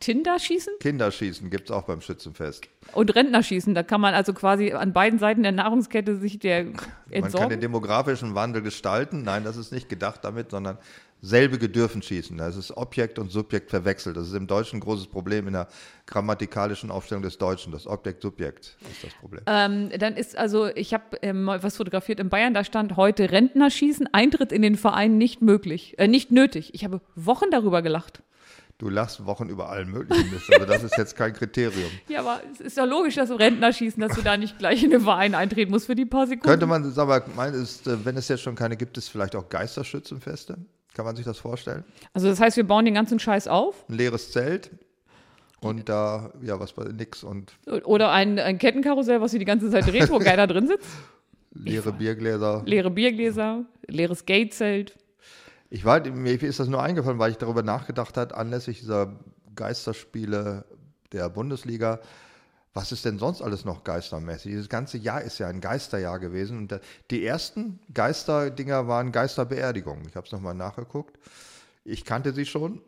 Tinder 0.00 0.38
schießen 0.40 0.72
Kinderschießen 0.80 1.48
gibt 1.48 1.70
es 1.70 1.76
auch 1.76 1.84
beim 1.84 2.00
Schützenfest. 2.00 2.68
und 2.94 3.14
Rentner 3.14 3.44
schießen. 3.44 3.74
Da 3.76 3.84
kann 3.84 4.00
man 4.00 4.12
also 4.12 4.32
quasi 4.34 4.72
an 4.72 4.92
beiden 4.92 5.20
Seiten 5.20 5.44
der 5.44 5.52
Nahrungskette 5.52 6.16
sich 6.16 6.40
der 6.40 6.64
Man 6.64 6.74
kann 6.76 6.88
entsorgen. 7.10 7.50
den 7.50 7.60
demografischen 7.60 8.34
Wandel 8.34 8.60
gestalten. 8.62 9.22
Nein, 9.22 9.44
das 9.44 9.56
ist 9.56 9.70
nicht 9.70 9.88
gedacht 9.88 10.24
damit, 10.24 10.50
sondern 10.50 10.78
selbige 11.26 11.68
dürfen 11.68 12.02
schießen. 12.02 12.36
Das 12.36 12.56
ist 12.56 12.76
Objekt 12.76 13.18
und 13.18 13.30
Subjekt 13.30 13.70
verwechselt. 13.70 14.16
Das 14.16 14.28
ist 14.28 14.34
im 14.34 14.46
Deutschen 14.46 14.76
ein 14.76 14.80
großes 14.80 15.08
Problem 15.08 15.46
in 15.46 15.54
der 15.54 15.68
grammatikalischen 16.06 16.90
Aufstellung 16.90 17.22
des 17.22 17.38
Deutschen. 17.38 17.72
Das 17.72 17.86
Objekt-Subjekt 17.86 18.76
ist 18.90 19.04
das 19.04 19.14
Problem. 19.14 19.42
ähm, 19.46 19.90
dann 19.98 20.16
ist 20.16 20.36
also, 20.36 20.66
ich 20.66 20.94
habe 20.94 21.16
ähm, 21.22 21.42
mal 21.44 21.62
was 21.62 21.76
fotografiert 21.76 22.20
in 22.20 22.28
Bayern, 22.28 22.54
da 22.54 22.64
stand 22.64 22.96
heute 22.96 23.30
Rentner 23.30 23.70
schießen, 23.70 24.08
Eintritt 24.12 24.52
in 24.52 24.62
den 24.62 24.76
Verein 24.76 25.18
nicht 25.18 25.42
möglich, 25.42 25.94
äh, 25.98 26.06
nicht 26.06 26.30
nötig. 26.30 26.74
Ich 26.74 26.84
habe 26.84 27.00
Wochen 27.16 27.50
darüber 27.50 27.82
gelacht. 27.82 28.22
Du 28.78 28.90
lachst 28.90 29.24
Wochen 29.24 29.48
über 29.48 29.70
allen 29.70 29.90
möglichen 29.90 30.30
Mist, 30.30 30.52
aber 30.54 30.66
das 30.66 30.82
ist 30.82 30.98
jetzt 30.98 31.16
kein 31.16 31.32
Kriterium. 31.32 31.90
Ja, 32.08 32.20
aber 32.20 32.42
es 32.52 32.60
ist 32.60 32.76
ja 32.76 32.84
logisch, 32.84 33.14
dass 33.14 33.30
du 33.30 33.34
Rentner 33.34 33.72
schießen, 33.72 34.00
dass 34.00 34.14
du 34.14 34.22
da 34.22 34.36
nicht 34.36 34.58
gleich 34.58 34.84
in 34.84 34.90
den 34.90 35.00
Verein 35.00 35.34
eintreten 35.34 35.72
musst 35.72 35.86
für 35.86 35.94
die 35.94 36.04
paar 36.04 36.26
Sekunden. 36.26 36.46
Könnte 36.46 36.66
man 36.66 36.84
es 36.84 36.98
aber 36.98 37.24
meinen, 37.34 37.60
ist, 37.60 37.86
äh, 37.86 38.04
wenn 38.04 38.16
es 38.16 38.28
jetzt 38.28 38.42
schon 38.42 38.54
keine 38.54 38.76
gibt, 38.76 38.98
es 38.98 39.08
vielleicht 39.08 39.34
auch 39.34 39.48
Geisterschützenfeste? 39.48 40.58
Kann 40.96 41.04
man 41.04 41.14
sich 41.14 41.26
das 41.26 41.36
vorstellen? 41.36 41.84
Also 42.14 42.26
das 42.26 42.40
heißt, 42.40 42.56
wir 42.56 42.66
bauen 42.66 42.86
den 42.86 42.94
ganzen 42.94 43.18
Scheiß 43.18 43.48
auf 43.48 43.84
Ein 43.90 43.96
leeres 43.96 44.32
Zelt 44.32 44.70
und 45.60 45.90
da, 45.90 46.32
ja, 46.40 46.58
was 46.58 46.74
war 46.78 46.88
nix 46.88 47.22
und 47.22 47.52
oder 47.84 48.12
ein, 48.12 48.38
ein 48.38 48.56
Kettenkarussell, 48.56 49.20
was 49.20 49.32
sie 49.32 49.38
die 49.38 49.44
ganze 49.44 49.70
Zeit 49.70 49.86
dreht, 49.86 50.08
wo 50.08 50.18
keiner 50.20 50.46
drin 50.46 50.66
sitzt. 50.66 50.88
leere 51.52 51.92
Biergläser. 51.92 52.62
Leere 52.64 52.90
Biergläser, 52.90 53.66
leeres 53.86 54.24
Gatezelt. 54.24 54.96
Ich 55.68 55.84
war, 55.84 56.00
mir 56.00 56.42
ist 56.42 56.60
das 56.60 56.68
nur 56.68 56.82
eingefallen, 56.82 57.18
weil 57.18 57.32
ich 57.32 57.36
darüber 57.36 57.62
nachgedacht 57.62 58.16
habe, 58.16 58.34
anlässlich 58.34 58.80
dieser 58.80 59.20
Geisterspiele 59.54 60.64
der 61.12 61.28
Bundesliga, 61.28 62.00
was 62.76 62.92
ist 62.92 63.06
denn 63.06 63.18
sonst 63.18 63.40
alles 63.40 63.64
noch 63.64 63.84
geistermäßig? 63.84 64.50
Dieses 64.50 64.68
ganze 64.68 64.98
Jahr 64.98 65.22
ist 65.22 65.38
ja 65.38 65.48
ein 65.48 65.62
Geisterjahr 65.62 66.18
gewesen. 66.18 66.58
Und 66.58 66.78
die 67.10 67.24
ersten 67.24 67.80
Geisterdinger 67.94 68.86
waren 68.86 69.12
Geisterbeerdigungen. 69.12 70.06
Ich 70.06 70.14
habe 70.14 70.26
es 70.26 70.32
nochmal 70.32 70.54
nachgeguckt. 70.54 71.18
Ich 71.84 72.04
kannte 72.04 72.34
sie 72.34 72.44
schon. 72.44 72.82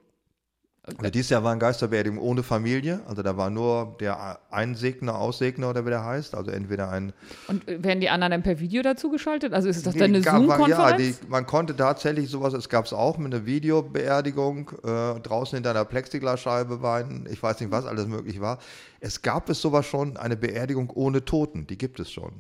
Also 0.97 1.11
dieses 1.11 1.31
Jahr 1.31 1.45
waren 1.45 1.59
Geisterbeerdigungen 1.59 2.23
ohne 2.23 2.43
Familie. 2.43 3.01
Also 3.07 3.23
da 3.23 3.37
war 3.37 3.51
nur 3.51 3.97
der 4.01 4.39
Einsegner, 4.51 5.19
Aussegner 5.19 5.71
oder 5.71 5.85
wie 5.85 5.91
der 5.91 6.05
heißt. 6.05 6.35
Also 6.35 6.51
entweder 6.51 6.91
ein 6.91 7.13
Und 7.49 7.67
werden 7.67 8.01
die 8.01 8.09
anderen 8.09 8.31
dann 8.31 8.43
per 8.43 8.59
Video 8.61 8.83
dazugeschaltet? 8.83 9.53
Also 9.53 9.69
ist 9.69 9.87
das 9.87 9.95
dann 9.95 10.15
eine 10.15 10.25
war- 10.25 10.33
Ja, 10.33 10.39
Zoom-Konferenz? 10.39 11.21
die, 11.21 11.27
man 11.29 11.47
konnte 11.47 11.77
tatsächlich 11.77 12.31
sowas, 12.31 12.55
es 12.55 12.69
gab 12.69 12.87
es 12.87 12.93
auch 12.93 13.19
mit 13.19 13.35
einer 13.35 13.45
Videobeerdigung, 13.47 14.71
äh, 14.85 15.21
draußen 15.21 15.57
hinter 15.57 15.71
einer 15.71 15.85
Plexiglasscheibe 15.85 16.83
weinen, 16.83 17.29
ich 17.31 17.43
weiß 17.43 17.61
nicht, 17.61 17.71
was 17.71 17.85
alles 17.87 18.07
möglich 18.07 18.41
war. 18.41 18.59
Es 19.01 19.23
gab 19.23 19.49
es 19.51 19.61
sowas 19.61 19.87
schon, 19.87 20.17
eine 20.17 20.37
Beerdigung 20.37 20.91
ohne 20.91 21.25
Toten, 21.25 21.67
die 21.67 21.79
gibt 21.79 22.01
es 22.01 22.11
schon. 22.11 22.33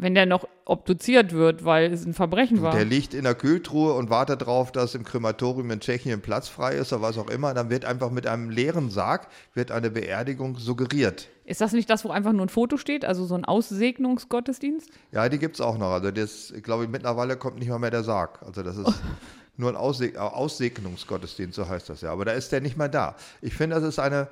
Wenn 0.00 0.14
der 0.14 0.26
noch 0.26 0.46
obduziert 0.64 1.32
wird, 1.32 1.64
weil 1.64 1.92
es 1.92 2.06
ein 2.06 2.14
Verbrechen 2.14 2.62
war. 2.62 2.72
Der 2.72 2.84
liegt 2.84 3.14
in 3.14 3.24
der 3.24 3.34
Kühltruhe 3.34 3.94
und 3.94 4.10
wartet 4.10 4.42
darauf, 4.42 4.70
dass 4.70 4.94
im 4.94 5.02
Krematorium 5.02 5.72
in 5.72 5.80
Tschechien 5.80 6.20
Platz 6.20 6.48
frei 6.48 6.76
ist 6.76 6.92
oder 6.92 7.02
was 7.02 7.18
auch 7.18 7.28
immer. 7.28 7.52
Dann 7.52 7.68
wird 7.68 7.84
einfach 7.84 8.12
mit 8.12 8.26
einem 8.28 8.48
leeren 8.48 8.90
Sarg 8.90 9.26
wird 9.54 9.72
eine 9.72 9.90
Beerdigung 9.90 10.56
suggeriert. 10.56 11.28
Ist 11.44 11.60
das 11.60 11.72
nicht 11.72 11.90
das, 11.90 12.04
wo 12.04 12.10
einfach 12.10 12.32
nur 12.32 12.46
ein 12.46 12.48
Foto 12.48 12.76
steht? 12.76 13.04
Also 13.04 13.24
so 13.24 13.34
ein 13.34 13.44
Aussegnungsgottesdienst? 13.44 14.88
Ja, 15.10 15.28
die 15.28 15.38
gibt 15.38 15.56
es 15.56 15.60
auch 15.60 15.78
noch. 15.78 15.90
Also 15.90 16.12
das, 16.12 16.52
ich 16.52 16.62
glaube, 16.62 16.86
mittlerweile 16.86 17.36
kommt 17.36 17.58
nicht 17.58 17.68
mal 17.68 17.80
mehr 17.80 17.90
der 17.90 18.04
Sarg. 18.04 18.40
Also 18.46 18.62
das 18.62 18.76
ist 18.76 18.92
nur 19.56 19.70
ein 19.70 19.76
Ausseg 19.76 20.16
Aussegnungsgottesdienst, 20.16 21.56
so 21.56 21.68
heißt 21.68 21.88
das 21.88 22.02
ja. 22.02 22.12
Aber 22.12 22.24
da 22.24 22.32
ist 22.32 22.52
der 22.52 22.60
nicht 22.60 22.76
mehr 22.76 22.88
da. 22.88 23.16
Ich 23.42 23.54
finde, 23.54 23.74
das 23.74 23.84
ist 23.84 23.98
eine, 23.98 24.28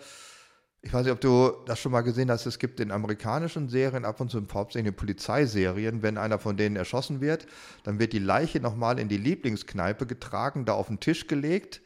ich 0.86 0.94
weiß 0.94 1.04
nicht, 1.04 1.12
ob 1.12 1.20
du 1.20 1.52
das 1.66 1.80
schon 1.80 1.90
mal 1.90 2.02
gesehen 2.02 2.30
hast, 2.30 2.46
es 2.46 2.60
gibt 2.60 2.78
in 2.78 2.92
amerikanischen 2.92 3.68
Serien 3.68 4.04
ab 4.04 4.20
und 4.20 4.30
zu 4.30 4.40
hauptsächlich 4.54 4.90
in 4.90 4.94
Polizeiserien, 4.94 6.02
wenn 6.02 6.16
einer 6.16 6.38
von 6.38 6.56
denen 6.56 6.76
erschossen 6.76 7.20
wird, 7.20 7.46
dann 7.82 7.98
wird 7.98 8.12
die 8.12 8.20
Leiche 8.20 8.60
nochmal 8.60 9.00
in 9.00 9.08
die 9.08 9.16
Lieblingskneipe 9.16 10.06
getragen, 10.06 10.64
da 10.64 10.74
auf 10.74 10.86
den 10.86 11.00
Tisch 11.00 11.26
gelegt 11.26 11.80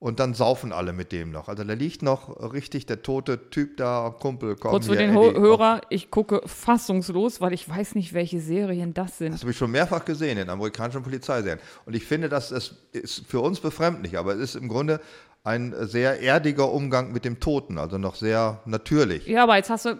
und 0.00 0.20
dann 0.20 0.34
saufen 0.34 0.72
alle 0.72 0.92
mit 0.92 1.12
dem 1.12 1.30
noch. 1.30 1.48
Also 1.48 1.64
da 1.64 1.72
liegt 1.72 2.02
noch 2.02 2.52
richtig 2.52 2.84
der 2.84 3.02
tote 3.02 3.48
Typ 3.48 3.78
da, 3.78 4.14
Kumpel, 4.20 4.56
komm 4.56 4.72
Kurz 4.72 4.86
für 4.86 4.96
den 4.96 5.14
Ho 5.14 5.32
Hörer, 5.32 5.80
ich 5.88 6.10
gucke 6.10 6.42
fassungslos, 6.44 7.40
weil 7.40 7.54
ich 7.54 7.66
weiß 7.66 7.94
nicht, 7.94 8.12
welche 8.12 8.40
Serien 8.40 8.92
das 8.92 9.16
sind. 9.16 9.32
Das 9.32 9.40
habe 9.40 9.52
ich 9.52 9.56
schon 9.56 9.70
mehrfach 9.70 10.04
gesehen 10.04 10.36
in 10.36 10.50
amerikanischen 10.50 11.02
Polizeiserien. 11.02 11.60
Und 11.86 11.96
ich 11.96 12.04
finde, 12.04 12.28
das 12.28 12.50
ist, 12.50 12.74
ist 12.92 13.24
für 13.26 13.40
uns 13.40 13.60
befremdlich, 13.60 14.18
aber 14.18 14.34
es 14.34 14.40
ist 14.40 14.56
im 14.56 14.68
Grunde 14.68 15.00
ein 15.44 15.74
sehr 15.88 16.20
erdiger 16.20 16.72
Umgang 16.72 17.12
mit 17.12 17.24
dem 17.24 17.40
Toten, 17.40 17.76
also 17.78 17.98
noch 17.98 18.14
sehr 18.14 18.60
natürlich. 18.64 19.26
Ja, 19.26 19.42
aber 19.42 19.56
jetzt 19.56 19.70
hast 19.70 19.86
du, 19.86 19.98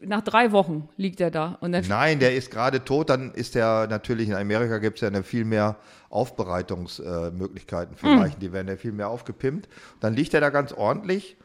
nach 0.00 0.22
drei 0.22 0.50
Wochen 0.50 0.88
liegt 0.96 1.20
er 1.20 1.30
da. 1.30 1.58
Und 1.60 1.72
dann 1.72 1.86
Nein, 1.86 2.18
der 2.18 2.34
ist 2.34 2.50
gerade 2.50 2.84
tot, 2.84 3.08
dann 3.08 3.32
ist 3.32 3.54
der 3.54 3.86
natürlich, 3.88 4.28
in 4.28 4.34
Amerika 4.34 4.78
gibt 4.78 4.96
es 4.98 5.02
ja 5.02 5.08
eine 5.08 5.22
viel 5.22 5.44
mehr 5.44 5.76
Aufbereitungsmöglichkeiten 6.08 7.96
für 7.96 8.08
Leichen, 8.08 8.40
die 8.40 8.52
werden 8.52 8.66
ja 8.66 8.76
viel 8.76 8.90
mehr 8.90 9.08
aufgepimpt. 9.08 9.68
Dann 10.00 10.14
liegt 10.14 10.34
er 10.34 10.40
da 10.40 10.50
ganz 10.50 10.72
ordentlich, 10.72 11.36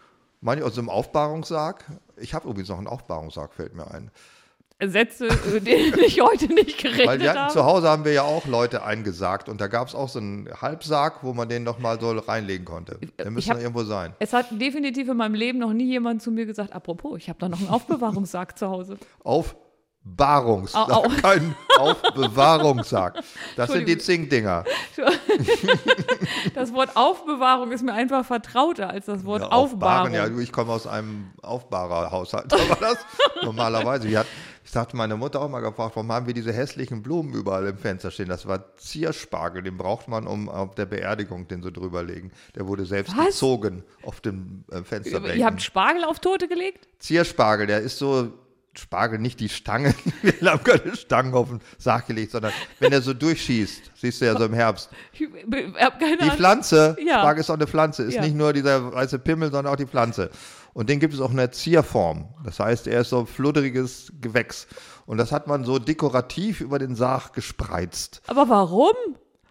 manchmal 0.42 0.68
aus 0.68 0.80
einem 0.80 0.90
Aufbahrungssarg. 0.90 1.86
Ich 2.18 2.34
habe 2.34 2.50
übrigens 2.50 2.70
noch 2.70 2.80
einen 2.80 2.88
Aufbahrungssarg, 2.88 3.54
fällt 3.54 3.76
mir 3.76 3.92
ein. 3.92 4.10
Sätze, 4.84 5.28
über 5.48 5.60
die 5.62 5.72
ich 6.06 6.20
heute 6.22 6.54
nicht 6.54 6.84
Weil 6.84 6.92
gerechnet 6.92 7.22
wir 7.22 7.30
hatten, 7.30 7.40
habe. 7.40 7.54
zu 7.54 7.64
Hause 7.66 7.88
haben 7.90 8.04
wir 8.04 8.12
ja 8.12 8.24
auch 8.24 8.46
Leute 8.46 8.84
eingesagt 8.84 9.48
und 9.48 9.62
da 9.62 9.68
gab 9.68 9.88
es 9.88 9.96
auch 9.96 10.10
so 10.10 10.20
einen 10.20 10.50
Halbsarg, 10.62 11.24
wo 11.24 11.34
man 11.34 11.48
den 11.48 11.64
nochmal 11.64 12.00
so 12.00 12.12
reinlegen 12.12 12.66
konnte. 12.66 13.00
Der 13.18 13.32
müsste 13.32 13.52
hab- 13.52 13.58
noch 13.58 13.64
irgendwo 13.64 13.84
sein. 13.84 14.14
Es 14.20 14.34
hat 14.34 14.48
definitiv 14.52 15.08
in 15.08 15.16
meinem 15.18 15.36
Leben 15.36 15.60
noch 15.60 15.72
nie 15.72 15.86
jemand 15.86 16.22
zu 16.22 16.30
mir 16.32 16.46
gesagt, 16.46 16.74
apropos, 16.74 17.18
ich 17.18 17.30
habe 17.30 17.40
da 17.40 17.48
noch 17.48 17.60
einen 17.60 17.70
Aufbewahrungssack 17.70 18.58
zu 18.58 18.68
Hause. 18.70 18.98
Aufbahrungssack, 19.24 20.90
Au, 20.90 21.04
au. 21.06 21.10
kein 21.22 21.56
Aufbewahrungssack. 21.80 23.22
Das 23.56 23.72
sind 23.72 23.88
die. 23.88 23.98
Zinkdinger. 23.98 24.66
Das 26.54 26.74
Wort 26.74 26.92
Aufbewahrung 26.96 27.72
ist 27.72 27.84
mir 27.84 27.94
einfach 27.94 28.26
vertrauter 28.26 28.90
als 28.90 29.06
das 29.08 29.26
Wort 29.26 29.42
Ja, 29.42 29.50
Aufbahrung. 29.50 30.14
Ja, 30.14 30.28
du, 30.30 30.40
ich 30.40 30.52
komme 30.52 30.72
aus 30.72 30.88
einem 30.88 31.32
Aufbahrerhaushalt. 31.42 32.54
Aber 32.54 32.76
das 32.80 32.98
normalerweise. 33.44 34.08
Wir, 34.08 34.20
hat, 34.20 34.28
Das 34.76 34.82
hat 34.82 34.94
meine 34.94 35.16
Mutter 35.16 35.40
auch 35.42 35.48
mal 35.48 35.62
gefragt, 35.62 35.96
warum 35.96 36.12
haben 36.12 36.28
wir 36.28 36.34
diese 36.34 36.52
hässlichen 36.52 37.02
Blumen 37.02 37.34
überall 37.34 37.66
im 37.66 37.78
Fenster 37.78 38.12
stehen? 38.12 38.28
Das 38.28 38.46
war 38.46 38.76
Zierspargel, 38.76 39.64
den 39.64 39.78
braucht 39.78 40.10
man, 40.10 40.28
um 40.28 40.50
auf 40.50 40.76
der 40.76 40.86
Beerdigung 40.86 41.48
den 41.48 41.64
so 41.64 41.72
drüberlegen. 41.72 42.32
Der 42.56 42.68
wurde 42.68 42.86
selbst 42.86 43.16
Was? 43.16 43.28
gezogen 43.28 43.84
auf 44.04 44.20
dem 44.20 44.66
äh, 44.70 44.84
Fensterbänken. 44.84 45.40
Ihr 45.40 45.46
habt 45.46 45.62
Spargel 45.62 46.04
auf 46.04 46.20
Tote 46.20 46.50
gelegt? 46.50 46.90
Zierspargel, 47.00 47.68
der 47.68 47.80
ist 47.80 47.98
so, 47.98 48.34
Spargel, 48.78 49.18
nicht 49.20 49.40
die 49.40 49.48
Stange. 49.48 49.96
Wir 50.22 50.52
haben 50.52 50.62
keine 50.62 50.94
Stangen 50.98 51.34
auf 51.34 51.48
den 51.48 51.62
Sarg 51.78 52.08
gelegt, 52.08 52.32
sondern 52.34 52.52
wenn 52.82 52.92
er 52.92 53.02
so 53.02 53.14
durchschießt, 53.14 53.92
siehst 53.96 54.20
du 54.20 54.26
ja 54.26 54.38
so 54.38 54.44
im 54.44 54.54
Herbst. 54.54 54.90
Ich 55.14 55.22
hab 55.80 55.98
keine 56.02 56.18
Die 56.18 56.24
Ahnung. 56.24 56.36
Pflanze, 56.36 56.98
Ja. 57.00 57.20
Spargel 57.20 57.40
ist 57.40 57.50
auch 57.50 57.54
eine 57.56 57.68
Pflanze, 57.68 58.04
ist 58.04 58.16
Ja. 58.16 58.22
nicht 58.22 58.36
nur 58.36 58.52
dieser 58.52 58.92
weiße 58.94 59.20
Pimmel, 59.20 59.52
sondern 59.52 59.72
auch 59.72 59.78
die 59.78 59.86
Pflanze. 59.88 60.30
Und 60.76 60.90
den 60.90 61.00
gibt 61.00 61.14
es 61.14 61.22
auch 61.22 61.32
in 61.32 61.38
der 61.38 61.54
Zierform. 61.54 62.26
Das 62.44 62.60
heißt, 62.60 62.88
er 62.88 63.00
ist 63.00 63.10
so 63.12 63.20
ein 63.22 63.28
fludderiges 63.28 64.12
Gewächs. 64.20 64.68
Und 65.06 65.18
das 65.18 65.32
hat 65.32 65.48
man 65.48 65.64
so 65.64 65.80
dekorativ 65.80 66.60
über 66.60 66.80
den 66.80 66.96
Sarg 66.98 67.32
gespreizt, 67.32 68.22
Aber 68.28 68.50
warum? 68.50 68.94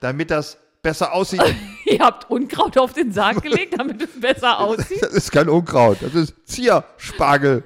damit 0.00 0.30
das 0.30 0.58
besser 0.82 1.14
aussieht. 1.14 1.40
Ihr 1.86 2.00
habt 2.00 2.30
Unkraut 2.30 2.76
auf 2.76 2.92
den 2.92 3.10
Sarg 3.10 3.42
gelegt, 3.42 3.78
damit 3.78 4.02
es 4.02 4.20
besser 4.20 4.58
aussieht. 4.60 5.02
Das 5.02 5.12
ist 5.14 5.32
kein 5.32 5.48
Unkraut, 5.48 5.96
das 6.02 6.14
ist 6.14 6.34
Zierspargel. 6.44 7.64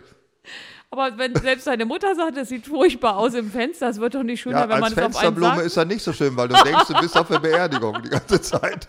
Aber 0.91 1.19
wenn 1.19 1.35
selbst 1.35 1.67
deine 1.67 1.85
Mutter 1.85 2.15
sagt, 2.15 2.37
das 2.37 2.49
sieht 2.49 2.67
furchtbar 2.67 3.19
aus 3.19 3.35
im 3.35 3.51
Fenster, 3.51 3.89
das 3.89 4.01
wird 4.01 4.15
doch 4.15 4.23
nicht 4.23 4.41
schöner, 4.41 4.61
Ja, 4.61 4.69
wenn 4.71 4.81
man 4.81 4.93
es 4.93 4.99
auf 4.99 5.05
einen 5.05 5.13
Fensterblume 5.13 5.63
ist 5.63 5.77
er 5.77 5.85
nicht 5.85 6.03
so 6.03 6.15
schön, 6.15 6.35
weil 6.37 6.49
du 6.49 6.55
denkst, 6.63 6.87
du 6.89 6.95
bist 6.95 7.17
auf 7.17 7.29
der 7.29 7.41
Beerdigung 7.41 8.03
die 8.03 8.09
ganze 8.09 8.41
Zeit. 8.41 8.89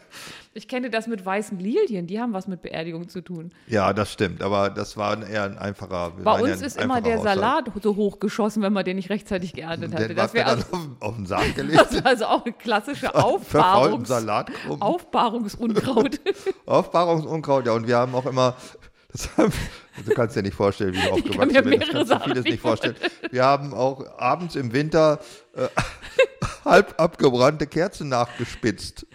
Ich 0.54 0.68
kenne 0.68 0.90
das 0.90 1.06
mit 1.06 1.24
weißen 1.24 1.60
Lilien, 1.60 2.08
die 2.08 2.20
haben 2.20 2.34
was 2.34 2.48
mit 2.48 2.64
Beerdigung 2.64 3.08
zu 3.08 3.22
tun. 3.22 3.52
Ja, 3.68 3.94
das 3.94 4.12
stimmt, 4.12 4.42
aber 4.42 4.70
das 4.70 4.98
war 4.98 5.22
eher 5.28 5.44
ein 5.44 5.58
einfacher. 5.60 6.12
Bei 6.24 6.38
ja 6.38 6.44
uns 6.44 6.62
ein 6.62 6.68
ist 6.68 6.82
immer 6.82 7.02
der 7.02 7.18
Haushalt. 7.18 7.40
Salat 7.40 7.66
so 7.84 7.96
hochgeschossen, 7.96 8.64
wenn 8.64 8.74
man 8.74 8.84
den 8.84 8.96
nicht 8.96 9.12
rechtzeitig 9.12 9.54
geerntet 9.54 9.94
hatte. 9.94 10.08
Den 10.08 10.18
Das 10.18 10.34
wäre 10.34 10.48
also, 10.48 10.66
auf, 10.72 10.88
auf 11.02 11.16
den 11.16 11.28
Sarg 11.28 11.54
gelegt. 11.56 11.80
das 11.82 11.92
ist 11.92 12.06
also 12.06 12.26
auch 12.26 12.46
eine 12.46 12.54
klassische 12.54 13.14
Aufbahrungs. 13.24 14.10
Aufbahrungsunkraut. 14.80 16.20
Aufbahrungsunkraut, 16.66 17.68
ja, 17.68 17.74
und 17.74 17.88
wir 17.88 17.98
haben 17.98 18.16
auch 18.16 18.26
immer, 18.26 18.56
das 19.10 19.38
haben, 19.38 19.54
du 20.06 20.14
kannst 20.14 20.36
dir 20.36 20.44
nicht 20.44 20.56
vorstellen, 20.56 20.94
wie 20.94 21.00
kann 21.02 21.12
aufgewachsen 21.12 21.54
mir 21.54 21.62
bist, 21.64 21.94
das 21.94 22.10
kannst 22.10 22.12
du 22.12 22.20
vieles 22.20 22.44
nicht 22.46 22.62
vorstellen. 22.62 22.96
Wir 23.32 23.44
haben 23.44 23.74
auch 23.74 24.06
abends 24.18 24.56
im 24.56 24.72
Winter 24.72 25.20
äh, 25.56 25.68
halb 26.66 27.00
abgebrannte 27.00 27.68
Kerzen 27.68 28.10
nachgespitzt, 28.10 29.08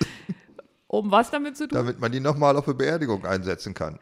um 0.88 1.10
was 1.10 1.30
damit 1.30 1.56
zu 1.56 1.68
tun? 1.68 1.78
damit 1.78 2.00
man 2.00 2.10
die 2.10 2.20
nochmal 2.20 2.56
auf 2.56 2.66
eine 2.66 2.74
Beerdigung 2.74 3.24
einsetzen 3.24 3.72
kann. 3.72 3.98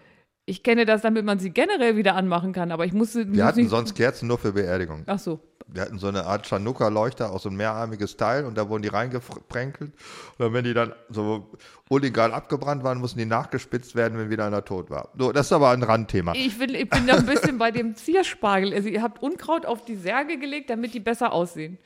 Ich 0.53 0.63
kenne 0.63 0.85
das, 0.85 1.01
damit 1.01 1.25
man 1.25 1.39
sie 1.39 1.49
generell 1.49 1.97
wieder 1.97 2.15
anmachen 2.15 2.53
kann, 2.53 2.73
aber 2.73 2.85
ich 2.85 2.93
musste. 2.93 3.33
Wir 3.33 3.47
hatten 3.47 3.67
sonst 3.71 3.95
Kerzen 3.95 4.29
nur 4.29 4.37
für 4.37 4.53
Beerdigung. 4.53 5.03
Ach 5.07 5.19
so. 5.19 5.41
Wir 5.67 5.81
hatten 5.81 5.99
so 5.99 6.09
eine 6.09 6.27
Art 6.27 6.47
Chanukka-Leuchter, 6.47 7.33
auch 7.33 7.41
so 7.41 7.49
ein 7.49 7.57
mehrarmiges 7.57 8.19
Teil, 8.19 8.45
und 8.45 8.59
da 8.59 8.69
wurden 8.69 8.83
die 8.83 8.91
reingeprenkelt. 8.91 9.93
Und 10.37 10.53
wenn 10.53 10.65
die 10.65 10.75
dann 10.75 10.93
so 11.09 11.49
illegal 11.89 12.35
abgebrannt 12.35 12.85
waren, 12.85 12.99
mussten 12.99 13.19
die 13.19 13.25
nachgespitzt 13.25 13.95
werden, 13.95 14.19
wenn 14.19 14.29
wieder 14.29 14.45
einer 14.45 14.63
tot 14.63 14.91
war. 14.91 15.09
So, 15.17 15.33
das 15.33 15.47
ist 15.47 15.53
aber 15.55 15.71
ein 15.71 15.83
Randthema. 15.83 16.35
Ich, 16.35 16.61
will, 16.61 16.75
ich 16.75 16.91
bin 16.91 17.07
da 17.07 17.15
ein 17.15 17.25
bisschen 17.25 17.57
bei 17.59 17.71
dem 17.71 17.97
Zierspargel. 17.97 18.75
Also 18.75 18.91
ihr 18.91 19.01
habt 19.01 19.23
Unkraut 19.23 19.65
auf 19.65 19.87
die 19.87 19.97
Särge 19.97 20.39
gelegt, 20.39 20.69
damit 20.69 20.93
die 20.93 21.01
besser 21.01 21.33
aussehen. 21.33 21.79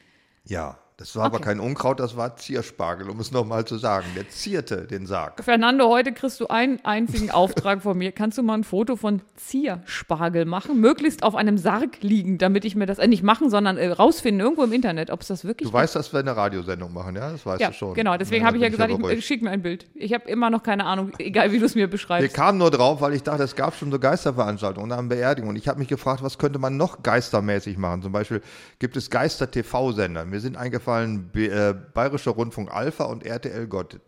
Ja, 0.43 0.77
das 0.99 1.15
war 1.15 1.27
aber 1.27 1.37
Okay. 1.37 1.45
kein 1.45 1.61
Unkraut, 1.61 2.01
das 2.01 2.17
war 2.17 2.37
Zierspargel, 2.37 3.11
um 3.11 3.21
es 3.21 3.31
nochmal 3.31 3.67
zu 3.67 3.77
sagen. 3.77 4.07
Der 4.17 4.29
zierte 4.31 4.87
den 4.87 5.05
Sarg. 5.07 5.45
Fernando, 5.45 5.89
heute 5.91 6.13
kriegst 6.13 6.41
du 6.41 6.47
einen 6.49 6.83
einzigen 6.87 7.31
Auftrag 7.31 7.83
von 7.83 7.99
mir. 7.99 8.13
Kannst 8.13 8.39
du 8.39 8.43
mal 8.43 8.55
ein 8.55 8.65
Foto 8.65 8.97
von 8.97 9.21
Zierspargel 9.37 10.47
machen? 10.47 10.81
Möglichst 10.81 11.23
auf 11.23 11.35
einem 11.35 11.59
Sarg 11.59 12.03
liegen, 12.03 12.39
damit 12.39 12.65
ich 12.65 12.77
mir 12.77 12.87
das 12.87 12.99
äh, 12.99 13.09
nicht 13.09 13.23
machen, 13.23 13.51
sondern 13.51 13.77
äh, 13.77 13.89
rausfinden, 13.89 14.41
irgendwo 14.41 14.63
im 14.65 14.73
Internet, 14.73 15.11
ob 15.11 15.21
es 15.21 15.29
das 15.29 15.45
wirklich 15.45 15.69
Du 15.69 15.73
weißt, 15.75 15.95
dass 15.97 16.13
wir 16.15 16.21
eine 16.21 16.35
Radiosendung 16.35 16.95
machen, 16.95 17.15
ja? 17.15 17.31
Das 17.31 17.45
weißt 17.45 17.61
Ja, 17.61 17.69
du 17.69 17.75
schon. 17.75 17.93
genau. 17.95 18.17
Deswegen 18.17 18.47
habe 18.47 18.57
ich 18.57 18.63
ja 18.63 18.71
gesagt, 18.71 18.91
ich, 18.91 18.99
äh, 18.99 19.21
schick 19.21 19.43
mir 19.43 19.51
ein 19.51 19.61
Bild. 19.61 19.87
Ich 19.95 20.15
habe 20.15 20.27
immer 20.31 20.49
noch 20.49 20.63
keine 20.63 20.87
Ahnung, 20.87 21.13
egal 21.19 21.53
wie 21.53 21.59
du 21.59 21.67
es 21.67 21.75
mir 21.75 21.83
Wir 21.83 21.91
beschreibst. 21.91 22.33
kamen 22.35 22.57
nur 22.57 22.71
drauf, 22.71 23.03
weil 23.03 23.13
ich 23.13 23.23
dachte, 23.23 23.43
es 23.43 23.55
gab 23.55 23.75
schon 23.77 23.91
so 23.91 23.99
Geisterveranstaltungen 23.99 24.93
an 24.93 25.09
Beerdigungen. 25.11 25.51
Und 25.51 25.57
ich 25.57 25.69
habe 25.69 25.79
mich 25.79 25.89
gefragt, 25.89 26.23
was 26.23 26.39
könnte 26.39 26.59
man 26.59 26.79
noch 26.79 27.03
geistermäßig 27.03 27.77
machen? 27.77 28.01
Zum 28.01 28.13
Beispiel 28.13 28.41
gibt 28.79 28.97
es 28.97 29.11
Geister-TV-Sender. 29.11 30.25
Mir 30.25 30.41
sind 30.41 30.57
eingefallen 30.57 30.86
B 31.33 31.47
äh, 31.47 31.75
Bayerischer 31.95 32.33
Rundfunk 32.33 32.73
Alpha 32.73 33.05
und 33.05 33.25
RTL 33.25 33.67
Gott. 33.67 33.99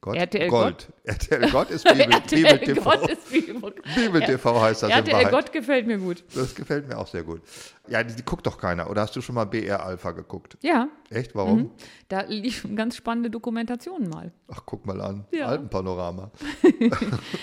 Gott? 0.00 0.16
RTL 0.16 0.48
Gold. 0.48 0.88
RTL 1.02 1.50
Gott 1.50 1.70
ist 1.70 1.84
Bibel, 1.84 2.06
Bibel 2.30 2.46
RTL 2.46 2.58
TV. 2.60 2.82
Gott 2.82 3.10
ist 3.10 3.30
Bibel. 3.30 3.74
Bibel 3.96 4.20
TV 4.20 4.60
heißt 4.60 4.82
das 4.84 4.90
in 4.90 4.96
RTL 4.96 5.14
Wahrheit. 5.14 5.30
Gott 5.32 5.52
gefällt 5.52 5.86
mir 5.88 5.98
gut. 5.98 6.22
Das 6.34 6.54
gefällt 6.54 6.86
mir 6.86 6.96
auch 6.96 7.08
sehr 7.08 7.24
gut. 7.24 7.42
Ja, 7.88 8.04
die, 8.04 8.14
die 8.14 8.24
guckt 8.24 8.46
doch 8.46 8.58
keiner. 8.58 8.88
Oder 8.90 9.02
hast 9.02 9.16
du 9.16 9.20
schon 9.20 9.34
mal 9.34 9.44
BR 9.44 9.84
Alpha 9.84 10.12
geguckt? 10.12 10.56
Ja, 10.62 10.88
Echt? 11.10 11.34
Warum? 11.34 11.72
da 12.08 12.20
liefen 12.22 12.76
ganz 12.76 12.96
spannende 12.96 13.28
Dokumentationen 13.28 14.08
mal. 14.08 14.30
Ach, 14.46 14.62
guck 14.64 14.86
mal 14.86 15.00
an. 15.00 15.24
Ja. 15.32 15.46
Alpenpanorama. 15.46 16.30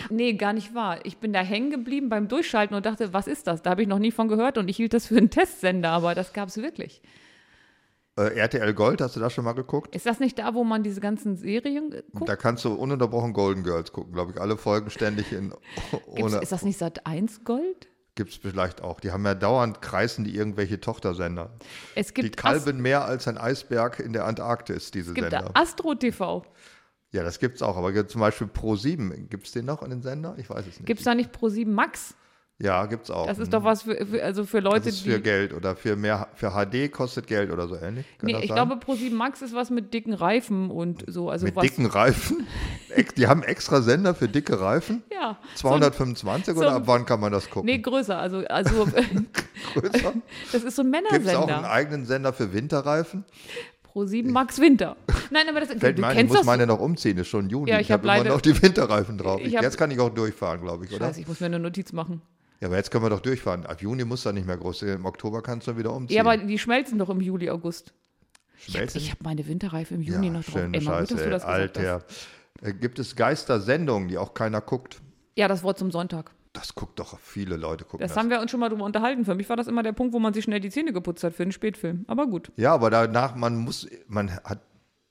Nee, 0.10 0.34
gar 0.34 0.54
nicht 0.54 0.74
wahr. 0.74 1.00
Ich 1.04 1.18
bin 1.18 1.34
da 1.34 1.42
hängen 1.42 1.72
geblieben 1.72 2.10
beim 2.10 2.28
Durchschalten 2.28 2.76
und 2.76 2.86
dachte, 2.86 3.12
was 3.14 3.28
ist 3.28 3.48
das? 3.48 3.62
Da 3.62 3.72
habe 3.72 3.82
ich 3.82 3.88
noch 3.88 4.00
nie 4.00 4.12
von 4.12 4.28
gehört 4.28 4.58
und 4.58 4.70
ich 4.70 4.78
hielt 4.78 4.94
das 4.94 5.08
für 5.08 5.18
einen 5.18 5.30
Testsender, 5.30 5.90
aber 5.90 6.16
das 6.16 6.32
gab 6.32 6.50
es 6.50 6.58
wirklich. 6.58 7.02
Äh, 8.18 8.40
RTL 8.40 8.74
Gold, 8.74 9.02
hast 9.02 9.16
du 9.18 9.20
das 9.20 9.34
schon 9.34 9.44
mal 9.44 9.54
geguckt? 9.54 9.94
Ist 9.94 10.06
das 10.06 10.20
nicht 10.22 10.40
da, 10.40 10.54
wo 10.54 10.64
man 10.64 10.84
diese 10.84 11.02
ganzen 11.02 11.36
Serien 11.36 11.94
guckt? 12.14 12.30
Da 12.30 12.38
kannst 12.38 12.64
du 12.64 12.74
ununterbrochen 12.74 13.34
Golden 13.34 13.64
Girls 13.64 13.92
gucken, 13.92 14.14
glaube 14.14 14.32
ich. 14.32 14.40
Alle 14.40 14.56
Folgen 14.56 14.90
ständig 14.90 15.34
in 15.34 15.54
ohne. 16.08 16.38
ist 16.38 16.52
das 16.52 16.64
nicht 16.64 16.78
Sat 16.78 17.06
1 17.06 17.44
Gold? 17.44 17.90
Gibt 18.16 18.30
es 18.30 18.38
vielleicht 18.38 18.82
auch. 18.82 19.02
Die 19.02 19.12
haben 19.12 19.26
ja 19.26 19.36
dauernd 19.36 19.82
kreisen 19.82 20.24
die 20.24 20.34
irgendwelche 20.34 20.80
Tochtersender. 20.80 21.52
Es 21.96 22.14
Die 22.14 22.22
gibt, 22.22 22.38
Ast 22.46 22.64
kalben 22.66 22.82
mehr 22.82 23.04
als 23.04 23.28
ein 23.28 23.38
Eisberg 23.38 24.00
in 24.00 24.14
der 24.14 24.24
Antarktis, 24.26 24.92
diese 24.92 25.10
es 25.10 25.16
gibt 25.16 25.34
da 25.34 25.40
Sender. 25.42 25.52
Astro 25.54 25.96
TV. 25.96 26.46
Ja, 27.12 27.24
das 27.24 27.40
gibt's 27.40 27.62
auch. 27.62 27.76
Aber 27.76 27.92
gibt 27.92 28.12
zum 28.12 28.22
Beispiel 28.22 28.48
Pro7, 28.48 29.28
gibt 29.28 29.48
es 29.48 29.52
den 29.52 29.66
noch 29.66 29.84
in 29.84 29.90
den 29.90 30.02
Sender? 30.02 30.36
Ich 30.38 30.50
weiß 30.50 30.62
es 30.62 30.80
nicht. 30.80 30.86
Gibt 30.86 31.00
es 31.02 31.04
da 31.04 31.14
nicht 31.14 31.34
Pro 31.34 31.50
7 31.50 31.74
Max? 31.74 32.16
Ja, 32.60 32.86
gibt's 32.86 33.12
auch. 33.12 33.28
Das 33.28 33.38
ist 33.40 33.48
Mhm. 33.48 33.52
doch 33.52 33.64
was 33.66 33.82
für, 33.84 34.06
für 34.06 34.24
also 34.24 34.46
für 34.46 34.60
Leute, 34.62 34.86
Das 34.86 34.94
ist 34.96 35.02
für 35.02 35.18
die. 35.18 35.24
Geld 35.24 35.54
oder 35.54 35.76
für 35.76 35.96
mehr 35.96 36.28
für 36.36 36.52
HD 36.52 36.90
kostet 36.90 37.28
Geld 37.28 37.52
oder 37.52 37.68
so 37.68 37.76
ähnlich. 37.76 38.06
Kann 38.18 38.28
Nee, 38.28 38.34
ich 38.42 38.48
sein? 38.48 38.56
glaube, 38.56 38.78
Pro 38.78 38.96
7 38.96 39.16
Max 39.16 39.42
ist 39.42 39.54
was 39.54 39.70
mit 39.70 39.94
dicken 39.94 40.14
Reifen 40.14 40.70
und 40.72 41.04
so. 41.08 41.30
Also 41.30 41.46
Mit 41.46 41.56
was, 41.56 41.64
dicken 41.64 41.86
Reifen. 41.86 42.48
Die 43.18 43.28
haben 43.28 43.44
extra 43.44 43.82
Sender 43.82 44.16
für 44.16 44.30
dicke 44.30 44.60
Reifen. 44.62 45.04
Ja. 45.12 45.38
225 45.56 46.54
so 46.56 46.62
oder 46.62 46.70
ein- 46.70 46.76
ab 46.78 46.84
wann 46.86 47.06
kann 47.06 47.20
man 47.20 47.32
das 47.34 47.50
gucken? 47.50 47.66
Nee, 47.70 47.80
größer. 47.80 48.18
Also, 48.18 48.40
also 48.48 48.86
Größer? 49.74 50.14
das 50.54 50.64
ist 50.64 50.76
so 50.78 50.82
ein 50.82 50.92
Gibt 50.92 51.26
es 51.28 51.36
auch 51.36 51.42
einen 51.42 51.46
Männersender. 51.48 51.70
eigenen 51.72 52.06
Sender 52.06 52.32
für 52.34 52.54
Winterreifen? 52.54 53.26
Pro 53.84 54.06
7 54.06 54.32
Max 54.32 54.60
Winter. 54.60 54.96
Nein, 55.30 55.48
aber 55.50 55.60
das, 55.62 55.70
Fällt 55.74 55.98
du 55.98 56.02
mir 56.02 56.08
ein, 56.08 56.12
ich 56.14 56.18
kennst 56.20 56.30
muss 56.32 56.40
das. 56.40 56.46
meine 56.46 56.68
noch 56.68 56.80
umziehen, 56.80 57.18
ist 57.18 57.28
schon 57.28 57.50
Juni. 57.50 57.70
Ja, 57.72 57.78
ich 57.80 57.88
ich 57.88 57.92
hab 57.92 58.00
habe 58.02 58.08
immer 58.08 58.18
leider- 58.24 58.30
noch 58.36 58.42
die 58.42 58.62
Winterreifen 58.62 59.18
drauf. 59.18 59.40
Ich 59.42 59.48
Ich 59.48 59.56
hab- 59.56 59.64
jetzt 59.64 59.78
kann 59.78 59.90
ich 59.92 60.00
auch 60.00 60.10
durchfahren, 60.10 60.62
glaube 60.62 60.86
ich, 60.86 60.94
oder? 60.94 61.08
Scheiße, 61.08 61.22
ich 61.22 61.28
muss 61.28 61.40
mir 61.40 61.46
eine 61.48 61.60
Notiz 61.60 61.92
machen. 61.94 62.22
Ja, 62.62 62.68
aber 62.68 62.78
jetzt 62.78 62.90
können 62.92 63.04
wir 63.04 63.10
doch 63.10 63.20
durchfahren. 63.20 63.66
Ab 63.66 63.82
Juni 63.82 64.06
muss 64.06 64.24
da 64.24 64.32
nicht 64.32 64.48
mehr 64.48 64.58
groß 64.58 64.80
sein. 64.80 64.90
Im 64.90 65.06
Oktober 65.06 65.42
kannst 65.42 65.68
du 65.68 65.78
wieder 65.78 65.94
umziehen. 65.94 66.16
Ja, 66.16 66.22
aber 66.24 66.38
die 66.38 66.58
schmelzen 66.58 66.98
doch 66.98 67.10
im 67.10 67.22
Juli, 67.22 67.50
August. 67.50 67.94
Schmelzen? 68.58 68.98
Ich 69.02 69.12
habe 69.12 69.20
meine 69.24 69.46
Winterreifen 69.48 69.98
im 69.98 70.02
Juni 70.04 70.28
ja, 70.28 70.34
noch 70.34 70.44
drauf. 70.44 70.56
Ey, 70.56 70.82
mal 70.82 71.00
gut, 71.02 71.10
Scheiße, 71.10 71.14
dass 71.16 71.24
du 71.24 71.30
das 71.30 71.42
gesagt 71.46 71.78
hast. 71.78 71.86
Alter. 71.86 72.06
Äh, 72.62 72.74
Gibt 72.74 73.00
es 73.00 73.16
Geistersendungen, 73.16 74.08
die 74.08 74.18
auch 74.18 74.34
keiner 74.34 74.62
guckt? 74.62 75.02
Ja, 75.36 75.48
das 75.50 75.62
Wort 75.64 75.78
zum 75.78 75.92
Sonntag. 75.92 76.32
Das 76.54 76.74
guckt 76.74 76.98
doch 77.00 77.20
viele 77.20 77.58
Leute 77.58 77.84
gucken 77.84 78.00
Das 78.00 78.12
das. 78.14 78.18
haben 78.18 78.30
wir 78.30 78.40
uns 78.40 78.50
schon 78.50 78.62
mal 78.62 78.70
drüber 78.70 78.86
unterhalten. 78.86 79.26
Für 79.26 79.36
mich 79.36 79.50
war 79.50 79.58
das 79.58 79.68
immer 79.68 79.84
der 79.84 79.92
Punkt, 79.92 80.14
wo 80.14 80.20
man 80.20 80.34
sich 80.34 80.46
schnell 80.46 80.62
die 80.62 80.70
Zähne 80.70 80.94
geputzt 80.94 81.22
hat 81.26 81.34
für 81.34 81.44
einen 81.44 81.52
Spätfilm. 81.52 82.06
Aber 82.08 82.28
gut. 82.28 82.54
Ja, 82.56 82.74
aber 82.74 82.90
danach, 82.90 83.36
man 83.36 83.58
muss, 83.58 83.86
man 84.08 84.32
hat 84.34 84.62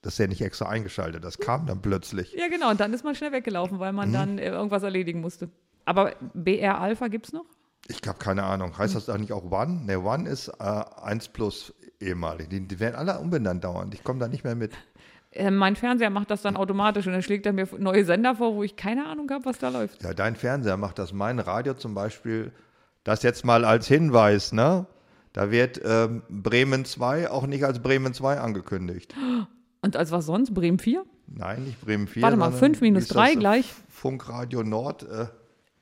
das 0.01 0.17
ja 0.17 0.27
nicht 0.27 0.41
extra 0.41 0.71
eingeschaltet. 0.71 1.23
Das 1.23 1.37
kam 1.39 1.67
dann 1.67 1.83
plötzlich. 1.83 2.33
Ja, 2.33 2.49
genau. 2.49 2.71
Und 2.71 2.81
dann 2.81 2.95
ist 2.95 3.05
man 3.05 3.15
schnell 3.15 3.33
weggelaufen, 3.33 3.79
weil 3.79 3.93
Mhm. 3.93 3.97
man 3.97 4.13
dann 4.15 4.39
äh, 4.39 4.49
irgendwas 4.49 4.83
erledigen 4.83 5.21
musste. 5.21 5.51
Aber 5.85 6.13
BR 6.35 6.81
Alpha 6.81 7.09
gibt's 7.09 7.33
noch? 7.33 7.45
Ich 7.89 8.01
habe 8.07 8.19
keine 8.19 8.45
Ahnung. 8.45 8.77
Heißt 8.79 8.95
das 8.95 9.09
eigentlich 9.09 9.33
auch 9.33 9.51
One? 9.51 9.83
Ne, 9.85 10.01
One 10.01 10.29
ist 10.29 10.49
äh, 10.49 10.85
1 11.03 11.29
plus 11.29 11.75
ehemalig. 12.01 12.49
Die, 12.49 12.67
die 12.67 12.81
werden 12.81 12.95
alle 12.95 13.19
umbenannt 13.19 13.65
dauernd. 13.65 13.95
Ich 13.95 14.03
komme 14.03 14.21
da 14.21 14.29
nicht 14.29 14.45
mehr 14.45 14.55
mit. 14.55 14.73
Äh, 15.37 15.51
mein 15.51 15.75
Fernseher 15.75 16.11
macht 16.11 16.31
das 16.31 16.43
dann 16.43 16.57
automatisch 16.57 17.09
und 17.09 17.13
dann 17.13 17.23
schlägt 17.23 17.45
er 17.45 17.53
mir 17.53 17.67
neue 17.79 18.05
Sender 18.05 18.37
vor, 18.37 18.55
wo 18.55 18.63
ich 18.63 18.77
keine 18.77 19.07
Ahnung 19.07 19.29
habe, 19.33 19.45
was 19.47 19.59
da 19.59 19.69
läuft. 19.69 20.01
Ja, 20.01 20.15
dein 20.15 20.37
Fernseher 20.37 20.77
macht 20.77 20.97
das. 21.01 21.13
Mein 21.13 21.41
Radio 21.41 21.75
zum 21.75 21.93
Beispiel, 21.93 22.53
das 23.03 23.25
jetzt 23.25 23.45
mal 23.45 23.65
als 23.65 23.89
Hinweis, 23.89 24.53
ne? 24.53 24.87
Da 25.33 25.51
wird 25.51 25.81
ähm, 25.85 26.23
Bremen 26.29 26.85
2 26.85 27.33
auch 27.33 27.49
nicht 27.49 27.65
als 27.65 27.81
Bremen 27.81 28.15
2 28.15 28.39
angekündigt. 28.39 29.17
Und 29.83 29.97
als 29.97 30.13
was 30.13 30.25
sonst? 30.27 30.55
Bremen 30.55 30.79
4? 30.79 31.05
Nein, 31.27 31.65
nicht 31.65 31.81
Bremen 31.81 32.07
4. 32.07 32.23
Warte 32.23 32.37
mal, 32.37 32.53
sondern, 32.53 32.61
fünf 32.61 32.81
minus 32.81 33.01
wie 33.01 33.07
ist 33.07 33.15
drei 33.15 33.33
das? 33.33 33.41
gleich? 33.41 33.75
Funkradio 33.89 34.63
Nord, 34.63 35.03
äh, 35.03 35.27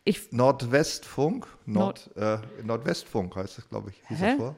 Ich, 0.05 0.33
Nordwestfunk. 0.33 1.47
Nord, 1.67 2.11
äh, 2.17 2.39
Nordwestfunk 2.65 3.37
heißt 3.37 3.59
das, 3.59 3.69
glaube 3.69 3.91
ich. 3.91 3.97
Hieß 4.09 4.19
Hä? 4.21 4.27
das 4.31 4.37
vor? 4.37 4.57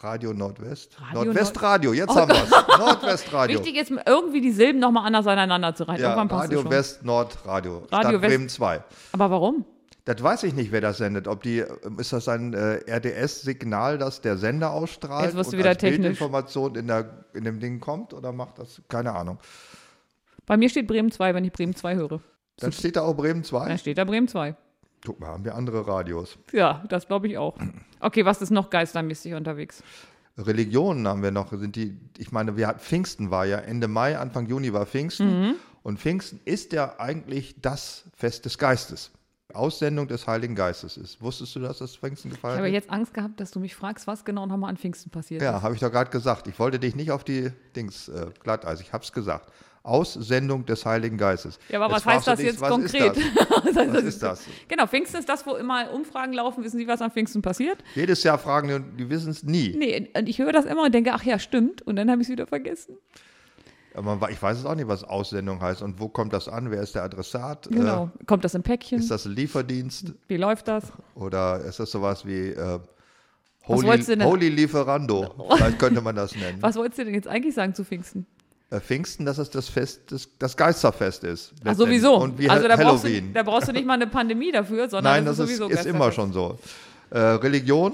Radio 0.00 0.32
Nordwest. 0.34 0.96
Radio 1.00 1.24
Nordwestradio, 1.24 1.92
jetzt 1.94 2.10
Oh 2.10 2.16
haben 2.16 2.28
wir 2.30 2.42
es. 2.42 2.78
Nordwestradio. 2.78 3.58
wichtig 3.58 3.76
ist, 3.76 3.90
irgendwie 4.06 4.40
die 4.42 4.52
Silben 4.52 4.78
nochmal 4.80 5.06
anders 5.06 5.26
aneinander 5.26 5.74
zu 5.74 5.84
reihen. 5.84 6.00
Ja, 6.00 6.08
Irgendwann 6.10 6.28
passt 6.28 6.52
es 6.52 6.58
Radio. 6.58 6.70
West 6.70 7.04
Nord 7.04 7.38
Radio. 7.46 7.78
Radio 7.90 8.10
Stadt 8.10 8.22
West- 8.22 8.30
Bremen 8.30 8.48
2. 8.48 8.84
Aber 9.12 9.30
warum? 9.30 9.64
Das 10.04 10.22
weiß 10.22 10.42
ich 10.44 10.54
nicht, 10.54 10.70
wer 10.70 10.80
das 10.82 10.98
sendet. 10.98 11.26
Ob 11.26 11.42
die, 11.42 11.64
ist 11.98 12.12
das 12.12 12.28
ein 12.28 12.52
äh, 12.54 12.80
RDS-Signal, 12.88 13.98
das 13.98 14.20
der 14.20 14.36
Sender 14.36 14.70
ausstrahlt 14.70 15.24
Jetzt 15.26 15.36
wirst 15.36 15.52
du 15.52 15.56
und 15.56 15.58
wieder 15.60 15.70
als 15.70 15.78
technisch. 15.78 15.98
Bildinformation 16.00 16.74
in, 16.76 16.86
der, 16.86 17.24
in 17.34 17.44
dem 17.44 17.58
Ding 17.58 17.80
kommt 17.80 18.12
oder 18.14 18.32
macht 18.32 18.58
das? 18.58 18.80
Keine 18.88 19.14
Ahnung. 19.14 19.38
Bei 20.46 20.56
mir 20.56 20.68
steht 20.68 20.86
Bremen 20.86 21.10
2, 21.10 21.34
wenn 21.34 21.44
ich 21.44 21.52
Bremen 21.52 21.74
2 21.74 21.96
höre. 21.96 22.20
Dann 22.58 22.70
steht 22.72 22.96
da 22.96 23.02
auch 23.02 23.14
Bremen 23.14 23.42
2. 23.44 23.66
Dann 23.68 23.78
steht 23.78 23.98
da 23.98 24.04
Bremen 24.04 24.28
2. 24.28 24.54
Guck 25.04 25.20
mal, 25.20 25.28
haben 25.28 25.44
wir 25.44 25.54
andere 25.54 25.86
Radios. 25.86 26.38
Ja, 26.52 26.84
das 26.88 27.06
glaube 27.06 27.28
ich 27.28 27.38
auch. 27.38 27.56
Okay, 28.00 28.24
was 28.24 28.42
ist 28.42 28.50
noch 28.50 28.70
geistermäßig 28.70 29.34
unterwegs? 29.34 29.82
Religionen 30.38 31.06
haben 31.08 31.22
wir 31.22 31.30
noch, 31.30 31.50
sind 31.52 31.76
die, 31.76 31.96
ich 32.18 32.30
meine, 32.32 32.56
wir 32.56 32.66
hatten 32.66 32.80
Pfingsten 32.80 33.30
war 33.30 33.46
ja 33.46 33.58
Ende 33.58 33.88
Mai, 33.88 34.18
Anfang 34.18 34.46
Juni 34.46 34.72
war 34.72 34.84
Pfingsten. 34.86 35.40
Mhm. 35.48 35.54
Und 35.82 35.98
Pfingsten 36.00 36.40
ist 36.44 36.72
ja 36.72 36.98
eigentlich 36.98 37.60
das 37.62 38.04
Fest 38.16 38.44
des 38.44 38.58
Geistes. 38.58 39.12
Aussendung 39.54 40.08
des 40.08 40.26
Heiligen 40.26 40.54
Geistes 40.54 40.96
ist. 40.96 41.22
Wusstest 41.22 41.54
du, 41.54 41.60
dass 41.60 41.78
das 41.78 41.96
Pfingsten 41.96 42.28
Ich 42.28 42.34
gefeiert 42.34 42.56
habe 42.58 42.64
wird? 42.66 42.74
jetzt 42.74 42.90
Angst 42.90 43.14
gehabt, 43.14 43.40
dass 43.40 43.52
du 43.52 43.60
mich 43.60 43.74
fragst, 43.74 44.06
was 44.06 44.24
genau 44.24 44.44
nochmal 44.44 44.70
an 44.70 44.76
Pfingsten 44.76 45.10
passiert 45.10 45.40
Ja, 45.40 45.56
ist. 45.58 45.62
habe 45.62 45.74
ich 45.74 45.80
doch 45.80 45.90
gerade 45.92 46.10
gesagt. 46.10 46.48
Ich 46.48 46.58
wollte 46.58 46.78
dich 46.80 46.96
nicht 46.96 47.12
auf 47.12 47.22
die 47.24 47.50
Dings 47.74 48.08
äh, 48.08 48.26
Glatteis. 48.42 48.80
Ich 48.80 48.92
habe 48.92 49.04
es 49.04 49.12
gesagt. 49.12 49.50
Aussendung 49.86 50.66
des 50.66 50.84
Heiligen 50.84 51.16
Geistes. 51.16 51.58
Ja, 51.68 51.80
aber 51.80 51.94
Jetzt 51.94 52.04
was 52.06 52.14
heißt 52.14 52.26
das 52.26 52.38
dich, 52.38 52.46
jetzt 52.48 52.60
was 52.60 52.70
konkret? 52.70 53.16
Ist 53.16 53.36
das? 53.36 53.50
Was 53.64 53.76
heißt 53.76 53.94
Was 53.94 54.02
ist 54.04 54.22
das? 54.22 54.44
Genau, 54.68 54.86
Pfingsten 54.86 55.18
ist 55.18 55.28
das, 55.28 55.46
wo 55.46 55.54
immer 55.54 55.90
Umfragen 55.92 56.32
laufen. 56.32 56.64
Wissen 56.64 56.78
Sie, 56.78 56.86
was 56.88 57.00
an 57.00 57.10
Pfingsten 57.10 57.40
passiert? 57.42 57.78
Jedes 57.94 58.22
Jahr 58.22 58.38
fragen 58.38 58.68
die 58.68 58.74
und 58.74 58.96
die 58.96 59.08
wissen 59.10 59.30
es 59.30 59.42
nie. 59.42 59.74
Nee, 59.76 60.10
und 60.16 60.28
ich 60.28 60.38
höre 60.38 60.52
das 60.52 60.64
immer 60.64 60.84
und 60.84 60.94
denke, 60.94 61.12
ach 61.12 61.22
ja, 61.22 61.38
stimmt. 61.38 61.82
Und 61.82 61.96
dann 61.96 62.10
habe 62.10 62.20
ich 62.20 62.26
es 62.28 62.32
wieder 62.32 62.46
vergessen. 62.46 62.96
Aber 63.94 64.30
ich 64.30 64.42
weiß 64.42 64.58
es 64.58 64.66
auch 64.66 64.74
nicht, 64.74 64.88
was 64.88 65.04
Aussendung 65.04 65.60
heißt 65.62 65.80
und 65.82 65.98
wo 66.00 66.08
kommt 66.08 66.32
das 66.34 66.48
an? 66.48 66.70
Wer 66.70 66.82
ist 66.82 66.94
der 66.94 67.02
Adressat? 67.04 67.68
Genau. 67.70 68.10
Kommt 68.26 68.44
das 68.44 68.54
im 68.54 68.60
Äh, 68.60 68.64
Päckchen? 68.64 68.98
ist 68.98 69.10
das 69.10 69.24
ein 69.24 69.32
Lieferdienst 69.32 70.12
Wie 70.28 70.36
läuft 70.36 70.68
das? 70.68 70.92
oder 71.14 71.60
ist 71.60 71.80
das 71.80 71.90
sowas 71.90 72.26
wie 72.26 72.48
äh, 72.50 72.78
Holy, 73.66 74.02
Holy 74.22 74.48
Lieferando? 74.50 75.34
Vielleicht 75.56 75.78
könnte 75.78 76.00
man 76.02 76.14
das 76.14 76.36
nennen. 76.36 76.58
Was 76.60 76.76
wolltest 76.76 76.98
du 76.98 77.04
denn 77.06 77.14
jetzt 77.14 77.26
eigentlich 77.26 77.54
sagen 77.54 77.74
zu 77.74 77.84
Pfingsten? 77.84 78.26
Äh, 78.68 78.80
Pfingsten, 78.80 79.24
dass 79.24 79.38
es 79.38 79.50
das 79.50 79.68
Fest, 79.68 80.10
das, 80.10 80.28
das 80.40 80.56
Geisterfest 80.56 81.22
ist. 81.22 81.52
Ach, 81.64 81.74
sowieso. 81.76 82.16
Und 82.16 82.36
wie 82.36 82.50
also 82.50 82.66
da 82.66 82.74
brauchst, 82.74 83.04
du, 83.04 83.08
Halloween. 83.08 83.32
da 83.32 83.44
brauchst 83.44 83.68
du 83.68 83.72
nicht 83.72 83.86
mal 83.86 83.94
eine 83.94 84.08
Pandemie 84.08 84.50
dafür, 84.50 84.88
sondern 84.88 85.14
Nein, 85.14 85.24
das 85.24 85.36
das 85.36 85.50
ist 85.50 85.60
ist, 85.60 85.86
immer 85.86 86.10
schon 86.10 86.32
so. 86.32 86.58
Äh, 87.10 87.18
Religion 87.18 87.92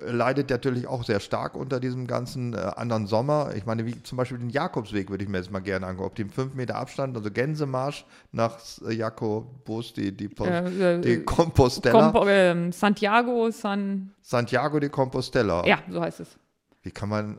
äh, 0.00 0.10
leidet 0.10 0.48
natürlich 0.48 0.86
auch 0.86 1.04
sehr 1.04 1.20
stark 1.20 1.54
unter 1.54 1.80
diesem 1.80 2.06
ganzen 2.06 2.54
äh, 2.54 2.56
anderen 2.56 3.06
Sommer. 3.06 3.50
Ich 3.56 3.66
meine, 3.66 3.84
wie 3.84 4.02
zum 4.04 4.16
Beispiel 4.16 4.38
den 4.38 4.48
Jakobsweg 4.48 5.10
würde 5.10 5.22
ich 5.22 5.28
mir 5.28 5.36
jetzt 5.36 5.50
mal 5.50 5.60
gerne 5.60 5.86
angucken. 5.86 6.06
Ob 6.06 6.14
die 6.14 6.22
im 6.22 6.30
5 6.30 6.54
Meter 6.54 6.76
Abstand, 6.76 7.14
also 7.14 7.30
Gänsemarsch 7.30 8.06
nach 8.32 8.58
äh, 8.88 8.94
Jakobus, 8.94 9.92
die, 9.92 10.16
die, 10.16 10.28
Post, 10.28 10.50
Äh, 10.50 10.94
äh, 10.94 11.00
die 11.02 11.24
Compostela, 11.24 11.92
Kompo, 11.92 12.26
ähm, 12.26 12.72
Santiago, 12.72 13.50
San. 13.50 14.14
Santiago 14.22 14.80
de 14.80 14.88
Compostela. 14.88 15.66
Ja, 15.66 15.80
so 15.90 16.00
heißt 16.00 16.20
es. 16.20 16.38
Wie 16.82 16.90
kann 16.90 17.10
man 17.10 17.38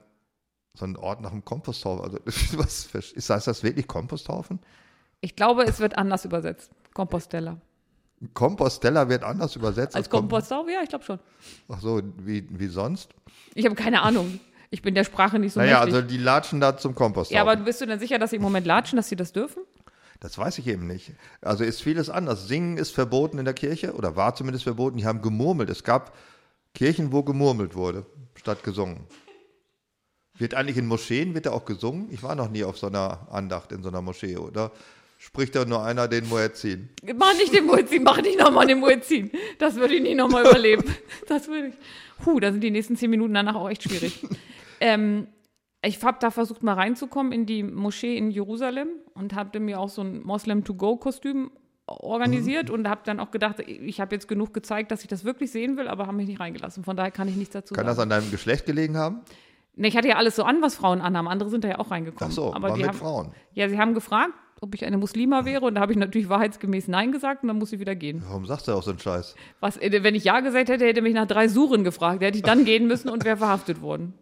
so 0.78 0.86
einen 0.86 0.95
Ort 0.95 1.21
nach 1.21 1.32
dem 1.32 1.43
Komposthaufen, 1.43 2.03
also 2.03 2.19
was, 2.57 2.86
ist, 2.93 3.30
heißt 3.30 3.47
das 3.47 3.63
wirklich 3.63 3.88
Komposthaufen? 3.88 4.59
Ich 5.21 5.36
glaube, 5.36 5.63
es 5.63 5.80
wird 5.80 5.97
anders 5.97 6.25
übersetzt. 6.25 6.71
Compostella. 6.93 7.57
Compostela 8.34 9.09
wird 9.09 9.23
anders 9.23 9.55
übersetzt 9.55 9.95
Als 9.95 10.07
Kom- 10.07 10.21
Kompostau? 10.21 10.65
Ja, 10.67 10.82
ich 10.84 10.89
glaube 10.89 11.03
schon. 11.05 11.19
Ach 11.69 11.80
so, 11.80 12.01
wie, 12.17 12.47
wie 12.49 12.67
sonst? 12.67 13.13
Ich 13.53 13.65
habe 13.65 13.75
keine 13.75 14.01
Ahnung. 14.01 14.39
Ich 14.69 14.82
bin 14.82 14.95
der 14.95 15.03
Sprache 15.03 15.39
nicht 15.39 15.53
so 15.53 15.59
naja, 15.59 15.80
mächtig. 15.80 15.95
also 15.95 16.07
die 16.07 16.17
latschen 16.17 16.59
da 16.59 16.78
zum 16.78 16.93
Komposthaufen. 16.93 17.36
ja, 17.36 17.41
aber 17.41 17.55
bist 17.55 17.80
du 17.82 17.86
denn 17.86 17.99
sicher, 17.99 18.19
dass 18.19 18.32
sie 18.32 18.36
im 18.38 18.41
Moment 18.41 18.65
latschen, 18.65 18.97
dass 18.97 19.07
sie 19.07 19.15
das 19.15 19.34
dürfen? 19.34 19.63
Das 20.19 20.38
weiß 20.38 20.57
ich 20.57 20.67
eben 20.67 20.88
nicht. 20.88 21.11
Also 21.41 21.63
ist 21.63 21.82
vieles 21.82 22.09
anders. 22.09 22.47
Singen 22.47 22.78
ist 22.78 22.91
verboten 22.91 23.38
in 23.38 23.45
der 23.45 23.53
Kirche 23.53 23.93
oder 23.93 24.15
war 24.15 24.34
zumindest 24.36 24.63
verboten. 24.63 24.97
Die 24.97 25.05
haben 25.05 25.21
gemurmelt. 25.21 25.69
Es 25.69 25.84
gab 25.84 26.15
Kirchen, 26.73 27.11
wo 27.11 27.23
gemurmelt 27.23 27.75
wurde, 27.75 28.05
statt 28.36 28.63
gesungen. 28.63 29.05
Wird 30.38 30.53
eigentlich 30.53 30.77
in 30.77 30.88
Moscheen, 30.88 31.33
wird 31.33 31.45
da 31.47 31.51
auch 31.51 31.65
gesungen? 31.65 32.07
Ich 32.11 32.21
war 32.23 32.35
noch 32.35 32.49
nie 32.49 32.63
auf 32.63 32.77
so 32.77 32.88
einer 32.88 33.27
Andacht 33.31 33.71
in 33.71 33.81
so 33.81 33.89
einer 33.89 34.01
Moschee, 34.01 34.38
oder? 34.38 34.71
Spricht 35.17 35.55
da 35.55 35.65
nur 35.65 35.83
einer 35.83 36.07
den 36.07 36.29
Muezzin? 36.29 36.89
Mach 37.15 37.33
nicht 37.33 37.53
den 37.53 37.65
Muezzin, 37.65 38.03
mach 38.03 38.21
nicht 38.21 38.39
nochmal 38.39 38.67
den 38.67 38.79
Muezzin. 38.79 39.31
Das 39.57 39.75
würde 39.75 39.95
ich 39.95 40.03
nicht 40.03 40.15
nochmal 40.15 40.45
überleben. 40.45 40.83
Das 41.27 41.47
würde 41.47 41.69
ich. 41.69 41.75
Puh, 42.23 42.39
da 42.39 42.51
sind 42.51 42.63
die 42.63 42.71
nächsten 42.71 42.95
zehn 42.95 43.09
Minuten 43.09 43.33
danach 43.33 43.55
auch 43.55 43.69
echt 43.69 43.83
schwierig. 43.83 44.25
ähm, 44.79 45.27
ich 45.83 46.01
habe 46.03 46.17
da 46.19 46.31
versucht, 46.31 46.63
mal 46.63 46.73
reinzukommen 46.73 47.31
in 47.31 47.45
die 47.45 47.63
Moschee 47.63 48.15
in 48.15 48.29
Jerusalem 48.31 48.89
und 49.13 49.33
habe 49.33 49.59
mir 49.59 49.79
auch 49.79 49.89
so 49.89 50.01
ein 50.01 50.21
Moslem-to-go-Kostüm 50.23 51.51
organisiert 51.88 52.69
und 52.69 52.88
habe 52.88 53.01
dann 53.05 53.19
auch 53.19 53.31
gedacht, 53.31 53.59
ich 53.59 53.99
habe 53.99 54.13
jetzt 54.13 54.27
genug 54.27 54.53
gezeigt, 54.53 54.91
dass 54.91 55.01
ich 55.01 55.07
das 55.07 55.23
wirklich 55.23 55.51
sehen 55.51 55.77
will, 55.77 55.88
aber 55.88 56.05
haben 56.07 56.17
mich 56.17 56.27
nicht 56.27 56.39
reingelassen. 56.39 56.83
Von 56.83 56.97
daher 56.97 57.11
kann 57.11 57.27
ich 57.27 57.35
nichts 57.35 57.53
dazu 57.53 57.73
Kann 57.73 57.85
das 57.85 57.95
sagen. 57.95 58.11
an 58.11 58.21
deinem 58.21 58.31
Geschlecht 58.31 58.65
gelegen 58.65 58.97
haben? 58.97 59.21
Nee, 59.78 59.89
ich 59.89 59.97
hatte 59.97 60.07
ja 60.07 60.15
alles 60.15 60.36
so 60.36 60.43
an, 60.43 60.61
was 60.61 60.75
Frauen 60.75 61.01
anhaben. 61.01 61.28
Andere 61.28 61.49
sind 61.49 61.63
da 61.63 61.69
ja 61.69 61.80
auch 61.80 61.91
reingekommen. 61.91 62.32
Ach 62.32 62.36
so, 62.36 62.53
aber 62.53 62.71
die 62.71 62.80
mit 62.80 62.89
haben, 62.89 62.97
Frauen. 62.97 63.32
Ja, 63.53 63.69
sie 63.69 63.78
haben 63.78 63.93
gefragt, 63.93 64.34
ob 64.59 64.73
ich 64.73 64.84
eine 64.84 64.97
Muslima 64.97 65.45
wäre 65.45 65.65
und 65.65 65.75
da 65.75 65.82
habe 65.82 65.91
ich 65.91 65.97
natürlich 65.97 66.30
wahrheitsgemäß 66.30 66.88
Nein 66.88 67.11
gesagt 67.11 67.43
und 67.43 67.47
dann 67.47 67.59
muss 67.59 67.71
ich 67.71 67.80
wieder 67.80 67.95
gehen. 67.95 68.23
Warum 68.28 68.45
sagst 68.45 68.67
du 68.67 68.71
auch 68.71 68.82
so 68.82 68.89
einen 68.89 68.99
Scheiß? 68.99 69.36
Was, 69.59 69.78
äh, 69.78 70.03
wenn 70.03 70.15
ich 70.15 70.23
Ja 70.23 70.39
gesagt 70.39 70.69
hätte, 70.69 70.86
hätte 70.86 71.01
mich 71.01 71.13
nach 71.13 71.28
drei 71.28 71.47
Suren 71.47 71.84
gefragt. 71.84 72.21
Da 72.21 72.28
hätte 72.28 72.38
ich 72.38 72.43
dann 72.43 72.65
gehen 72.65 72.88
müssen 72.88 73.09
und 73.09 73.23
wäre 73.23 73.38
verhaftet 73.38 73.82
worden. 73.82 74.13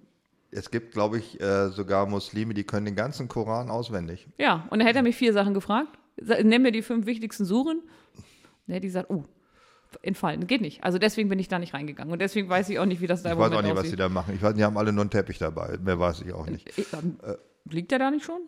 Es 0.52 0.72
gibt, 0.72 0.94
glaube 0.94 1.20
ich, 1.20 1.40
äh, 1.42 1.70
sogar 1.70 2.06
Muslime, 2.06 2.54
die 2.54 2.64
können 2.64 2.86
den 2.86 2.96
ganzen 2.96 3.28
Koran 3.28 3.70
auswendig. 3.70 4.28
Ja, 4.38 4.68
und 4.70 4.80
dann 4.80 4.88
hätte 4.88 5.00
er 5.00 5.04
mich 5.04 5.16
vier 5.16 5.34
Sachen 5.34 5.54
gefragt. 5.54 5.98
Nenn 6.18 6.62
mir 6.62 6.72
die 6.72 6.82
fünf 6.82 7.06
wichtigsten 7.06 7.46
Suren. 7.46 7.82
Dann 8.68 8.74
hätte 8.76 8.88
ich 8.88 8.94
gesagt, 8.94 9.10
oh, 9.10 9.24
entfallen, 10.02 10.48
geht 10.48 10.62
nicht. 10.62 10.84
Also 10.84 10.98
deswegen 10.98 11.30
bin 11.30 11.40
ich 11.40 11.48
da 11.48 11.60
nicht 11.60 11.74
reingegangen. 11.74 12.12
Und 12.12 12.20
deswegen 12.20 12.50
weiß 12.50 12.70
ich 12.70 12.80
auch 12.80 12.86
nicht, 12.86 13.02
wie 13.02 13.08
das 13.08 13.24
da 13.24 13.32
Ich 13.32 13.38
weiß 13.38 13.52
auch 13.52 13.62
nicht, 13.62 13.72
was 13.72 13.82
die 13.84 13.88
aussieht. 13.88 14.00
da 14.00 14.10
machen. 14.10 14.36
Ich 14.36 14.42
weiß, 14.42 14.54
die 14.56 14.64
haben 14.64 14.78
alle 14.78 14.92
nur 14.92 15.02
einen 15.02 15.10
Teppich 15.10 15.38
dabei. 15.38 15.78
Mehr 15.82 16.00
weiß 16.00 16.22
ich 16.22 16.34
auch 16.34 16.48
nicht. 16.48 16.78
Äh, 16.78 16.84
ähm, 16.94 17.18
Liegt 17.70 17.92
der 17.92 18.00
da 18.00 18.12
nicht 18.12 18.26
schon? 18.26 18.42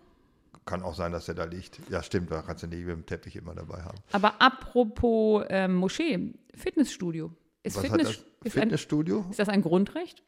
Kann 0.66 0.84
auch 0.84 0.96
sein, 0.96 1.12
dass 1.12 1.26
der 1.26 1.36
da 1.36 1.46
liegt. 1.46 1.80
Ja, 1.90 2.04
stimmt, 2.04 2.30
da 2.30 2.42
kannst 2.42 2.64
du 2.64 2.68
nicht 2.68 2.80
mit 2.86 2.90
dem 2.90 3.06
Teppich 3.06 3.36
immer 3.36 3.56
dabei 3.56 3.82
haben. 3.84 3.98
Aber 4.12 4.42
apropos 4.42 5.46
ähm, 5.50 5.76
Moschee, 5.76 6.34
Fitnessstudio. 6.54 7.32
Ist, 7.64 7.80
Fitness, 7.80 8.04
das? 8.04 8.16
ist, 8.44 8.58
ein, 8.58 8.62
Fitnessstudio? 8.64 9.26
ist 9.30 9.40
das 9.40 9.50
ein 9.50 9.62
Grundrecht? 9.62 10.24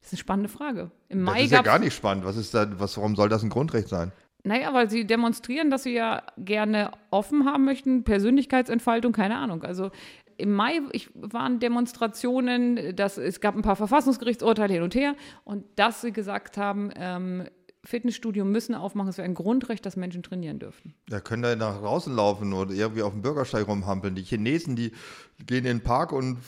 Das 0.00 0.08
ist 0.08 0.12
eine 0.14 0.18
spannende 0.20 0.48
Frage. 0.48 0.90
Im 1.08 1.24
Das 1.26 1.34
Mai 1.34 1.44
ist 1.44 1.50
ja 1.50 1.62
gar 1.62 1.78
nicht 1.78 1.94
spannend. 1.94 2.24
Was 2.24 2.36
ist 2.36 2.54
da, 2.54 2.78
was, 2.80 2.96
warum 2.96 3.16
soll 3.16 3.28
das 3.28 3.42
ein 3.42 3.50
Grundrecht 3.50 3.88
sein? 3.88 4.12
Naja, 4.44 4.72
weil 4.72 4.88
sie 4.88 5.06
demonstrieren, 5.06 5.70
dass 5.70 5.82
sie 5.82 5.92
ja 5.92 6.22
gerne 6.38 6.92
offen 7.10 7.44
haben 7.44 7.64
möchten, 7.64 8.04
Persönlichkeitsentfaltung, 8.04 9.12
keine 9.12 9.36
Ahnung. 9.36 9.62
Also 9.62 9.90
im 10.36 10.52
Mai 10.52 10.80
ich, 10.92 11.10
waren 11.14 11.60
Demonstrationen, 11.60 12.96
dass, 12.96 13.18
es 13.18 13.40
gab 13.40 13.54
ein 13.54 13.62
paar 13.62 13.76
Verfassungsgerichtsurteile 13.76 14.72
hin 14.72 14.82
und 14.82 14.94
her 14.94 15.14
und 15.44 15.64
dass 15.76 16.00
sie 16.00 16.12
gesagt 16.12 16.56
haben, 16.56 16.90
ähm, 16.96 17.44
Fitnessstudio 17.84 18.44
müssen 18.44 18.74
aufmachen, 18.74 19.08
es 19.08 19.18
wäre 19.18 19.26
ein 19.26 19.34
Grundrecht, 19.34 19.86
dass 19.86 19.96
Menschen 19.96 20.22
trainieren 20.22 20.58
dürften. 20.58 20.94
Da 21.08 21.20
können 21.20 21.42
da 21.42 21.56
nach 21.56 21.80
draußen 21.80 22.14
laufen 22.14 22.52
oder 22.52 22.72
irgendwie 22.72 23.02
auf 23.02 23.12
dem 23.12 23.22
Bürgersteig 23.22 23.66
rumhampeln. 23.68 24.14
Die 24.14 24.22
Chinesen, 24.22 24.76
die 24.76 24.92
gehen 25.46 25.58
in 25.58 25.64
den 25.64 25.82
Park 25.82 26.12
und, 26.12 26.38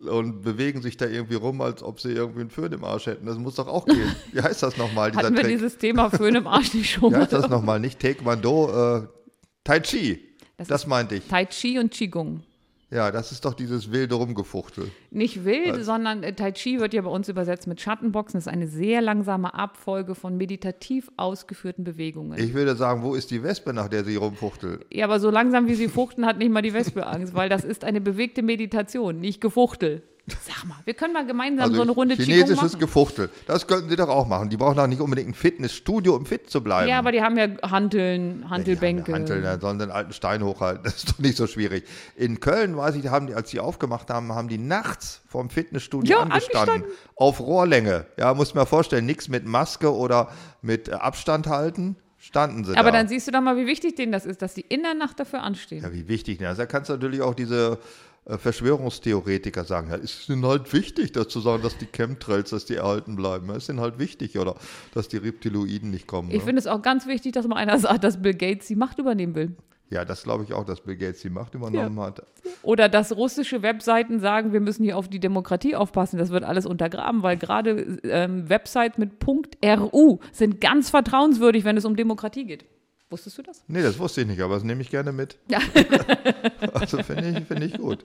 und 0.00 0.42
bewegen 0.42 0.82
sich 0.82 0.96
da 0.96 1.06
irgendwie 1.06 1.34
rum, 1.36 1.60
als 1.60 1.82
ob 1.82 2.00
sie 2.00 2.12
irgendwie 2.12 2.40
einen 2.40 2.50
Föhn 2.50 2.72
im 2.72 2.84
Arsch 2.84 3.06
hätten. 3.06 3.26
Das 3.26 3.38
muss 3.38 3.54
doch 3.54 3.68
auch 3.68 3.86
gehen. 3.86 4.14
Wie 4.32 4.40
heißt 4.42 4.62
das 4.62 4.76
nochmal, 4.76 5.10
dieser 5.10 5.24
Hatten 5.24 5.34
wir 5.36 5.42
Trick? 5.42 5.52
dieses 5.54 5.78
Thema 5.78 6.10
Föhn 6.10 6.34
im 6.34 6.46
Arsch 6.46 6.74
nicht 6.74 6.90
schon 6.90 7.12
Wie 7.12 7.16
heißt 7.16 7.32
das 7.32 7.48
nochmal? 7.48 7.80
Nicht 7.80 8.00
Taekwondo, 8.00 8.98
äh, 8.98 9.06
Tai 9.62 9.80
Chi. 9.80 10.20
Das 10.56 10.68
Das, 10.68 10.86
meinte 10.86 11.16
ich. 11.16 11.26
Tai 11.26 11.46
Chi 11.46 11.78
und 11.78 11.90
Qigong. 11.92 12.42
Ja, 12.90 13.10
das 13.10 13.32
ist 13.32 13.44
doch 13.44 13.54
dieses 13.54 13.90
wilde 13.90 14.14
Rumgefuchtel. 14.14 14.90
Nicht 15.10 15.44
wild, 15.44 15.84
sondern 15.84 16.22
äh, 16.22 16.32
Tai 16.32 16.52
Chi 16.52 16.78
wird 16.80 16.94
ja 16.94 17.02
bei 17.02 17.10
uns 17.10 17.28
übersetzt 17.28 17.66
mit 17.66 17.80
Schattenboxen. 17.80 18.38
Das 18.38 18.46
ist 18.46 18.52
eine 18.52 18.68
sehr 18.68 19.00
langsame 19.00 19.54
Abfolge 19.54 20.14
von 20.14 20.36
meditativ 20.36 21.10
ausgeführten 21.16 21.84
Bewegungen. 21.84 22.38
Ich 22.38 22.54
würde 22.54 22.76
sagen, 22.76 23.02
wo 23.02 23.14
ist 23.14 23.30
die 23.30 23.42
Wespe, 23.42 23.72
nach 23.72 23.88
der 23.88 24.04
sie 24.04 24.16
rumfuchtelt? 24.16 24.86
Ja, 24.92 25.06
aber 25.06 25.18
so 25.18 25.30
langsam 25.30 25.66
wie 25.66 25.74
sie 25.74 25.88
fuchten, 25.88 26.26
hat 26.26 26.38
nicht 26.38 26.52
mal 26.52 26.62
die 26.62 26.74
Wespe 26.74 27.06
Angst, 27.06 27.34
weil 27.34 27.48
das 27.48 27.64
ist 27.64 27.84
eine 27.84 28.00
bewegte 28.00 28.42
Meditation, 28.42 29.18
nicht 29.18 29.40
Gefuchtel. 29.40 30.02
Sag 30.26 30.64
mal, 30.64 30.76
wir 30.86 30.94
können 30.94 31.12
mal 31.12 31.26
gemeinsam 31.26 31.74
so 31.74 31.82
eine 31.82 31.90
Runde 31.90 32.16
Qigong 32.16 32.32
Also 32.32 32.40
chinesisches 32.44 32.72
machen. 32.72 32.80
Gefuchtel. 32.80 33.28
Das 33.46 33.66
könnten 33.66 33.90
sie 33.90 33.96
doch 33.96 34.08
auch 34.08 34.26
machen. 34.26 34.48
Die 34.48 34.56
brauchen 34.56 34.76
doch 34.76 34.86
nicht 34.86 35.02
unbedingt 35.02 35.28
ein 35.28 35.34
Fitnessstudio, 35.34 36.16
um 36.16 36.24
fit 36.24 36.48
zu 36.48 36.62
bleiben. 36.62 36.88
Ja, 36.88 36.98
aber 36.98 37.12
die 37.12 37.20
haben 37.20 37.36
ja 37.36 37.48
Hanteln, 37.70 38.48
Hantelbänke. 38.48 39.10
Ja, 39.12 39.18
Hanteln, 39.18 39.42
da 39.42 39.60
sollen 39.60 39.78
den 39.78 39.90
alten 39.90 40.14
Stein 40.14 40.42
hochhalten. 40.42 40.82
Das 40.84 40.96
ist 40.96 41.10
doch 41.10 41.18
nicht 41.18 41.36
so 41.36 41.46
schwierig. 41.46 41.84
In 42.16 42.40
Köln, 42.40 42.74
weiß 42.74 42.94
ich, 42.94 43.02
da 43.02 43.10
haben 43.10 43.26
die, 43.26 43.34
als 43.34 43.50
sie 43.50 43.60
aufgemacht 43.60 44.08
haben, 44.08 44.32
haben 44.32 44.48
die 44.48 44.56
nachts 44.58 45.20
vorm 45.28 45.50
Fitnessstudio 45.50 46.16
Ja, 46.16 46.22
angestanden. 46.22 46.70
angestanden. 46.74 46.98
Auf 47.16 47.40
Rohrlänge. 47.40 48.06
Ja, 48.16 48.32
muss 48.32 48.54
man 48.54 48.66
vorstellen, 48.66 49.04
nichts 49.04 49.28
mit 49.28 49.44
Maske 49.44 49.94
oder 49.94 50.30
mit 50.62 50.88
äh, 50.88 50.92
Abstand 50.92 51.48
halten. 51.48 51.96
Standen 52.16 52.64
sie 52.64 52.74
aber 52.74 52.90
da. 52.90 52.96
dann 52.98 53.08
siehst 53.08 53.26
du 53.28 53.32
doch 53.32 53.42
mal, 53.42 53.58
wie 53.58 53.66
wichtig 53.66 53.96
denen 53.96 54.10
das 54.10 54.24
ist, 54.24 54.40
dass 54.40 54.54
die 54.54 54.62
in 54.62 54.82
der 54.82 54.94
Nacht 54.94 55.20
dafür 55.20 55.42
anstehen. 55.42 55.82
Ja, 55.82 55.92
wie 55.92 56.08
wichtig. 56.08 56.40
Ne? 56.40 56.48
Also 56.48 56.62
da 56.62 56.66
kannst 56.66 56.88
du 56.88 56.94
natürlich 56.94 57.20
auch 57.20 57.34
diese 57.34 57.78
Verschwörungstheoretiker 58.26 59.64
sagen, 59.64 59.90
ja, 59.90 59.96
ist 59.96 60.28
ihnen 60.28 60.46
halt 60.46 60.72
wichtig, 60.72 61.12
das 61.12 61.28
zu 61.28 61.40
sagen, 61.40 61.62
dass 61.62 61.76
die 61.76 61.86
Chemtrails, 61.86 62.50
dass 62.50 62.64
die 62.64 62.76
erhalten 62.76 63.16
bleiben. 63.16 63.48
Ja, 63.48 63.56
ist 63.56 63.68
ihnen 63.68 63.80
halt 63.80 63.98
wichtig, 63.98 64.38
oder 64.38 64.56
dass 64.94 65.08
die 65.08 65.18
Reptiloiden 65.18 65.90
nicht 65.90 66.06
kommen. 66.06 66.30
Ich 66.30 66.38
ne? 66.38 66.44
finde 66.44 66.60
es 66.60 66.66
auch 66.66 66.80
ganz 66.80 67.06
wichtig, 67.06 67.32
dass 67.32 67.46
mal 67.46 67.56
einer 67.56 67.78
sagt, 67.78 68.02
dass 68.04 68.22
Bill 68.22 68.34
Gates 68.34 68.66
die 68.66 68.76
Macht 68.76 68.98
übernehmen 68.98 69.34
will. 69.34 69.56
Ja, 69.90 70.04
das 70.04 70.22
glaube 70.22 70.44
ich 70.44 70.54
auch, 70.54 70.64
dass 70.64 70.80
Bill 70.80 70.96
Gates 70.96 71.20
die 71.20 71.30
Macht 71.30 71.54
übernommen 71.54 71.98
Ja. 71.98 72.06
hat. 72.06 72.22
Oder 72.62 72.88
dass 72.88 73.14
russische 73.14 73.62
Webseiten 73.62 74.18
sagen, 74.18 74.52
wir 74.52 74.60
müssen 74.60 74.82
hier 74.82 74.96
auf 74.96 75.08
die 75.08 75.20
Demokratie 75.20 75.76
aufpassen. 75.76 76.18
Das 76.18 76.30
wird 76.30 76.44
alles 76.44 76.64
untergraben, 76.64 77.22
weil 77.22 77.36
gerade 77.36 77.98
ähm, 78.04 78.48
Websites 78.48 78.96
mit 78.96 79.12
.ru 79.26 80.18
sind 80.32 80.60
ganz 80.60 80.88
vertrauenswürdig, 80.88 81.64
wenn 81.64 81.76
es 81.76 81.84
um 81.84 81.94
Demokratie 81.94 82.46
geht. 82.46 82.64
Wusstest 83.10 83.38
du 83.38 83.42
das? 83.42 83.62
Nee, 83.68 83.82
das 83.82 83.98
wusste 83.98 84.22
ich 84.22 84.26
nicht, 84.26 84.40
aber 84.40 84.54
das 84.54 84.64
nehme 84.64 84.80
ich 84.82 84.90
gerne 84.90 85.12
mit. 85.12 85.38
Ja. 85.48 85.60
Also 86.72 87.02
finde 87.02 87.38
ich, 87.38 87.46
finde 87.46 87.66
ich 87.66 87.78
gut. 87.78 88.04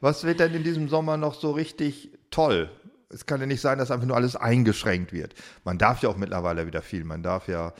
Was 0.00 0.24
wird 0.24 0.40
denn 0.40 0.54
in 0.54 0.62
diesem 0.62 0.88
Sommer 0.88 1.16
noch 1.16 1.34
so 1.34 1.50
richtig 1.50 2.10
toll? 2.30 2.70
Es 3.08 3.26
kann 3.26 3.40
ja 3.40 3.46
nicht 3.46 3.60
sein, 3.60 3.78
dass 3.78 3.90
einfach 3.90 4.06
nur 4.06 4.16
alles 4.16 4.36
eingeschränkt 4.36 5.12
wird. 5.12 5.34
Man 5.64 5.78
darf 5.78 6.02
ja 6.02 6.08
auch 6.08 6.16
mittlerweile 6.16 6.66
wieder 6.66 6.82
viel. 6.82 7.04
Man 7.04 7.22
darf 7.22 7.48
ja 7.48 7.72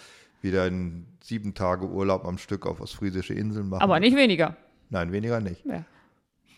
wieder 0.42 0.66
in 0.66 1.06
sieben 1.22 1.54
Tage 1.54 1.86
Urlaub 1.86 2.26
am 2.26 2.38
Stück 2.38 2.66
auf 2.66 2.80
ostfriesische 2.80 3.34
Inseln 3.34 3.68
machen. 3.68 3.82
Aber 3.82 4.00
nicht 4.00 4.16
weniger. 4.16 4.56
Nein, 4.88 5.12
weniger 5.12 5.40
nicht. 5.40 5.64
Ja. 5.64 5.84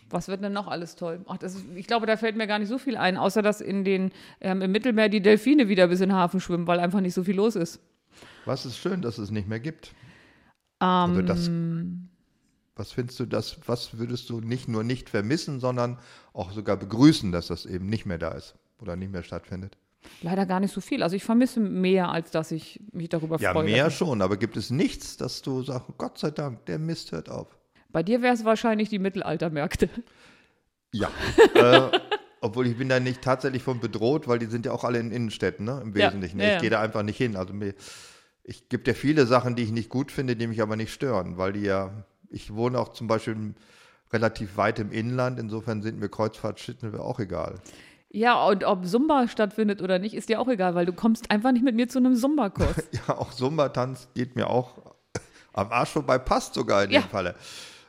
Was 0.09 0.27
wird 0.27 0.43
denn 0.43 0.53
noch 0.53 0.67
alles 0.67 0.95
toll? 0.95 1.21
Ach, 1.27 1.37
das 1.37 1.55
ist, 1.55 1.65
ich 1.75 1.87
glaube, 1.87 2.05
da 2.05 2.17
fällt 2.17 2.35
mir 2.35 2.47
gar 2.47 2.59
nicht 2.59 2.69
so 2.69 2.77
viel 2.77 2.97
ein, 2.97 3.17
außer 3.17 3.41
dass 3.41 3.61
in 3.61 3.83
den, 3.83 4.11
ähm, 4.41 4.61
im 4.61 4.71
Mittelmeer 4.71 5.09
die 5.09 5.21
Delfine 5.21 5.69
wieder 5.69 5.87
bis 5.87 6.01
in 6.01 6.09
den 6.09 6.15
Hafen 6.15 6.39
schwimmen, 6.39 6.67
weil 6.67 6.79
einfach 6.79 7.01
nicht 7.01 7.13
so 7.13 7.23
viel 7.23 7.35
los 7.35 7.55
ist. 7.55 7.79
Was 8.45 8.65
ist 8.65 8.77
schön, 8.77 9.01
dass 9.01 9.17
es 9.17 9.31
nicht 9.31 9.47
mehr 9.47 9.59
gibt? 9.59 9.93
also 10.79 11.21
das, 11.21 11.47
Ähm. 11.47 12.09
was 12.75 12.91
findest 12.91 13.19
du 13.19 13.25
das, 13.25 13.57
was 13.67 13.97
würdest 13.97 14.29
du 14.29 14.41
nicht 14.41 14.67
nur 14.67 14.83
nicht 14.83 15.09
vermissen, 15.09 15.59
sondern 15.61 15.97
auch 16.33 16.51
sogar 16.51 16.75
begrüßen, 16.77 17.31
dass 17.31 17.47
das 17.47 17.65
eben 17.65 17.85
nicht 17.87 18.05
mehr 18.05 18.17
da 18.17 18.31
ist 18.31 18.55
oder 18.79 18.95
nicht 18.97 19.11
mehr 19.11 19.23
stattfindet? 19.23 19.77
Leider 20.21 20.45
gar 20.45 20.59
nicht 20.59 20.73
so 20.73 20.81
viel. 20.81 21.01
Also 21.01 21.15
ich 21.15 21.23
vermisse 21.23 21.61
mehr, 21.61 22.09
als 22.09 22.31
dass 22.31 22.51
ich 22.51 22.81
mich 22.91 23.07
darüber 23.07 23.39
Ja, 23.39 23.53
freue. 23.53 23.63
mehr 23.65 23.89
schon, 23.89 24.21
aber 24.21 24.35
gibt 24.35 24.57
es 24.57 24.69
nichts, 24.69 25.15
dass 25.15 25.41
du 25.41 25.63
sagst, 25.63 25.87
Gott 25.97 26.17
sei 26.17 26.31
Dank, 26.31 26.65
der 26.65 26.77
Mist 26.79 27.13
hört 27.13 27.29
auf? 27.29 27.47
Bei 27.89 28.03
dir 28.03 28.21
wäre 28.21 28.33
es 28.33 28.43
wahrscheinlich 28.43 28.89
die 28.89 28.99
Mittelaltermärkte. 28.99 29.87
Ja. 30.91 31.09
äh, 31.55 31.99
obwohl 32.43 32.67
ich 32.67 32.77
bin 32.77 32.89
da 32.89 32.99
nicht 32.99 33.21
tatsächlich 33.21 33.63
von 33.63 33.79
bedroht, 33.79 34.27
weil 34.27 34.37
die 34.39 34.47
sind 34.47 34.65
ja 34.65 34.71
auch 34.73 34.83
alle 34.83 34.99
in 34.99 35.11
Innenstädten, 35.11 35.65
ne? 35.65 35.79
Im 35.83 35.95
Ja, 35.95 36.07
Wesentlichen. 36.07 36.39
ja, 36.39 36.45
ich 36.47 36.53
ja. 36.53 36.59
gehe 36.59 36.69
da 36.69 36.81
einfach 36.81 37.03
nicht 37.03 37.17
hin. 37.17 37.35
Also 37.35 37.53
mir, 37.53 37.73
ich 38.43 38.67
gibt 38.69 38.87
ja 38.87 38.93
viele 38.93 39.25
Sachen, 39.25 39.55
die 39.55 39.63
ich 39.63 39.71
nicht 39.71 39.89
gut 39.89 40.11
finde, 40.11 40.35
die 40.35 40.47
mich 40.47 40.61
aber 40.61 40.75
nicht 40.75 40.93
stören, 40.93 41.37
weil 41.37 41.53
die 41.53 41.61
ja, 41.61 42.05
ich 42.29 42.53
wohne 42.53 42.77
auch 42.79 42.89
zum 42.89 43.07
Beispiel 43.07 43.55
relativ 44.11 44.57
weit 44.57 44.79
im 44.79 44.91
Inland, 44.91 45.39
insofern 45.39 45.81
sind 45.81 45.99
mir 45.99 46.09
Kreuzfahrtschitten 46.09 46.99
auch 46.99 47.19
egal. 47.19 47.55
Ja, 48.09 48.45
und 48.45 48.63
ob 48.63 48.85
Zumba 48.85 49.27
stattfindet 49.27 49.81
oder 49.81 49.97
nicht, 49.97 50.13
ist 50.13 50.29
dir 50.29 50.39
auch 50.39 50.47
egal, 50.47 50.75
weil 50.75 50.85
du 50.85 50.93
kommst 50.93 51.31
einfach 51.31 51.51
nicht 51.51 51.63
mit 51.63 51.75
mir 51.75 51.87
zu 51.87 51.97
einem 51.97 52.15
Zumba-Kurs. 52.15 52.75
Ja, 53.07 53.17
auch 53.17 53.33
Zumba-Tanz 53.33 54.09
geht 54.13 54.35
mir 54.35 54.49
auch 54.49 54.93
am 55.53 55.71
Arsch 55.71 55.89
vorbei, 55.89 56.19
passt 56.19 56.53
sogar 56.53 56.83
in 56.83 56.91
Ja. 56.91 57.01
dem 57.01 57.09
Falle. 57.09 57.35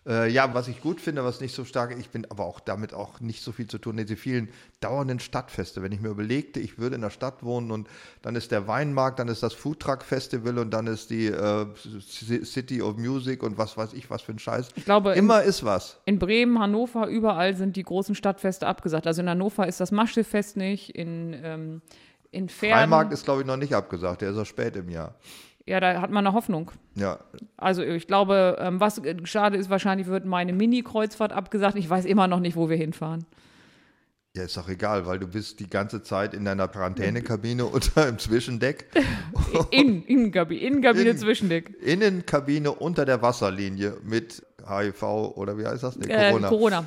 Äh, 0.06 0.30
ja, 0.30 0.52
was 0.52 0.68
ich 0.68 0.82
gut 0.82 1.00
finde, 1.00 1.24
was 1.24 1.40
nicht 1.40 1.54
so 1.54 1.64
stark, 1.64 1.96
ich 1.98 2.10
bin 2.10 2.26
aber 2.30 2.44
auch 2.44 2.60
damit 2.60 2.92
auch 2.92 3.20
nicht 3.20 3.42
so 3.42 3.52
viel 3.52 3.66
zu 3.66 3.78
tun, 3.78 3.96
diese 3.96 4.16
vielen 4.16 4.50
dauernden 4.80 5.18
Stadtfeste. 5.18 5.82
Wenn 5.82 5.92
ich 5.92 6.00
mir 6.00 6.10
überlegte, 6.10 6.60
ich 6.60 6.78
würde 6.78 6.96
in 6.96 7.00
der 7.00 7.10
Stadt 7.10 7.42
wohnen 7.42 7.70
und 7.70 7.88
dann 8.20 8.36
ist 8.36 8.50
der 8.50 8.68
Weinmarkt, 8.68 9.18
dann 9.18 9.28
ist 9.28 9.42
das 9.42 9.54
Foodtruck 9.54 10.02
Festival 10.02 10.58
und 10.58 10.70
dann 10.70 10.86
ist 10.86 11.08
die 11.08 11.26
äh, 11.26 11.66
City 12.44 12.82
of 12.82 12.98
Music 12.98 13.42
und 13.42 13.56
was 13.56 13.78
weiß 13.78 13.94
ich, 13.94 14.10
was 14.10 14.20
für 14.20 14.32
ein 14.32 14.38
Scheiß. 14.38 14.70
Ich 14.74 14.84
glaube, 14.84 15.12
in, 15.12 15.20
Immer 15.20 15.42
ist 15.42 15.64
was. 15.64 15.98
in 16.04 16.18
Bremen, 16.18 16.58
Hannover, 16.58 17.06
überall 17.08 17.56
sind 17.56 17.76
die 17.76 17.82
großen 17.82 18.14
Stadtfeste 18.14 18.66
abgesagt. 18.66 19.06
Also 19.06 19.22
in 19.22 19.30
Hannover 19.30 19.66
ist 19.66 19.80
das 19.80 19.90
Maschschiffest 19.90 20.58
nicht, 20.58 20.94
in, 20.94 21.34
ähm, 21.42 21.82
in 22.30 22.50
Pferden. 22.50 22.76
Freimarkt 22.76 23.12
ist, 23.14 23.24
glaube 23.24 23.40
ich, 23.40 23.46
noch 23.46 23.56
nicht 23.56 23.74
abgesagt, 23.74 24.20
der 24.20 24.32
ist 24.32 24.36
auch 24.36 24.44
spät 24.44 24.76
im 24.76 24.90
Jahr. 24.90 25.14
Ja, 25.66 25.80
da 25.80 26.00
hat 26.00 26.10
man 26.10 26.26
eine 26.26 26.34
Hoffnung. 26.34 26.70
Ja, 26.94 27.20
Also 27.56 27.82
ich 27.82 28.06
glaube, 28.06 28.58
ähm, 28.60 28.80
was 28.80 28.98
äh, 28.98 29.16
schade 29.24 29.56
ist, 29.56 29.70
wahrscheinlich 29.70 30.06
wird 30.08 30.26
meine 30.26 30.52
Mini-Kreuzfahrt 30.52 31.32
abgesagt. 31.32 31.76
Ich 31.76 31.88
weiß 31.88 32.04
immer 32.04 32.26
noch 32.28 32.40
nicht, 32.40 32.54
wo 32.56 32.68
wir 32.68 32.76
hinfahren. 32.76 33.24
Ja, 34.36 34.42
ist 34.42 34.56
doch 34.56 34.68
egal, 34.68 35.06
weil 35.06 35.18
du 35.20 35.28
bist 35.28 35.60
die 35.60 35.70
ganze 35.70 36.02
Zeit 36.02 36.34
in 36.34 36.44
deiner 36.44 36.68
Quarantänekabine 36.68 37.64
unter 37.72 38.08
im 38.08 38.18
Zwischendeck. 38.18 38.86
In, 39.70 40.02
Innenkabine, 40.04 40.60
Innenkabine 40.60 41.10
In- 41.10 41.18
Zwischendeck. 41.18 41.74
Innenkabine 41.80 42.72
unter 42.72 43.04
der 43.04 43.22
Wasserlinie 43.22 43.96
mit 44.02 44.44
HIV 44.68 45.02
oder 45.36 45.56
wie 45.56 45.66
heißt 45.66 45.82
das? 45.84 45.96
Nee, 45.96 46.06
Äh, 46.12 46.30
Corona. 46.30 46.48
Corona. 46.48 46.84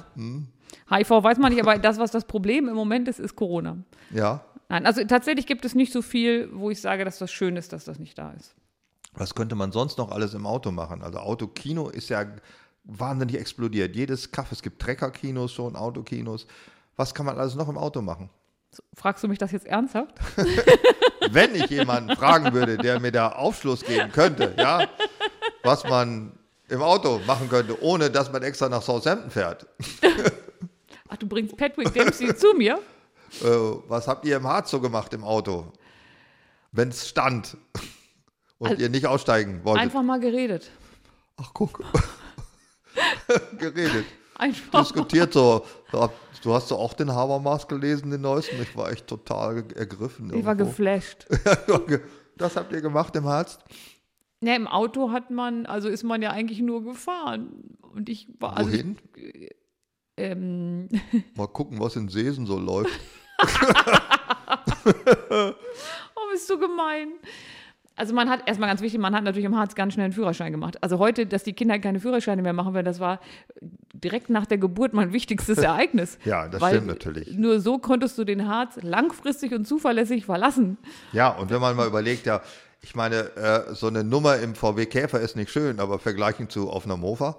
HIV 0.89 1.09
weiß 1.09 1.37
man 1.39 1.51
nicht, 1.53 1.61
aber 1.61 1.77
das, 1.79 1.97
was 1.99 2.11
das 2.11 2.25
Problem 2.25 2.67
im 2.67 2.75
Moment 2.75 3.07
ist, 3.07 3.19
ist 3.19 3.35
Corona. 3.35 3.77
Ja. 4.11 4.43
Nein, 4.69 4.85
also 4.85 5.03
tatsächlich 5.05 5.47
gibt 5.47 5.63
es 5.65 5.73
nicht 5.73 5.93
so 5.93 6.01
viel, 6.01 6.49
wo 6.53 6.69
ich 6.69 6.81
sage, 6.81 7.05
dass 7.05 7.17
das 7.17 7.31
schön 7.31 7.55
ist, 7.55 7.71
dass 7.71 7.85
das 7.85 7.97
nicht 7.99 8.17
da 8.17 8.33
ist. 8.33 8.53
Was 9.17 9.33
könnte 9.33 9.55
man 9.55 9.71
sonst 9.71 9.97
noch 9.97 10.11
alles 10.11 10.33
im 10.33 10.45
Auto 10.45 10.71
machen? 10.71 11.01
Also 11.01 11.19
Autokino 11.19 11.89
ist 11.89 12.09
ja 12.09 12.25
wahnsinnig 12.83 13.39
explodiert. 13.39 13.95
Jedes 13.95 14.31
Kaff, 14.31 14.51
es 14.51 14.61
gibt 14.61 14.81
Treckerkinos 14.81 15.51
schon, 15.51 15.75
Autokinos. 15.75 16.45
Was 16.95 17.13
kann 17.13 17.25
man 17.25 17.37
alles 17.37 17.55
noch 17.55 17.67
im 17.67 17.77
Auto 17.77 18.01
machen? 18.01 18.29
Fragst 18.93 19.23
du 19.23 19.27
mich 19.27 19.39
das 19.39 19.51
jetzt 19.51 19.65
ernsthaft? 19.65 20.13
Wenn 21.31 21.55
ich 21.55 21.67
jemanden 21.67 22.15
fragen 22.15 22.53
würde, 22.53 22.77
der 22.77 22.99
mir 22.99 23.11
da 23.11 23.29
Aufschluss 23.29 23.83
geben 23.83 24.11
könnte, 24.11 24.53
ja, 24.57 24.87
was 25.63 25.83
man 25.83 26.33
im 26.69 26.81
Auto 26.81 27.19
machen 27.25 27.49
könnte, 27.49 27.81
ohne 27.81 28.11
dass 28.11 28.31
man 28.31 28.43
extra 28.43 28.69
nach 28.69 28.81
Southampton 28.81 29.31
fährt. 29.31 29.65
Ach, 31.07 31.17
du 31.17 31.27
bringst 31.27 31.55
Patrick 31.57 31.91
Dempsey 31.93 32.35
zu 32.35 32.53
mir? 32.53 32.79
Äh, 33.41 33.47
was 33.87 34.07
habt 34.07 34.25
ihr 34.25 34.37
im 34.37 34.47
Harz 34.47 34.69
so 34.69 34.79
gemacht 34.79 35.13
im 35.13 35.23
Auto? 35.23 35.71
Wenn 36.71 36.89
es 36.89 37.07
stand 37.07 37.57
und 38.59 38.69
Also- 38.71 38.81
ihr 38.81 38.89
nicht 38.89 39.05
aussteigen 39.07 39.63
wolltet. 39.63 39.83
Einfach 39.83 40.03
mal 40.03 40.19
geredet. 40.19 40.69
Ach, 41.37 41.51
guck. 41.53 41.83
Geredet. 43.59 44.05
Einfach. 44.35 44.81
Diskutiert 44.81 45.33
so. 45.33 45.65
Du 45.91 46.53
hast 46.53 46.71
doch 46.71 46.79
auch 46.79 46.93
den 46.93 47.11
Habermas 47.13 47.67
gelesen, 47.67 48.09
den 48.11 48.21
neuesten. 48.21 48.61
Ich 48.61 48.75
war 48.75 48.91
echt 48.91 49.07
total 49.07 49.63
ergriffen. 49.75 50.33
Ich 50.33 50.45
war 50.45 50.55
geflasht. 50.55 51.27
Das 52.37 52.55
habt 52.55 52.71
ihr 52.71 52.81
gemacht 52.81 53.15
im 53.15 53.25
Harz? 53.25 53.57
Ja, 54.43 54.55
im 54.55 54.67
Auto 54.67 55.09
hat 55.11 55.31
man, 55.31 55.65
also 55.65 55.89
ist 55.89 56.03
man 56.03 56.21
ja 56.21 56.29
eigentlich 56.29 56.59
nur 56.59 56.83
gefahren. 56.83 57.75
Und 57.81 58.09
ich 58.09 58.27
war, 58.39 58.55
also, 58.57 58.69
Wohin? 58.71 58.97
ähm, 60.17 60.87
Mal 61.35 61.47
gucken, 61.47 61.79
was 61.79 61.95
in 61.95 62.09
Seesen 62.09 62.45
so 62.45 62.59
läuft. 62.59 62.91
oh, 65.29 66.31
bist 66.31 66.47
du 66.49 66.59
gemein. 66.59 67.13
Also 67.97 68.13
man 68.13 68.29
hat, 68.29 68.47
erstmal 68.47 68.69
ganz 68.69 68.81
wichtig, 68.81 68.99
man 68.99 69.13
hat 69.15 69.23
natürlich 69.23 69.45
im 69.45 69.57
Harz 69.57 69.75
ganz 69.75 69.93
schnell 69.93 70.05
einen 70.05 70.13
Führerschein 70.13 70.51
gemacht. 70.51 70.81
Also 70.83 70.99
heute, 70.99 71.25
dass 71.25 71.43
die 71.43 71.53
Kinder 71.53 71.79
keine 71.79 71.99
Führerscheine 71.99 72.41
mehr 72.41 72.53
machen 72.53 72.73
werden, 72.73 72.85
das 72.85 72.99
war 72.99 73.19
direkt 73.93 74.29
nach 74.29 74.45
der 74.45 74.59
Geburt 74.59 74.93
mein 74.93 75.11
wichtigstes 75.13 75.57
Ereignis. 75.57 76.19
Ja, 76.23 76.47
das 76.47 76.61
Weil 76.61 76.75
stimmt 76.75 76.87
natürlich. 76.87 77.35
Nur 77.35 77.59
so 77.59 77.79
konntest 77.79 78.17
du 78.17 78.23
den 78.23 78.47
Harz 78.47 78.77
langfristig 78.81 79.51
und 79.53 79.67
zuverlässig 79.67 80.25
verlassen. 80.25 80.77
Ja, 81.11 81.29
und 81.29 81.49
wenn 81.49 81.59
man 81.59 81.75
mal 81.75 81.87
überlegt, 81.87 82.25
ja, 82.27 82.41
ich 82.81 82.95
meine, 82.95 83.35
äh, 83.35 83.73
so 83.73 83.87
eine 83.87 84.03
Nummer 84.03 84.37
im 84.37 84.53
VW 84.53 84.85
Käfer 84.85 85.19
ist 85.19 85.35
nicht 85.35 85.51
schön, 85.51 85.79
aber 85.79 85.97
vergleichen 85.97 86.49
zu 86.49 86.69
auf 86.69 86.85
einer 86.85 86.97
Mofa, 86.97 87.37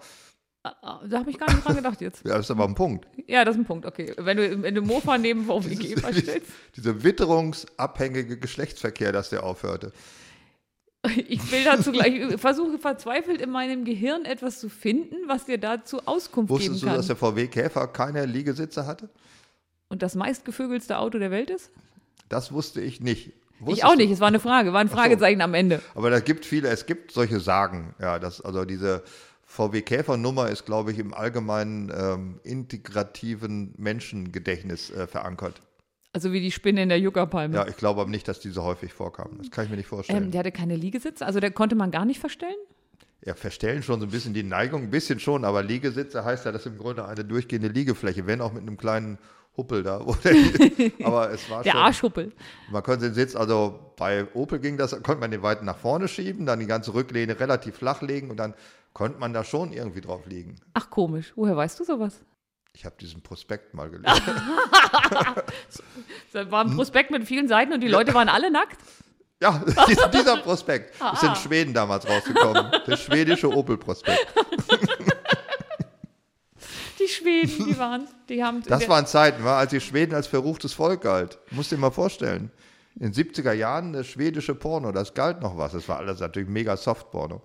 Ah, 0.64 1.00
Da 1.08 1.20
habe 1.20 1.30
ich 1.30 1.38
gar 1.38 1.48
nicht 1.52 1.64
dran 1.64 1.76
gedacht 1.76 2.00
jetzt. 2.00 2.22
ja, 2.24 2.32
das 2.36 2.46
ist 2.46 2.50
aber 2.50 2.64
ein 2.64 2.74
Punkt. 2.74 3.06
Ja, 3.26 3.44
das 3.44 3.54
ist 3.54 3.62
ein 3.62 3.64
Punkt, 3.64 3.86
okay. 3.86 4.12
Wenn 4.18 4.36
du, 4.36 4.62
wenn 4.62 4.74
du 4.74 4.82
Mofa 4.82 5.16
neben 5.16 5.44
VW 5.46 5.74
Käfer 5.76 6.12
stellst. 6.12 6.50
Dieser 6.76 7.02
witterungsabhängige 7.04 8.38
Geschlechtsverkehr, 8.38 9.12
dass 9.12 9.30
der 9.30 9.44
aufhörte. 9.44 9.92
Ich 11.28 11.50
will 11.52 11.64
dazu 11.64 11.92
gleich, 11.92 12.14
ich 12.14 12.40
versuche 12.40 12.78
verzweifelt 12.78 13.40
in 13.40 13.50
meinem 13.50 13.84
Gehirn 13.84 14.24
etwas 14.24 14.60
zu 14.60 14.68
finden, 14.68 15.16
was 15.26 15.46
dir 15.46 15.58
dazu 15.58 16.00
Auskunft 16.06 16.50
Wusstest 16.50 16.70
geben 16.70 16.80
du, 16.80 16.86
kann. 16.86 16.96
dass 16.96 17.06
der 17.06 17.16
VW 17.16 17.46
Käfer 17.46 17.86
keine 17.88 18.26
Liegesitze 18.26 18.86
hatte? 18.86 19.08
Und 19.88 20.02
das 20.02 20.14
meistgevögelste 20.14 20.98
Auto 20.98 21.18
der 21.18 21.30
Welt 21.30 21.50
ist? 21.50 21.70
Das 22.28 22.52
wusste 22.52 22.80
ich 22.80 23.00
nicht. 23.00 23.28
ich 23.28 23.34
Wusstest 23.60 23.84
auch 23.84 23.92
du? 23.92 23.96
nicht, 23.98 24.10
es 24.10 24.20
war 24.20 24.28
eine 24.28 24.40
Frage, 24.40 24.72
war 24.72 24.80
ein 24.80 24.88
so. 24.88 24.96
Fragezeichen 24.96 25.40
am 25.40 25.54
Ende. 25.54 25.80
Aber 25.94 26.10
da 26.10 26.20
gibt 26.20 26.44
viele, 26.44 26.68
es 26.68 26.86
gibt 26.86 27.12
solche 27.12 27.40
Sagen, 27.40 27.94
ja, 28.00 28.18
dass 28.18 28.40
also 28.40 28.64
diese 28.64 29.02
VW 29.44 29.80
Käfer-Nummer 29.80 30.50
ist, 30.50 30.66
glaube 30.66 30.92
ich, 30.92 30.98
im 30.98 31.14
allgemeinen 31.14 31.90
ähm, 31.96 32.40
integrativen 32.44 33.72
Menschengedächtnis 33.78 34.90
äh, 34.90 35.06
verankert. 35.06 35.62
Also 36.12 36.32
wie 36.32 36.40
die 36.40 36.50
Spinne 36.50 36.82
in 36.82 36.88
der 36.88 36.98
Juckerpalme. 36.98 37.54
Ja, 37.54 37.66
ich 37.68 37.76
glaube 37.76 38.00
aber 38.00 38.10
nicht, 38.10 38.26
dass 38.28 38.40
diese 38.40 38.62
häufig 38.62 38.92
vorkamen. 38.92 39.38
Das 39.38 39.50
kann 39.50 39.64
ich 39.64 39.70
mir 39.70 39.76
nicht 39.76 39.86
vorstellen. 39.88 40.24
ähm, 40.24 40.30
der 40.30 40.40
hatte 40.40 40.52
keine 40.52 40.74
Liegesitze, 40.76 41.24
also 41.26 41.38
der 41.40 41.50
konnte 41.50 41.74
man 41.76 41.90
gar 41.90 42.04
nicht 42.04 42.18
verstellen? 42.20 42.56
Ja, 43.24 43.34
verstellen 43.34 43.82
schon 43.82 44.00
so 44.00 44.06
ein 44.06 44.10
bisschen 44.10 44.32
die 44.32 44.42
Neigung, 44.42 44.84
ein 44.84 44.90
bisschen 44.90 45.20
schon, 45.20 45.44
aber 45.44 45.62
Liegesitze 45.62 46.24
heißt 46.24 46.46
ja, 46.46 46.52
das 46.52 46.62
ist 46.64 46.72
im 46.72 46.78
Grunde 46.78 47.04
eine 47.04 47.24
durchgehende 47.24 47.68
Liegefläche, 47.68 48.26
wenn 48.26 48.40
auch 48.40 48.52
mit 48.52 48.62
einem 48.62 48.76
kleinen 48.78 49.18
Huppel 49.56 49.82
da. 49.82 50.06
Wo 50.06 50.14
der, 50.14 50.34
aber 51.04 51.30
es 51.32 51.50
war 51.50 51.62
Der 51.64 51.72
schon, 51.72 51.80
Arschhuppel. 51.80 52.32
man 52.70 52.82
konnte 52.82 53.06
den 53.06 53.14
Sitz, 53.14 53.34
also 53.36 53.92
bei 53.96 54.26
Opel 54.34 54.60
ging 54.60 54.76
das, 54.76 54.92
konnte 55.02 55.16
man 55.20 55.30
den 55.32 55.42
weit 55.42 55.62
nach 55.64 55.76
vorne 55.76 56.08
schieben, 56.08 56.46
dann 56.46 56.60
die 56.60 56.66
ganze 56.66 56.94
Rücklehne 56.94 57.38
relativ 57.38 57.76
flach 57.76 58.00
legen 58.02 58.30
und 58.30 58.36
dann 58.38 58.54
konnte 58.94 59.18
man 59.18 59.32
da 59.34 59.44
schon 59.44 59.72
irgendwie 59.72 60.00
drauf 60.00 60.24
liegen. 60.26 60.56
Ach 60.74 60.88
komisch, 60.88 61.32
woher 61.36 61.56
weißt 61.56 61.78
du 61.80 61.84
sowas? 61.84 62.24
Ich 62.78 62.84
habe 62.84 62.94
diesen 63.00 63.20
Prospekt 63.22 63.74
mal 63.74 63.90
gelesen. 63.90 64.22
Das 66.32 66.50
war 66.50 66.64
ein 66.64 66.76
Prospekt 66.76 67.10
mit 67.10 67.26
vielen 67.26 67.48
Seiten 67.48 67.72
und 67.72 67.80
die 67.80 67.88
Leute 67.88 68.14
waren 68.14 68.28
alle 68.28 68.52
nackt? 68.52 68.78
Ja, 69.42 69.64
dieser, 70.12 70.36
Prospekt 70.36 70.94
ist 71.12 71.22
in 71.24 71.34
Schweden 71.34 71.74
damals 71.74 72.06
rausgekommen. 72.08 72.70
Der 72.86 72.96
schwedische 72.96 73.50
Opel-Prospekt. 73.50 74.26
Die 77.00 77.08
Schweden, 77.08 77.66
die 77.66 77.78
waren, 77.78 78.08
die 78.28 78.44
haben. 78.44 78.62
Das 78.64 78.88
waren 78.88 79.06
Zeiten, 79.06 79.44
war, 79.44 79.58
als 79.58 79.70
die 79.70 79.80
Schweden 79.80 80.14
als 80.14 80.26
verruchtes 80.26 80.72
Volk 80.72 81.02
galt. 81.02 81.38
Musst 81.52 81.70
dir 81.70 81.76
mal 81.78 81.92
vorstellen. 81.92 82.50
In 83.00 83.12
den 83.12 83.14
70er 83.14 83.52
Jahren 83.52 83.92
das 83.92 84.08
schwedische 84.08 84.56
Porno, 84.56 84.90
das 84.90 85.14
galt 85.14 85.40
noch 85.40 85.56
was. 85.56 85.70
Das 85.70 85.88
war 85.88 85.98
alles 85.98 86.18
natürlich 86.18 86.48
mega 86.48 86.76
Soft-Porno. 86.76 87.40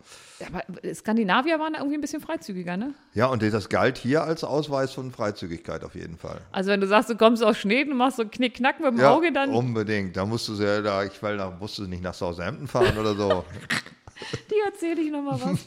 aber 0.47 0.63
Skandinavier 0.95 1.59
waren 1.59 1.73
da 1.73 1.79
irgendwie 1.79 1.97
ein 1.97 2.01
bisschen 2.01 2.21
freizügiger, 2.21 2.75
ne? 2.75 2.95
Ja, 3.13 3.27
und 3.27 3.43
das 3.43 3.69
galt 3.69 3.99
hier 3.99 4.23
als 4.23 4.43
Ausweis 4.43 4.93
von 4.93 5.11
Freizügigkeit 5.11 5.83
auf 5.83 5.93
jeden 5.93 6.17
Fall. 6.17 6.41
Also 6.51 6.71
wenn 6.71 6.81
du 6.81 6.87
sagst, 6.87 7.11
du 7.11 7.15
kommst 7.15 7.43
aus 7.43 7.57
Schweden 7.59 7.91
und 7.91 7.97
machst 7.97 8.17
so 8.17 8.25
Knick-Knack 8.25 8.79
mit 8.79 8.93
dem 8.93 8.99
Ja, 8.99 9.11
Auge, 9.11 9.31
dann 9.31 9.51
unbedingt. 9.51 10.17
Da 10.17 10.25
musst 10.25 10.47
du 10.47 10.55
sehr, 10.55 10.81
da, 10.81 11.03
ich 11.03 11.21
weil 11.21 11.37
da 11.37 11.51
musst 11.51 11.77
du 11.77 11.83
nicht 11.83 12.01
nach 12.01 12.15
Southampton 12.15 12.67
fahren 12.67 12.97
oder 12.97 13.13
so. 13.13 13.45
die 14.49 14.59
erzähle 14.65 15.01
ich 15.01 15.11
nochmal 15.11 15.39
was. 15.39 15.65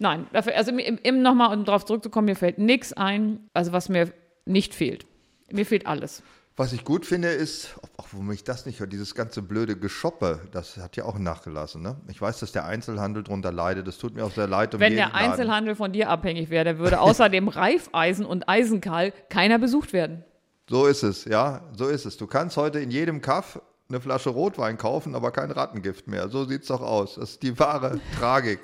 Nein, 0.00 0.26
dafür, 0.32 0.56
also 0.56 0.72
im, 0.72 0.98
im 1.00 1.22
nochmal, 1.22 1.56
um 1.56 1.64
darauf 1.64 1.84
zurückzukommen, 1.84 2.24
mir 2.24 2.36
fällt 2.36 2.58
nichts 2.58 2.92
ein, 2.92 3.38
also 3.54 3.70
was 3.70 3.88
mir 3.88 4.12
nicht 4.46 4.74
fehlt. 4.74 5.06
Mir 5.52 5.64
fehlt 5.64 5.86
alles. 5.86 6.24
Was 6.56 6.72
ich 6.72 6.84
gut 6.84 7.04
finde, 7.04 7.28
ist, 7.28 7.74
auch 7.96 8.06
wo 8.12 8.22
mich 8.22 8.44
das 8.44 8.64
nicht 8.64 8.78
hört, 8.78 8.92
dieses 8.92 9.16
ganze 9.16 9.42
blöde 9.42 9.76
Geschoppe, 9.76 10.40
das 10.52 10.76
hat 10.76 10.96
ja 10.96 11.04
auch 11.04 11.18
nachgelassen. 11.18 11.82
Ne? 11.82 11.96
Ich 12.08 12.22
weiß, 12.22 12.38
dass 12.38 12.52
der 12.52 12.64
Einzelhandel 12.64 13.24
darunter 13.24 13.50
leidet. 13.50 13.88
Das 13.88 13.98
tut 13.98 14.14
mir 14.14 14.24
auch 14.24 14.30
sehr 14.30 14.46
leid. 14.46 14.72
Um 14.72 14.80
Wenn 14.80 14.94
der 14.94 15.06
Laden. 15.06 15.30
Einzelhandel 15.30 15.74
von 15.74 15.92
dir 15.92 16.08
abhängig 16.10 16.50
wäre, 16.50 16.64
dann 16.64 16.78
würde 16.78 17.00
außer 17.00 17.28
dem 17.30 17.48
Reifeisen 17.48 18.24
und 18.24 18.48
Eisenkahl 18.48 19.12
keiner 19.30 19.58
besucht 19.58 19.92
werden. 19.92 20.22
So 20.70 20.86
ist 20.86 21.02
es, 21.02 21.24
ja, 21.24 21.62
so 21.72 21.88
ist 21.88 22.06
es. 22.06 22.16
Du 22.16 22.28
kannst 22.28 22.56
heute 22.56 22.78
in 22.78 22.92
jedem 22.92 23.20
Kaff 23.20 23.60
eine 23.88 24.00
Flasche 24.00 24.30
Rotwein 24.30 24.78
kaufen, 24.78 25.16
aber 25.16 25.32
kein 25.32 25.50
Rattengift 25.50 26.06
mehr. 26.06 26.28
So 26.28 26.44
sieht's 26.44 26.68
doch 26.68 26.80
aus. 26.80 27.16
Das 27.16 27.30
ist 27.30 27.42
die 27.42 27.58
wahre 27.58 28.00
Tragik. 28.18 28.60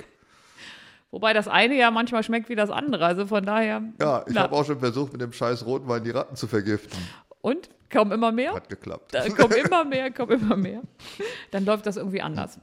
Wobei 1.10 1.32
das 1.32 1.48
eine 1.48 1.74
ja 1.74 1.90
manchmal 1.90 2.22
schmeckt 2.22 2.48
wie 2.48 2.54
das 2.54 2.70
andere. 2.70 3.04
Also 3.04 3.26
von 3.26 3.44
daher. 3.44 3.82
Ja, 4.00 4.24
ich 4.28 4.36
habe 4.36 4.54
auch 4.54 4.64
schon 4.64 4.78
versucht, 4.78 5.10
mit 5.10 5.20
dem 5.20 5.32
scheiß 5.32 5.66
Rotwein 5.66 6.04
die 6.04 6.10
Ratten 6.10 6.36
zu 6.36 6.46
vergiften. 6.46 7.00
Und? 7.42 7.70
Kommen 7.92 8.12
immer 8.12 8.30
mehr? 8.30 8.54
Hat 8.54 8.68
geklappt. 8.68 9.14
Da 9.14 9.28
kommen 9.28 9.54
immer 9.54 9.84
mehr, 9.84 10.10
kommen 10.12 10.40
immer 10.40 10.56
mehr. 10.56 10.82
Dann 11.50 11.64
läuft 11.64 11.86
das 11.86 11.96
irgendwie 11.96 12.22
anders. 12.22 12.60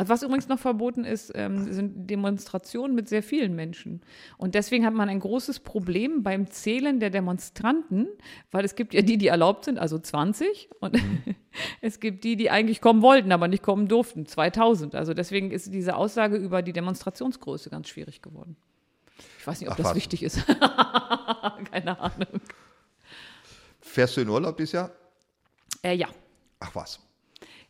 Also 0.00 0.14
was 0.14 0.22
übrigens 0.22 0.48
noch 0.48 0.58
verboten 0.58 1.04
ist, 1.04 1.30
ähm, 1.34 1.70
sind 1.70 2.08
Demonstrationen 2.08 2.94
mit 2.94 3.06
sehr 3.06 3.22
vielen 3.22 3.54
Menschen. 3.54 4.00
Und 4.38 4.54
deswegen 4.54 4.86
hat 4.86 4.94
man 4.94 5.10
ein 5.10 5.20
großes 5.20 5.60
Problem 5.60 6.22
beim 6.22 6.50
Zählen 6.50 7.00
der 7.00 7.10
Demonstranten, 7.10 8.08
weil 8.50 8.64
es 8.64 8.76
gibt 8.76 8.94
ja 8.94 9.02
die, 9.02 9.18
die 9.18 9.26
erlaubt 9.26 9.66
sind, 9.66 9.78
also 9.78 9.98
20, 9.98 10.70
und 10.80 10.96
es 11.82 12.00
gibt 12.00 12.24
die, 12.24 12.36
die 12.36 12.48
eigentlich 12.48 12.80
kommen 12.80 13.02
wollten, 13.02 13.30
aber 13.30 13.46
nicht 13.46 13.62
kommen 13.62 13.88
durften, 13.88 14.24
2000. 14.24 14.94
Also 14.94 15.12
deswegen 15.12 15.50
ist 15.50 15.74
diese 15.74 15.96
Aussage 15.96 16.36
über 16.36 16.62
die 16.62 16.72
Demonstrationsgröße 16.72 17.68
ganz 17.68 17.90
schwierig 17.90 18.22
geworden. 18.22 18.56
Ich 19.38 19.46
weiß 19.46 19.60
nicht, 19.60 19.68
ob 19.68 19.74
Ach, 19.74 19.78
das 19.78 19.88
was? 19.88 19.96
wichtig 19.96 20.22
ist. 20.22 20.46
Keine 21.72 22.00
Ahnung. 22.00 22.40
Fährst 23.90 24.16
du 24.16 24.20
in 24.20 24.28
Urlaub 24.28 24.56
dieses 24.56 24.72
Jahr? 24.72 24.92
Äh, 25.82 25.94
ja. 25.94 26.06
Ach 26.60 26.70
was. 26.74 27.00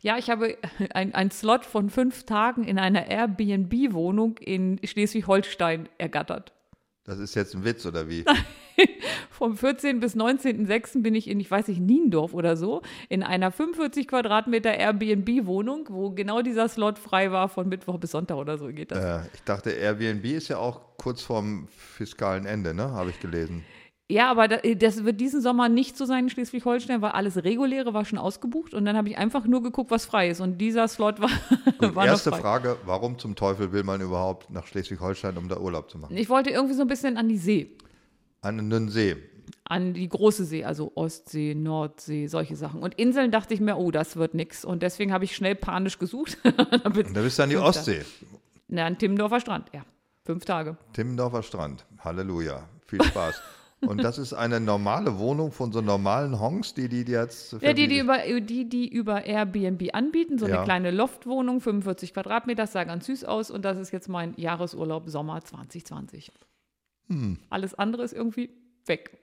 Ja, 0.01 0.17
ich 0.19 0.29
habe 0.29 0.55
ein, 0.93 1.15
ein 1.15 1.31
Slot 1.31 1.65
von 1.65 1.89
fünf 1.89 2.25
Tagen 2.25 2.63
in 2.63 2.77
einer 2.77 3.07
Airbnb-Wohnung 3.07 4.37
in 4.37 4.79
Schleswig-Holstein 4.83 5.89
ergattert. 5.97 6.53
Das 7.05 7.17
ist 7.17 7.33
jetzt 7.33 7.55
ein 7.55 7.65
Witz 7.65 7.87
oder 7.87 8.07
wie? 8.07 8.23
Vom 9.31 9.57
14. 9.57 9.99
bis 9.99 10.15
19.06. 10.15 11.01
bin 11.01 11.15
ich 11.15 11.27
in, 11.27 11.39
ich 11.39 11.49
weiß 11.49 11.67
nicht, 11.69 11.81
Niendorf 11.81 12.35
oder 12.35 12.55
so, 12.55 12.83
in 13.09 13.23
einer 13.23 13.51
45 13.51 14.07
Quadratmeter 14.07 14.75
Airbnb-Wohnung, 14.75 15.87
wo 15.89 16.11
genau 16.11 16.43
dieser 16.43 16.69
Slot 16.69 16.99
frei 16.99 17.31
war 17.31 17.49
von 17.49 17.67
Mittwoch 17.67 17.97
bis 17.97 18.11
Sonntag 18.11 18.37
oder 18.37 18.59
so 18.59 18.67
geht 18.67 18.91
das. 18.91 19.03
Äh, 19.03 19.27
ich 19.33 19.41
dachte, 19.43 19.71
Airbnb 19.71 20.25
ist 20.25 20.49
ja 20.49 20.57
auch 20.57 20.81
kurz 20.97 21.23
vorm 21.23 21.67
fiskalen 21.69 22.45
Ende, 22.45 22.75
ne? 22.75 22.91
Habe 22.91 23.09
ich 23.09 23.19
gelesen. 23.19 23.65
Ja, 24.11 24.29
aber 24.29 24.47
da, 24.47 24.57
das 24.57 25.05
wird 25.05 25.21
diesen 25.21 25.41
Sommer 25.41 25.69
nicht 25.69 25.97
so 25.97 26.05
sein 26.05 26.25
in 26.25 26.29
Schleswig-Holstein, 26.29 27.01
weil 27.01 27.11
alles 27.11 27.43
Reguläre 27.43 27.93
war 27.93 28.03
schon 28.03 28.17
ausgebucht 28.19 28.73
und 28.73 28.83
dann 28.85 28.97
habe 28.97 29.07
ich 29.09 29.17
einfach 29.17 29.45
nur 29.45 29.63
geguckt, 29.63 29.89
was 29.89 30.05
frei 30.05 30.29
ist 30.29 30.41
und 30.41 30.57
dieser 30.57 30.87
Slot 30.87 31.21
war, 31.21 31.29
Und 31.79 31.95
war 31.95 32.05
erste 32.05 32.29
noch 32.29 32.37
frei. 32.37 32.41
Frage, 32.41 32.77
warum 32.85 33.17
zum 33.17 33.35
Teufel 33.35 33.71
will 33.71 33.83
man 33.83 34.01
überhaupt 34.01 34.49
nach 34.49 34.67
Schleswig-Holstein, 34.67 35.37
um 35.37 35.47
da 35.47 35.57
Urlaub 35.57 35.89
zu 35.89 35.97
machen? 35.97 36.17
Ich 36.17 36.27
wollte 36.29 36.49
irgendwie 36.49 36.73
so 36.73 36.81
ein 36.81 36.87
bisschen 36.87 37.15
an 37.17 37.29
die 37.29 37.37
See. 37.37 37.71
An 38.41 38.59
einen 38.59 38.89
See. 38.89 39.15
an 39.63 39.93
die 39.93 40.09
große 40.09 40.43
See, 40.43 40.65
also 40.65 40.91
Ostsee, 40.95 41.55
Nordsee, 41.55 42.27
solche 42.27 42.55
Sachen. 42.57 42.81
Und 42.83 42.95
Inseln 42.95 43.31
dachte 43.31 43.53
ich 43.53 43.61
mir, 43.61 43.77
oh, 43.77 43.91
das 43.91 44.17
wird 44.17 44.33
nix. 44.33 44.65
Und 44.65 44.83
deswegen 44.83 45.13
habe 45.13 45.23
ich 45.23 45.35
schnell 45.35 45.55
panisch 45.55 45.99
gesucht. 45.99 46.37
Und 46.43 47.15
da 47.15 47.21
bist 47.21 47.39
du 47.39 47.43
an 47.43 47.49
die 47.49 47.57
Ostsee. 47.57 48.03
Na, 48.67 48.85
an 48.85 48.97
Timmendorfer 48.97 49.39
Strand, 49.39 49.69
ja. 49.73 49.83
Fünf 50.25 50.43
Tage. 50.43 50.75
Timmendorfer 50.91 51.43
Strand. 51.43 51.85
Halleluja. 51.99 52.67
Viel 52.87 53.01
Spaß. 53.03 53.41
Und 53.81 54.03
das 54.03 54.17
ist 54.17 54.33
eine 54.33 54.59
normale 54.59 55.17
Wohnung 55.17 55.51
von 55.51 55.71
so 55.71 55.81
normalen 55.81 56.39
Honks, 56.39 56.73
die 56.73 56.87
die 56.87 57.03
jetzt 57.11 57.53
Ja, 57.61 57.73
die, 57.73 57.87
die 57.87 57.99
über, 57.99 58.19
die, 58.39 58.69
die 58.69 58.87
über 58.87 59.25
Airbnb 59.25 59.89
anbieten, 59.93 60.37
so 60.37 60.47
Ja. 60.47 60.57
eine 60.57 60.63
kleine 60.63 60.91
Loftwohnung, 60.91 61.61
45 61.61 62.13
Quadratmeter, 62.13 62.67
sah 62.67 62.83
ganz 62.83 63.07
süß 63.07 63.25
aus. 63.25 63.49
Und 63.49 63.63
das 63.65 63.77
ist 63.79 63.91
jetzt 63.91 64.07
mein 64.07 64.33
Jahresurlaub 64.37 65.09
Sommer 65.09 65.41
2020. 65.41 66.31
Hm. 67.07 67.37
Alles 67.49 67.73
andere 67.73 68.03
ist 68.03 68.13
irgendwie 68.13 68.51
weg. 68.85 69.17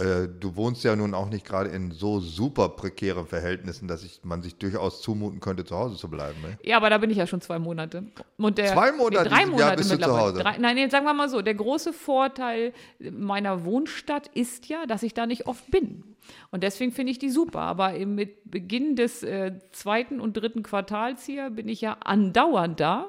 Äh, 0.00 0.28
du 0.28 0.56
wohnst 0.56 0.82
ja 0.82 0.96
nun 0.96 1.14
auch 1.14 1.28
nicht 1.28 1.44
gerade 1.44 1.70
in 1.70 1.92
so 1.92 2.20
super 2.20 2.70
prekären 2.70 3.26
Verhältnissen, 3.26 3.86
dass 3.86 4.02
ich, 4.02 4.20
man 4.22 4.42
sich 4.42 4.56
durchaus 4.56 5.02
zumuten 5.02 5.40
könnte, 5.40 5.64
zu 5.64 5.76
Hause 5.76 5.96
zu 5.96 6.08
bleiben. 6.08 6.40
Ne? 6.40 6.58
Ja, 6.62 6.78
aber 6.78 6.90
da 6.90 6.98
bin 6.98 7.10
ich 7.10 7.18
ja 7.18 7.26
schon 7.26 7.40
zwei 7.40 7.58
Monate. 7.58 8.04
Und 8.38 8.58
der, 8.58 8.72
Zwei 8.72 8.92
Monate? 8.92 9.24
Nee, 9.24 9.28
drei 9.28 9.46
Monate 9.46 9.76
bist 9.76 9.90
du 9.90 9.94
zu 9.94 10.00
mittlerweile. 10.00 10.22
Hause? 10.22 10.42
Drei, 10.42 10.58
nein, 10.58 10.74
nee, 10.76 10.88
sagen 10.88 11.04
wir 11.04 11.14
mal 11.14 11.28
so, 11.28 11.42
der 11.42 11.54
große 11.54 11.92
Vorteil 11.92 12.72
meiner 12.98 13.64
Wohnstadt 13.64 14.28
ist 14.34 14.68
ja, 14.68 14.86
dass 14.86 15.02
ich 15.02 15.12
da 15.12 15.26
nicht 15.26 15.46
oft 15.46 15.70
bin. 15.70 16.04
Und 16.50 16.62
deswegen 16.62 16.92
finde 16.92 17.12
ich 17.12 17.18
die 17.18 17.30
super. 17.30 17.60
Aber 17.60 17.92
mit 17.92 18.50
Beginn 18.50 18.96
des 18.96 19.22
äh, 19.22 19.52
zweiten 19.72 20.20
und 20.20 20.34
dritten 20.34 20.62
Quartals 20.62 21.24
hier 21.24 21.50
bin 21.50 21.68
ich 21.68 21.80
ja 21.80 21.96
andauernd 22.00 22.80
da. 22.80 23.08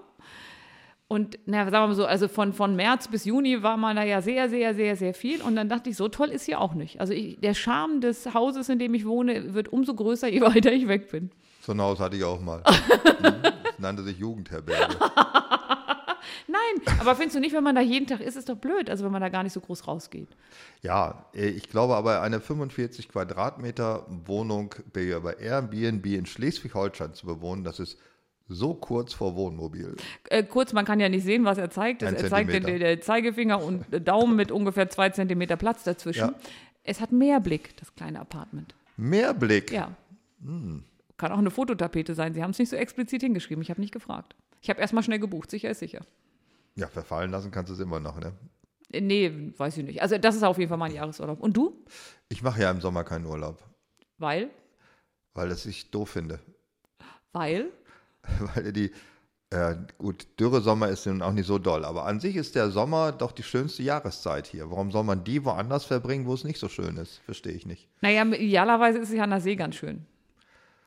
Und 1.12 1.38
na, 1.46 1.66
sagen 1.66 1.74
wir 1.74 1.88
mal 1.88 1.94
so, 1.94 2.06
also 2.06 2.30
von, 2.30 2.54
von 2.54 2.74
März 2.78 3.10
bis 3.10 3.26
Juni 3.26 3.62
war 3.62 3.76
man 3.76 3.98
da 3.98 4.04
ja 4.04 4.22
sehr, 4.22 4.48
sehr, 4.48 4.74
sehr, 4.74 4.96
sehr 4.96 5.14
viel. 5.14 5.42
Und 5.42 5.58
dann 5.58 5.68
dachte 5.68 5.90
ich, 5.90 5.98
so 5.98 6.08
toll 6.08 6.30
ist 6.30 6.46
hier 6.46 6.62
auch 6.62 6.74
nicht. 6.74 7.02
Also 7.02 7.12
ich, 7.12 7.38
der 7.42 7.54
Charme 7.54 8.00
des 8.00 8.34
Hauses, 8.34 8.70
in 8.70 8.80
dem 8.80 8.94
ich 8.94 9.06
wohne, 9.06 9.54
wird 9.54 9.74
umso 9.74 9.94
größer, 9.94 10.30
je 10.30 10.40
weiter 10.54 10.72
ich 10.72 10.88
weg 10.88 11.12
bin. 11.12 11.30
So 11.60 11.74
ein 11.74 11.82
Haus 11.82 12.00
hatte 12.00 12.16
ich 12.16 12.24
auch 12.24 12.40
mal. 12.40 12.64
Hm, 13.22 13.36
das 13.44 13.78
nannte 13.78 14.04
sich 14.04 14.18
Jugendherberge. 14.20 14.96
Nein, 16.48 16.96
aber 17.00 17.16
findest 17.16 17.36
du 17.36 17.42
nicht, 17.42 17.54
wenn 17.54 17.64
man 17.64 17.76
da 17.76 17.82
jeden 17.82 18.08
Tag 18.08 18.22
ist, 18.22 18.38
ist 18.38 18.48
doch 18.48 18.56
blöd, 18.56 18.90
also 18.90 19.04
wenn 19.04 19.12
man 19.12 19.22
da 19.22 19.28
gar 19.28 19.44
nicht 19.44 19.54
so 19.54 19.60
groß 19.60 19.88
rausgeht. 19.88 20.30
Ja, 20.82 21.26
äh, 21.34 21.50
ich 21.50 21.68
glaube 21.70 21.96
aber, 21.96 22.22
eine 22.22 22.40
45 22.40 23.10
Quadratmeter 23.10 24.06
Wohnung 24.26 24.74
bei 24.94 25.36
Airbnb 25.40 26.06
in 26.06 26.26
Schleswig-Holstein 26.26 27.14
zu 27.14 27.26
bewohnen, 27.26 27.66
das 27.66 27.80
ist 27.80 27.98
so 28.52 28.74
kurz 28.74 29.14
vor 29.14 29.36
Wohnmobil. 29.36 29.96
Äh, 30.30 30.44
kurz, 30.44 30.74
man 30.74 30.86
kann 30.86 31.00
ja 31.00 31.10
nicht 31.10 31.24
sehen, 31.24 31.46
was 31.46 31.58
er 31.58 31.70
zeigt. 31.70 32.04
Ein 32.04 32.16
er 32.16 32.28
zeigt 32.30 32.54
den, 32.54 32.64
der 32.64 33.02
Zeigefinger 33.02 33.64
und 33.64 33.86
Daumen 34.08 34.36
mit 34.36 34.52
ungefähr 34.52 34.90
zwei 34.90 35.10
Zentimeter 35.10 35.56
Platz 35.58 35.84
dazwischen. 35.84 36.30
Ja. 36.30 36.34
Es 36.84 37.00
hat 37.00 37.12
mehr 37.12 37.40
Blick, 37.40 37.78
das 37.78 37.94
kleine 37.96 38.20
Apartment. 38.20 38.76
Mehrblick. 38.98 39.72
Ja. 39.72 39.96
Hm. 40.44 40.84
Kann 41.18 41.32
auch 41.32 41.38
eine 41.38 41.52
Fototapete 41.52 42.16
sein. 42.16 42.34
Sie 42.34 42.44
haben 42.44 42.52
es 42.52 42.60
nicht 42.60 42.70
so 42.70 42.76
explizit 42.76 43.22
hingeschrieben. 43.22 43.62
Ich 43.62 43.70
habe 43.70 43.82
nicht 43.82 43.94
gefragt. 43.94 44.36
Ich 44.62 44.70
habe 44.70 44.80
erstmal 44.80 45.04
schnell 45.04 45.20
gebucht. 45.20 45.52
Sicher 45.52 45.70
ist 45.70 45.80
sicher. 45.80 46.02
Ja, 46.76 46.88
verfallen 46.88 47.32
lassen 47.32 47.52
kannst 47.52 47.70
du 47.70 47.74
es 47.74 47.80
immer 47.80 48.00
noch, 48.00 48.20
ne? 48.20 48.34
Äh, 48.92 49.02
Nee, 49.02 49.54
weiß 49.58 49.78
ich 49.78 49.86
nicht. 49.86 50.02
Also, 50.02 50.18
das 50.18 50.36
ist 50.36 50.44
auf 50.44 50.58
jeden 50.58 50.70
Fall 50.70 50.78
mein 50.78 50.94
Jahresurlaub. 50.94 51.40
Und 51.40 51.56
du? 51.56 51.84
Ich 52.30 52.42
mache 52.42 52.62
ja 52.62 52.72
im 52.72 52.82
Sommer 52.82 53.04
keinen 53.04 53.26
Urlaub, 53.26 53.64
Weil? 54.18 54.50
weil 55.34 55.50
das 55.50 55.66
ich 55.66 55.92
doof 55.92 56.10
finde. 56.10 56.40
Weil? 57.32 57.72
weil 58.56 58.74
die, 58.74 58.92
äh, 59.52 59.76
gut, 59.98 60.28
Dürresommer 60.40 60.88
ist 60.88 61.06
nun 61.06 61.22
auch 61.22 61.34
nicht 61.34 61.46
so 61.46 61.58
doll, 61.58 61.84
aber 61.84 62.06
an 62.06 62.20
sich 62.20 62.36
ist 62.36 62.56
der 62.56 62.72
Sommer 62.72 63.12
doch 63.12 63.32
die 63.32 63.44
schönste 63.44 63.84
Jahreszeit 63.84 64.48
hier. 64.48 64.70
Warum 64.70 64.92
soll 64.92 65.04
man 65.04 65.24
die 65.24 65.44
woanders 65.44 65.86
verbringen, 65.86 66.26
wo 66.26 66.34
es 66.34 66.44
nicht 66.44 66.60
so 66.60 66.70
schön 66.70 66.98
ist? 66.98 67.22
Verstehe 67.26 67.54
ich 67.54 67.66
nicht. 67.66 67.88
Naja, 68.02 68.24
idealerweise 68.26 69.00
ist 69.00 69.10
es 69.10 69.16
ja 69.16 69.24
an 69.24 69.32
der 69.32 69.42
See 69.42 69.56
ganz 69.56 69.76
schön. 69.76 70.06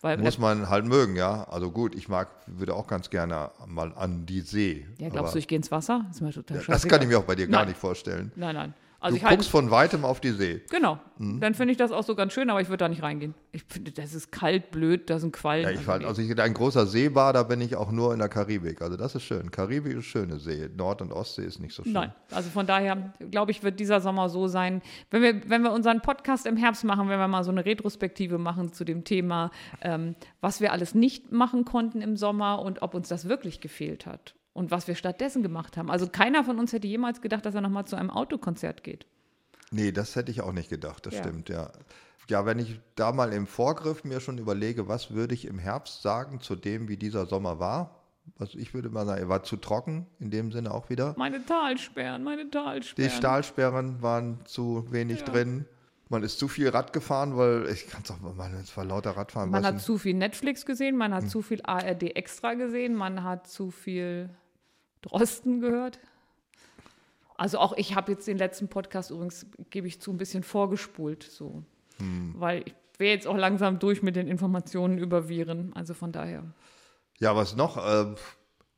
Weil, 0.01 0.19
Muss 0.19 0.39
man 0.39 0.69
halt 0.69 0.85
mögen, 0.85 1.17
ja. 1.17 1.45
Also 1.45 1.71
gut, 1.71 1.95
ich 1.95 2.11
mag, 2.11 2.29
würde 2.47 2.75
auch 2.75 2.87
ganz 2.87 3.09
gerne 3.09 3.51
mal 3.67 3.93
an 3.95 4.27
die 4.27 4.43
See. 4.43 4.87
ja, 4.99 5.09
glaubst 5.09 5.35
du, 5.35 5.39
ich 5.39 5.49
gehe 5.49 5.57
ins 5.57 5.71
Wasser? 5.71 6.05
Das 6.09 6.17
ist 6.17 6.21
mir 6.21 6.31
total 6.31 6.59
ja, 6.59 6.63
das 6.67 6.87
kann 6.87 7.01
ich 7.01 7.09
mir 7.09 7.19
auch 7.19 7.25
bei 7.25 7.35
dir 7.35 7.47
gar 7.47 7.61
Nein. 7.61 7.69
nicht 7.69 7.81
vorstellen. 7.81 8.31
Nein, 8.37 8.55
nein. 8.55 8.75
Also 9.05 9.17
du 9.17 9.19
ich 9.19 9.25
halt- 9.25 9.37
guckst 9.37 9.51
von 9.51 9.71
weitem 9.71 10.05
auf 10.05 10.19
die 10.21 10.31
See. 10.31 10.63
Genau. 10.71 10.99
Mhm. 11.19 11.39
Dann 11.39 11.55
finde 11.55 11.73
ich 11.73 11.77
das 11.77 11.93
auch 11.93 12.03
so 12.03 12.15
ganz 12.15 12.33
schön, 12.33 12.49
aber 12.49 12.63
ich 12.63 12.69
würde 12.69 12.79
da 12.79 12.89
nicht 12.89 13.03
reingehen. 13.03 13.35
Ich 13.53 13.63
finde, 13.69 13.93
das 13.93 14.15
ist 14.15 14.33
kalt, 14.33 14.71
blöd, 14.71 15.11
da 15.11 15.19
sind 15.19 15.33
Quallen. 15.33 15.65
Ja, 15.65 15.71
ich 15.71 15.81
fand, 15.81 16.05
also 16.07 16.23
ich, 16.23 16.41
ein 16.41 16.55
großer 16.55 16.87
Seebader 16.87 17.45
bin 17.45 17.61
ich 17.61 17.77
auch 17.77 17.93
nur 17.93 18.15
in 18.15 18.19
der 18.19 18.31
Karibik. 18.31 18.81
Also 18.81 18.97
das 18.97 19.15
ist 19.15 19.23
schön. 19.25 19.51
Karibik 19.51 19.99
ist 19.99 20.07
schöne 20.07 20.39
See. 20.39 20.71
Nord- 20.75 21.03
und 21.03 21.13
Ostsee 21.13 21.45
ist 21.45 21.61
nicht 21.61 21.75
so 21.75 21.85
schön. 21.85 21.93
Nein, 21.93 22.13
also 22.31 22.49
von 22.49 22.67
daher 22.67 23.13
glaube 23.31 23.51
ich, 23.51 23.63
wird 23.63 23.79
dieser 23.79 24.01
Sommer 24.01 24.31
so 24.31 24.49
sein. 24.49 24.81
Wenn 25.11 25.23
wir, 25.23 25.51
wenn 25.51 25.63
wir 25.63 25.73
unseren 25.73 26.01
Podcast 26.01 26.47
im 26.47 26.57
Herbst 26.57 26.85
machen, 26.85 27.09
wenn 27.11 27.19
wir 27.19 27.29
mal 27.29 27.45
so 27.45 27.51
eine 27.51 27.65
Retrospektive 27.65 28.39
machen 28.39 28.73
zu 28.73 28.85
dem 28.85 29.05
Thema, 29.05 29.51
ähm, 29.83 30.15
was 30.41 30.63
wir 30.63 30.73
alles 30.73 30.95
nicht 30.95 31.31
machen 31.31 31.67
konnten 31.67 32.01
im 32.01 32.17
Sommer 32.17 32.63
und 32.63 32.81
ob 32.81 32.95
uns 32.95 33.09
das 33.09 33.29
wirklich 33.29 33.61
gefehlt 33.61 34.07
hat 34.07 34.35
und 34.55 34.71
was 34.71 34.89
wir 34.89 34.95
stattdessen 34.95 35.43
gemacht 35.43 35.77
haben. 35.77 35.91
Also 35.91 36.09
keiner 36.09 36.45
von 36.45 36.59
uns 36.59 36.73
hätte 36.73 36.87
jemals 36.87 37.21
gedacht, 37.21 37.45
dass 37.45 37.55
er 37.55 37.61
nochmal 37.61 37.85
zu 37.87 37.97
einem 37.97 38.11
Autokonzert 38.11 38.83
geht. 38.83 39.07
Nee, 39.71 39.93
das 39.93 40.17
hätte 40.17 40.31
ich 40.31 40.41
auch 40.41 40.53
nicht 40.53 40.71
gedacht, 40.71 41.05
das 41.05 41.15
Ja. 41.15 41.21
stimmt, 41.21 41.49
ja. 41.51 41.71
Ja, 42.31 42.47
wenn 42.47 42.59
ich 42.59 42.81
da 42.95 43.13
mal 43.13 43.33
im 43.35 43.47
Vorgriff 43.47 44.03
mir 44.05 44.21
schon 44.21 44.39
überlege, 44.39 44.89
was 44.89 45.11
würde 45.11 45.35
ich 45.35 45.45
im 45.47 45.59
Herbst 45.59 46.01
sagen 46.01 46.41
zu 46.41 46.57
dem, 46.57 46.89
wie 46.89 46.97
dieser 46.97 47.27
Sommer 47.27 47.59
war? 47.59 48.01
Also 48.39 48.57
ich 48.59 48.73
würde 48.73 48.89
mal 48.89 49.05
sagen, 49.05 49.21
er 49.21 49.29
war 49.29 49.43
zu 49.43 49.57
trocken, 49.57 50.07
in 50.19 50.31
dem 50.31 50.51
Sinne 50.51 50.73
auch 50.73 50.89
wieder. 50.89 51.15
Meine 51.19 51.45
Talsperren, 51.45 52.23
meine 52.25 52.45
Die 52.47 52.51
Talsperren. 52.51 53.11
Stahlsperren 53.11 54.01
waren 54.01 54.39
zu 54.47 54.87
wenig 54.91 55.21
Ja. 55.21 55.27
drin. 55.27 55.67
Man 56.09 56.23
ist 56.23 56.39
zu 56.39 56.49
viel 56.49 56.69
Rad 56.71 56.93
gefahren, 56.95 57.37
weil 57.37 57.69
ich 57.69 57.87
kann 57.89 58.03
es 58.05 58.11
auch 58.11 58.21
mal, 58.21 58.51
es 58.55 58.75
war 58.77 58.85
lauter 58.85 59.11
Radfahren. 59.11 59.51
Man 59.51 59.67
hat 59.67 59.81
zu 59.81 59.99
viel 59.99 60.15
Netflix 60.15 60.65
gesehen, 60.65 60.97
man 60.97 61.13
hat 61.13 61.23
Hm. 61.25 61.29
zu 61.29 61.43
viel 61.43 61.61
ARD 61.65 62.15
extra 62.17 62.55
gesehen, 62.55 62.95
man 62.95 63.23
hat 63.25 63.47
zu 63.49 63.71
viel 63.71 64.31
Drosten 65.05 65.61
gehört. 65.61 66.01
Also 67.37 67.59
auch 67.59 67.77
ich 67.77 67.95
habe 67.95 68.13
jetzt 68.13 68.27
den 68.27 68.39
letzten 68.39 68.69
Podcast 68.69 69.11
übrigens, 69.11 69.47
gebe 69.71 69.87
ich 69.87 70.01
zu, 70.01 70.13
ein 70.13 70.19
bisschen 70.19 70.43
vorgespult, 70.43 71.25
so. 71.25 71.63
Hm. 71.99 72.35
Weil 72.37 72.63
ich 72.67 72.75
wäre 72.99 73.15
jetzt 73.15 73.27
auch 73.27 73.37
langsam 73.37 73.79
durch 73.79 74.03
mit 74.03 74.17
den 74.17 74.29
Informationen 74.29 74.99
über 74.99 75.29
Viren. 75.29 75.73
Also 75.75 75.95
von 75.95 76.13
daher. 76.13 76.45
Ja, 77.19 77.35
was 77.35 77.57
noch? 77.57 77.77
Äh, 77.77 78.15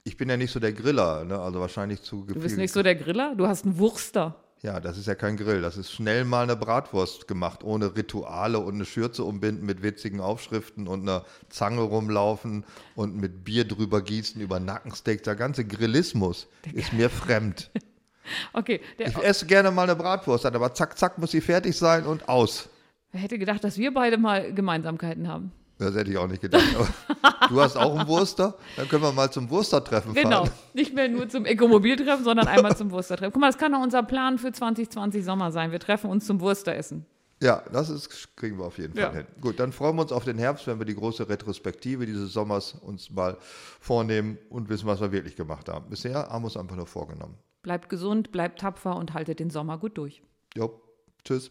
ich 0.04 0.16
bin 0.16 0.28
ja 0.28 0.36
nicht 0.36 0.52
so 0.52 0.60
der 0.60 0.72
Griller, 0.72 1.24
ne? 1.24 1.38
also 1.38 1.60
wahrscheinlich 1.60 2.02
zu 2.02 2.24
Du 2.24 2.40
bist 2.40 2.56
nicht 2.56 2.72
so 2.72 2.82
der 2.82 2.94
Griller, 2.94 3.34
du 3.34 3.46
hast 3.46 3.64
einen 3.64 3.78
Wurster. 3.78 4.36
Ja, 4.66 4.80
das 4.80 4.98
ist 4.98 5.06
ja 5.06 5.14
kein 5.14 5.36
Grill. 5.36 5.62
Das 5.62 5.76
ist 5.76 5.92
schnell 5.92 6.24
mal 6.24 6.42
eine 6.42 6.56
Bratwurst 6.56 7.28
gemacht, 7.28 7.62
ohne 7.62 7.94
Rituale 7.94 8.58
und 8.58 8.74
eine 8.74 8.84
Schürze 8.84 9.22
umbinden 9.22 9.64
mit 9.64 9.80
witzigen 9.84 10.18
Aufschriften 10.20 10.88
und 10.88 11.02
einer 11.02 11.24
Zange 11.48 11.82
rumlaufen 11.82 12.64
und 12.96 13.14
mit 13.14 13.44
Bier 13.44 13.64
drüber 13.64 14.02
gießen 14.02 14.40
über 14.40 14.58
Nackensteaks. 14.58 15.22
Der 15.22 15.36
ganze 15.36 15.64
Grillismus 15.64 16.48
ist 16.72 16.92
mir 16.92 17.10
fremd. 17.10 17.70
Okay, 18.52 18.80
Ich 18.98 19.16
esse 19.18 19.46
gerne 19.46 19.70
mal 19.70 19.84
eine 19.84 19.94
Bratwurst, 19.94 20.46
aber 20.46 20.74
zack, 20.74 20.98
zack 20.98 21.16
muss 21.16 21.30
sie 21.30 21.40
fertig 21.40 21.76
sein 21.76 22.04
und 22.04 22.28
aus. 22.28 22.68
wer 23.12 23.20
hätte 23.20 23.38
gedacht, 23.38 23.62
dass 23.62 23.78
wir 23.78 23.94
beide 23.94 24.18
mal 24.18 24.52
Gemeinsamkeiten 24.52 25.28
haben? 25.28 25.52
Das 25.78 25.94
hätte 25.94 26.10
ich 26.10 26.16
auch 26.18 26.26
nicht 26.28 26.42
gedacht. 26.42 26.64
Du 27.48 27.60
hast 27.60 27.76
auch 27.76 27.96
einen 27.96 28.08
Wurster? 28.08 28.54
Dann 28.76 28.88
können 28.88 29.02
wir 29.04 29.12
mal 29.12 29.30
zum 29.30 29.48
Wurstertreffen 29.50 30.14
Genau, 30.14 30.46
fahren. 30.46 30.50
nicht 30.74 30.94
mehr 30.94 31.08
nur 31.08 31.28
zum 31.28 31.44
Ekomobiltreffen, 31.46 32.24
sondern 32.24 32.48
einmal 32.48 32.76
zum 32.76 32.90
Wurstertreffen. 32.90 33.32
Guck 33.32 33.40
mal, 33.40 33.46
das 33.52 33.58
kann 33.58 33.70
doch 33.70 33.80
unser 33.80 34.02
Plan 34.02 34.38
für 34.38 34.50
2020 34.50 35.24
Sommer 35.24 35.52
sein. 35.52 35.70
Wir 35.70 35.78
treffen 35.78 36.10
uns 36.10 36.26
zum 36.26 36.40
Wursteressen. 36.40 37.06
Ja, 37.40 37.62
das 37.72 37.88
ist, 37.90 38.34
kriegen 38.36 38.58
wir 38.58 38.64
auf 38.64 38.78
jeden 38.78 38.94
Fall 38.94 39.02
Ja. 39.02 39.12
hin. 39.12 39.26
Gut, 39.40 39.60
dann 39.60 39.70
freuen 39.70 39.94
wir 39.94 40.02
uns 40.02 40.10
auf 40.10 40.24
den 40.24 40.38
Herbst, 40.38 40.66
wenn 40.66 40.78
wir 40.80 40.86
die 40.86 40.96
große 40.96 41.28
Retrospektive 41.28 42.04
dieses 42.06 42.32
Sommers 42.32 42.72
uns 42.74 43.10
mal 43.10 43.36
vornehmen 43.78 44.38
und 44.50 44.68
wissen, 44.68 44.86
was 44.86 45.00
wir 45.00 45.12
wirklich 45.12 45.36
gemacht 45.36 45.68
haben. 45.68 45.88
Bisher 45.88 46.28
haben 46.28 46.42
wir 46.42 46.46
uns 46.46 46.56
einfach 46.56 46.76
nur 46.76 46.86
vorgenommen. 46.86 47.34
Bleibt 47.62 47.88
gesund, 47.88 48.32
bleibt 48.32 48.60
tapfer 48.60 48.96
und 48.96 49.14
haltet 49.14 49.38
den 49.38 49.50
Sommer 49.50 49.78
gut 49.78 49.98
durch. 49.98 50.22
Jo, 50.56 50.80
tschüss. 51.24 51.50